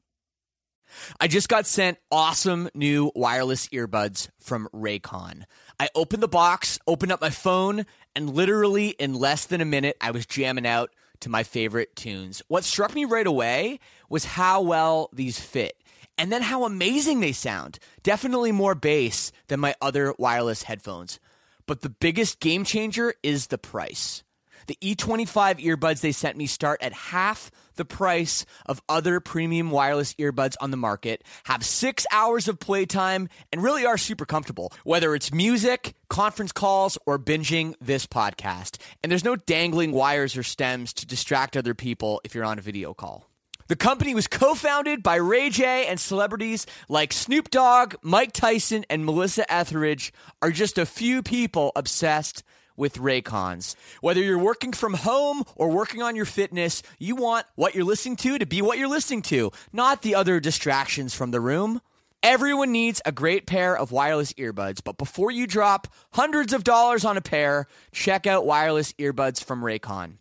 I 1.20 1.28
just 1.28 1.48
got 1.48 1.66
sent 1.66 1.98
awesome 2.10 2.68
new 2.74 3.12
wireless 3.14 3.68
earbuds 3.68 4.28
from 4.38 4.68
Raycon. 4.74 5.44
I 5.78 5.88
opened 5.94 6.22
the 6.22 6.28
box, 6.28 6.78
opened 6.86 7.12
up 7.12 7.20
my 7.20 7.30
phone, 7.30 7.86
and 8.16 8.34
literally 8.34 8.88
in 8.90 9.14
less 9.14 9.46
than 9.46 9.60
a 9.60 9.66
minute, 9.66 9.96
I 10.00 10.10
was 10.10 10.26
jamming 10.26 10.66
out 10.66 10.90
to 11.20 11.28
my 11.28 11.42
favorite 11.42 11.94
tunes. 11.96 12.42
What 12.48 12.64
struck 12.64 12.94
me 12.94 13.04
right 13.04 13.26
away 13.26 13.80
was 14.08 14.24
how 14.24 14.62
well 14.62 15.08
these 15.12 15.38
fit. 15.38 15.76
And 16.18 16.30
then 16.32 16.42
how 16.42 16.64
amazing 16.64 17.20
they 17.20 17.32
sound. 17.32 17.78
Definitely 18.02 18.52
more 18.52 18.74
bass 18.74 19.32
than 19.48 19.60
my 19.60 19.74
other 19.80 20.14
wireless 20.18 20.64
headphones. 20.64 21.20
But 21.66 21.80
the 21.80 21.90
biggest 21.90 22.40
game 22.40 22.64
changer 22.64 23.14
is 23.22 23.46
the 23.46 23.58
price. 23.58 24.23
The 24.66 24.76
E25 24.82 25.64
earbuds 25.64 26.00
they 26.00 26.12
sent 26.12 26.36
me 26.36 26.46
start 26.46 26.82
at 26.82 26.92
half 26.92 27.50
the 27.76 27.84
price 27.84 28.46
of 28.66 28.80
other 28.88 29.20
premium 29.20 29.70
wireless 29.70 30.14
earbuds 30.14 30.54
on 30.60 30.70
the 30.70 30.76
market, 30.76 31.22
have 31.44 31.64
six 31.64 32.06
hours 32.12 32.48
of 32.48 32.60
playtime, 32.60 33.28
and 33.52 33.62
really 33.62 33.84
are 33.84 33.98
super 33.98 34.24
comfortable, 34.24 34.72
whether 34.84 35.14
it's 35.14 35.32
music, 35.32 35.94
conference 36.08 36.52
calls, 36.52 36.96
or 37.06 37.18
binging 37.18 37.74
this 37.80 38.06
podcast. 38.06 38.78
And 39.02 39.10
there's 39.10 39.24
no 39.24 39.36
dangling 39.36 39.92
wires 39.92 40.36
or 40.36 40.42
stems 40.42 40.92
to 40.94 41.06
distract 41.06 41.56
other 41.56 41.74
people 41.74 42.20
if 42.24 42.34
you're 42.34 42.44
on 42.44 42.58
a 42.58 42.62
video 42.62 42.94
call. 42.94 43.26
The 43.66 43.76
company 43.76 44.14
was 44.14 44.26
co 44.26 44.54
founded 44.54 45.02
by 45.02 45.16
Ray 45.16 45.48
J, 45.48 45.86
and 45.86 45.98
celebrities 45.98 46.66
like 46.88 47.14
Snoop 47.14 47.50
Dogg, 47.50 47.94
Mike 48.02 48.32
Tyson, 48.32 48.84
and 48.90 49.06
Melissa 49.06 49.50
Etheridge 49.50 50.12
are 50.42 50.50
just 50.50 50.76
a 50.76 50.84
few 50.84 51.22
people 51.22 51.72
obsessed 51.74 52.42
with 52.76 52.98
Raycons. 52.98 53.74
Whether 54.00 54.22
you're 54.22 54.38
working 54.38 54.72
from 54.72 54.94
home 54.94 55.44
or 55.56 55.70
working 55.70 56.02
on 56.02 56.16
your 56.16 56.24
fitness, 56.24 56.82
you 56.98 57.16
want 57.16 57.46
what 57.54 57.74
you're 57.74 57.84
listening 57.84 58.16
to 58.16 58.38
to 58.38 58.46
be 58.46 58.62
what 58.62 58.78
you're 58.78 58.88
listening 58.88 59.22
to, 59.22 59.52
not 59.72 60.02
the 60.02 60.14
other 60.14 60.40
distractions 60.40 61.14
from 61.14 61.30
the 61.30 61.40
room. 61.40 61.80
Everyone 62.22 62.72
needs 62.72 63.02
a 63.04 63.12
great 63.12 63.46
pair 63.46 63.76
of 63.76 63.92
wireless 63.92 64.32
earbuds, 64.34 64.80
but 64.82 64.96
before 64.96 65.30
you 65.30 65.46
drop 65.46 65.88
hundreds 66.12 66.54
of 66.54 66.64
dollars 66.64 67.04
on 67.04 67.18
a 67.18 67.20
pair, 67.20 67.66
check 67.92 68.26
out 68.26 68.46
wireless 68.46 68.94
earbuds 68.94 69.44
from 69.44 69.60
Raycon. 69.60 70.14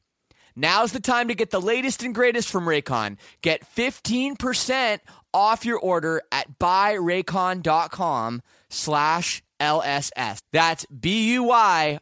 Now's 0.56 0.92
the 0.92 1.00
time 1.00 1.30
to 1.30 1.34
get 1.36 1.50
the 1.50 1.62
latest 1.62 2.04
and 2.04 2.14
greatest 2.14 2.50
from 2.50 2.66
Raycon. 2.66 3.18
Get 3.42 3.66
15% 3.76 5.00
off 5.34 5.66
your 5.66 5.80
order 5.80 6.22
at 6.32 6.60
buyraycon.com 6.60 8.42
slash 8.70 9.44
LSS. 9.64 10.40
That's 10.52 10.86
B-U-Y-R-A-Y-C-O-N 10.86 12.02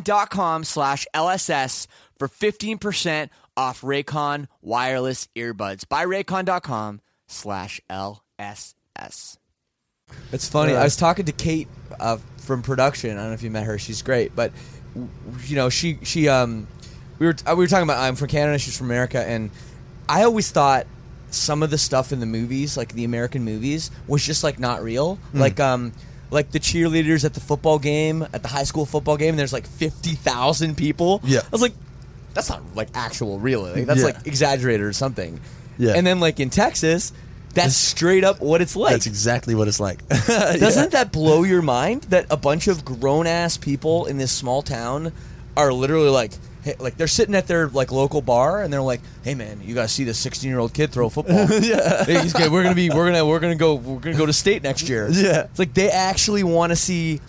dot 0.00 0.30
com 0.30 0.64
slash 0.64 1.06
LSS 1.14 1.86
for 2.18 2.28
15% 2.28 3.28
off 3.56 3.82
Raycon 3.82 4.46
wireless 4.62 5.28
earbuds. 5.36 5.84
Buyraycon.com 5.84 7.00
slash 7.28 7.80
LSS. 7.90 8.74
It's 10.32 10.48
funny. 10.48 10.74
I 10.74 10.84
was 10.84 10.96
talking 10.96 11.24
to 11.26 11.32
Kate 11.32 11.68
uh, 12.00 12.18
from 12.38 12.62
production. 12.62 13.12
I 13.12 13.14
don't 13.20 13.28
know 13.28 13.34
if 13.34 13.42
you 13.42 13.50
met 13.50 13.64
her. 13.64 13.78
She's 13.78 14.02
great, 14.02 14.34
but 14.34 14.52
you 15.44 15.56
know, 15.56 15.70
she 15.70 15.98
she 16.02 16.28
um 16.28 16.66
we 17.18 17.26
were 17.26 17.34
uh, 17.46 17.54
we 17.56 17.64
were 17.64 17.68
talking 17.68 17.84
about 17.84 17.98
I'm 17.98 18.16
from 18.16 18.28
Canada. 18.28 18.58
She's 18.58 18.76
from 18.76 18.88
America, 18.88 19.26
and 19.26 19.50
I 20.08 20.24
always 20.24 20.50
thought 20.50 20.86
some 21.30 21.62
of 21.62 21.70
the 21.70 21.78
stuff 21.78 22.12
in 22.12 22.20
the 22.20 22.26
movies, 22.26 22.76
like 22.76 22.92
the 22.92 23.04
American 23.04 23.42
movies, 23.42 23.90
was 24.06 24.24
just 24.24 24.44
like 24.44 24.58
not 24.58 24.82
real. 24.82 25.18
Like 25.32 25.60
um 25.60 25.92
like 26.32 26.50
the 26.50 26.58
cheerleaders 26.58 27.24
at 27.24 27.34
the 27.34 27.40
football 27.40 27.78
game, 27.78 28.22
at 28.32 28.42
the 28.42 28.48
high 28.48 28.64
school 28.64 28.86
football 28.86 29.16
game. 29.16 29.36
There's 29.36 29.52
like 29.52 29.66
fifty 29.66 30.16
thousand 30.16 30.76
people. 30.76 31.20
Yeah. 31.22 31.40
I 31.40 31.48
was 31.52 31.62
like, 31.62 31.74
that's 32.34 32.48
not 32.48 32.62
like 32.74 32.88
actual 32.94 33.38
real. 33.38 33.62
Like, 33.62 33.86
that's 33.86 34.00
Yeah. 34.00 34.06
like 34.06 34.26
exaggerated 34.26 34.84
or 34.84 34.92
something. 34.92 35.40
Yeah. 35.78 35.92
And 35.94 36.06
then 36.06 36.18
like 36.18 36.40
in 36.40 36.50
Texas. 36.50 37.12
That's 37.54 37.76
straight 37.76 38.24
up 38.24 38.40
what 38.40 38.62
it's 38.62 38.74
like. 38.76 38.92
That's 38.92 39.04
exactly 39.06 39.54
what 39.54 39.68
it's 39.68 39.78
like. 39.78 40.08
Doesn't 40.26 40.92
that 40.92 41.12
blow 41.12 41.42
your 41.42 41.60
mind 41.60 42.04
that 42.04 42.24
a 42.30 42.36
bunch 42.38 42.66
of 42.66 42.82
grown 42.82 43.26
ass 43.26 43.58
people 43.58 44.06
in 44.06 44.16
this 44.16 44.32
small 44.32 44.62
town 44.62 45.12
are 45.54 45.70
literally 45.70 46.08
like, 46.08 46.32
hey, 46.62 46.74
like 46.78 46.96
they're 46.96 47.06
sitting 47.06 47.34
at 47.34 47.46
their 47.46 47.68
like 47.68 47.92
local 47.92 48.20
bar 48.22 48.62
and 48.62 48.72
they're 48.72 48.82
like, 48.82 49.00
"Hey 49.22 49.34
man, 49.34 49.60
you 49.64 49.74
guys 49.74 49.92
see 49.92 50.04
this 50.04 50.18
16 50.18 50.48
year 50.50 50.58
old 50.58 50.72
kid 50.74 50.90
throw 50.92 51.06
a 51.06 51.10
football? 51.10 51.48
yeah, 51.60 52.04
hey, 52.04 52.20
he's 52.20 52.32
good. 52.32 52.50
we're 52.52 52.62
gonna 52.62 52.74
be, 52.74 52.90
we're 52.90 53.06
gonna, 53.06 53.24
we're 53.26 53.40
gonna 53.40 53.54
go, 53.54 53.74
we're 53.74 53.98
gonna 54.00 54.16
go 54.16 54.26
to 54.26 54.32
state 54.32 54.62
next 54.62 54.88
year. 54.88 55.08
Yeah. 55.12 55.42
it's 55.44 55.58
like 55.58 55.74
they 55.74 55.90
actually 55.90 56.42
want 56.44 56.70
to 56.70 56.76
see 56.76 57.20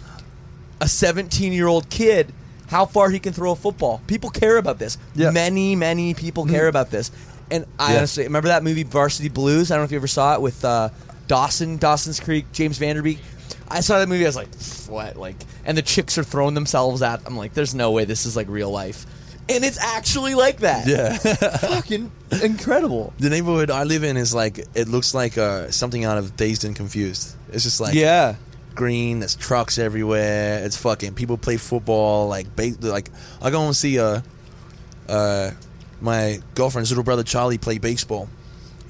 a 0.81 0.87
17 0.87 1.53
year 1.53 1.67
old 1.67 1.89
kid 1.89 2.33
how 2.67 2.85
far 2.85 3.09
he 3.09 3.19
can 3.19 3.33
throw 3.33 3.51
a 3.51 3.55
football. 3.55 4.01
People 4.07 4.29
care 4.31 4.57
about 4.57 4.79
this. 4.79 4.97
Yeah. 5.15 5.31
Many, 5.31 5.75
many 5.75 6.13
people 6.13 6.45
care 6.45 6.67
about 6.67 6.89
this. 6.89 7.11
And 7.51 7.65
I 7.77 7.91
Yeah. 7.91 7.97
honestly 7.99 8.23
remember 8.23 8.47
that 8.47 8.63
movie 8.63 8.83
Varsity 8.83 9.29
Blues. 9.29 9.69
I 9.69 9.75
don't 9.75 9.81
know 9.81 9.85
if 9.85 9.91
you 9.91 9.97
ever 9.97 10.07
saw 10.07 10.33
it 10.33 10.41
with 10.41 10.63
uh, 10.65 10.89
Dawson, 11.27 11.77
Dawson's 11.77 12.19
Creek, 12.19 12.45
James 12.51 12.77
Van 12.79 12.95
Der 12.95 13.01
Beek. 13.03 13.19
I 13.67 13.81
saw 13.81 13.99
that 13.99 14.09
movie. 14.09 14.23
I 14.25 14.27
was 14.27 14.35
like, 14.35 14.47
what? 14.89 15.17
Like, 15.17 15.35
and 15.65 15.77
the 15.77 15.81
chicks 15.83 16.17
are 16.17 16.23
throwing 16.23 16.53
themselves 16.55 17.01
at. 17.01 17.21
I'm 17.25 17.37
like, 17.37 17.53
there's 17.53 17.75
no 17.75 17.91
way 17.91 18.05
this 18.05 18.25
is 18.25 18.35
like 18.35 18.47
real 18.49 18.71
life, 18.71 19.05
and 19.49 19.63
it's 19.63 19.77
actually 19.79 20.35
like 20.35 20.57
that. 20.59 20.87
yeah. 20.87 21.17
fucking 21.57 22.11
incredible. 22.41 23.13
the 23.19 23.29
neighborhood 23.29 23.69
I 23.69 23.83
live 23.83 24.03
in 24.03 24.17
is 24.17 24.33
like 24.33 24.59
it 24.73 24.87
looks 24.87 25.13
like 25.13 25.37
uh, 25.37 25.69
something 25.71 26.05
out 26.05 26.17
of 26.17 26.35
Dazed 26.35 26.65
and 26.65 26.75
Confused. 26.75 27.35
It's 27.51 27.63
just 27.63 27.79
like 27.79 27.93
yeah, 27.93 28.35
green. 28.75 29.19
There's 29.19 29.35
trucks 29.35 29.77
everywhere. 29.77 30.63
It's 30.65 30.77
fucking 30.77 31.15
people 31.15 31.37
play 31.37 31.57
football. 31.57 32.27
Like 32.27 32.55
ba- 32.55 32.75
like 32.81 33.09
I 33.41 33.51
go 33.51 33.65
and 33.65 33.75
see 33.75 33.99
uh 33.99 34.21
uh 35.07 35.51
my 36.01 36.39
girlfriend's 36.55 36.91
little 36.91 37.03
brother 37.03 37.23
Charlie 37.23 37.57
play 37.57 37.77
baseball, 37.77 38.27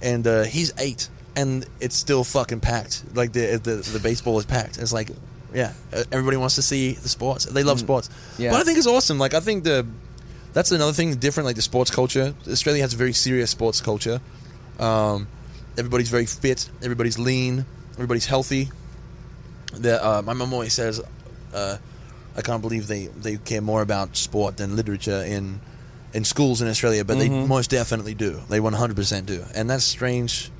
and 0.01 0.25
uh, 0.25 0.43
he's 0.43 0.73
eight, 0.79 1.09
and 1.35 1.65
it's 1.79 1.95
still 1.95 2.23
fucking 2.23 2.59
packed. 2.59 3.03
Like 3.13 3.33
the 3.33 3.57
the 3.57 3.75
the 3.75 3.99
baseball 3.99 4.39
is 4.39 4.45
packed. 4.45 4.79
It's 4.79 4.93
like 4.93 5.09
yeah, 5.53 5.73
everybody 6.11 6.37
wants 6.37 6.55
to 6.55 6.61
see 6.61 6.93
the 6.93 7.09
sports. 7.09 7.45
They 7.45 7.63
love 7.63 7.79
sports. 7.79 8.09
Yeah. 8.39 8.51
but 8.51 8.61
I 8.61 8.63
think 8.63 8.77
it's 8.79 8.87
awesome. 8.87 9.19
Like 9.19 9.33
I 9.33 9.39
think 9.39 9.63
the 9.63 9.85
that's 10.53 10.71
another 10.71 10.93
thing 10.93 11.15
different. 11.15 11.45
Like 11.45 11.55
the 11.55 11.61
sports 11.61 11.91
culture. 11.91 12.33
Australia 12.47 12.81
has 12.81 12.93
a 12.93 12.97
very 12.97 13.13
serious 13.13 13.51
sports 13.51 13.81
culture. 13.81 14.21
Um, 14.79 15.27
everybody's 15.77 16.09
very 16.09 16.25
fit. 16.25 16.69
Everybody's 16.81 17.19
lean. 17.19 17.65
Everybody's 17.93 18.25
healthy. 18.25 18.69
The, 19.73 20.03
uh, 20.03 20.21
my 20.21 20.33
mom 20.33 20.53
always 20.53 20.73
says, 20.73 21.01
uh, 21.53 21.77
"I 22.37 22.41
can't 22.41 22.61
believe 22.61 22.87
they, 22.87 23.07
they 23.07 23.37
care 23.37 23.61
more 23.61 23.81
about 23.81 24.15
sport 24.15 24.57
than 24.57 24.75
literature 24.75 25.23
in 25.23 25.59
in 26.13 26.23
schools 26.25 26.61
in 26.61 26.67
Australia, 26.67 27.03
but 27.03 27.17
they 27.17 27.27
most 27.29 27.71
definitely 27.71 28.13
do. 28.13 28.39
They 28.49 28.59
one 28.59 28.73
hundred 28.73 28.95
percent 28.95 29.25
do, 29.25 29.43
and 29.55 29.67
that's 29.69 29.83
strange 29.83 30.51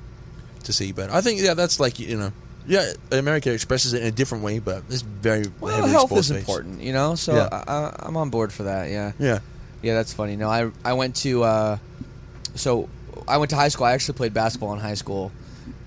to 0.64 0.72
see. 0.72 0.90
But 0.92 1.10
I 1.10 1.20
think 1.20 1.40
yeah, 1.40 1.54
that's 1.54 1.78
like 1.78 2.00
you 2.00 2.16
know, 2.16 2.32
yeah, 2.66 2.92
America 3.12 3.52
expresses 3.52 3.92
it 3.92 4.02
in 4.02 4.08
a 4.08 4.12
different 4.12 4.42
way, 4.42 4.58
but 4.58 4.82
it's 4.88 5.02
very 5.02 5.44
well, 5.60 5.72
heavily 5.74 5.92
health 5.92 6.08
sports 6.08 6.26
is 6.26 6.32
based. 6.32 6.48
important, 6.48 6.80
you 6.80 6.92
know. 6.92 7.14
So 7.14 7.34
Yeah. 7.36 7.48
I, 7.52 7.72
I, 7.72 7.96
I'm 8.00 8.16
on 8.16 8.30
board 8.30 8.52
for 8.52 8.64
that. 8.64 8.90
Yeah, 8.90 9.12
Yeah, 9.20 9.38
yeah, 9.84 9.94
that's 9.94 10.12
funny. 10.12 10.36
No, 10.36 10.48
I 10.48 10.70
I 10.84 10.94
went 10.94 11.16
to 11.16 11.42
uh, 11.44 11.78
so 12.54 12.88
I 13.28 13.36
went 13.38 13.50
to 13.50 13.56
high 13.56 13.68
school. 13.68 13.86
I 13.86 13.92
actually 13.92 14.16
played 14.16 14.34
basketball 14.34 14.72
in 14.74 14.80
high 14.80 14.94
school, 14.94 15.30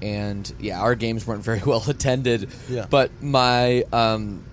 and 0.02 0.52
yeah, 0.60 0.80
our 0.82 0.95
games 0.95 1.26
weren't 1.28 1.43
very 1.43 1.62
well 1.66 1.84
attended. 1.88 2.50
Yeah. 2.70 2.86
but 2.89 3.12
my 3.22 3.84
um, 3.91 4.43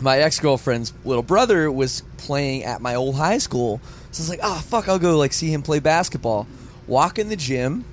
my 0.00 0.18
ex 0.18 0.38
girlfriend's 0.40 0.92
little 1.04 1.22
brother 1.22 1.70
was 1.70 2.02
playing 2.18 2.64
at 2.64 2.80
my 2.80 2.94
old 2.94 3.14
high 3.16 3.38
school, 3.38 3.80
so 4.10 4.20
I 4.20 4.22
was 4.22 4.28
like, 4.30 4.40
oh 4.42 4.60
fuck, 4.66 4.88
I'll 4.88 4.98
go 4.98 5.16
like 5.18 5.32
see 5.32 5.52
him 5.52 5.62
play 5.62 5.78
basketball. 5.80 6.46
Walk 6.86 7.18
in 7.18 7.28
the 7.28 7.36
gym. 7.36 7.84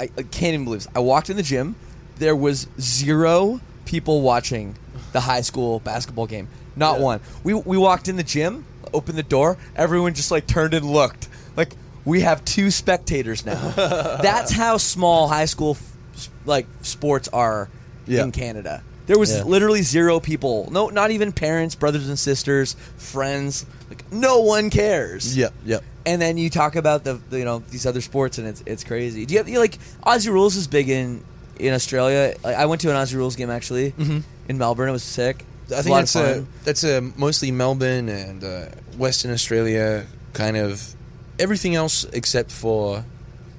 I, 0.00 0.04
I 0.16 0.22
can't 0.22 0.54
even 0.54 0.64
believe 0.64 0.80
this. 0.84 0.88
I 0.94 1.00
walked 1.00 1.30
in 1.30 1.36
the 1.36 1.42
gym. 1.42 1.74
There 2.18 2.36
was 2.36 2.66
zero 2.80 3.60
people 3.84 4.20
watching 4.22 4.76
the 5.12 5.20
high 5.20 5.40
school 5.40 5.80
basketball 5.80 6.26
game. 6.26 6.48
Not 6.76 6.98
Yeah. 6.98 7.04
one. 7.04 7.20
We 7.42 7.54
we 7.54 7.76
walked 7.78 8.06
in 8.08 8.16
the 8.16 8.22
gym, 8.22 8.64
opened 8.92 9.18
the 9.18 9.22
door. 9.22 9.58
Everyone 9.76 10.14
just 10.14 10.30
like 10.30 10.46
turned 10.46 10.74
and 10.74 10.84
looked. 10.86 11.28
Like 11.56 11.72
we 12.04 12.20
have 12.22 12.44
two 12.44 12.70
spectators 12.70 13.44
now. 13.44 13.70
That's 13.76 14.52
how 14.52 14.76
small 14.76 15.28
high 15.28 15.44
school 15.44 15.76
f- 16.14 16.30
like 16.46 16.66
sports 16.82 17.28
are 17.28 17.68
Yeah. 18.06 18.22
in 18.24 18.32
Canada. 18.32 18.82
There 19.06 19.18
was 19.18 19.34
Yeah. 19.34 19.44
literally 19.44 19.82
zero 19.82 20.20
people. 20.20 20.68
No, 20.70 20.88
not 20.88 21.10
even 21.10 21.32
parents, 21.32 21.74
brothers 21.74 22.08
and 22.08 22.18
sisters, 22.18 22.76
friends. 22.96 23.64
Like 23.88 24.10
no 24.12 24.40
one 24.40 24.70
cares. 24.70 25.36
Yep, 25.36 25.54
yep. 25.64 25.84
And 26.04 26.20
then 26.20 26.38
you 26.38 26.48
talk 26.50 26.76
about 26.76 27.04
the, 27.04 27.20
the, 27.30 27.38
you 27.38 27.44
know 27.44 27.62
these 27.70 27.86
other 27.86 28.00
sports 28.00 28.38
and 28.38 28.46
it's 28.46 28.62
it's 28.66 28.84
crazy. 28.84 29.26
Do 29.26 29.34
you 29.34 29.38
have 29.38 29.48
you 29.48 29.58
like 29.58 29.78
Aussie 30.06 30.30
Rules 30.30 30.56
is 30.56 30.66
big 30.66 30.88
in 30.88 31.22
in 31.58 31.74
Australia? 31.74 32.34
Like, 32.44 32.56
I 32.56 32.66
went 32.66 32.80
to 32.82 32.90
an 32.90 32.96
Aussie 32.96 33.14
Rules 33.16 33.36
game 33.36 33.50
actually 33.50 33.92
mm-hmm. 33.92 34.18
in 34.48 34.58
Melbourne. 34.58 34.88
It 34.88 34.92
was 34.92 35.02
sick. 35.02 35.44
I 35.74 35.82
think 35.82 35.96
that's 35.96 36.16
a, 36.16 36.44
that's 36.64 36.84
a 36.84 37.00
mostly 37.16 37.50
Melbourne 37.50 38.08
and 38.08 38.42
uh, 38.42 38.66
Western 38.96 39.32
Australia 39.32 40.06
kind 40.32 40.56
of 40.56 40.94
everything 41.38 41.74
else 41.74 42.04
except 42.12 42.50
for 42.50 43.04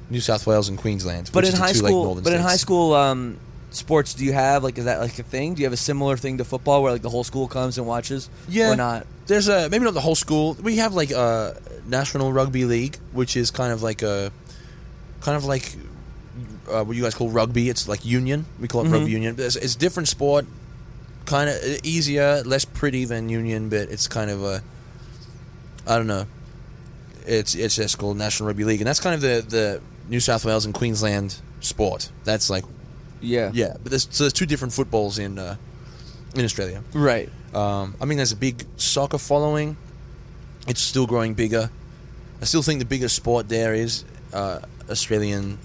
New 0.09 0.19
South 0.21 0.47
Wales 0.47 0.69
and 0.69 0.77
Queensland. 0.77 1.29
but 1.33 1.45
in 1.45 1.53
high 1.53 1.71
two, 1.73 1.81
like, 1.81 1.91
school, 1.91 2.03
northern 2.05 2.23
but 2.23 2.33
in 2.33 2.41
high 2.41 2.55
school 2.57 2.93
um, 2.93 3.37
sports, 3.71 4.13
do 4.15 4.25
you 4.25 4.33
have 4.33 4.63
like 4.63 4.77
is 4.77 4.85
that 4.85 4.99
like 4.99 5.17
a 5.19 5.23
thing? 5.23 5.53
Do 5.53 5.61
you 5.61 5.65
have 5.65 5.73
a 5.73 5.77
similar 5.77 6.17
thing 6.17 6.37
to 6.39 6.43
football 6.45 6.81
where 6.81 6.91
like 6.91 7.01
the 7.03 7.09
whole 7.09 7.23
school 7.23 7.47
comes 7.47 7.77
and 7.77 7.85
watches? 7.85 8.29
Yeah. 8.47 8.71
or 8.71 8.75
not? 8.75 9.05
There's 9.27 9.47
a 9.47 9.69
maybe 9.69 9.85
not 9.85 9.93
the 9.93 10.01
whole 10.01 10.15
school. 10.15 10.55
We 10.61 10.77
have 10.77 10.95
like 10.95 11.11
a 11.11 11.55
national 11.85 12.33
rugby 12.33 12.65
league, 12.65 12.97
which 13.13 13.37
is 13.37 13.51
kind 13.51 13.71
of 13.71 13.83
like 13.83 14.01
a 14.01 14.31
kind 15.21 15.37
of 15.37 15.45
like 15.45 15.75
uh, 16.71 16.83
what 16.83 16.95
you 16.97 17.03
guys 17.03 17.13
call 17.13 17.29
rugby. 17.29 17.69
It's 17.69 17.87
like 17.87 18.03
union. 18.05 18.45
We 18.59 18.67
call 18.67 18.81
it 18.81 18.85
Mm-hmm. 18.85 18.93
rugby 18.93 19.11
union. 19.11 19.35
But 19.35 19.45
it's, 19.45 19.55
it's 19.55 19.75
different 19.75 20.07
sport, 20.07 20.45
kind 21.25 21.49
of 21.49 21.57
easier, 21.83 22.41
less 22.45 22.65
pretty 22.65 23.05
than 23.05 23.29
union, 23.29 23.69
but 23.69 23.89
it's 23.89 24.07
kind 24.07 24.29
of 24.31 24.43
a, 24.43 24.61
I 25.87 25.97
don't 25.97 26.07
know. 26.07 26.25
It's 27.25 27.53
it's 27.55 27.75
just 27.75 27.97
called 27.97 28.17
National 28.17 28.47
Rugby 28.47 28.63
League, 28.63 28.81
and 28.81 28.87
that's 28.87 28.99
kind 28.99 29.13
of 29.15 29.21
the 29.21 29.45
the 29.47 29.81
New 30.09 30.19
South 30.19 30.45
Wales 30.45 30.65
and 30.65 30.73
Queensland 30.73 31.35
sport. 31.59 32.09
That's 32.23 32.49
like 32.49 32.63
Yeah. 33.21 33.51
yeah, 33.53 33.73
but 33.83 33.91
there's 33.91 34.07
so 34.09 34.23
there's 34.23 34.33
two 34.33 34.45
different 34.47 34.73
footballs 34.73 35.19
in 35.19 35.37
uh, 35.37 35.55
in 36.35 36.43
Australia. 36.45 36.81
Right. 36.93 37.29
Um, 37.53 37.95
I 38.01 38.05
mean, 38.05 38.17
there's 38.17 38.31
a 38.31 38.35
big 38.37 38.65
soccer 38.77 39.17
following. 39.17 39.77
It's 40.67 40.81
still 40.81 41.05
growing 41.07 41.33
bigger. 41.33 41.69
I 42.41 42.45
still 42.45 42.61
think 42.61 42.79
the 42.79 42.85
biggest 42.85 43.15
sport 43.15 43.49
there 43.49 43.73
is 43.73 44.05
uh, 44.33 44.59
Australian 44.89 45.57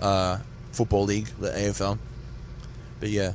uh, 0.00 0.38
Football 0.72 1.04
League, 1.04 1.26
the 1.38 1.50
AFL. 1.50 1.98
But 3.00 3.10
yeah, 3.10 3.34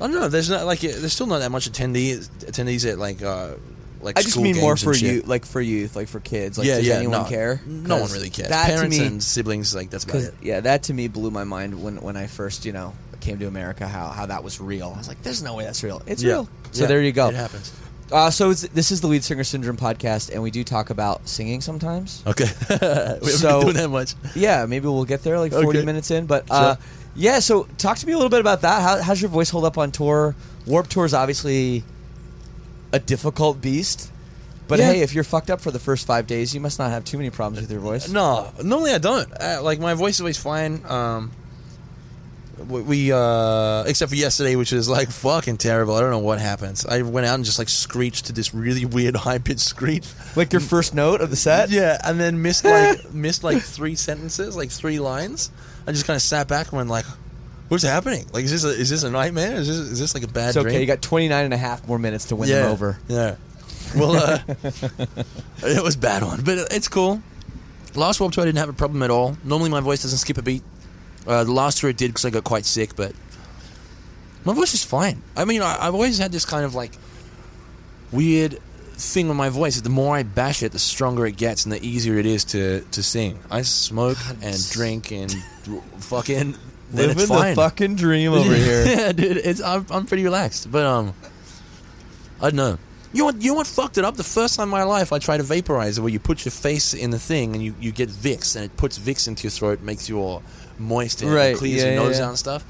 I 0.00 0.06
don't 0.06 0.14
know. 0.20 0.28
There's 0.28 0.50
not 0.50 0.66
like 0.66 0.80
there's 0.80 1.12
still 1.12 1.26
not 1.26 1.38
that 1.38 1.50
much 1.50 1.70
attendees 1.70 2.28
attendees 2.44 2.90
at 2.90 2.98
like 2.98 3.22
uh, 3.22 3.54
like 4.02 4.18
I 4.18 4.22
just 4.22 4.38
mean 4.38 4.56
more 4.58 4.76
for 4.76 4.94
you, 4.94 5.22
like 5.22 5.46
for 5.46 5.60
youth, 5.60 5.96
like 5.96 6.08
for 6.08 6.20
kids. 6.20 6.58
Like, 6.58 6.66
yeah, 6.66 6.76
does 6.76 6.86
yeah. 6.86 6.94
anyone 6.96 7.22
no, 7.22 7.28
care? 7.28 7.60
No 7.66 8.00
one 8.00 8.10
really 8.12 8.30
cares. 8.30 8.50
That 8.50 8.66
Parents 8.66 8.96
to 8.96 9.02
me, 9.02 9.08
and 9.08 9.22
siblings, 9.22 9.74
like 9.74 9.88
that's 9.90 10.04
about 10.04 10.16
it. 10.22 10.34
yeah, 10.42 10.60
that 10.60 10.84
to 10.84 10.94
me 10.94 11.08
blew 11.08 11.30
my 11.30 11.44
mind 11.44 11.82
when 11.82 12.00
when 12.02 12.16
I 12.16 12.26
first 12.26 12.64
you 12.66 12.72
know 12.72 12.92
came 13.20 13.38
to 13.38 13.46
America. 13.46 13.88
How 13.88 14.08
how 14.08 14.26
that 14.26 14.44
was 14.44 14.60
real. 14.60 14.92
I 14.94 14.98
was 14.98 15.08
like, 15.08 15.22
there's 15.22 15.42
no 15.42 15.54
way 15.54 15.64
that's 15.64 15.82
real. 15.82 16.02
It's 16.06 16.22
Yeah. 16.22 16.32
real. 16.32 16.48
So 16.72 16.82
Yeah, 16.82 16.88
there 16.88 17.02
you 17.02 17.12
go. 17.12 17.28
It 17.28 17.34
happens. 17.34 17.72
Uh, 18.12 18.30
so 18.30 18.50
it's, 18.50 18.62
this 18.68 18.92
is 18.92 19.00
the 19.00 19.08
Lead 19.08 19.24
Singer 19.24 19.42
Syndrome 19.42 19.76
podcast, 19.76 20.30
and 20.32 20.40
we 20.40 20.52
do 20.52 20.62
talk 20.62 20.90
about 20.90 21.26
singing 21.26 21.60
sometimes. 21.60 22.22
Okay, 22.24 22.44
we 22.70 22.76
haven't 22.76 23.24
So- 23.24 23.48
been 23.58 23.60
doing 23.62 23.76
that 23.78 23.88
much. 23.88 24.14
Yeah, 24.36 24.64
maybe 24.66 24.86
we'll 24.86 25.04
get 25.04 25.24
there 25.24 25.40
like 25.40 25.50
40 25.50 25.66
Okay. 25.78 25.84
minutes 25.84 26.12
in. 26.12 26.26
But 26.26 26.44
uh, 26.48 26.76
Sure. 26.76 26.84
Yeah, 27.16 27.38
so 27.40 27.66
talk 27.78 27.98
to 27.98 28.06
me 28.06 28.12
a 28.12 28.16
little 28.16 28.30
bit 28.30 28.40
about 28.40 28.60
that. 28.60 28.82
How, 28.82 29.02
how's 29.02 29.20
your 29.20 29.30
voice 29.30 29.50
hold 29.50 29.64
up 29.64 29.78
on 29.78 29.90
tour? 29.90 30.34
Warped 30.66 30.90
Tour 30.90 31.04
is 31.04 31.14
obviously 31.14 31.82
a 32.92 32.98
difficult 32.98 33.60
beast. 33.60 34.10
But 34.68 34.80
Yeah. 34.80 34.92
hey, 34.92 35.00
if 35.02 35.14
you're 35.14 35.24
fucked 35.24 35.48
up 35.48 35.60
for 35.60 35.70
the 35.70 35.78
first 35.78 36.06
five 36.06 36.26
days, 36.26 36.52
you 36.52 36.60
must 36.60 36.78
not 36.78 36.90
have 36.90 37.04
too 37.04 37.16
many 37.16 37.30
problems 37.30 37.60
with 37.60 37.70
your 37.70 37.80
voice. 37.80 38.08
No, 38.08 38.52
normally 38.62 38.92
I 38.92 38.98
don't. 38.98 39.28
Uh, 39.40 39.60
like 39.62 39.78
my 39.78 39.94
voice 39.94 40.16
is 40.16 40.20
always 40.20 40.36
fine. 40.38 40.82
Um, 40.86 41.30
we, 42.58 42.82
we 42.82 43.12
uh, 43.12 43.84
except 43.86 44.10
for 44.10 44.16
yesterday, 44.16 44.56
which 44.56 44.72
was 44.72 44.88
like 44.88 45.10
fucking 45.10 45.58
terrible. 45.58 45.94
I 45.94 46.00
don't 46.00 46.10
know 46.10 46.18
what 46.18 46.40
happens. 46.40 46.86
I 46.86 47.02
went 47.02 47.26
out 47.26 47.34
and 47.34 47.44
just 47.44 47.58
like 47.58 47.68
screeched 47.68 48.26
to 48.26 48.32
this 48.32 48.54
really 48.54 48.84
weird 48.84 49.16
high 49.26 49.38
pitched 49.38 49.60
screech. 49.60 50.06
Like 50.34 50.52
your 50.52 50.60
first 50.60 50.94
note 50.94 51.20
of 51.20 51.30
the 51.30 51.36
set? 51.36 51.70
Yeah, 51.70 51.98
and 52.02 52.18
then 52.18 52.42
missed 52.42 52.64
like 52.64 53.10
missed 53.12 53.44
like 53.44 53.62
three 53.62 53.94
sentences, 53.94 54.56
like 54.56 54.70
three 54.70 54.98
lines. 54.98 55.50
I 55.86 55.92
just 55.92 56.06
kind 56.06 56.16
of 56.16 56.22
sat 56.22 56.48
back 56.48 56.68
and 56.68 56.78
went 56.78 56.88
like, 56.88 57.04
"What's 57.68 57.84
happening? 57.84 58.26
Like, 58.32 58.44
is 58.44 58.50
this 58.50 58.64
a, 58.64 58.68
is 58.70 58.90
this 58.90 59.02
a 59.02 59.10
nightmare? 59.10 59.54
Is 59.54 59.68
this 59.68 59.76
is 59.76 59.98
this 59.98 60.14
like 60.14 60.24
a 60.24 60.28
bad 60.28 60.48
It's 60.48 60.56
okay. 60.56 60.70
dream?" 60.70 60.80
You 60.80 60.86
got 60.86 61.02
29 61.02 61.44
and 61.44 61.54
a 61.54 61.58
half 61.58 61.86
more 61.86 61.98
minutes 61.98 62.26
to 62.26 62.36
win 62.36 62.48
yeah, 62.48 62.62
them 62.62 62.72
over. 62.72 62.98
Yeah. 63.08 63.36
Well, 63.94 64.16
uh, 64.16 64.38
it 65.62 65.82
was 65.82 65.94
a 65.94 65.98
bad 65.98 66.22
one, 66.22 66.42
but 66.42 66.58
it's 66.72 66.88
cool. 66.88 67.22
Last 67.94 68.20
Warped 68.20 68.34
Tour, 68.34 68.42
I 68.42 68.46
didn't 68.46 68.58
have 68.58 68.68
a 68.68 68.74
problem 68.74 69.02
at 69.02 69.10
all. 69.10 69.36
Normally, 69.44 69.70
my 69.70 69.80
voice 69.80 70.02
doesn't 70.02 70.18
skip 70.18 70.38
a 70.38 70.42
beat. 70.42 70.62
Uh, 71.26 71.44
the 71.44 71.52
last 71.52 71.78
tour 71.78 71.90
it 71.90 71.96
did 71.96 72.08
because 72.08 72.24
I 72.24 72.30
got 72.30 72.44
quite 72.44 72.64
sick, 72.64 72.94
but 72.96 73.12
my 74.44 74.54
voice 74.54 74.74
is 74.74 74.84
fine. 74.84 75.22
I 75.36 75.44
mean, 75.44 75.62
I, 75.62 75.76
I've 75.80 75.94
always 75.94 76.18
had 76.18 76.30
this 76.32 76.44
kind 76.44 76.64
of 76.64 76.74
like 76.74 76.92
weird 78.12 78.58
thing 78.92 79.28
with 79.28 79.36
my 79.36 79.48
voice. 79.48 79.80
The 79.80 79.90
more 79.90 80.16
I 80.16 80.22
bash 80.22 80.62
it, 80.62 80.72
the 80.72 80.78
stronger 80.78 81.26
it 81.26 81.36
gets, 81.36 81.64
and 81.64 81.72
the 81.72 81.84
easier 81.84 82.16
it 82.18 82.26
is 82.26 82.44
to 82.46 82.82
to 82.92 83.02
sing. 83.02 83.38
I 83.50 83.62
smoke 83.62 84.18
and 84.42 84.70
drink 84.70 85.10
and 85.12 85.34
fucking. 85.98 86.56
Living 86.92 87.18
it's 87.18 87.26
fine. 87.26 87.50
the 87.50 87.56
fucking 87.56 87.96
dream 87.96 88.32
over 88.32 88.54
here. 88.54 88.86
yeah, 88.86 89.10
dude, 89.10 89.38
it's 89.38 89.60
I'm, 89.60 89.84
I'm 89.90 90.06
pretty 90.06 90.22
relaxed, 90.22 90.70
but 90.70 90.86
um, 90.86 91.14
I 92.40 92.50
don't 92.50 92.54
know. 92.56 92.78
You 93.12 93.18
know 93.20 93.24
what? 93.24 93.42
You 93.42 93.50
know 93.50 93.56
what 93.56 93.66
fucked 93.66 93.98
it 93.98 94.04
up? 94.04 94.16
The 94.16 94.22
first 94.22 94.54
time 94.54 94.64
in 94.64 94.70
my 94.70 94.84
life, 94.84 95.12
I 95.12 95.18
tried 95.18 95.40
a 95.40 95.42
vaporizer 95.42 95.98
where 95.98 96.10
you 96.10 96.20
put 96.20 96.44
your 96.44 96.52
face 96.52 96.94
in 96.94 97.10
the 97.10 97.18
thing 97.18 97.54
and 97.54 97.64
you, 97.64 97.74
you 97.80 97.90
get 97.90 98.08
Vicks, 98.08 98.54
and 98.54 98.64
it 98.64 98.76
puts 98.76 99.00
Vicks 99.00 99.26
into 99.26 99.42
your 99.44 99.50
throat, 99.50 99.80
makes 99.80 100.08
you 100.08 100.20
all 100.20 100.44
moist 100.78 101.22
and, 101.22 101.32
Right, 101.32 101.60
yeah, 101.62 101.86
your 101.86 101.94
nose 101.96 102.18
yeah. 102.18 102.24
out 102.26 102.28
and 102.30 102.38
stuff. 102.38 102.64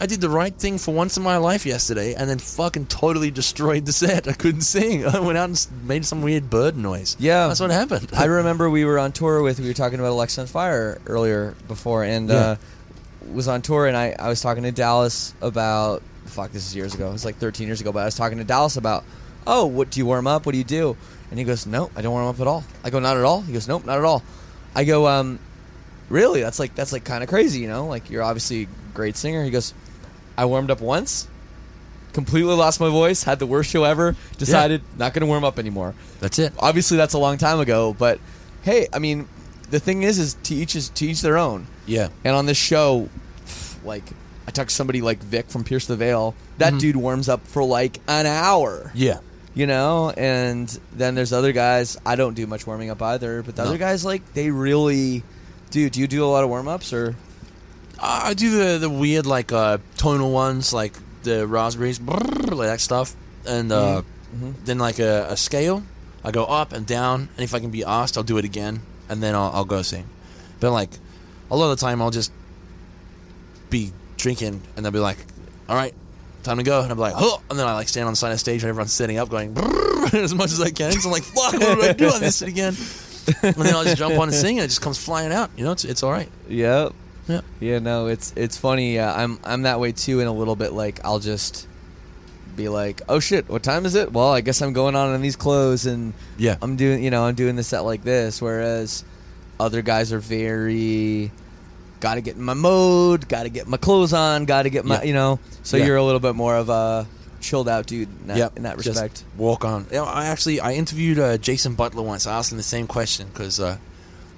I 0.00 0.06
did 0.06 0.20
the 0.20 0.30
right 0.30 0.54
thing 0.54 0.78
for 0.78 0.94
once 0.94 1.16
in 1.16 1.24
my 1.24 1.38
life 1.38 1.66
yesterday, 1.66 2.14
and 2.14 2.30
then 2.30 2.38
fucking 2.38 2.86
totally 2.86 3.32
destroyed 3.32 3.84
the 3.84 3.92
set. 3.92 4.28
I 4.28 4.32
couldn't 4.32 4.60
sing. 4.60 5.04
I 5.14 5.18
went 5.18 5.36
out 5.38 5.48
and 5.48 5.66
made 5.88 6.04
some 6.06 6.22
weird 6.22 6.48
bird 6.48 6.76
noise. 6.76 7.16
Yeah. 7.18 7.48
that's 7.48 7.58
what 7.58 7.70
happened. 7.72 8.08
I 8.16 8.24
remember 8.38 8.70
we 8.70 8.84
were 8.84 8.98
on 9.00 9.10
tour 9.10 9.42
with, 9.42 9.58
we 9.58 9.66
were 9.66 9.74
talking 9.74 9.98
about 9.98 10.12
Alexisonfire 10.12 11.00
earlier 11.06 11.56
before, 11.66 12.04
and 12.04 12.28
Yeah. 12.28 12.34
uh, 12.36 12.56
was 13.32 13.48
on 13.48 13.60
tour, 13.60 13.86
and 13.88 13.96
I, 13.96 14.14
I 14.18 14.28
was 14.28 14.40
talking 14.40 14.62
to 14.62 14.70
Dallas 14.72 15.34
about, 15.40 16.02
fuck, 16.26 16.52
this 16.52 16.64
is 16.66 16.76
years 16.76 16.94
ago. 16.94 17.08
It 17.08 17.12
was 17.12 17.24
like 17.24 17.36
13 17.36 17.66
years 17.66 17.80
ago, 17.80 17.90
but 17.90 18.00
I 18.00 18.04
was 18.04 18.14
talking 18.14 18.38
to 18.38 18.44
Dallas 18.44 18.76
about, 18.76 19.04
oh, 19.48 19.66
what 19.66 19.90
do 19.90 19.98
you 19.98 20.06
warm 20.06 20.26
up? 20.28 20.46
What 20.46 20.52
do 20.52 20.58
you 20.58 20.64
do? 20.64 20.96
And 21.30 21.38
he 21.40 21.44
goes, 21.44 21.66
no, 21.66 21.90
I 21.96 22.02
don't 22.02 22.12
warm 22.12 22.26
up 22.28 22.38
at 22.40 22.46
all. 22.46 22.62
I 22.84 22.90
go, 22.90 23.00
not 23.00 23.16
at 23.16 23.24
all? 23.24 23.42
He 23.42 23.52
goes, 23.52 23.66
nope, 23.66 23.84
not 23.84 23.98
at 23.98 24.04
all. 24.04 24.22
I 24.76 24.84
go, 24.84 25.08
um, 25.08 25.40
really? 26.08 26.40
That's 26.40 26.58
like, 26.58 26.74
that's 26.74 26.92
like 26.92 27.04
kind 27.04 27.22
of 27.22 27.28
crazy, 27.28 27.60
you 27.60 27.68
know? 27.68 27.86
Like, 27.86 28.10
you're 28.10 28.22
obviously 28.22 28.62
a 28.64 28.68
great 28.94 29.16
singer. 29.16 29.42
He 29.44 29.50
goes, 29.50 29.74
I 30.36 30.44
warmed 30.46 30.70
up 30.70 30.80
once, 30.80 31.28
completely 32.12 32.54
lost 32.54 32.80
my 32.80 32.88
voice, 32.88 33.22
had 33.24 33.38
the 33.38 33.46
worst 33.46 33.70
show 33.70 33.84
ever, 33.84 34.16
decided 34.38 34.82
not 34.96 35.12
going 35.14 35.20
to 35.22 35.26
warm 35.26 35.44
up 35.44 35.58
anymore 35.58 35.94
that's 36.20 36.38
it. 36.38 36.52
obviously 36.58 36.96
that's 36.96 37.14
a 37.14 37.18
long 37.18 37.38
time 37.38 37.60
ago 37.60 37.94
but 37.96 38.18
hey 38.62 38.88
i 38.92 38.98
mean 38.98 39.28
the 39.70 39.78
thing 39.78 40.02
is 40.02 40.18
is 40.18 40.34
to 40.42 40.54
each 40.54 40.74
is 40.74 40.88
to 40.90 41.06
each 41.06 41.20
their 41.22 41.36
own 41.38 41.64
Yeah, 41.86 42.08
and 42.24 42.34
on 42.34 42.46
this 42.46 42.56
show 42.56 43.08
like 43.84 44.02
i 44.48 44.50
talked 44.50 44.70
to 44.70 44.74
somebody 44.74 45.00
like 45.00 45.18
vic 45.22 45.48
from 45.48 45.62
pierce 45.62 45.86
the 45.86 45.94
veil 45.96 46.34
that 46.58 46.70
Mm-hmm. 46.70 46.78
dude 46.78 46.96
warms 46.96 47.28
up 47.28 47.46
for 47.46 47.62
like 47.62 48.00
an 48.08 48.26
hour 48.26 48.90
yeah. 48.94 49.18
you 49.54 49.66
know 49.68 50.10
and 50.16 50.68
then 50.92 51.14
there's 51.14 51.32
other 51.32 51.52
guys 51.52 51.96
i 52.04 52.16
don't 52.16 52.34
do 52.34 52.46
much 52.48 52.66
warming 52.66 52.90
up 52.90 53.00
either 53.02 53.42
but 53.44 53.54
the 53.54 53.62
No. 53.62 53.68
other 53.68 53.78
guys 53.78 54.04
like 54.04 54.32
they 54.34 54.50
really 54.50 55.22
do 55.70 55.88
do 55.90 56.00
you 56.00 56.06
do 56.06 56.24
a 56.24 56.26
lot 56.26 56.44
of 56.44 56.50
warm-ups 56.50 56.92
or 56.92 57.14
Uh, 57.98 58.30
I 58.30 58.34
do 58.34 58.50
the 58.50 58.78
the 58.78 58.90
weird 58.90 59.26
like 59.26 59.52
uh, 59.52 59.78
tonal 59.96 60.30
ones, 60.30 60.72
like 60.72 60.94
the 61.24 61.46
raspberries, 61.46 61.98
brrr, 61.98 62.54
like 62.54 62.68
that 62.68 62.80
stuff, 62.80 63.14
and 63.46 63.72
uh, 63.72 64.02
then 64.64 64.78
like 64.78 64.98
a, 65.00 65.26
a 65.30 65.36
scale. 65.36 65.82
I 66.24 66.30
go 66.30 66.44
up 66.44 66.72
and 66.72 66.86
down, 66.86 67.28
and 67.36 67.42
if 67.44 67.54
I 67.54 67.60
can 67.60 67.70
be 67.70 67.82
asked, 67.84 68.16
I'll 68.16 68.22
do 68.26 68.38
it 68.38 68.44
again, 68.44 68.82
and 69.08 69.22
then 69.22 69.34
I'll, 69.34 69.50
I'll 69.52 69.64
go 69.64 69.82
sing. 69.82 70.04
But 70.60 70.70
like 70.72 70.90
a 71.50 71.56
lot 71.56 71.70
of 71.72 71.78
the 71.78 71.84
time, 71.86 72.00
I'll 72.02 72.10
just 72.10 72.30
be 73.70 73.92
drinking, 74.16 74.62
and 74.76 74.84
they'll 74.84 74.92
be 74.92 74.98
like, 75.00 75.18
"All 75.68 75.74
right, 75.76 75.94
time 76.44 76.58
to 76.58 76.62
go," 76.62 76.80
and 76.82 76.90
I'll 76.90 76.96
be 76.96 77.00
like, 77.02 77.14
"Oh," 77.16 77.40
and 77.50 77.58
then 77.58 77.66
I 77.66 77.74
like 77.74 77.88
stand 77.88 78.06
on 78.06 78.12
the 78.12 78.16
side 78.16 78.30
of 78.30 78.34
the 78.34 78.38
stage, 78.38 78.62
and 78.62 78.68
everyone's 78.70 78.92
setting 78.92 79.18
up, 79.18 79.28
going 79.28 79.54
brrr, 79.54 80.14
as 80.22 80.34
much 80.34 80.52
as 80.52 80.60
I 80.60 80.70
can. 80.70 80.92
So 80.92 81.08
I'm 81.08 81.12
like, 81.12 81.24
"Fuck, 81.24 81.54
what 81.54 81.74
do 81.78 81.82
I 81.82 81.92
do? 81.92 82.08
I 82.10 82.20
miss 82.20 82.42
it 82.42 82.48
again." 82.48 82.74
And 83.42 83.54
then 83.54 83.74
I'll 83.74 83.84
just 83.84 83.96
jump 83.96 84.16
on 84.18 84.28
and 84.28 84.34
sing, 84.34 84.58
and 84.58 84.64
it 84.64 84.68
just 84.68 84.82
comes 84.82 84.98
flying 85.02 85.32
out. 85.32 85.50
You 85.56 85.64
know, 85.64 85.72
it's 85.72 85.84
it's 85.84 86.02
all 86.02 86.12
right. 86.12 86.28
Yep. 86.48 86.92
Yeah. 87.28 87.40
Yeah, 87.60 87.78
no, 87.78 88.06
it's 88.06 88.32
it's 88.36 88.56
funny. 88.56 88.98
Uh, 88.98 89.12
I'm 89.12 89.38
I'm 89.44 89.62
that 89.62 89.80
way 89.80 89.92
too, 89.92 90.20
in 90.20 90.26
a 90.26 90.32
little 90.32 90.56
bit. 90.56 90.72
Like 90.72 91.00
I'll 91.04 91.18
just 91.18 91.66
be 92.56 92.68
like, 92.68 93.02
"Oh 93.08 93.20
shit, 93.20 93.48
what 93.48 93.62
time 93.62 93.84
is 93.86 93.94
it?" 93.94 94.12
Well, 94.12 94.32
I 94.32 94.40
guess 94.40 94.62
I'm 94.62 94.72
going 94.72 94.96
on 94.96 95.14
in 95.14 95.20
these 95.20 95.36
clothes, 95.36 95.86
and 95.86 96.14
Yeah. 96.38 96.56
I'm 96.62 96.76
doing 96.76 97.02
you 97.04 97.10
know 97.10 97.24
I'm 97.24 97.34
doing 97.34 97.56
the 97.56 97.62
set 97.62 97.80
like 97.80 98.02
this. 98.02 98.40
Whereas 98.40 99.04
other 99.60 99.82
guys 99.82 100.12
are 100.12 100.20
very 100.20 101.30
got 102.00 102.14
to 102.14 102.20
get 102.20 102.36
in 102.36 102.42
my 102.42 102.54
mode, 102.54 103.28
got 103.28 103.42
to 103.42 103.48
get 103.48 103.66
my 103.66 103.76
clothes 103.76 104.12
on, 104.12 104.44
got 104.44 104.62
to 104.62 104.70
get 104.70 104.84
my 104.84 104.96
Yeah. 105.00 105.02
you 105.04 105.12
know. 105.14 105.38
So 105.64 105.76
Yeah. 105.76 105.86
you're 105.86 105.96
a 105.96 106.04
little 106.04 106.20
bit 106.20 106.34
more 106.36 106.56
of 106.56 106.68
a 106.68 107.06
chilled 107.40 107.68
out 107.68 107.86
dude 107.86 108.08
in 108.20 108.26
that, 108.28 108.36
Yep, 108.36 108.56
in 108.56 108.62
that 108.64 108.76
just 108.76 108.88
respect. 108.88 109.24
walk 109.36 109.64
on. 109.64 109.86
You 109.90 109.98
know, 109.98 110.04
I 110.04 110.26
actually 110.26 110.60
I 110.60 110.72
interviewed 110.74 111.18
uh, 111.18 111.38
Jason 111.38 111.74
Butler 111.74 112.02
once. 112.02 112.26
I 112.26 112.36
asked 112.36 112.50
him 112.52 112.58
the 112.58 112.64
same 112.64 112.86
question 112.86 113.28
because 113.28 113.60
uh, 113.60 113.76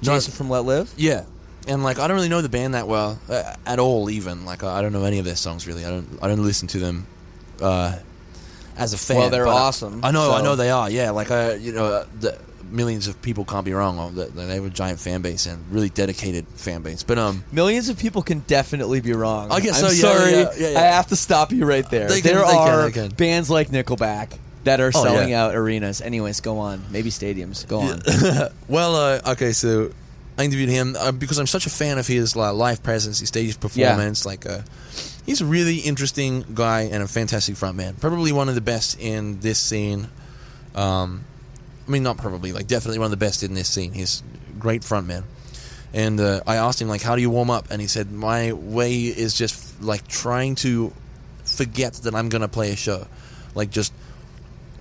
Jason 0.03 0.33
from 0.33 0.49
Letlive. 0.49 0.93
yeah, 0.97 1.25
and 1.69 1.83
like 1.83 1.99
I 1.99 2.07
don't 2.09 2.17
really 2.17 2.29
know 2.29 2.43
the 2.43 2.49
band 2.49 2.75
that 2.75 2.87
well 2.89 3.19
uh, 3.29 3.55
at 3.67 3.79
all. 3.79 4.11
Even 4.11 4.45
like 4.45 4.63
I 4.65 4.83
don't 4.83 4.93
know 4.93 5.05
any 5.05 5.19
of 5.19 5.25
their 5.25 5.37
songs 5.37 5.67
really. 5.67 5.85
I 5.85 5.91
don't 5.91 6.19
I 6.23 6.29
don't 6.29 6.43
listen 6.43 6.69
to 6.69 6.79
them 6.79 7.07
uh, 7.61 7.99
as 8.77 8.93
a 8.95 8.99
fan. 8.99 9.17
Well, 9.19 9.31
they're 9.31 9.45
but 9.45 9.57
I- 9.57 9.61
awesome, 9.61 10.05
I, 10.05 10.11
know 10.11 10.33
I 10.33 10.43
know 10.43 10.57
they 10.57 10.71
are. 10.71 10.89
Yeah, 10.91 11.11
like 11.11 11.31
uh, 11.31 11.57
you 11.61 11.73
know 11.73 11.85
uh, 11.87 12.07
the 12.21 12.39
millions 12.71 13.07
of 13.09 13.21
people 13.23 13.45
can't 13.45 13.65
be 13.65 13.73
wrong. 13.73 14.15
They 14.15 14.27
they 14.27 14.55
have 14.55 14.65
a 14.65 14.71
giant 14.71 15.01
fan 15.01 15.23
base 15.23 15.47
and 15.47 15.65
really 15.71 15.89
dedicated 15.89 16.47
fan 16.49 16.83
base. 16.83 17.03
But 17.03 17.19
um, 17.19 17.45
Millions 17.53 17.89
of 17.89 17.99
people 17.99 18.23
can 18.23 18.41
definitely 18.41 19.01
be 19.01 19.13
wrong. 19.13 19.51
I 19.51 19.61
guess 19.61 19.83
I'm 19.83 19.91
so, 19.91 20.07
yeah, 20.09 20.15
sorry. 20.19 20.33
yeah, 20.63 20.71
yeah. 20.73 20.79
I 20.79 20.83
have 20.85 21.09
to 21.09 21.17
stop 21.17 21.53
you 21.53 21.65
right 21.67 21.89
there. 21.91 22.09
They 22.09 22.21
can- 22.21 22.33
there 22.35 22.45
they 22.45 22.51
can, 22.53 22.69
are 22.69 22.83
they 22.87 22.93
can. 22.93 23.09
bands 23.11 23.51
like 23.51 23.69
Nickelback 23.71 24.39
that 24.65 24.81
are 24.81 24.93
Oh, 24.95 25.03
selling 25.03 25.33
out 25.33 25.55
arenas. 25.55 26.01
Anyways, 26.01 26.41
go 26.41 26.59
on. 26.59 26.83
Maybe 26.91 27.11
stadiums. 27.11 27.67
Go 27.67 27.81
on. 27.81 28.01
Well, 28.69 28.95
uh, 28.97 29.33
okay, 29.33 29.53
so 29.53 29.93
I 30.39 30.45
interviewed 30.45 30.69
him 30.69 30.97
uh, 30.99 31.13
because 31.13 31.39
I'm 31.39 31.47
such 31.47 31.67
a 31.67 31.71
fan 31.71 31.99
of 31.99 32.07
his 32.07 32.37
uh, 32.37 32.53
live 32.53 32.83
presence, 32.83 33.21
his 33.21 33.29
stage 33.29 33.59
performance. 33.59 34.25
Like, 34.27 34.47
uh, 34.47 34.61
he's 35.27 35.41
a 35.41 35.47
really 35.47 35.79
interesting 35.79 36.45
guy 36.55 36.83
and 36.83 37.03
a 37.03 37.09
fantastic 37.09 37.55
frontman. 37.57 37.99
Probably 38.01 38.33
one 38.33 38.49
of 38.49 38.55
the 38.55 38.61
best 38.61 39.01
in 39.01 39.41
this 39.41 39.59
scene. 39.59 40.09
Um, 40.75 41.25
I 41.91 41.93
mean, 41.93 42.05
not 42.05 42.19
probably, 42.19 42.53
like 42.53 42.69
definitely 42.69 43.01
one 43.01 43.07
of 43.07 43.11
the 43.11 43.17
best 43.17 43.43
in 43.43 43.55
this 43.55 43.69
scene. 43.69 43.93
He's 43.93 44.23
great 44.61 44.83
frontman, 44.83 45.25
And 45.93 46.21
uh, 46.21 46.41
I 46.47 46.55
asked 46.55 46.81
him 46.81 46.87
like, 46.87 47.03
"How 47.03 47.17
do 47.17 47.21
you 47.21 47.31
warm 47.31 47.51
up?" 47.51 47.67
And 47.69 47.81
he 47.81 47.89
said, 47.89 48.13
"My 48.13 48.53
way 48.53 49.07
is 49.07 49.35
just 49.35 49.83
like 49.83 50.07
trying 50.07 50.55
to 50.67 50.93
forget 51.45 51.95
that 51.95 52.15
I'm 52.15 52.29
gonna 52.29 52.47
play 52.47 52.71
a 52.71 52.77
show, 52.77 53.09
like 53.57 53.71
just 53.71 53.93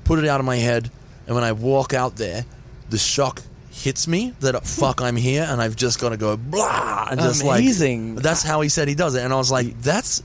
put 0.03 0.19
it 0.19 0.25
out 0.27 0.39
of 0.39 0.45
my 0.45 0.57
head, 0.57 0.91
and 1.25 1.33
when 1.33 1.43
I 1.43 1.53
walk 1.53 1.95
out 1.95 2.17
there, 2.17 2.45
the 2.91 2.99
shock 2.99 3.41
hits 3.71 4.07
me 4.07 4.35
that 4.41 4.63
fuck 4.67 5.01
I'm 5.01 5.15
here, 5.15 5.47
and 5.49 5.59
I've 5.59 5.75
just 5.75 5.99
got 5.99 6.09
to 6.09 6.17
go 6.17 6.37
blah, 6.37 7.07
and 7.09 7.19
just 7.19 7.41
Amazing. 7.41 8.17
like 8.17 8.23
that's 8.23 8.43
how 8.43 8.61
he 8.61 8.69
said 8.69 8.87
he 8.87 8.93
does 8.93 9.15
it, 9.15 9.23
and 9.23 9.33
I 9.33 9.37
was 9.37 9.51
like, 9.51 9.81
that's 9.81 10.21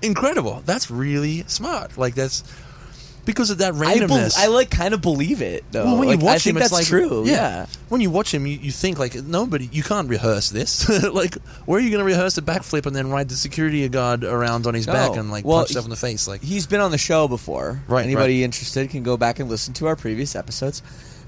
incredible. 0.00 0.62
That's 0.64 0.92
really 0.92 1.42
smart. 1.48 1.98
Like 1.98 2.14
that's 2.14 2.44
because 3.24 3.50
of 3.50 3.58
that 3.58 3.74
I, 3.74 3.98
bel 3.98 4.08
randomness. 4.08 4.36
I 4.38 4.46
like 4.48 4.70
kind 4.70 4.94
of 4.94 5.00
believe 5.00 5.40
it 5.42 5.64
though. 5.70 5.84
Well, 5.84 5.98
when 5.98 6.08
Like, 6.08 6.20
you 6.20 6.24
watch 6.26 6.34
I 6.34 6.38
think 6.38 6.56
him, 6.56 6.60
that's 6.60 6.72
it's 6.72 6.80
like 6.80 6.86
true. 6.86 7.24
Yeah. 7.26 7.66
When 7.88 8.00
you 8.00 8.10
watch 8.10 8.32
him, 8.34 8.46
you, 8.46 8.56
you 8.58 8.70
think 8.70 8.98
like 8.98 9.14
nobody. 9.14 9.68
You 9.72 9.82
can't 9.82 10.08
rehearse 10.08 10.50
this. 10.50 10.88
like, 11.12 11.34
where 11.66 11.78
are 11.78 11.82
you 11.82 11.90
going 11.90 12.00
to 12.00 12.04
rehearse 12.04 12.36
a 12.38 12.42
backflip 12.42 12.86
and 12.86 12.94
then 12.94 13.10
ride 13.10 13.28
the 13.28 13.36
security 13.36 13.88
guard 13.88 14.24
around 14.24 14.66
on 14.66 14.74
his 14.74 14.86
No. 14.86 14.92
back 14.92 15.16
and 15.16 15.30
like 15.30 15.44
Well, 15.44 15.58
punch 15.58 15.70
yourself 15.70 15.86
in 15.86 15.90
the 15.90 15.96
face? 15.96 16.26
Like, 16.28 16.42
He's 16.42 16.66
been 16.66 16.80
on 16.80 16.90
the 16.90 16.98
show 16.98 17.28
before. 17.28 17.82
Right, 17.88 18.04
Anybody 18.04 18.44
interested 18.44 18.90
can 18.90 19.02
go 19.02 19.16
back 19.16 19.38
and 19.40 19.48
listen 19.48 19.74
to 19.74 19.86
our 19.86 19.96
previous 19.96 20.34
episodes. 20.36 20.82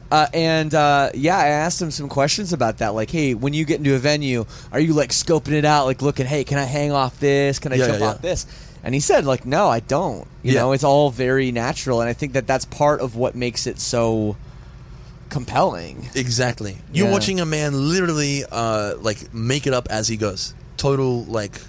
Uh, 0.09 0.27
and 0.33 0.73
uh, 0.73 1.11
yeah, 1.15 1.37
I 1.37 1.49
asked 1.49 1.83
him 1.83 1.91
some 1.91 2.09
questions 2.09 2.53
about 2.53 2.79
that. 2.79 2.95
Like, 2.95 3.11
hey, 3.11 3.35
when 3.35 3.53
you 3.55 3.65
get 3.65 3.79
into 3.79 3.95
a 3.97 3.99
venue, 3.99 4.45
are 4.71 4.79
you 4.79 4.93
like 4.93 5.11
scoping 5.11 5.51
it 5.53 5.65
out, 5.65 5.87
like 5.87 6.01
looking, 6.01 6.27
hey, 6.27 6.45
can 6.45 6.59
I 6.59 6.65
hang 6.65 6.93
off 6.93 7.19
this? 7.19 7.59
Can 7.59 7.73
I 7.73 7.75
Yeah, 7.77 7.87
jump 7.89 8.01
yeah, 8.01 8.07
off 8.07 8.15
yeah. 8.23 8.31
this? 8.31 8.47
And 8.87 8.95
he 8.95 9.01
said, 9.01 9.27
like, 9.27 9.45
no, 9.45 9.69
I 9.69 9.81
don't. 9.81 10.29
You 10.45 10.53
Yeah. 10.55 10.61
know, 10.61 10.73
it's 10.73 10.85
all 10.85 11.11
very 11.11 11.51
natural, 11.51 12.01
and 12.01 12.09
I 12.09 12.13
think 12.13 12.35
that 12.35 12.47
that's 12.47 12.65
part 12.65 13.01
of 13.01 13.17
what 13.17 13.35
makes 13.35 13.67
it 13.67 13.81
so 13.81 14.37
compelling. 15.29 16.09
exactly. 16.15 16.79
You're 16.93 17.09
Yeah. 17.09 17.13
watching 17.13 17.41
a 17.41 17.45
man 17.45 17.91
literally 17.91 18.45
uh, 18.51 18.95
like 19.01 19.35
make 19.35 19.67
it 19.67 19.73
up 19.75 19.89
as 19.91 20.07
he 20.09 20.17
goes. 20.17 20.55
Total 20.77 21.25
like 21.25 21.61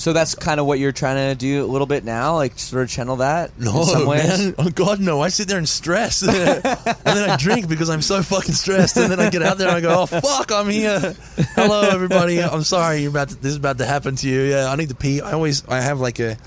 So 0.00 0.14
that's 0.14 0.34
kind 0.34 0.58
of 0.58 0.64
what 0.64 0.78
you're 0.78 0.92
trying 0.92 1.16
to 1.28 1.34
do 1.34 1.62
a 1.62 1.68
little 1.68 1.86
bit 1.86 2.04
now, 2.04 2.36
like 2.36 2.58
sort 2.58 2.82
of 2.84 2.88
channel 2.88 3.16
that 3.16 3.50
No, 3.60 3.80
in 3.80 3.84
some 3.84 4.06
ways. 4.06 4.26
man. 4.46 4.54
Oh 4.56 4.70
God, 4.70 4.98
no! 4.98 5.20
I 5.20 5.28
sit 5.28 5.46
there 5.46 5.58
and 5.58 5.68
stress, 5.68 6.22
and 6.26 6.32
then 6.32 7.28
I 7.28 7.36
drink 7.36 7.68
because 7.68 7.90
I'm 7.90 8.00
so 8.00 8.22
fucking 8.22 8.54
stressed, 8.54 8.96
and 8.96 9.12
then 9.12 9.20
I 9.20 9.28
get 9.28 9.42
out 9.42 9.58
there 9.58 9.68
and 9.68 9.76
I 9.76 9.82
go, 9.82 9.90
"Oh 10.00 10.06
fuck, 10.06 10.52
I'm 10.52 10.70
here! 10.70 11.14
Hello, 11.54 11.82
everybody. 11.82 12.42
I'm 12.42 12.62
sorry 12.62 13.02
you're 13.02 13.10
about 13.10 13.28
to, 13.28 13.34
this 13.34 13.50
is 13.50 13.58
about 13.58 13.76
to 13.76 13.84
happen 13.84 14.16
to 14.16 14.26
you. 14.26 14.40
Yeah, 14.40 14.72
I 14.72 14.76
need 14.76 14.88
to 14.88 14.94
pee. 14.94 15.20
I 15.20 15.32
always 15.32 15.68
I 15.68 15.82
have 15.82 16.00
like 16.00 16.18
a 16.18 16.38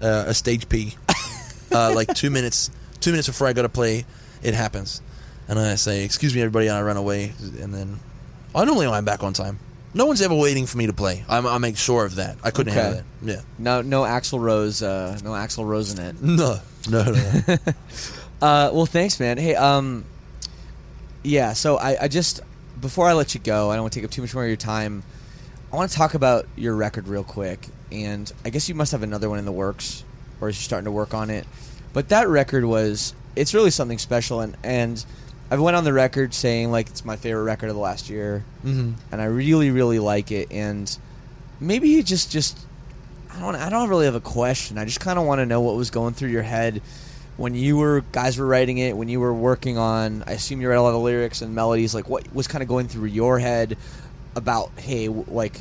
uh, 0.00 0.26
a 0.28 0.32
stage 0.34 0.68
pee, 0.68 0.94
uh, 1.72 1.92
like 1.96 2.14
two 2.14 2.30
minutes 2.30 2.70
two 3.00 3.10
minutes 3.10 3.26
before 3.26 3.48
I 3.48 3.52
go 3.52 3.62
to 3.62 3.68
play. 3.68 4.06
It 4.44 4.54
happens, 4.54 5.02
and 5.48 5.58
I 5.58 5.74
say, 5.74 6.04
"Excuse 6.04 6.36
me, 6.36 6.40
everybody," 6.40 6.68
and 6.68 6.76
I 6.76 6.82
run 6.82 6.96
away, 6.96 7.32
and 7.60 7.74
then 7.74 7.98
I 8.54 8.64
normally 8.64 8.86
I'm 8.86 9.04
back 9.04 9.24
on 9.24 9.32
time. 9.32 9.58
No 9.94 10.06
one's 10.06 10.22
ever 10.22 10.34
waiting 10.34 10.66
for 10.66 10.78
me 10.78 10.86
to 10.86 10.92
play. 10.92 11.24
I'm, 11.28 11.46
I 11.46 11.58
make 11.58 11.76
sure 11.76 12.04
of 12.06 12.14
that. 12.14 12.38
I 12.42 12.50
couldn't 12.50 12.72
Okay. 12.72 12.80
handle 12.82 13.02
that. 13.22 13.28
Yeah. 13.36 13.40
No, 13.58 13.82
no 13.82 14.02
Axl 14.02 14.40
Rose, 14.40 14.82
uh, 14.82 15.18
no 15.22 15.30
Axl 15.30 15.66
Rose 15.66 15.96
in 15.98 16.04
it. 16.04 16.22
No. 16.22 16.58
No. 16.88 17.04
No. 17.04 17.12
no. 17.48 17.56
Uh, 18.42 18.70
well, 18.72 18.86
thanks, 18.86 19.20
man. 19.20 19.38
Hey, 19.38 19.54
um, 19.54 20.04
yeah. 21.22 21.52
So 21.52 21.76
I, 21.76 21.96
I 22.04 22.08
just 22.08 22.40
before 22.80 23.06
I 23.06 23.12
let 23.12 23.34
you 23.34 23.40
go, 23.40 23.70
I 23.70 23.74
don't 23.76 23.84
want 23.84 23.92
to 23.92 24.00
take 24.00 24.04
up 24.04 24.10
too 24.10 24.20
much 24.22 24.34
more 24.34 24.42
of 24.42 24.48
your 24.48 24.56
time. 24.56 25.04
I 25.72 25.76
want 25.76 25.92
to 25.92 25.96
talk 25.96 26.14
about 26.14 26.48
your 26.56 26.74
record 26.74 27.06
real 27.06 27.22
quick, 27.22 27.68
and 27.92 28.32
I 28.44 28.50
guess 28.50 28.68
you 28.68 28.74
must 28.74 28.90
have 28.90 29.04
another 29.04 29.30
one 29.30 29.38
in 29.38 29.44
the 29.44 29.52
works, 29.52 30.02
or 30.40 30.48
is 30.48 30.56
you 30.58 30.62
starting 30.64 30.86
to 30.86 30.90
work 30.90 31.14
on 31.14 31.30
it? 31.30 31.46
But 31.92 32.08
that 32.08 32.26
record 32.28 32.64
was 32.64 33.14
it's 33.36 33.54
really 33.54 33.70
something 33.70 33.98
special, 33.98 34.40
and 34.40 34.56
and 34.64 35.04
I 35.52 35.58
went 35.58 35.76
on 35.76 35.84
the 35.84 35.92
record 35.92 36.32
saying 36.32 36.70
like 36.70 36.88
it's 36.88 37.04
my 37.04 37.16
favorite 37.16 37.42
record 37.44 37.68
of 37.68 37.74
the 37.76 37.80
last 37.82 38.08
year, 38.08 38.44
Mhm. 38.64 38.94
and 39.10 39.20
I 39.20 39.26
really 39.26 39.70
really 39.70 39.98
like 39.98 40.32
it, 40.32 40.48
and 40.50 40.96
maybe 41.60 41.88
you 41.90 42.02
just 42.02 42.30
just 42.30 42.58
I 43.34 43.38
don't 43.40 43.54
I 43.56 43.68
don't 43.70 43.88
really 43.88 44.06
have 44.06 44.14
a 44.14 44.20
question. 44.20 44.78
I 44.78 44.84
just 44.84 45.00
kind 45.00 45.18
of 45.18 45.26
want 45.26 45.40
to 45.40 45.46
know 45.46 45.60
what 45.60 45.76
was 45.76 45.90
going 45.90 46.14
through 46.14 46.30
your 46.30 46.42
head 46.42 46.80
when 47.36 47.54
you 47.54 47.76
were 47.76 48.02
guys 48.12 48.38
were 48.38 48.46
writing 48.46 48.78
it, 48.78 48.96
when 48.96 49.08
you 49.08 49.20
were 49.20 49.32
working 49.34 49.76
on. 49.78 50.24
I 50.26 50.32
assume 50.32 50.60
you 50.60 50.68
read 50.68 50.76
a 50.76 50.82
lot 50.82 50.94
of 50.94 51.02
lyrics 51.02 51.42
and 51.42 51.54
melodies. 51.54 51.94
Like 51.94 52.08
what 52.08 52.34
was 52.34 52.46
kind 52.48 52.62
of 52.62 52.68
going 52.68 52.88
through 52.88 53.08
your 53.08 53.38
head 53.38 53.76
about 54.34 54.70
hey, 54.76 55.06
w- 55.06 55.24
like 55.28 55.60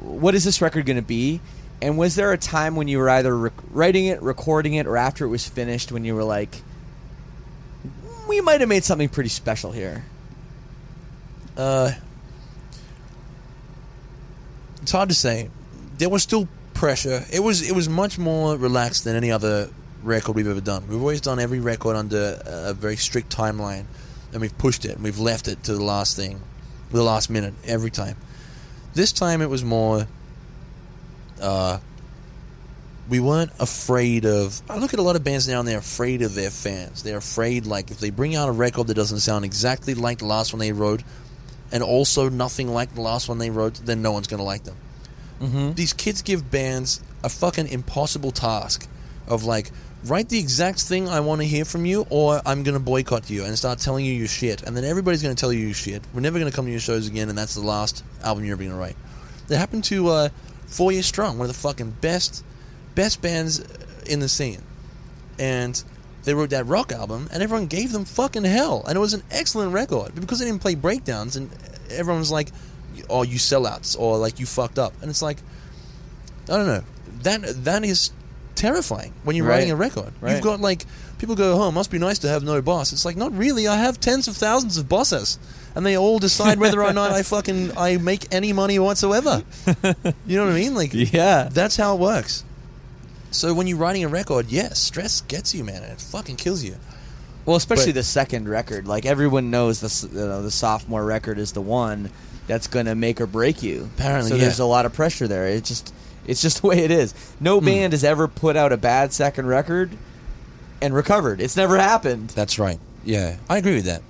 what 0.00 0.34
is 0.34 0.44
this 0.44 0.60
record 0.60 0.86
going 0.86 0.96
to 0.96 1.02
be? 1.02 1.40
And 1.80 1.98
was 1.98 2.14
there 2.14 2.32
a 2.32 2.38
time 2.38 2.74
when 2.76 2.88
you 2.88 2.98
were 2.98 3.08
either 3.10 3.36
rec- 3.36 3.52
writing 3.70 4.06
it, 4.06 4.20
recording 4.22 4.74
it, 4.74 4.86
or 4.86 4.96
after 4.96 5.24
it 5.24 5.28
was 5.28 5.46
finished 5.46 5.92
when 5.92 6.04
you 6.04 6.14
were 6.14 6.24
like, 6.24 6.62
we 8.28 8.40
might 8.40 8.60
have 8.60 8.68
made 8.68 8.84
something 8.84 9.08
pretty 9.08 9.30
special 9.30 9.72
here? 9.72 10.04
Uh, 11.56 11.92
it's 14.82 14.92
hard 14.92 15.08
to 15.08 15.14
say. 15.14 15.50
There 15.98 16.08
was 16.08 16.22
still 16.22 16.48
pressure. 16.74 17.24
It 17.32 17.40
was 17.40 17.68
it 17.68 17.74
was 17.74 17.88
much 17.88 18.18
more 18.18 18.56
relaxed 18.56 19.04
than 19.04 19.16
any 19.16 19.32
other 19.32 19.70
record 20.02 20.36
we've 20.36 20.46
ever 20.46 20.60
done. 20.60 20.86
We've 20.88 21.00
always 21.00 21.20
done 21.20 21.40
every 21.40 21.60
record 21.60 21.96
under 21.96 22.40
a 22.44 22.74
very 22.74 22.96
strict 22.96 23.34
timeline, 23.34 23.86
and 24.32 24.40
we've 24.40 24.56
pushed 24.58 24.84
it 24.84 24.92
and 24.92 25.02
we've 25.02 25.18
left 25.18 25.48
it 25.48 25.62
to 25.64 25.74
the 25.74 25.82
last 25.82 26.16
thing, 26.16 26.40
the 26.90 27.02
last 27.02 27.30
minute 27.30 27.54
every 27.64 27.90
time. 27.90 28.16
This 28.94 29.12
time 29.12 29.42
it 29.42 29.50
was 29.50 29.64
more. 29.64 30.06
Uh, 31.40 31.78
we 33.08 33.20
weren't 33.20 33.52
afraid 33.60 34.24
of. 34.24 34.60
I 34.68 34.78
look 34.78 34.92
at 34.92 34.98
a 34.98 35.02
lot 35.02 35.16
of 35.16 35.24
bands 35.24 35.46
now 35.48 35.60
and 35.60 35.68
they're 35.68 35.78
afraid 35.78 36.22
of 36.22 36.34
their 36.34 36.50
fans. 36.50 37.02
They're 37.02 37.18
afraid, 37.18 37.66
like, 37.66 37.90
if 37.90 37.98
they 37.98 38.10
bring 38.10 38.34
out 38.34 38.48
a 38.48 38.52
record 38.52 38.88
that 38.88 38.94
doesn't 38.94 39.20
sound 39.20 39.44
exactly 39.44 39.94
like 39.94 40.18
the 40.18 40.26
last 40.26 40.52
one 40.52 40.60
they 40.60 40.72
wrote, 40.72 41.02
and 41.72 41.82
also 41.82 42.28
nothing 42.28 42.68
like 42.68 42.94
the 42.94 43.00
last 43.00 43.28
one 43.28 43.38
they 43.38 43.50
wrote, 43.50 43.74
then 43.84 44.02
no 44.02 44.12
one's 44.12 44.26
going 44.26 44.38
to 44.38 44.44
like 44.44 44.64
them. 44.64 44.76
Mm-hmm. 45.40 45.72
These 45.72 45.92
kids 45.92 46.22
give 46.22 46.50
bands 46.50 47.00
a 47.22 47.28
fucking 47.28 47.68
impossible 47.68 48.30
task 48.30 48.88
of, 49.26 49.44
like, 49.44 49.70
write 50.04 50.28
the 50.28 50.38
exact 50.38 50.80
thing 50.80 51.08
I 51.08 51.20
want 51.20 51.40
to 51.40 51.46
hear 51.46 51.64
from 51.64 51.84
you, 51.84 52.06
or 52.08 52.40
I'm 52.46 52.62
going 52.62 52.74
to 52.74 52.80
boycott 52.80 53.28
you 53.28 53.44
and 53.44 53.58
start 53.58 53.80
telling 53.80 54.04
you 54.04 54.12
your 54.12 54.28
shit. 54.28 54.62
And 54.62 54.76
then 54.76 54.84
everybody's 54.84 55.22
going 55.22 55.34
to 55.34 55.40
tell 55.40 55.52
you 55.52 55.66
your 55.66 55.74
shit. 55.74 56.02
We're 56.14 56.20
never 56.20 56.38
going 56.38 56.50
to 56.50 56.54
come 56.54 56.66
to 56.66 56.70
your 56.70 56.80
shows 56.80 57.08
again, 57.08 57.28
and 57.28 57.36
that's 57.36 57.54
the 57.54 57.60
last 57.60 58.04
album 58.22 58.44
you're 58.44 58.54
ever 58.54 58.62
going 58.62 58.74
to 58.74 58.78
write. 58.78 58.96
That 59.48 59.58
happened 59.58 59.84
to 59.84 60.08
uh, 60.08 60.28
Four 60.68 60.92
Years 60.92 61.06
Strong, 61.06 61.38
one 61.38 61.48
of 61.48 61.54
the 61.54 61.60
fucking 61.60 61.96
best, 62.00 62.44
best 62.96 63.22
bands 63.22 63.60
in 64.06 64.18
the 64.18 64.28
scene. 64.28 64.62
And 65.38 65.80
they 66.24 66.34
wrote 66.34 66.50
that 66.50 66.66
rock 66.66 66.90
album, 66.90 67.28
and 67.32 67.40
everyone 67.42 67.66
gave 67.66 67.92
them 67.92 68.04
fucking 68.04 68.42
hell. 68.44 68.82
And 68.88 68.96
it 68.96 69.00
was 69.00 69.14
an 69.14 69.22
excellent 69.30 69.72
record. 69.72 70.14
Because 70.16 70.40
they 70.40 70.46
didn't 70.46 70.60
play 70.62 70.74
breakdowns, 70.74 71.36
and 71.36 71.50
everyone 71.90 72.18
was 72.20 72.32
like, 72.32 72.48
oh, 73.08 73.22
you 73.22 73.38
sellouts, 73.38 73.96
or 73.96 74.18
like, 74.18 74.40
you 74.40 74.46
fucked 74.46 74.78
up. 74.80 74.92
And 75.00 75.10
it's 75.10 75.22
like, 75.22 75.38
I 76.50 76.56
don't 76.56 76.66
know. 76.66 76.82
That 77.22 77.64
That 77.64 77.84
is 77.84 78.10
terrifying 78.56 79.12
when 79.22 79.36
you're 79.36 79.44
Right. 79.46 79.56
writing 79.56 79.70
a 79.70 79.76
record. 79.76 80.12
Right. 80.20 80.32
You've 80.32 80.42
got 80.42 80.60
like, 80.60 80.86
people 81.18 81.34
go, 81.34 81.62
oh, 81.62 81.68
it 81.68 81.72
must 81.72 81.90
be 81.90 81.98
nice 81.98 82.18
to 82.20 82.28
have 82.28 82.42
no 82.42 82.62
boss. 82.62 82.92
It's 82.92 83.04
like, 83.04 83.16
not 83.16 83.36
really. 83.36 83.68
I 83.68 83.76
have 83.76 84.00
tens 84.00 84.26
of 84.28 84.36
thousands 84.36 84.78
of 84.78 84.88
bosses. 84.88 85.38
And 85.74 85.84
they 85.84 85.94
all 85.96 86.18
decide 86.18 86.58
whether 86.58 86.82
or 86.82 86.94
not 86.94 87.10
I 87.12 87.22
fucking 87.22 87.76
I 87.76 87.98
make 87.98 88.32
any 88.34 88.54
money 88.54 88.78
whatsoever. 88.78 89.42
You 90.26 90.38
know 90.38 90.46
what 90.46 90.52
I 90.52 90.58
mean? 90.58 90.74
Like, 90.74 90.90
Yeah. 90.94 91.50
that's 91.52 91.76
how 91.76 91.94
it 91.96 92.00
works. 92.00 92.44
So 93.30 93.52
when 93.54 93.66
you're 93.66 93.76
writing 93.78 94.04
a 94.04 94.08
record, 94.08 94.46
yes, 94.48 94.78
stress 94.78 95.20
gets 95.22 95.54
you, 95.54 95.64
man, 95.64 95.82
and 95.82 95.92
it 95.92 96.00
fucking 96.00 96.36
kills 96.36 96.62
you. 96.62 96.76
Well, 97.44 97.56
especially 97.56 97.92
But- 97.92 97.96
the 97.96 98.02
second 98.04 98.48
record. 98.48 98.86
Like 98.88 99.06
everyone 99.06 99.50
knows 99.50 99.80
the 99.80 100.08
you 100.12 100.18
know, 100.26 100.42
the 100.42 100.50
sophomore 100.50 101.04
record 101.04 101.38
is 101.38 101.52
the 101.52 101.60
one 101.60 102.10
that's 102.46 102.66
going 102.66 102.86
to 102.86 102.94
make 102.94 103.20
or 103.20 103.26
break 103.26 103.62
you. 103.62 103.90
Apparently, 103.96 104.30
so 104.30 104.36
yeah. 104.36 104.42
there's 104.42 104.58
a 104.60 104.64
lot 104.64 104.86
of 104.86 104.92
pressure 104.92 105.28
there. 105.28 105.46
It 105.46 105.64
just 105.64 105.92
it's 106.26 106.42
just 106.42 106.60
the 106.62 106.66
way 106.68 106.78
it 106.80 106.90
is. 106.90 107.14
No 107.40 107.60
Hmm. 107.60 107.66
band 107.66 107.92
has 107.92 108.04
ever 108.04 108.26
put 108.28 108.56
out 108.56 108.72
a 108.72 108.76
bad 108.76 109.12
second 109.12 109.46
record 109.46 109.90
and 110.82 110.94
recovered. 110.94 111.40
It's 111.40 111.56
never 111.56 111.76
happened. 111.78 112.30
That's 112.30 112.58
right. 112.58 112.78
Yeah, 113.04 113.36
I 113.48 113.58
agree 113.58 113.76
with 113.76 113.84
that. 113.84 114.02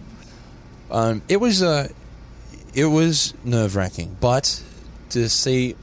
Um, 0.90 1.20
it 1.28 1.38
was 1.38 1.62
uh, 1.62 1.88
it 2.74 2.86
was 2.86 3.34
nerve 3.44 3.76
wracking, 3.76 4.16
but 4.20 4.62
to 5.10 5.28
see, 5.28 5.76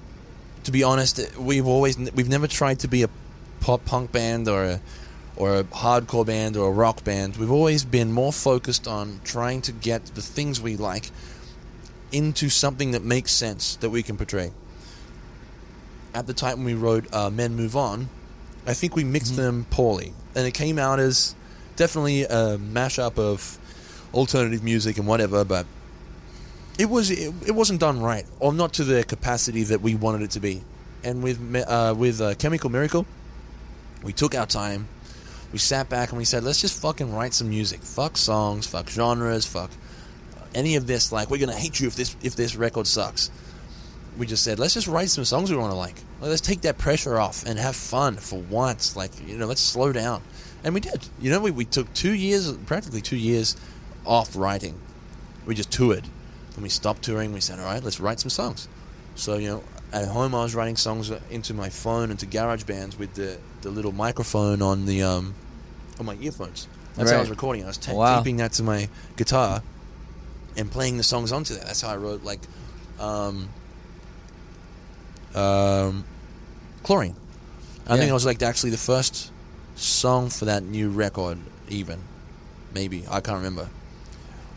to 0.64 0.72
be 0.72 0.84
honest, 0.84 1.38
we've 1.38 1.68
always 1.68 1.98
we've 2.14 2.30
never 2.30 2.48
tried 2.48 2.80
to 2.80 2.88
be 2.88 3.04
a 3.04 3.10
pop 3.64 3.86
punk 3.86 4.12
band 4.12 4.50
or 4.50 4.66
a 4.66 4.82
or 5.36 5.56
a 5.56 5.64
hardcore 5.64 6.26
band 6.26 6.58
or 6.58 6.68
a 6.68 6.72
rock 6.72 7.04
band. 7.04 7.38
We've 7.38 7.50
always 7.50 7.86
been 7.86 8.12
more 8.12 8.34
focused 8.34 8.88
on 8.88 9.22
trying 9.24 9.62
to 9.64 9.72
get 9.72 10.06
the 10.08 10.22
things 10.22 10.62
we 10.62 10.76
like 10.76 11.10
into 12.12 12.50
something 12.50 12.92
that 12.92 13.04
makes 13.04 13.32
sense 13.32 13.78
that 13.78 13.90
we 13.90 14.04
can 14.04 14.18
portray. 14.18 14.52
At 16.14 16.28
the 16.28 16.34
time 16.34 16.58
when 16.58 16.66
we 16.66 16.74
wrote 16.74 17.12
uh, 17.14 17.30
"Mend, 17.30 17.56
Move 17.56 17.76
On," 17.76 18.10
I 18.68 18.74
think 18.74 18.96
we 18.98 19.06
mixed 19.06 19.38
them 19.38 19.66
poorly, 19.70 20.14
and 20.36 20.46
it 20.46 20.54
came 20.54 20.78
out 20.78 21.00
as 21.00 21.34
definitely 21.78 22.24
a 22.24 22.58
mashup 22.58 23.18
of 23.18 23.58
alternative 24.14 24.62
music 24.62 24.98
and 24.98 25.08
whatever, 25.08 25.44
but 25.46 25.66
it 26.78 26.90
was 26.90 27.10
it, 27.10 27.34
it 27.48 27.56
wasn't 27.56 27.80
done 27.80 28.02
right, 28.02 28.26
or 28.40 28.52
not 28.52 28.74
to 28.74 28.84
the 28.84 29.06
capacity 29.06 29.64
that 29.64 29.82
we 29.82 29.96
wanted 29.96 30.22
it 30.22 30.32
to 30.32 30.42
be. 30.42 30.62
And 31.04 31.24
with 31.24 31.40
uh, 31.66 31.96
with 31.98 32.22
uh, 32.22 32.36
Chemical 32.36 32.70
Miracle, 32.70 33.08
we 34.04 34.14
took 34.14 34.36
our 34.36 34.46
time, 34.46 34.88
we 35.52 35.60
sat 35.60 35.90
back 35.90 36.10
and 36.10 36.18
we 36.18 36.26
said, 36.26 36.44
let's 36.44 36.62
just 36.62 36.82
fucking 36.82 37.14
write 37.14 37.34
some 37.34 37.50
music. 37.50 37.82
Fuck 37.82 38.18
songs, 38.18 38.68
fuck 38.68 38.90
genres, 38.90 39.46
fuck 39.46 39.70
uh, 40.36 40.46
any 40.56 40.76
of 40.76 40.88
this 40.88 41.12
like 41.12 41.30
we're 41.30 41.40
gonna 41.40 41.54
hate 41.54 41.80
you 41.80 41.88
if 41.88 41.96
this 41.96 42.16
if 42.22 42.36
this 42.36 42.56
record 42.56 42.88
sucks. 42.88 43.32
We 44.18 44.28
just 44.28 44.44
said 44.44 44.60
let's 44.60 44.74
just 44.74 44.88
write 44.88 45.10
some 45.10 45.26
songs 45.26 45.52
we 45.52 45.58
want 45.58 45.72
to 45.72 45.78
like. 45.78 45.96
Like, 46.22 46.30
Let's 46.30 46.42
take 46.42 46.62
that 46.62 46.78
pressure 46.78 47.20
off 47.20 47.46
and 47.46 47.58
have 47.60 47.76
fun 47.76 48.16
for 48.18 48.40
once. 48.40 48.96
Like 48.96 49.12
you 49.28 49.38
know, 49.38 49.46
let's 49.46 49.62
slow 49.62 49.92
down, 49.92 50.22
and 50.64 50.74
we 50.74 50.80
did. 50.80 51.08
You 51.20 51.32
know, 51.32 51.42
we 51.42 51.52
we 51.52 51.66
took 51.66 51.92
two 51.94 52.14
years, 52.14 52.52
practically 52.66 53.02
two 53.02 53.18
years, 53.18 53.56
off 54.06 54.36
writing. 54.36 54.80
We 55.46 55.56
just 55.56 55.72
toured. 55.72 56.08
When 56.56 56.64
we 56.64 56.70
stopped 56.70 57.02
touring, 57.02 57.34
we 57.34 57.42
said, 57.42 57.60
all 57.60 57.66
right, 57.66 57.84
let's 57.84 58.00
write 58.00 58.20
some 58.20 58.30
songs. 58.30 58.68
So 59.16 59.38
you 59.38 59.48
know, 59.50 59.64
at 59.94 60.08
home 60.08 60.34
I 60.36 60.42
was 60.44 60.56
writing 60.56 60.76
songs 60.76 61.12
into 61.30 61.54
my 61.54 61.70
phone 61.70 62.12
into 62.12 62.26
garage 62.26 62.64
bands 62.64 62.98
with 62.98 63.14
the, 63.14 63.38
the 63.62 63.70
little 63.70 63.92
microphone 63.92 64.62
on 64.62 64.86
the 64.86 65.04
um 65.04 65.36
on 66.00 66.06
my 66.06 66.16
earphones. 66.16 66.68
That's 66.96 67.12
how 67.12 67.18
I 67.18 67.20
was 67.22 67.30
recording. 67.30 67.64
I 67.64 67.68
was 67.68 67.78
ta- 67.78 67.94
Wow. 67.94 68.18
taping 68.20 68.38
that 68.38 68.54
to 68.54 68.64
my 68.64 68.90
guitar 69.16 69.62
and 70.58 70.70
playing 70.72 70.98
the 70.98 71.04
songs 71.04 71.32
onto 71.32 71.54
that. 71.56 71.66
That's 71.66 71.82
how 71.82 71.90
I 71.90 71.98
wrote 71.98 72.24
like 72.24 72.42
um 73.00 73.50
um 75.36 76.04
chlorine. 76.84 77.16
I 77.86 77.92
think 77.98 78.04
Yeah. 78.04 78.10
it 78.10 78.14
was 78.14 78.26
like 78.26 78.42
actually 78.42 78.70
the 78.72 78.78
first 78.78 79.32
song 79.76 80.30
for 80.30 80.46
that 80.46 80.64
new 80.64 80.90
record 80.90 81.38
even. 81.70 82.00
Maybe. 82.74 83.06
I 83.10 83.20
can't 83.22 83.38
remember. 83.38 83.70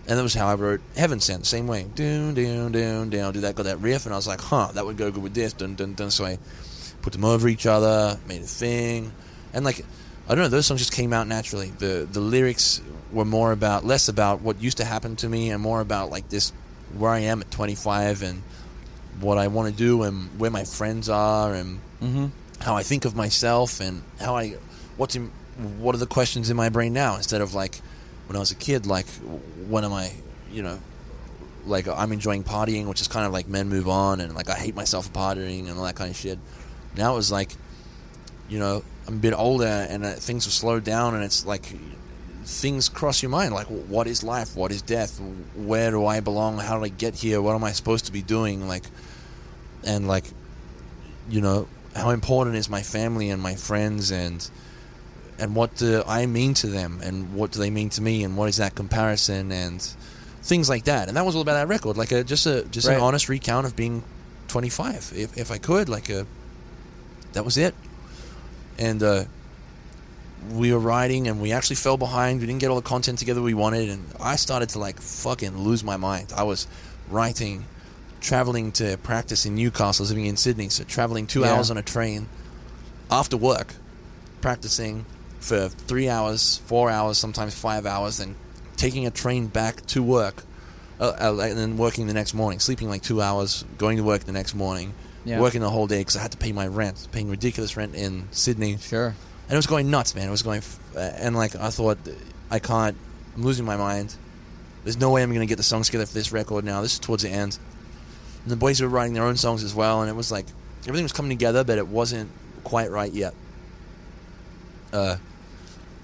And 0.08 0.18
that 0.18 0.22
was 0.22 0.34
how 0.34 0.46
I 0.46 0.54
wrote 0.54 0.80
Heaven 0.96 1.18
Sent, 1.20 1.40
the 1.40 1.46
same 1.46 1.66
way. 1.66 1.84
Doon, 1.94 2.34
doon, 2.34 2.70
doon, 2.72 3.10
down, 3.10 3.32
do 3.32 3.40
that, 3.40 3.56
got 3.56 3.64
that 3.64 3.80
riff, 3.80 4.06
and 4.06 4.14
I 4.14 4.16
was 4.16 4.26
like, 4.28 4.40
huh, 4.40 4.70
that 4.74 4.86
would 4.86 4.96
go 4.96 5.10
good 5.10 5.22
with 5.22 5.34
this, 5.34 5.52
dun, 5.52 5.74
dun, 5.74 5.94
dun. 5.94 6.10
So 6.10 6.24
I 6.24 6.38
put 7.02 7.12
them 7.12 7.24
over 7.24 7.48
each 7.48 7.66
other, 7.66 8.18
made 8.28 8.42
a 8.42 8.44
thing. 8.46 9.12
And 9.52 9.64
like, 9.64 9.84
I 10.28 10.34
don't 10.34 10.44
know, 10.44 10.48
those 10.48 10.66
songs 10.66 10.80
just 10.80 10.92
came 10.92 11.12
out 11.12 11.26
naturally. 11.26 11.70
The 11.70 12.06
the 12.10 12.20
lyrics 12.20 12.80
were 13.12 13.24
more 13.24 13.52
about, 13.52 13.84
less 13.84 14.08
about 14.08 14.42
what 14.42 14.60
used 14.62 14.76
to 14.78 14.84
happen 14.84 15.16
to 15.16 15.28
me, 15.28 15.50
and 15.50 15.60
more 15.62 15.80
about 15.80 16.10
like 16.10 16.28
this, 16.28 16.52
where 16.96 17.10
I 17.10 17.20
am 17.20 17.40
at 17.40 17.50
25 17.50 18.22
and 18.22 18.42
what 19.20 19.38
I 19.38 19.48
want 19.48 19.70
to 19.70 19.76
do 19.76 20.02
and 20.02 20.38
where 20.38 20.50
my 20.50 20.64
friends 20.64 21.08
are 21.08 21.52
and 21.54 21.80
Mm-hmm. 22.02 22.26
how 22.60 22.76
I 22.76 22.82
think 22.82 23.06
of 23.06 23.16
myself 23.16 23.80
and 23.80 24.02
how 24.20 24.36
I 24.36 24.56
what's 24.98 25.16
in 25.16 25.30
what 25.78 25.94
are 25.94 25.98
the 25.98 26.06
questions 26.06 26.50
in 26.50 26.56
my 26.56 26.68
brain 26.68 26.92
now 26.92 27.16
instead 27.16 27.40
of 27.40 27.54
like 27.54 27.80
when 28.26 28.36
I 28.36 28.38
was 28.38 28.50
a 28.50 28.56
kid 28.56 28.86
like 28.86 29.06
when 29.68 29.84
am 29.84 29.92
I 29.92 30.12
you 30.50 30.62
know 30.62 30.78
like 31.64 31.88
I'm 31.88 32.12
enjoying 32.12 32.44
partying 32.44 32.86
which 32.86 33.00
is 33.00 33.08
kind 33.08 33.26
of 33.26 33.32
like 33.32 33.48
Mend, 33.48 33.70
Move 33.70 33.88
On 33.88 34.20
and 34.20 34.34
like 34.34 34.48
I 34.48 34.54
hate 34.54 34.74
myself 34.74 35.06
for 35.06 35.12
partying 35.12 35.68
and 35.68 35.78
all 35.78 35.84
that 35.84 35.96
kind 35.96 36.10
of 36.10 36.16
shit. 36.16 36.38
Now 36.96 37.14
it 37.14 37.16
was 37.16 37.32
like 37.32 37.52
you 38.48 38.58
know 38.58 38.84
I'm 39.06 39.14
a 39.14 39.18
bit 39.18 39.34
older 39.34 39.64
and 39.64 40.04
uh, 40.04 40.12
things 40.12 40.44
have 40.44 40.52
slowed 40.52 40.84
down 40.84 41.14
and 41.14 41.24
it's 41.24 41.44
like 41.46 41.66
things 42.44 42.88
cross 42.88 43.22
your 43.22 43.30
mind 43.30 43.52
like 43.52 43.66
what 43.66 44.06
is 44.06 44.22
life? 44.22 44.56
What 44.56 44.70
is 44.70 44.82
death? 44.82 45.20
Where 45.56 45.90
do 45.90 46.06
I 46.06 46.20
belong? 46.20 46.58
How 46.58 46.78
did 46.78 46.84
I 46.84 46.88
get 46.88 47.14
here? 47.14 47.42
What 47.42 47.54
am 47.54 47.64
I 47.64 47.72
supposed 47.72 48.06
to 48.06 48.12
be 48.12 48.22
doing? 48.22 48.68
Like 48.68 48.84
and 49.84 50.06
like 50.06 50.24
you 51.28 51.40
know 51.40 51.68
how 51.94 52.10
important 52.10 52.56
is 52.56 52.68
my 52.68 52.82
family 52.82 53.30
and 53.30 53.42
my 53.42 53.54
friends 53.54 54.10
and 54.10 54.48
and 55.38 55.54
what 55.54 55.74
do 55.76 56.02
I 56.06 56.26
mean 56.26 56.54
to 56.54 56.66
them 56.66 57.00
and 57.02 57.34
what 57.34 57.52
do 57.52 57.58
they 57.58 57.70
mean 57.70 57.90
to 57.90 58.02
me 58.02 58.24
and 58.24 58.36
what 58.36 58.48
is 58.48 58.56
that 58.56 58.74
comparison 58.74 59.52
and 59.52 59.82
things 60.42 60.68
like 60.68 60.84
that 60.84 61.08
and 61.08 61.16
that 61.16 61.26
was 61.26 61.34
all 61.34 61.42
about 61.42 61.54
that 61.54 61.68
record 61.68 61.96
like 61.96 62.12
a 62.12 62.22
just 62.24 62.46
a 62.46 62.62
just 62.64 62.86
Right. 62.86 62.96
an 62.96 63.02
honest 63.02 63.28
recount 63.28 63.66
of 63.66 63.74
being 63.76 64.02
25 64.48 65.12
if, 65.14 65.36
if 65.36 65.50
I 65.50 65.58
could 65.58 65.88
like 65.88 66.08
a 66.08 66.26
that 67.32 67.44
was 67.44 67.56
it 67.56 67.74
and 68.78 69.02
uh 69.02 69.24
we 70.52 70.72
were 70.72 70.78
writing 70.78 71.26
and 71.26 71.40
we 71.42 71.50
actually 71.52 71.76
fell 71.76 71.96
behind 71.96 72.40
we 72.40 72.46
didn't 72.46 72.60
get 72.60 72.70
all 72.70 72.76
the 72.76 72.82
content 72.88 73.18
together 73.18 73.42
we 73.42 73.54
wanted 73.54 73.88
and 73.90 74.04
I 74.20 74.36
started 74.36 74.68
to 74.70 74.78
like 74.78 75.00
fucking 75.00 75.58
lose 75.58 75.82
my 75.82 75.96
mind 75.96 76.32
I 76.36 76.44
was 76.44 76.66
writing 77.10 77.64
traveling 78.20 78.72
to 78.72 78.96
practice 79.02 79.44
in 79.46 79.54
Newcastle, 79.54 80.04
living 80.06 80.24
in 80.26 80.36
Sydney, 80.36 80.68
so 80.70 80.82
traveling 80.84 81.26
two 81.26 81.40
Yeah. 81.40 81.52
hours 81.54 81.70
on 81.70 81.76
a 81.76 81.82
train 81.82 82.28
after 83.10 83.36
work, 83.36 83.74
practicing 84.40 85.04
for 85.46 85.68
three 85.68 86.08
hours, 86.08 86.58
four 86.66 86.90
hours, 86.90 87.18
sometimes 87.18 87.54
five 87.54 87.86
hours, 87.86 88.18
then 88.18 88.34
taking 88.76 89.06
a 89.06 89.10
train 89.10 89.46
back 89.46 89.84
to 89.86 90.02
work, 90.02 90.42
uh, 91.00 91.12
uh, 91.20 91.38
and 91.40 91.56
then 91.56 91.76
working 91.76 92.06
the 92.08 92.14
next 92.14 92.34
morning, 92.34 92.58
sleeping 92.58 92.88
like 92.88 93.02
two 93.02 93.22
hours, 93.22 93.64
going 93.78 93.96
to 93.96 94.02
work 94.02 94.24
the 94.24 94.32
next 94.32 94.54
morning, 94.54 94.92
Yeah. 95.24 95.40
working 95.40 95.60
the 95.60 95.70
whole 95.70 95.86
day 95.86 96.00
because 96.00 96.16
I 96.16 96.22
had 96.22 96.32
to 96.32 96.36
pay 96.38 96.52
my 96.52 96.66
rent, 96.66 97.06
paying 97.12 97.30
ridiculous 97.30 97.76
rent 97.76 97.94
in 97.94 98.28
Sydney, 98.32 98.76
Sure. 98.78 99.06
and 99.48 99.52
it 99.52 99.56
was 99.56 99.66
going 99.68 99.88
nuts, 99.90 100.14
man. 100.16 100.26
It 100.26 100.30
was 100.32 100.42
going, 100.42 100.58
f- 100.58 100.78
uh, 100.96 101.00
and 101.00 101.36
like 101.36 101.54
I 101.54 101.70
thought, 101.70 101.98
I 102.50 102.58
can't. 102.58 102.96
I'm 103.36 103.42
losing 103.44 103.64
my 103.64 103.76
mind. 103.76 104.14
There's 104.84 104.98
no 104.98 105.10
way 105.10 105.22
I'm 105.22 105.30
going 105.30 105.40
to 105.40 105.46
get 105.46 105.56
the 105.58 105.62
songs 105.62 105.86
together 105.86 106.06
for 106.06 106.14
this 106.14 106.32
record 106.32 106.64
now. 106.64 106.80
This 106.82 106.94
is 106.94 106.98
towards 106.98 107.22
the 107.22 107.28
end. 107.30 107.58
And 108.44 108.50
the 108.52 108.56
boys 108.56 108.80
were 108.80 108.88
writing 108.88 109.14
their 109.14 109.24
own 109.24 109.36
songs 109.36 109.62
as 109.64 109.74
well, 109.74 110.00
and 110.02 110.10
it 110.10 110.14
was 110.16 110.30
like 110.32 110.46
everything 110.86 111.04
was 111.04 111.12
coming 111.12 111.30
together, 111.30 111.62
but 111.64 111.78
it 111.78 111.86
wasn't 111.88 112.30
quite 112.64 112.90
right 112.90 113.12
yet. 113.12 113.34
Uh, 114.92 115.16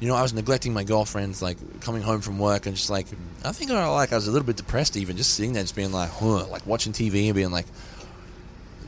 you 0.03 0.09
know, 0.09 0.17
I 0.17 0.23
was 0.23 0.35
neglecting 0.35 0.73
my 0.73 0.83
girlfriends, 0.83 1.41
like 1.41 1.57
coming 1.81 2.03
home 2.03 2.23
from 2.23 2.37
work 2.41 2.67
and 2.67 2.75
just 2.75 2.91
like, 2.91 3.07
I 3.45 3.53
think 3.53 3.71
I 3.71 3.87
like 3.87 4.13
I 4.13 4.17
was 4.17 4.27
a 4.27 4.33
little 4.33 4.45
bit 4.45 4.57
depressed, 4.57 4.97
even 4.97 5.17
just 5.17 5.35
sitting 5.35 5.53
there, 5.53 5.63
just 5.63 5.77
being 5.77 5.93
like, 5.93 6.11
huh, 6.11 6.45
like 6.49 6.67
watching 6.67 6.93
TV 6.93 7.27
and 7.27 7.37
being 7.37 7.53
like, 7.53 7.67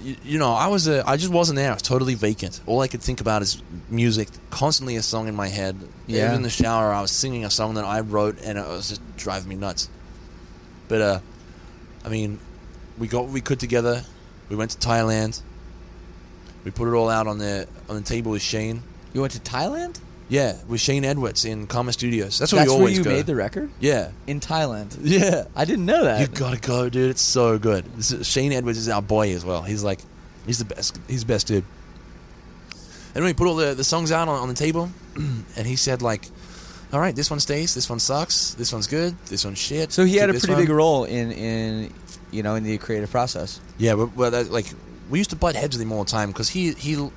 you, 0.03 0.17
you 0.25 0.39
know, 0.41 0.53
I 0.53 0.67
was 0.67 0.89
a, 0.89 1.09
I 1.09 1.17
just 1.17 1.33
wasn't 1.33 1.55
there. 1.55 1.71
I 1.71 1.75
was 1.75 1.83
totally 1.83 2.17
vacant. 2.17 2.61
All 2.67 2.81
I 2.81 2.89
could 2.89 3.01
think 3.01 3.21
about 3.21 3.43
is 3.43 3.63
music, 3.89 4.29
constantly 4.51 4.97
a 4.97 5.03
song 5.03 5.29
in 5.29 5.37
my 5.37 5.47
head. 5.47 5.77
Yeah. 6.09 6.25
Even 6.25 6.39
in 6.39 6.43
the 6.43 6.51
shower, 6.51 6.93
I 6.93 7.01
was 7.01 7.13
singing 7.13 7.45
a 7.45 7.51
song 7.51 7.75
that 7.75 7.85
I 7.85 8.01
wrote, 8.01 8.43
and 8.43 8.59
it 8.59 8.67
was 8.67 8.89
just 8.89 9.17
driving 9.17 9.51
me 9.51 9.55
nuts. 9.55 9.89
But 10.89 11.01
uh, 11.01 11.21
I 12.05 12.09
mean, 12.09 12.41
we 12.99 13.07
got 13.07 13.23
what 13.23 13.33
we 13.33 13.41
could 13.41 13.61
together. 13.61 14.03
We 14.49 14.57
went 14.57 14.73
to 14.73 14.79
Thailand. 14.79 15.41
We 16.65 16.73
put 16.73 16.89
it 16.89 16.95
all 16.95 17.09
out 17.09 17.29
on 17.29 17.39
the 17.39 17.69
on 17.89 17.95
the 17.95 18.03
table 18.03 18.33
with 18.33 18.43
Shane. 18.43 18.83
You 19.13 19.21
went 19.21 19.35
to 19.35 19.39
Thailand? 19.39 20.01
Yeah, 20.29 20.57
with 20.67 20.81
Shane 20.81 21.05
Edwards 21.05 21.45
in 21.45 21.67
Karma 21.67 21.93
Studios. 21.93 22.39
That's 22.39 22.53
where 22.53 22.61
That's 22.61 22.71
we 22.71 22.75
where 22.75 22.81
always 22.83 22.99
you 22.99 23.05
go. 23.05 23.11
made 23.11 23.27
the 23.27 23.35
record? 23.37 23.71
yeah, 23.79 24.11
In 24.27 24.41
Thailand. 24.41 24.97
yeah. 25.03 25.45
I 25.55 25.65
didn't 25.67 25.85
know 25.87 26.05
that. 26.05 26.21
You 26.21 26.27
gotta 26.29 26.59
go, 26.59 26.89
dude. 26.89 27.11
It's 27.11 27.21
so 27.23 27.59
good. 27.59 27.85
This 27.97 28.11
is- 28.11 28.27
Shane 28.27 28.53
Edwards 28.53 28.79
is 28.79 28.89
our 28.89 29.03
boy 29.03 29.35
as 29.35 29.45
well. 29.45 29.63
He's 29.63 29.85
like, 29.85 30.01
he's 30.47 30.59
the 30.59 30.65
best. 30.65 30.99
He's 31.09 31.21
the 31.21 31.27
best 31.27 31.47
dude. 31.47 31.65
And 33.15 33.25
we 33.25 33.33
put 33.35 33.47
all 33.47 33.55
the, 33.57 33.75
the 33.75 33.85
songs 33.85 34.11
out 34.11 34.29
on, 34.29 34.41
on 34.41 34.49
the 34.49 34.55
table, 34.55 34.91
and 35.17 35.67
he 35.67 35.77
said 35.77 36.03
like, 36.03 36.27
"All 36.93 36.99
right, 36.99 37.15
this 37.15 37.31
one 37.31 37.39
stays. 37.39 37.73
This 37.75 37.89
one 37.89 38.01
sucks. 38.01 38.55
This 38.55 38.73
one's 38.73 38.89
good. 38.89 39.15
This 39.27 39.45
one's 39.45 39.59
shit." 39.59 39.93
so 39.93 40.05
he 40.05 40.17
had 40.17 40.31
a 40.31 40.33
this 40.33 40.43
pretty 40.43 40.55
one." 40.55 40.63
big 40.63 40.71
role 40.71 41.05
in, 41.05 41.31
in 41.31 41.93
you 42.33 42.43
know 42.43 42.57
in 42.57 42.65
the 42.65 42.77
creative 42.79 43.11
process. 43.13 43.61
Yeah, 43.79 43.95
but 43.95 44.17
well, 44.17 44.33
that, 44.33 44.51
like 44.51 44.67
we 45.11 45.19
used 45.21 45.31
to 45.31 45.37
butt 45.37 45.55
heads 45.55 45.77
with 45.77 45.83
him 45.87 45.93
all 45.93 46.03
the 46.03 46.11
time 46.11 46.31
because 46.31 46.49
he 46.49 46.73
he 46.73 47.09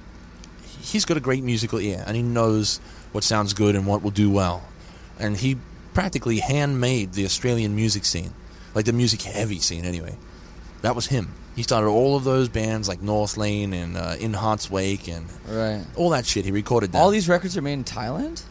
he's 0.81 1.03
got 1.03 1.17
a 1.17 1.19
great 1.19 1.43
musical 1.43 1.79
ear 1.79 2.03
and 2.05 2.15
he 2.15 2.21
knows 2.21 2.79
what 3.11 3.23
sounds 3.23 3.53
good 3.53 3.75
and 3.75 3.85
what 3.87 4.01
will 4.03 4.11
do 4.11 4.29
well, 4.29 4.63
and 5.19 5.37
he 5.37 5.57
practically 5.93 6.39
handmade 6.39 7.13
the 7.13 7.25
Australian 7.25 7.75
music 7.75 8.05
scene, 8.05 8.31
like 8.75 8.85
the 8.85 8.93
music 8.93 9.21
heavy 9.23 9.59
scene 9.59 9.85
anyway. 9.85 10.15
That 10.81 10.95
was 10.95 11.07
him. 11.07 11.33
He 11.55 11.63
started 11.63 11.87
all 11.87 12.15
of 12.15 12.23
those 12.23 12.49
bands 12.49 12.87
like 12.87 13.01
North 13.01 13.35
Lane 13.35 13.73
and 13.73 13.97
uh, 13.97 14.15
In 14.19 14.33
Heart's 14.33 14.69
Wake 14.69 15.07
and 15.07 15.25
Right. 15.47 15.83
all 15.95 16.11
that 16.11 16.27
shit. 16.27 16.45
He 16.45 16.51
recorded 16.51 16.91
that. 16.91 16.99
All 16.99 17.09
these 17.09 17.27
records 17.27 17.57
are 17.57 17.63
made 17.63 17.73
in 17.73 17.83
Thailand, 17.83 18.43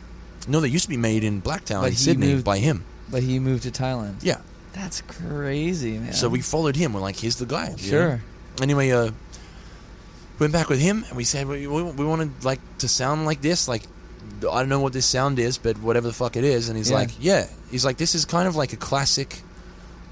no, 0.49 0.61
they 0.61 0.69
used 0.69 0.85
to 0.85 0.89
be 0.91 0.97
made 0.97 1.23
in 1.25 1.41
Blacktown 1.43 1.83
But 1.83 1.91
in 1.91 1.97
Sydney 1.97 2.29
moved- 2.29 2.45
by 2.45 2.59
him. 2.59 2.85
but 3.09 3.23
he 3.23 3.39
moved 3.39 3.63
to 3.65 3.71
Thailand. 3.71 4.17
Yeah. 4.23 4.39
That's 4.73 5.01
crazy, 5.03 5.99
man. 5.99 6.13
So 6.13 6.29
we 6.29 6.41
followed 6.43 6.77
him. 6.77 6.93
We're 6.93 7.01
like, 7.01 7.17
here's 7.17 7.37
the 7.37 7.47
guy. 7.47 7.71
you 7.79 7.83
Sure. 7.89 8.09
know? 8.09 8.21
Anyway, 8.61 8.91
uh, 8.91 9.11
went 10.39 10.53
back 10.53 10.69
with 10.69 10.81
him 10.81 11.05
and 11.09 11.17
we 11.17 11.25
said 11.25 11.47
we, 11.47 11.67
we, 11.67 11.83
we 11.83 12.05
wanted 12.05 12.45
like 12.45 12.61
to 12.79 12.89
sound 12.89 13.25
like 13.25 13.41
this. 13.41 13.69
Like 13.69 13.83
I 14.51 14.61
don't 14.61 14.68
know 14.68 14.81
what 14.81 14.93
this 14.93 15.07
sound 15.07 15.39
is, 15.39 15.59
but 15.59 15.79
whatever 15.79 16.07
the 16.09 16.12
fuck 16.14 16.37
it 16.37 16.45
is. 16.45 16.68
And 16.68 16.77
he's 16.77 16.91
Yeah. 16.91 16.97
like, 16.97 17.11
yeah. 17.18 17.47
He's 17.70 17.85
like, 17.85 17.97
this 17.97 18.14
is 18.14 18.24
kind 18.24 18.47
of 18.49 18.57
like 18.57 18.72
a 18.72 18.77
classic 18.77 19.43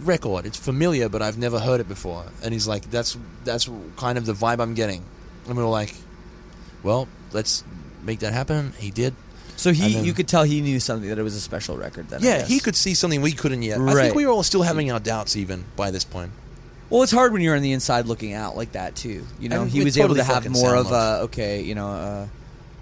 record. 0.01 0.47
It's 0.47 0.59
familiar, 0.59 1.09
but 1.09 1.23
I've 1.23 1.39
never 1.39 1.59
heard 1.61 1.81
it 1.81 1.89
before. 1.89 2.25
And 2.43 2.53
he's 2.53 2.67
like, 2.67 2.91
that's 2.91 3.17
that's 3.45 3.69
kind 3.97 4.19
of 4.19 4.27
the 4.27 4.33
vibe 4.35 4.61
I'm 4.61 4.75
getting. 4.75 5.05
And 5.47 5.57
we 5.57 5.63
were 5.63 5.69
like, 5.69 5.95
well, 6.83 7.09
let's 7.33 7.65
make 8.03 8.21
that 8.21 8.33
happen. 8.33 8.73
He 8.79 8.91
did. 8.91 9.15
So 9.57 9.73
he, 9.73 9.95
then- 9.95 10.05
you 10.05 10.13
could 10.13 10.27
tell 10.27 10.43
he 10.43 10.61
knew 10.61 10.81
something 10.81 11.09
that 11.09 11.19
it 11.19 11.23
was 11.23 11.37
a 11.37 11.41
special 11.41 11.77
record. 11.77 12.09
Then 12.09 12.23
Yeah, 12.23 12.45
he 12.45 12.59
could 12.61 12.75
see 12.75 12.95
something 12.95 13.23
we 13.23 13.33
couldn't 13.33 13.63
yet. 13.63 13.81
I 13.81 13.95
think 13.95 14.15
we 14.15 14.27
were 14.27 14.33
all 14.33 14.43
still 14.43 14.63
having 14.63 14.91
our 14.91 15.01
doubts 15.01 15.37
even 15.37 15.65
by 15.77 15.91
this 15.91 16.05
point. 16.05 16.33
Well, 16.91 17.03
it's 17.03 17.13
hard 17.13 17.33
when 17.33 17.41
you're 17.41 17.57
on 17.57 17.63
the 17.63 17.73
inside 17.73 18.07
looking 18.07 18.33
out 18.35 18.57
like 18.57 18.73
that 18.73 18.95
too. 18.97 19.25
You 19.41 19.49
know, 19.49 19.63
And 19.63 19.71
he 19.71 19.83
was 19.85 19.97
able 19.97 20.17
to 20.17 20.25
have 20.25 20.49
more 20.51 20.75
of 20.75 20.91
a 20.91 21.21
okay, 21.25 21.63
you 21.63 21.75
know, 21.75 21.89
uh, 21.89 22.27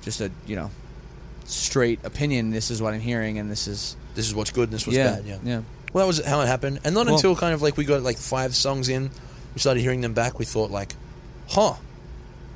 just 0.02 0.20
a 0.20 0.30
you 0.46 0.56
know, 0.56 0.70
straight 1.52 2.00
opinion. 2.04 2.50
This 2.50 2.70
is 2.70 2.80
what 2.82 2.94
I'm 2.94 3.00
hearing, 3.00 3.38
and 3.38 3.50
this 3.50 3.66
is 3.68 3.96
This 4.14 4.26
is 4.26 4.34
what's 4.34 4.50
good 4.50 4.64
and 4.64 4.72
this 4.72 4.86
was 4.86 4.96
yeah, 4.96 5.14
bad. 5.16 5.24
Yeah. 5.24 5.38
yeah. 5.44 5.60
Well, 5.92 6.04
that 6.04 6.06
was 6.06 6.24
how 6.24 6.40
it 6.42 6.46
happened. 6.46 6.80
And 6.84 6.94
not 6.94 7.06
Well- 7.06 7.14
until 7.16 7.34
kind 7.36 7.54
of 7.54 7.62
like 7.62 7.76
we 7.76 7.84
got 7.84 8.02
like 8.02 8.18
five 8.18 8.54
songs 8.54 8.88
in, 8.88 9.10
we 9.54 9.60
started 9.60 9.80
hearing 9.80 10.00
them 10.00 10.12
back. 10.14 10.38
We 10.38 10.44
thought 10.44 10.70
like, 10.70 10.94
huh, 11.48 11.74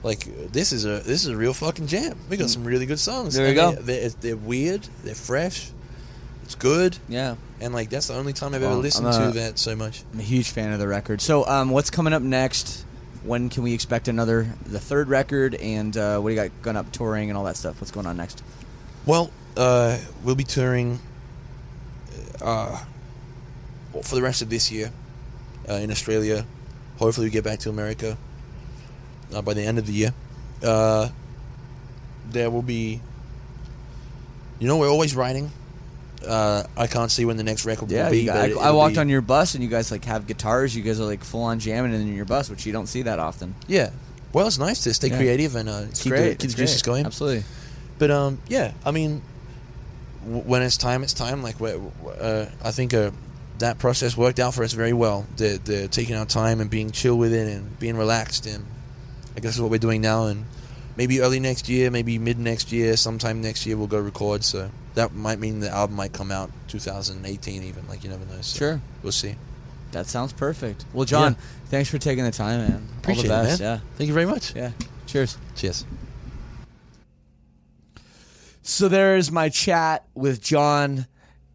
like 0.03 0.53
this 0.53 0.73
is 0.73 0.85
a 0.85 1.01
this 1.01 1.23
is 1.25 1.27
a 1.29 1.37
real 1.37 1.53
fucking 1.55 1.87
jam. 1.87 2.19
We 2.29 2.37
got 2.37 2.51
some 2.51 2.65
really 2.65 2.87
good 2.87 2.99
songs. 3.01 3.35
There 3.35 3.53
you 3.53 3.61
And 3.61 3.77
go. 3.77 3.83
They, 3.83 3.99
they're, 4.01 4.09
they're 4.21 4.37
weird. 4.37 4.87
They're 5.05 5.15
fresh. 5.15 5.71
It's 6.45 6.55
good, 6.55 6.97
Yeah. 7.09 7.35
and 7.61 7.75
like 7.75 7.91
that's 7.91 8.07
the 8.07 8.15
only 8.15 8.33
time 8.33 8.55
I've 8.55 8.63
Well, 8.63 8.73
ever 8.73 8.81
listened 8.81 9.09
a- 9.09 9.13
to 9.13 9.31
that 9.41 9.59
so 9.59 9.75
much. 9.75 10.05
I'm 10.13 10.21
a 10.21 10.23
huge 10.23 10.51
fan 10.51 10.73
of 10.73 10.79
the 10.79 10.87
record. 10.87 11.21
So, 11.21 11.45
um, 11.47 11.71
what's 11.71 11.91
coming 11.91 12.13
up 12.13 12.23
next? 12.23 12.85
When 13.25 13.49
can 13.49 13.65
we 13.65 13.75
expect 13.75 14.07
another, 14.07 14.47
the 14.65 14.79
third 14.79 15.09
record, 15.09 15.57
and 15.57 15.97
uh, 15.97 16.21
what 16.21 16.29
do 16.31 16.37
you 16.37 16.41
got 16.41 16.53
going 16.63 16.77
up 16.77 16.93
touring 16.93 17.29
and 17.31 17.37
all 17.37 17.43
that 17.45 17.57
stuff? 17.57 17.81
What's 17.81 17.91
going 17.91 18.07
on 18.07 18.17
next? 18.17 18.45
Well, 19.07 19.31
uh, 19.57 19.99
we'll 20.25 20.35
be 20.35 20.45
touring 20.45 20.99
uh, 22.43 22.85
for 24.03 24.15
the 24.15 24.23
rest 24.23 24.43
of 24.43 24.51
this 24.51 24.71
year 24.71 24.93
uh, 25.69 25.75
in 25.75 25.91
Australia. 25.91 26.45
Hopefully, 26.99 27.27
we 27.27 27.31
get 27.31 27.45
back 27.45 27.61
to 27.61 27.71
America 27.71 28.17
uh, 29.35 29.43
by 29.43 29.55
the 29.55 29.63
end 29.63 29.79
of 29.79 29.87
the 29.87 29.93
year. 29.93 30.13
Uh, 30.63 31.09
there 32.31 32.51
will 32.51 32.63
be, 32.63 33.01
you 34.59 34.67
know, 34.67 34.77
we're 34.79 34.89
always 34.91 35.15
writing. 35.15 35.51
Uh, 36.27 36.65
I 36.77 36.87
can't 36.89 37.11
see 37.11 37.25
when 37.25 37.37
the 37.37 37.45
next 37.45 37.65
record 37.67 37.91
Yeah, 37.91 38.05
will 38.05 38.11
be. 38.11 38.27
it- 38.27 38.31
I, 38.31 38.51
I 38.69 38.71
walked 38.73 38.95
be- 38.95 39.01
on 39.01 39.09
your 39.09 39.21
bus, 39.21 39.55
and 39.55 39.63
you 39.63 39.71
guys 39.71 39.91
like 39.93 40.05
have 40.07 40.27
guitars. 40.27 40.75
You 40.75 40.83
guys 40.83 40.99
are 40.99 41.05
like 41.05 41.23
full 41.23 41.43
on 41.45 41.61
jamming 41.61 41.93
in 41.95 42.15
your 42.17 42.25
bus, 42.25 42.51
which 42.51 42.67
you 42.67 42.73
don't 42.73 42.87
see 42.89 43.03
that 43.03 43.19
often. 43.21 43.55
Yeah. 43.69 43.91
Well, 44.33 44.47
it's 44.49 44.59
nice 44.59 44.83
to 44.85 44.93
stay 44.95 45.09
Yeah. 45.09 45.17
creative 45.19 45.55
and 45.55 45.69
uh, 45.69 45.83
keep 45.95 46.11
great. 46.11 46.31
the, 46.31 46.35
keep 46.37 46.51
the 46.51 46.57
juices 46.57 46.83
going. 46.83 47.07
Absolutely. 47.07 47.45
But 47.99 48.11
um, 48.11 48.39
yeah, 48.49 48.73
I 48.85 48.91
mean, 48.91 49.23
w- 50.25 50.43
when 50.43 50.63
it's 50.63 50.77
time, 50.77 51.03
it's 51.03 51.15
time. 51.15 51.43
Like, 51.43 51.57
uh, 51.61 52.47
I 52.63 52.71
think 52.71 52.93
uh, 52.95 53.11
that 53.59 53.79
process 53.79 54.17
worked 54.17 54.39
out 54.39 54.55
for 54.55 54.65
us 54.65 54.73
very 54.73 54.93
well. 54.93 55.27
The 55.37 55.59
the 55.65 55.89
taking 55.89 56.15
our 56.15 56.27
time 56.27 56.61
and 56.61 56.69
being 56.71 56.91
chill 56.91 57.17
with 57.17 57.33
it 57.33 57.49
and 57.49 57.79
being 57.79 57.97
relaxed, 57.97 58.47
and 58.47 58.65
I 59.37 59.41
guess 59.41 59.55
is 59.55 59.61
what 59.61 59.71
we're 59.71 59.79
doing 59.79 60.03
now. 60.03 60.27
And 60.27 60.45
maybe 60.97 61.21
early 61.21 61.41
next 61.41 61.69
year, 61.69 61.91
maybe 61.91 62.19
mid 62.19 62.39
next 62.39 62.71
year, 62.73 62.97
sometime 62.97 63.41
next 63.41 63.65
year, 63.67 63.77
we'll 63.77 63.87
go 63.87 63.99
record. 63.99 64.45
So 64.45 64.71
that 64.95 65.15
might 65.15 65.39
mean 65.39 65.61
the 65.61 65.71
album 65.71 65.97
might 65.97 66.13
come 66.13 66.31
out 66.31 66.51
2018, 66.69 67.63
even. 67.63 67.89
Like, 67.89 68.05
you 68.05 68.11
never 68.11 68.25
know. 68.27 68.41
So 68.43 68.59
Sure. 68.59 68.81
we'll 69.03 69.13
see. 69.13 69.37
That 69.93 70.07
sounds 70.07 70.33
perfect. 70.35 70.85
Well, 70.93 71.05
John, 71.07 71.33
Yeah. 71.33 71.47
thanks 71.71 71.89
for 71.89 71.97
taking 71.99 72.25
the 72.25 72.31
time, 72.31 72.61
man. 72.61 72.89
Appreciate 72.99 73.31
all 73.31 73.39
the 73.43 73.45
it, 73.45 73.51
best. 73.53 73.61
man. 73.63 73.81
Thank 73.97 74.09
you 74.09 74.15
very 74.15 74.27
much. 74.27 74.55
Yeah. 74.55 74.73
Yeah. 74.79 74.87
Cheers. 75.07 75.39
Cheers. 75.55 75.85
So 78.69 78.89
there's 78.89 79.31
my 79.31 79.49
chat 79.49 80.09
with 80.17 80.43
John, 80.43 81.07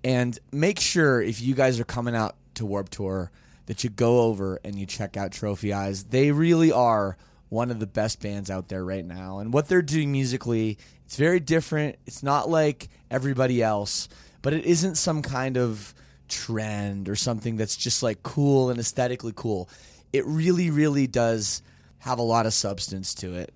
and 0.01 0.39
make 0.53 0.79
sure 0.79 1.21
if 1.21 1.41
you 1.41 1.55
guys 1.55 1.77
are 1.77 1.83
coming 1.83 2.15
out 2.15 2.37
to 2.53 2.65
Warped 2.65 2.93
Tour 2.93 3.29
that 3.65 3.83
you 3.83 3.89
go 3.89 4.21
over 4.21 4.61
and 4.63 4.79
you 4.79 4.85
check 4.85 5.17
out 5.17 5.33
Trophy 5.33 5.73
Eyes. 5.73 6.05
They 6.05 6.31
really 6.31 6.71
are 6.71 7.17
one 7.49 7.69
of 7.69 7.81
the 7.81 7.85
best 7.85 8.21
bands 8.21 8.49
out 8.49 8.69
there 8.69 8.85
right 8.85 9.03
now, 9.03 9.39
and 9.39 9.51
what 9.51 9.67
they're 9.67 9.81
doing 9.81 10.13
musically, 10.13 10.77
it's 11.05 11.17
very 11.17 11.41
different. 11.41 11.97
It's 12.05 12.23
not 12.23 12.49
like 12.49 12.87
everybody 13.11 13.61
else, 13.61 14.07
but 14.41 14.53
it 14.53 14.63
isn't 14.63 14.95
some 14.95 15.21
kind 15.21 15.57
of 15.57 15.93
trend 16.29 17.09
or 17.09 17.17
something 17.17 17.57
that's 17.57 17.75
just 17.75 18.01
like 18.01 18.23
cool 18.23 18.69
and 18.69 18.79
aesthetically 18.79 19.33
cool. 19.35 19.69
It 20.13 20.25
really, 20.25 20.71
really 20.71 21.07
does 21.07 21.61
have 21.97 22.19
a 22.19 22.23
lot 22.23 22.45
of 22.45 22.53
substance 22.53 23.13
to 23.15 23.33
it. 23.33 23.53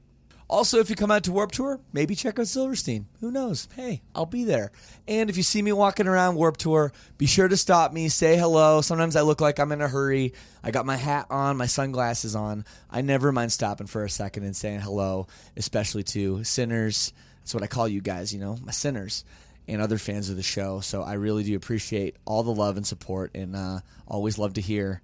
Also, 0.48 0.80
if 0.80 0.92
you 0.92 0.96
come 0.96 1.10
out 1.10 1.24
to 1.24 1.32
Warped 1.32 1.56
Tour, 1.56 1.80
maybe 1.92 2.14
check 2.14 2.38
out 2.38 2.48
Silverstein. 2.48 3.08
Who 3.20 3.32
knows? 3.32 3.68
Hey, 3.76 4.04
I'll 4.14 4.28
be 4.28 4.44
there. 4.44 4.72
And 5.08 5.30
if 5.30 5.38
you 5.38 5.44
see 5.44 5.62
me 5.62 5.72
walking 5.72 6.08
around 6.08 6.36
Warped 6.36 6.60
Tour, 6.60 6.92
be 7.18 7.26
sure 7.26 7.48
to 7.48 7.58
stop 7.58 7.92
me, 7.92 8.10
say 8.10 8.38
hello. 8.38 8.82
Sometimes 8.82 9.16
I 9.16 9.22
look 9.22 9.42
like 9.42 9.60
I'm 9.60 9.72
in 9.72 9.82
a 9.82 9.88
hurry. 9.88 10.34
I 10.64 10.70
got 10.70 10.86
my 10.86 10.98
hat 10.98 11.26
on, 11.32 11.58
my 11.58 11.66
sunglasses 11.66 12.36
on. 12.36 12.64
I 12.92 13.02
never 13.02 13.32
mind 13.32 13.52
stopping 13.52 13.88
for 13.88 14.04
a 14.04 14.10
second 14.10 14.44
and 14.44 14.56
saying 14.56 14.82
hello, 14.82 15.26
especially 15.58 16.04
to 16.04 16.44
sinners. 16.44 17.12
That's 17.40 17.56
what 17.56 17.64
I 17.64 17.68
call 17.68 17.88
you 17.88 18.02
guys, 18.02 18.32
you 18.32 18.40
know, 18.40 18.58
my 18.64 18.72
sinners 18.72 19.26
and 19.68 19.82
other 19.82 19.98
fans 19.98 20.30
of 20.30 20.36
the 20.36 20.44
show. 20.44 20.80
So 20.80 21.02
I 21.02 21.14
really 21.14 21.44
do 21.44 21.56
appreciate 21.56 22.18
all 22.24 22.44
the 22.44 22.54
love 22.54 22.78
and 22.78 22.86
support 22.86 23.32
and 23.34 23.56
uh, 23.56 23.80
always 24.08 24.38
love 24.38 24.54
to 24.56 24.62
hear 24.62 25.02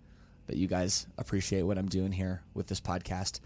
that 0.48 0.58
you 0.58 0.68
guys 0.68 1.08
appreciate 1.18 1.64
what 1.64 1.78
I'm 1.78 1.88
doing 1.88 2.12
here 2.12 2.42
with 2.54 2.68
this 2.68 2.82
podcast. 2.82 3.39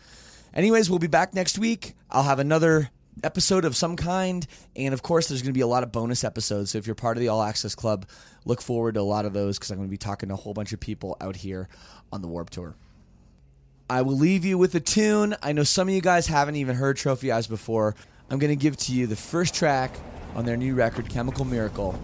Anyways, 0.56 0.90
we'll 0.90 1.00
be 1.00 1.08
back 1.08 1.34
next 1.34 1.60
week. 1.60 1.96
I'll 2.10 2.24
have 2.24 2.40
another 2.40 2.90
episode 3.24 3.66
of 3.66 3.76
some 3.76 3.96
kind. 3.96 4.46
And 4.76 4.94
of 4.94 5.02
course, 5.02 5.28
there's 5.28 5.42
going 5.42 5.54
to 5.54 5.58
be 5.58 5.62
a 5.62 5.68
lot 5.68 5.84
of 5.84 5.92
bonus 5.92 6.24
episodes. 6.24 6.72
So 6.72 6.78
if 6.78 6.88
you're 6.88 6.96
part 6.96 7.18
of 7.18 7.22
the 7.22 7.28
All 7.28 7.44
Access 7.44 7.76
Club, 7.76 8.08
look 8.46 8.62
forward 8.62 8.94
to 8.96 9.02
a 9.02 9.04
lot 9.04 9.26
of 9.26 9.34
those 9.34 9.58
because 9.58 9.72
I'm 9.72 9.78
going 9.78 9.90
to 9.90 9.92
be 9.92 9.98
talking 9.98 10.30
to 10.30 10.36
a 10.36 10.38
whole 10.38 10.54
bunch 10.54 10.72
of 10.74 10.80
people 10.80 11.18
out 11.20 11.36
here 11.36 11.68
on 12.12 12.22
the 12.22 12.28
Warped 12.28 12.54
Tour. 12.54 12.76
I 13.90 14.02
will 14.02 14.18
leave 14.18 14.46
you 14.46 14.58
with 14.58 14.74
a 14.76 14.80
tune. 14.80 15.36
I 15.44 15.52
know 15.52 15.64
some 15.64 15.88
of 15.88 15.94
you 15.94 16.02
guys 16.02 16.28
haven't 16.28 16.56
even 16.56 16.76
heard 16.76 16.98
Trophy 16.98 17.32
Eyes 17.32 17.48
before. 17.48 17.96
I'm 18.30 18.40
going 18.40 18.50
to 18.50 18.56
give 18.56 18.78
to 18.78 18.94
you 18.94 19.06
the 19.08 19.16
first 19.16 19.54
track 19.54 19.92
on 20.36 20.46
their 20.46 20.58
new 20.58 20.74
record, 20.74 21.10
Chemical 21.10 21.46
Miracle. 21.46 22.00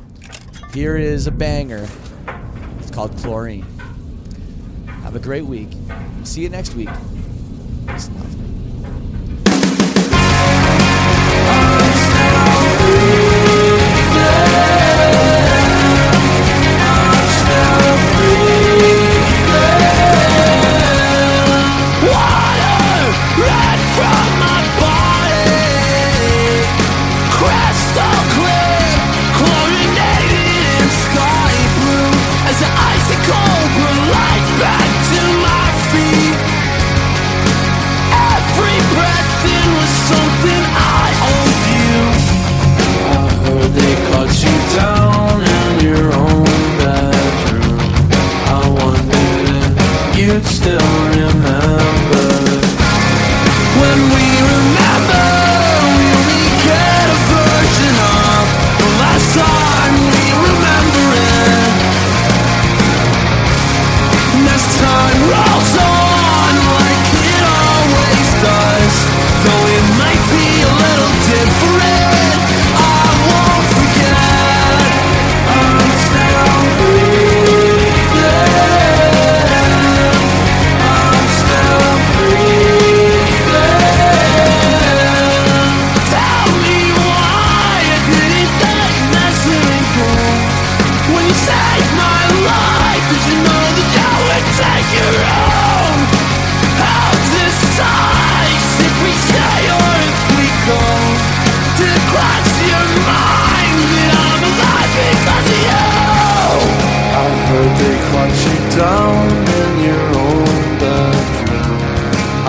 Here 0.74 0.96
is 0.96 1.26
a 1.26 1.32
banger. 1.32 1.88
It's 2.80 2.92
called 2.92 3.18
Chlorine. 3.18 3.66
Have 5.04 5.16
a 5.16 5.20
great 5.20 5.46
week. 5.46 5.70
See 6.24 6.42
you 6.42 6.50
next 6.50 6.76
week. 6.76 6.90
Peace 7.92 8.08
and 8.08 8.51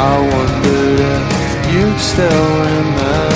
I 0.05 0.19
wondered 0.19 0.99
if 0.99 1.75
you'd 1.75 2.01
still 2.01 2.59
remember. 2.59 3.32